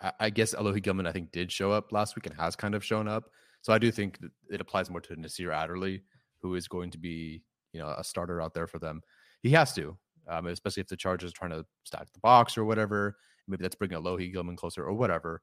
I, 0.01 0.11
I 0.19 0.29
guess 0.31 0.53
Alohi 0.55 0.81
Gilman, 0.81 1.05
I 1.07 1.11
think, 1.11 1.31
did 1.31 1.51
show 1.51 1.71
up 1.71 1.91
last 1.91 2.15
week 2.15 2.25
and 2.25 2.35
has 2.35 2.55
kind 2.55 2.73
of 2.75 2.83
shown 2.83 3.07
up. 3.07 3.29
So 3.61 3.71
I 3.71 3.77
do 3.77 3.91
think 3.91 4.19
that 4.19 4.31
it 4.49 4.59
applies 4.59 4.89
more 4.89 5.01
to 5.01 5.15
Nasir 5.15 5.51
Adderley, 5.51 6.03
who 6.41 6.55
is 6.55 6.67
going 6.67 6.89
to 6.91 6.97
be, 6.97 7.43
you 7.73 7.79
know, 7.79 7.89
a 7.89 8.03
starter 8.03 8.41
out 8.41 8.53
there 8.55 8.67
for 8.67 8.79
them. 8.79 9.01
He 9.43 9.51
has 9.51 9.71
to, 9.75 9.95
um, 10.27 10.47
especially 10.47 10.81
if 10.81 10.87
the 10.87 10.97
Chargers 10.97 11.29
are 11.31 11.35
trying 11.35 11.51
to 11.51 11.65
stack 11.85 12.11
the 12.11 12.19
box 12.19 12.57
or 12.57 12.65
whatever. 12.65 13.17
Maybe 13.47 13.61
that's 13.61 13.75
bringing 13.75 13.97
Alohi 13.97 14.31
Gilman 14.31 14.55
closer 14.55 14.83
or 14.83 14.93
whatever. 14.93 15.41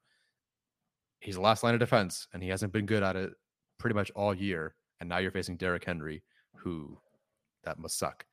He's 1.20 1.34
the 1.34 1.40
last 1.40 1.62
line 1.62 1.74
of 1.74 1.80
defense, 1.80 2.26
and 2.32 2.42
he 2.42 2.48
hasn't 2.48 2.72
been 2.72 2.86
good 2.86 3.02
at 3.02 3.16
it 3.16 3.30
pretty 3.78 3.94
much 3.94 4.10
all 4.12 4.34
year. 4.34 4.74
And 5.00 5.08
now 5.08 5.18
you're 5.18 5.30
facing 5.30 5.56
Derrick 5.56 5.84
Henry, 5.84 6.22
who 6.56 6.98
that 7.64 7.78
must 7.78 7.98
suck. 7.98 8.24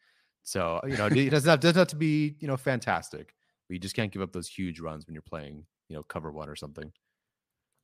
So 0.44 0.80
you 0.86 0.98
know, 0.98 1.08
it 1.08 1.30
doesn't 1.30 1.50
have, 1.50 1.60
doesn't 1.60 1.78
have 1.78 1.88
to 1.90 1.96
be 1.96 2.36
you 2.40 2.48
know 2.48 2.58
fantastic, 2.58 3.34
but 3.68 3.74
you 3.74 3.80
just 3.80 3.96
can't 3.96 4.12
give 4.12 4.22
up 4.22 4.32
those 4.32 4.48
huge 4.48 4.80
runs 4.80 5.06
when 5.06 5.14
you're 5.14 5.22
playing 5.22 5.66
you 5.90 5.96
know 5.96 6.04
cover 6.04 6.32
one 6.32 6.50
or 6.50 6.56
something. 6.56 6.92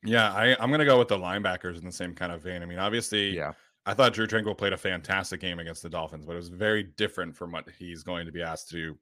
Yeah, 0.05 0.33
I, 0.33 0.55
I'm 0.59 0.69
going 0.69 0.79
to 0.79 0.85
go 0.85 0.99
with 0.99 1.07
the 1.07 1.17
linebackers 1.17 1.77
in 1.77 1.85
the 1.85 1.91
same 1.91 2.13
kind 2.13 2.31
of 2.31 2.41
vein. 2.41 2.61
I 2.61 2.65
mean, 2.65 2.79
obviously, 2.79 3.35
Yeah, 3.35 3.53
I 3.85 3.93
thought 3.93 4.13
Drue 4.13 4.27
Tranquill 4.27 4.57
played 4.57 4.73
a 4.73 4.77
fantastic 4.77 5.39
game 5.39 5.59
against 5.59 5.83
the 5.83 5.89
Dolphins, 5.89 6.25
but 6.25 6.33
it 6.33 6.37
was 6.37 6.49
very 6.49 6.83
different 6.83 7.35
from 7.35 7.51
what 7.51 7.69
he's 7.77 8.03
going 8.03 8.25
to 8.25 8.31
be 8.31 8.41
asked 8.41 8.69
to 8.69 8.75
do 8.75 8.97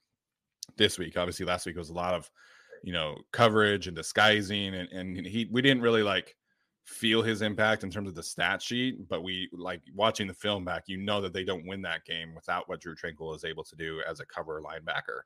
this 0.78 0.98
week. 1.00 1.18
Obviously, 1.18 1.46
last 1.46 1.66
week 1.66 1.76
was 1.76 1.90
a 1.90 1.94
lot 1.94 2.14
of, 2.14 2.30
you 2.84 2.94
know, 2.94 3.18
coverage 3.32 3.88
and 3.88 3.96
disguising, 3.96 4.76
and 4.76 4.90
and 4.90 5.26
he 5.26 5.48
we 5.52 5.62
didn't 5.62 5.82
really 5.82 6.04
like 6.04 6.36
feel 6.86 7.22
his 7.22 7.42
impact 7.42 7.84
in 7.84 7.90
terms 7.90 8.10
of 8.10 8.16
the 8.16 8.24
stat 8.24 8.62
sheet, 8.62 9.08
but 9.08 9.24
we 9.24 9.50
like 9.54 9.82
watching 9.96 10.28
the 10.28 10.34
film 10.34 10.66
back, 10.66 10.84
you 10.88 10.98
know 10.98 11.22
that 11.22 11.34
they 11.34 11.44
don't 11.44 11.66
win 11.66 11.82
that 11.82 12.06
game 12.06 12.34
without 12.36 12.68
what 12.68 12.82
Drue 12.82 12.96
Tranquill 12.96 13.36
is 13.36 13.46
able 13.46 13.64
to 13.64 13.76
do 13.76 14.02
as 14.08 14.20
a 14.20 14.26
cover 14.26 14.62
linebacker. 14.62 15.22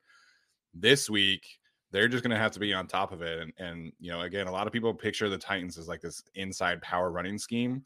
This 0.73 1.09
week, 1.09 1.45
they're 1.91 2.07
just 2.07 2.23
going 2.23 2.31
to 2.31 2.37
have 2.37 2.51
to 2.51 2.59
be 2.59 2.73
on 2.73 2.87
top 2.87 3.11
of 3.11 3.21
it. 3.21 3.39
And, 3.39 3.53
and, 3.57 3.91
you 3.99 4.11
know, 4.11 4.21
again, 4.21 4.47
a 4.47 4.51
lot 4.51 4.67
of 4.67 4.73
people 4.73 4.93
picture 4.93 5.29
the 5.29 5.37
Titans 5.37 5.77
as 5.77 5.87
like 5.87 6.01
this 6.01 6.23
inside 6.35 6.81
power 6.81 7.09
running 7.09 7.37
scheme. 7.37 7.83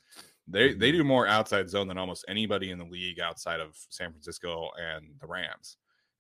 They, 0.48 0.74
they 0.74 0.90
mm-hmm. 0.90 0.98
do 0.98 1.04
more 1.04 1.28
outside 1.28 1.70
zone 1.70 1.88
than 1.88 2.00
almost 2.00 2.26
anybody 2.28 2.72
in 2.72 2.80
the 2.80 2.86
league 2.86 3.20
outside 3.20 3.60
of 3.60 3.78
San 3.90 4.12
Francisco 4.12 4.70
and 4.82 5.06
the 5.22 5.28
Rams. 5.28 5.78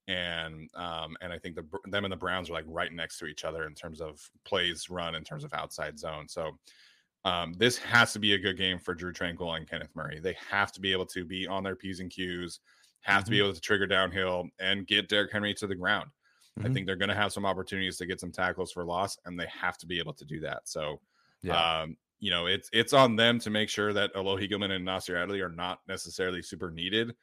And 0.10 0.70
um, 0.76 1.16
and 1.22 1.32
I 1.32 1.38
think 1.40 1.56
the 1.56 1.66
them 1.86 2.04
and 2.06 2.12
the 2.12 2.18
Browns 2.18 2.50
are 2.50 2.54
like 2.54 2.66
right 2.68 2.92
next 2.92 3.20
to 3.20 3.28
each 3.28 3.46
other 3.46 3.66
in 3.68 3.76
terms 3.76 4.02
of 4.02 4.30
plays 4.44 4.90
run 4.90 5.16
in 5.16 5.24
terms 5.24 5.44
of 5.44 5.54
outside 5.54 6.00
zone. 6.00 6.28
So 6.28 6.58
um, 7.26 7.54
this 7.54 7.78
has 7.78 8.14
to 8.14 8.20
be 8.20 8.34
a 8.34 8.38
good 8.38 8.58
game 8.58 8.80
for 8.80 8.96
Drue 8.96 9.14
Tranquill 9.14 9.58
and 9.58 9.68
Kenneth 9.70 9.96
Murray. 9.96 10.20
They 10.20 10.38
have 10.50 10.72
to 10.74 10.82
be 10.82 10.92
able 10.92 11.06
to 11.08 11.26
be 11.26 11.48
on 11.48 11.64
their 11.64 11.76
P's 11.76 12.00
and 12.00 12.10
Q's, 12.10 12.62
have 13.02 13.24
to 13.26 13.32
be 13.32 13.40
able 13.40 13.54
to 13.54 13.62
trigger 13.62 13.88
downhill 13.88 14.50
and 14.60 14.88
get 14.88 15.10
Derrick 15.10 15.32
Henry 15.32 15.54
to 15.56 15.68
the 15.68 15.76
ground. 15.76 16.12
I 16.64 16.70
Mhm. 16.70 16.74
think 16.74 16.88
they're 16.88 16.96
going 16.96 17.10
to 17.10 17.16
have 17.16 17.32
some 17.34 17.46
opportunities 17.46 17.98
to 17.98 18.06
get 18.06 18.20
some 18.20 18.32
tackles 18.32 18.72
for 18.72 18.86
loss, 18.86 19.18
and 19.26 19.40
they 19.40 19.48
have 19.48 19.78
to 19.80 19.86
be 19.86 20.00
able 20.00 20.14
to 20.14 20.26
do 20.26 20.40
that. 20.42 20.68
So, 20.68 21.02
yeah, 21.42 21.64
um, 21.82 21.98
you 22.20 22.32
know, 22.32 22.48
it's 22.48 22.70
it's 22.74 22.94
on 22.94 23.16
them 23.16 23.40
to 23.40 23.50
make 23.50 23.70
sure 23.70 23.94
that 23.94 24.14
Alohi 24.14 24.50
Gilman 24.50 24.72
and 24.72 24.84
Nasir 24.86 25.16
Adderley 25.18 25.42
are 25.42 25.50
not 25.50 25.82
necessarily 25.88 26.42
super 26.42 26.72
needed. 26.72 27.16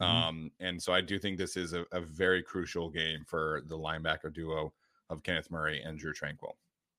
Mhm. 0.00 0.06
Um, 0.06 0.52
and 0.60 0.82
so 0.82 0.92
I 0.92 1.00
do 1.00 1.18
think 1.18 1.38
this 1.38 1.56
is 1.56 1.72
a, 1.72 1.84
a 1.92 2.00
very 2.00 2.42
crucial 2.42 2.88
game 2.90 3.24
for 3.24 3.62
the 3.66 3.76
linebacker 3.76 4.32
duo 4.32 4.72
of 5.10 5.22
Kenneth 5.22 5.50
Murray 5.50 5.80
and 5.82 5.98
Drue 5.98 6.12
Tranquill. 6.12 6.54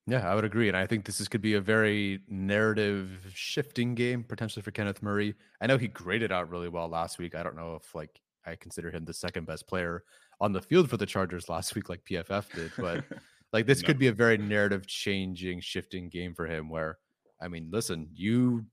yeah, 0.07 0.29
I 0.29 0.35
would 0.35 0.43
agree, 0.45 0.67
and 0.67 0.75
I 0.77 0.87
think 0.87 1.05
this 1.05 1.21
is 1.21 1.27
could 1.27 1.41
be 1.41 1.53
a 1.53 1.61
very 1.61 2.19
narrative 2.27 3.31
shifting 3.33 3.93
game 3.95 4.23
potentially 4.23 4.63
for 4.63 4.71
Kenneth 4.71 5.01
Murray. 5.03 5.35
I 5.61 5.67
know 5.67 5.77
he 5.77 5.87
graded 5.87 6.31
out 6.31 6.49
really 6.49 6.67
well 6.69 6.87
last 6.89 7.19
week. 7.19 7.35
I 7.35 7.43
don't 7.43 7.55
know 7.55 7.75
if 7.75 7.93
like 7.95 8.19
I 8.45 8.55
consider 8.55 8.89
him 8.91 9.05
the 9.05 9.13
second 9.13 9.45
best 9.45 9.67
player 9.67 10.03
on 10.41 10.51
the 10.51 10.61
field 10.61 10.89
for 10.89 10.97
the 10.97 11.05
Chargers 11.05 11.47
last 11.49 11.75
week, 11.75 11.89
like 11.89 12.03
PFF 12.05 12.51
did, 12.53 12.71
but 12.77 13.05
like 13.53 13.65
this 13.67 13.81
No. 13.83 13.87
could 13.87 13.99
be 13.99 14.07
a 14.07 14.11
very 14.13 14.37
narrative 14.37 14.87
changing 14.87 15.59
shifting 15.61 16.09
game 16.09 16.33
for 16.35 16.45
him 16.47 16.69
where 16.69 16.97
i 17.41 17.47
mean 17.47 17.69
listen 17.71 18.07
you 18.13 18.65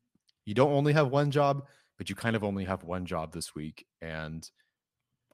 you 0.44 0.52
don't 0.54 0.72
only 0.72 0.92
have 0.92 1.08
one 1.08 1.30
job 1.30 1.66
but 1.98 2.08
you 2.08 2.14
kind 2.14 2.36
of 2.36 2.44
only 2.44 2.64
have 2.64 2.84
one 2.84 3.06
job 3.06 3.32
this 3.32 3.54
week 3.54 3.86
and 4.02 4.50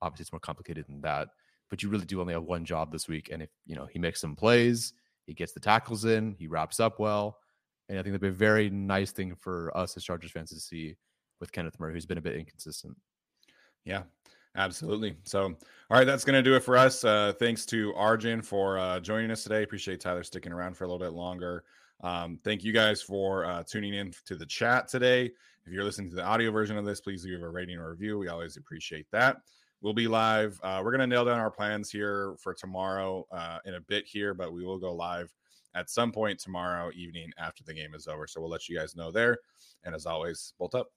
obviously 0.01 0.23
it's 0.23 0.33
more 0.33 0.41
complicated 0.41 0.85
than 0.89 1.01
that 1.01 1.29
but 1.71 1.83
you 1.83 1.89
really 1.89 2.05
do 2.05 2.21
only 2.21 2.35
have 2.35 2.43
one 2.43 2.65
job 2.65 2.93
this 2.93 3.09
week 3.09 3.31
and 3.33 3.43
if 3.43 3.51
you 3.67 3.75
know 3.75 3.87
he 3.87 3.99
makes 3.99 4.21
some 4.21 4.37
plays 4.37 4.93
he 5.27 5.35
gets 5.35 5.53
the 5.53 5.61
tackles 5.61 6.05
in 6.05 6.33
he 6.39 6.47
wraps 6.47 6.81
up 6.81 6.99
well 6.99 7.39
and 7.89 7.99
i 7.99 8.03
think 8.03 8.13
that'd 8.13 8.21
be 8.21 8.29
a 8.29 8.33
very 8.33 8.71
nice 8.71 9.13
thing 9.13 9.35
for 9.35 9.77
us 9.77 9.97
as 9.97 10.05
chargers 10.05 10.31
fans 10.31 10.51
to 10.51 10.61
see 10.61 10.97
with 11.41 11.53
kenneth 11.53 11.79
murray 11.79 11.93
who's 11.93 12.07
been 12.07 12.19
a 12.19 12.23
bit 12.23 12.37
inconsistent 12.37 12.97
Yeah, 13.85 14.03
absolutely. 14.57 15.17
So, 15.25 15.45
all 15.45 15.99
right, 15.99 16.05
that's 16.05 16.25
going 16.25 16.35
to 16.35 16.43
do 16.43 16.55
it 16.55 16.63
for 16.63 16.77
us. 16.77 17.05
Uh, 17.05 17.33
thanks 17.39 17.67
to 17.67 17.93
Arjun 17.95 18.43
for 18.43 18.79
uh, 18.79 19.01
joining 19.01 19.31
us 19.31 19.43
today. 19.43 19.63
Appreciate 19.63 20.01
Tyler 20.01 20.23
sticking 20.23 20.53
around 20.53 20.77
for 20.77 20.85
a 20.85 20.87
little 20.87 21.05
bit 21.05 21.15
longer. 21.15 21.65
Um, 22.03 22.39
thank 22.43 22.65
you 22.65 22.73
guys 22.73 23.01
for 23.01 23.45
uh, 23.45 23.63
tuning 23.63 23.95
in 23.95 24.13
to 24.27 24.35
the 24.35 24.47
chat 24.47 24.89
today. 24.89 25.31
If 25.65 25.73
you're 25.73 25.85
listening 25.85 26.11
to 26.11 26.17
the 26.17 26.25
audio 26.25 26.51
version 26.51 26.77
of 26.77 26.85
this, 26.85 27.01
please 27.01 27.25
leave 27.25 27.43
a 27.43 27.49
rating 27.49 27.79
or 27.79 27.91
review. 27.91 28.19
We 28.19 28.29
always 28.29 28.57
appreciate 28.57 29.07
that. 29.13 29.37
We'll 29.81 29.93
be 29.93 30.09
live. 30.09 30.59
Uh, 30.63 30.81
we're 30.85 30.91
going 30.91 31.01
to 31.01 31.07
nail 31.07 31.25
down 31.25 31.39
our 31.39 31.51
plans 31.51 31.91
here 31.91 32.35
for 32.39 32.55
tomorrow 32.55 33.27
uh, 33.31 33.59
in 33.65 33.75
a 33.75 33.81
bit 33.81 34.05
here, 34.07 34.35
but 34.35 34.53
we 34.53 34.65
will 34.65 34.79
go 34.79 34.93
live 34.93 35.33
at 35.75 35.91
some 35.91 36.13
point 36.13 36.39
tomorrow 36.39 36.91
evening 36.95 37.31
after 37.39 37.65
the 37.65 37.75
game 37.75 37.95
is 37.95 38.07
over. 38.07 38.27
So 38.27 38.41
we'll 38.41 38.51
let 38.51 38.69
you 38.69 38.79
guys 38.79 38.97
know 38.97 39.11
there. 39.11 39.39
And 39.85 39.95
as 39.95 40.07
always, 40.07 40.55
bolt 40.59 40.75
up. 40.75 40.89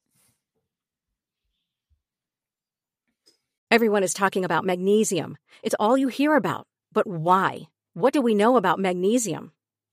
Everyone 3.72 4.04
is 4.04 4.14
talking 4.14 4.46
about 4.46 4.66
magnesium. 4.66 5.38
It's 5.64 5.76
all 5.80 5.98
you 5.98 6.08
hear 6.08 6.36
about. 6.36 6.68
But 6.94 7.08
why? 7.08 7.64
What 7.94 8.14
do 8.14 8.22
we 8.22 8.36
know 8.36 8.56
about 8.56 8.80
magnesium? 8.80 9.52